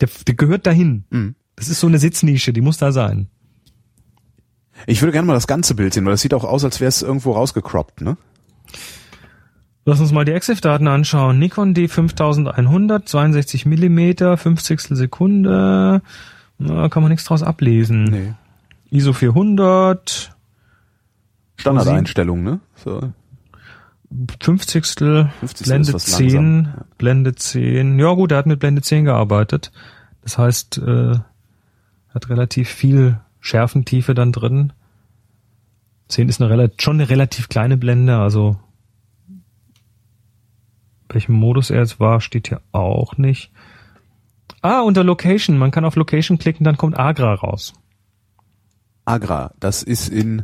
Der, 0.02 0.10
der 0.28 0.36
gehört 0.36 0.66
dahin. 0.68 1.06
Mhm. 1.10 1.36
Das 1.56 1.70
ist 1.70 1.80
so 1.80 1.88
eine 1.88 2.00
Sitznische, 2.00 2.54
die 2.54 2.62
muss 2.62 2.78
da 2.78 2.92
sein. 2.92 3.28
Ich 4.88 5.02
würde 5.02 5.14
gerne 5.14 5.28
mal 5.28 5.34
das 5.34 5.48
ganze 5.48 5.76
Bild 5.76 5.94
sehen, 5.94 6.06
weil 6.06 6.14
das 6.14 6.22
sieht 6.22 6.34
auch 6.34 6.44
aus, 6.44 6.66
als 6.66 6.82
wäre 6.82 6.90
es 6.90 7.02
irgendwo 7.02 7.32
rausgecroppt, 7.32 8.02
ne? 8.02 8.18
Lass 9.86 10.00
uns 10.00 10.12
mal 10.12 10.26
die 10.26 10.32
EXIF-Daten 10.32 10.88
anschauen. 10.88 11.38
Nikon 11.38 11.76
D5100, 11.76 13.06
62 13.06 13.68
Millimeter, 13.68 14.36
50 14.36 14.82
Sekunde. 14.82 16.02
Na, 16.58 16.90
kann 16.90 17.04
man 17.04 17.12
nichts 17.12 17.26
draus 17.26 17.44
ablesen. 17.44 18.06
Nee. 18.06 18.34
ISO 18.96 19.14
400, 19.14 20.36
Standardeinstellung, 21.58 22.44
ne? 22.44 22.60
So. 22.76 23.12
50. 24.40 24.86
50. 25.40 25.66
Blende 25.68 25.88
ist 25.90 25.94
was 25.94 26.06
10, 26.06 26.30
langsam. 26.30 26.66
Ja. 26.78 26.86
Blende 26.98 27.36
10. 27.36 28.00
Ja 28.00 28.14
gut, 28.14 28.32
er 28.32 28.38
hat 28.38 28.46
mit 28.46 28.60
Blende 28.60 28.82
10 28.82 29.06
gearbeitet. 29.06 29.72
Das 30.22 30.38
heißt, 30.38 30.78
äh, 30.78 31.16
hat 32.14 32.30
relativ 32.30 32.70
viel 32.70 33.20
Schärfentiefe 33.42 34.14
dann 34.14 34.32
drin. 34.32 34.74
10 36.08 36.30
ist 36.30 36.42
eine 36.42 36.54
rela- 36.54 36.72
schon 36.82 36.96
eine 37.00 37.10
relativ 37.10 37.50
kleine 37.50 37.78
Blende, 37.78 38.18
also 38.18 38.58
welchem 41.10 41.36
Modus 41.36 41.70
er 41.70 41.80
jetzt 41.80 42.00
war, 42.00 42.22
steht 42.22 42.48
hier 42.50 42.62
auch 42.72 43.18
nicht. 43.18 43.52
Ah, 44.62 44.82
unter 44.82 45.04
Location. 45.04 45.58
Man 45.58 45.72
kann 45.72 45.86
auf 45.86 45.96
Location 45.96 46.38
klicken, 46.38 46.64
dann 46.64 46.78
kommt 46.78 46.98
Agra 46.98 47.34
raus. 47.34 47.74
Agra, 49.06 49.54
das 49.60 49.84
ist 49.84 50.10
in 50.10 50.44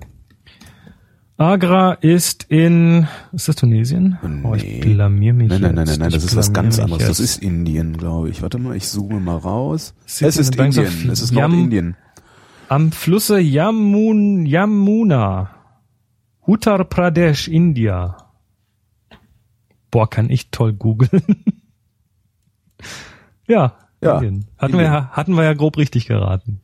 Agra 1.38 1.94
ist 1.94 2.44
in, 2.50 3.08
ist 3.32 3.48
das 3.48 3.56
Tunesien? 3.56 4.18
Oh, 4.44 4.54
Nee. 4.56 4.62
ich 4.62 4.82
blamier 4.82 5.34
mich 5.34 5.50
Nein, 5.50 5.62
nein, 5.62 5.76
nein, 5.76 5.88
nein, 5.88 6.00
nein, 6.00 6.12
das 6.12 6.24
ist 6.24 6.36
was 6.36 6.54
ganz 6.54 6.78
anderes. 6.78 7.08
Das 7.08 7.20
ist 7.20 7.42
Indien, 7.42 7.98
glaube 7.98 8.30
ich. 8.30 8.44
Warte 8.44 8.60
mal, 8.60 8.76
ich 8.76 8.88
zoome 8.88 9.20
mal 9.20 9.38
raus. 9.38 9.96
City 10.06 10.26
es 10.26 10.38
ist 10.38 10.56
Indien. 10.56 11.10
Es 11.10 11.22
ist 11.22 11.32
Yam- 11.34 11.52
Nordindien. 11.52 11.96
Am 12.70 12.92
Flusse 12.92 13.40
Yamun, 13.40 14.46
Yamuna. 14.46 15.50
Uttar 16.46 16.84
Pradesh, 16.86 17.48
India. 17.48 18.18
Boah, 19.90 20.10
kann 20.10 20.30
ich 20.30 20.52
toll 20.52 20.74
googeln. 20.74 21.24
ja, 23.48 23.74
Ja, 24.02 24.20
Indien. 24.20 24.46
Hatten, 24.58 24.74
Indien. 24.74 24.80
Wir, 24.80 24.84
ja- 24.96 25.10
hatten 25.10 25.34
wir 25.36 25.44
ja 25.44 25.54
grob 25.54 25.78
richtig 25.78 26.06
geraten. 26.06 26.62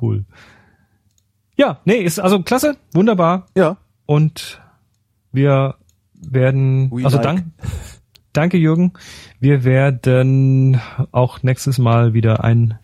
Cool. 0.00 0.24
Ja, 1.56 1.78
nee, 1.84 1.96
ist 1.98 2.18
also 2.18 2.42
klasse, 2.42 2.76
wunderbar. 2.92 3.46
Ja. 3.56 3.76
Und 4.06 4.60
wir 5.32 5.74
werden, 6.14 6.90
We 6.90 7.04
also 7.04 7.16
like. 7.18 7.24
dank, 7.24 7.44
danke 8.32 8.56
Jürgen. 8.58 8.92
Wir 9.40 9.64
werden 9.64 10.80
auch 11.12 11.42
nächstes 11.42 11.78
Mal 11.78 12.14
wieder 12.14 12.42
ein 12.44 12.78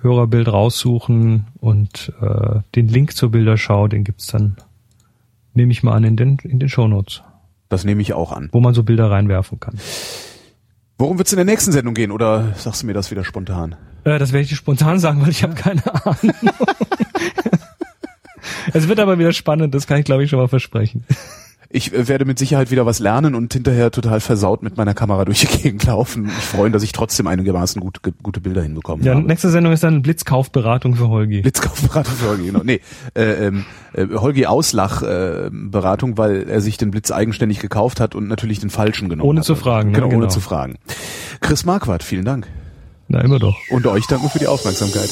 Hörerbild 0.00 0.48
raussuchen 0.48 1.46
und 1.60 2.12
äh, 2.20 2.60
den 2.74 2.88
Link 2.88 3.16
zur 3.16 3.30
Bilderschau, 3.30 3.88
den 3.88 4.04
gibt's 4.04 4.26
dann, 4.26 4.56
nehme 5.54 5.72
ich 5.72 5.82
mal 5.82 5.94
an, 5.94 6.04
in 6.04 6.16
den, 6.16 6.38
in 6.42 6.58
den 6.58 6.68
Shownotes, 6.68 7.22
Das 7.70 7.84
nehme 7.84 8.02
ich 8.02 8.12
auch 8.12 8.32
an. 8.32 8.48
wo 8.52 8.60
man 8.60 8.74
so 8.74 8.82
Bilder 8.82 9.10
reinwerfen 9.10 9.60
kann. 9.60 9.78
Worum 10.98 11.16
wird's 11.18 11.32
in 11.32 11.36
der 11.36 11.46
nächsten 11.46 11.72
Sendung 11.72 11.94
gehen 11.94 12.10
oder 12.10 12.52
sagst 12.54 12.82
du 12.82 12.86
mir 12.86 12.92
das 12.92 13.10
wieder 13.10 13.24
spontan? 13.24 13.76
Äh, 14.04 14.18
das 14.18 14.32
werde 14.32 14.42
ich 14.42 14.50
dir 14.50 14.56
spontan 14.56 14.98
sagen, 14.98 15.22
weil 15.22 15.30
ich 15.30 15.42
habe 15.42 15.54
keine 15.54 15.82
Ahnung. 16.04 16.16
es 18.82 18.88
wird 18.88 19.00
aber 19.00 19.18
wieder 19.18 19.32
spannend, 19.32 19.74
das 19.74 19.86
kann 19.86 19.98
ich 19.98 20.04
glaube 20.04 20.24
ich 20.24 20.30
schon 20.30 20.38
mal 20.38 20.48
versprechen. 20.48 21.04
Ich 21.70 21.92
äh, 21.92 22.06
werde 22.06 22.24
mit 22.24 22.38
Sicherheit 22.38 22.70
wieder 22.70 22.86
was 22.86 23.00
lernen 23.00 23.34
und 23.34 23.52
hinterher 23.52 23.90
total 23.90 24.20
versaut 24.20 24.62
mit 24.62 24.76
meiner 24.76 24.94
Kamera 24.94 25.24
durch 25.24 25.40
die 25.40 25.46
Gegend 25.58 25.84
laufen. 25.86 26.26
Ich 26.26 26.44
freue 26.44 26.64
mich, 26.64 26.72
dass 26.72 26.84
ich 26.84 26.92
trotzdem 26.92 27.26
einigermaßen 27.26 27.80
gut, 27.80 27.98
gute 28.22 28.40
Bilder 28.40 28.62
hinbekommen 28.62 29.04
Ja, 29.04 29.14
habe. 29.14 29.26
nächste 29.26 29.50
Sendung 29.50 29.72
ist 29.72 29.82
dann 29.82 30.00
Blitzkaufberatung 30.02 30.94
für 30.94 31.08
Holgi. 31.08 31.40
Blitzkaufberatung 31.40 32.14
für 32.14 32.28
Holgi, 32.28 32.44
genau. 32.46 32.60
Nee, 32.62 32.80
äh, 33.16 33.46
ähm, 33.46 33.64
äh, 33.92 34.06
Holgi 34.14 34.46
Auslachberatung, 34.46 35.66
äh, 35.66 35.68
Beratung, 35.70 36.16
weil 36.18 36.48
er 36.48 36.60
sich 36.60 36.76
den 36.76 36.92
Blitz 36.92 37.10
eigenständig 37.10 37.58
gekauft 37.58 37.98
hat 37.98 38.14
und 38.14 38.28
natürlich 38.28 38.60
den 38.60 38.70
falschen 38.70 39.08
genommen 39.08 39.28
Ohne 39.28 39.40
hat. 39.40 39.46
zu 39.46 39.56
fragen, 39.56 39.90
ne? 39.90 39.96
Genau, 39.96 40.06
ohne 40.08 40.16
Genau. 40.18 40.28
zu 40.28 40.38
fragen. 40.40 40.76
Chris 41.40 41.64
Marquardt, 41.64 42.04
vielen 42.04 42.24
Dank. 42.24 42.46
Na, 43.08 43.20
immer 43.20 43.40
doch. 43.40 43.56
Und 43.70 43.84
euch 43.88 44.06
danken 44.06 44.28
für 44.30 44.38
die 44.38 44.46
Aufmerksamkeit. 44.46 45.10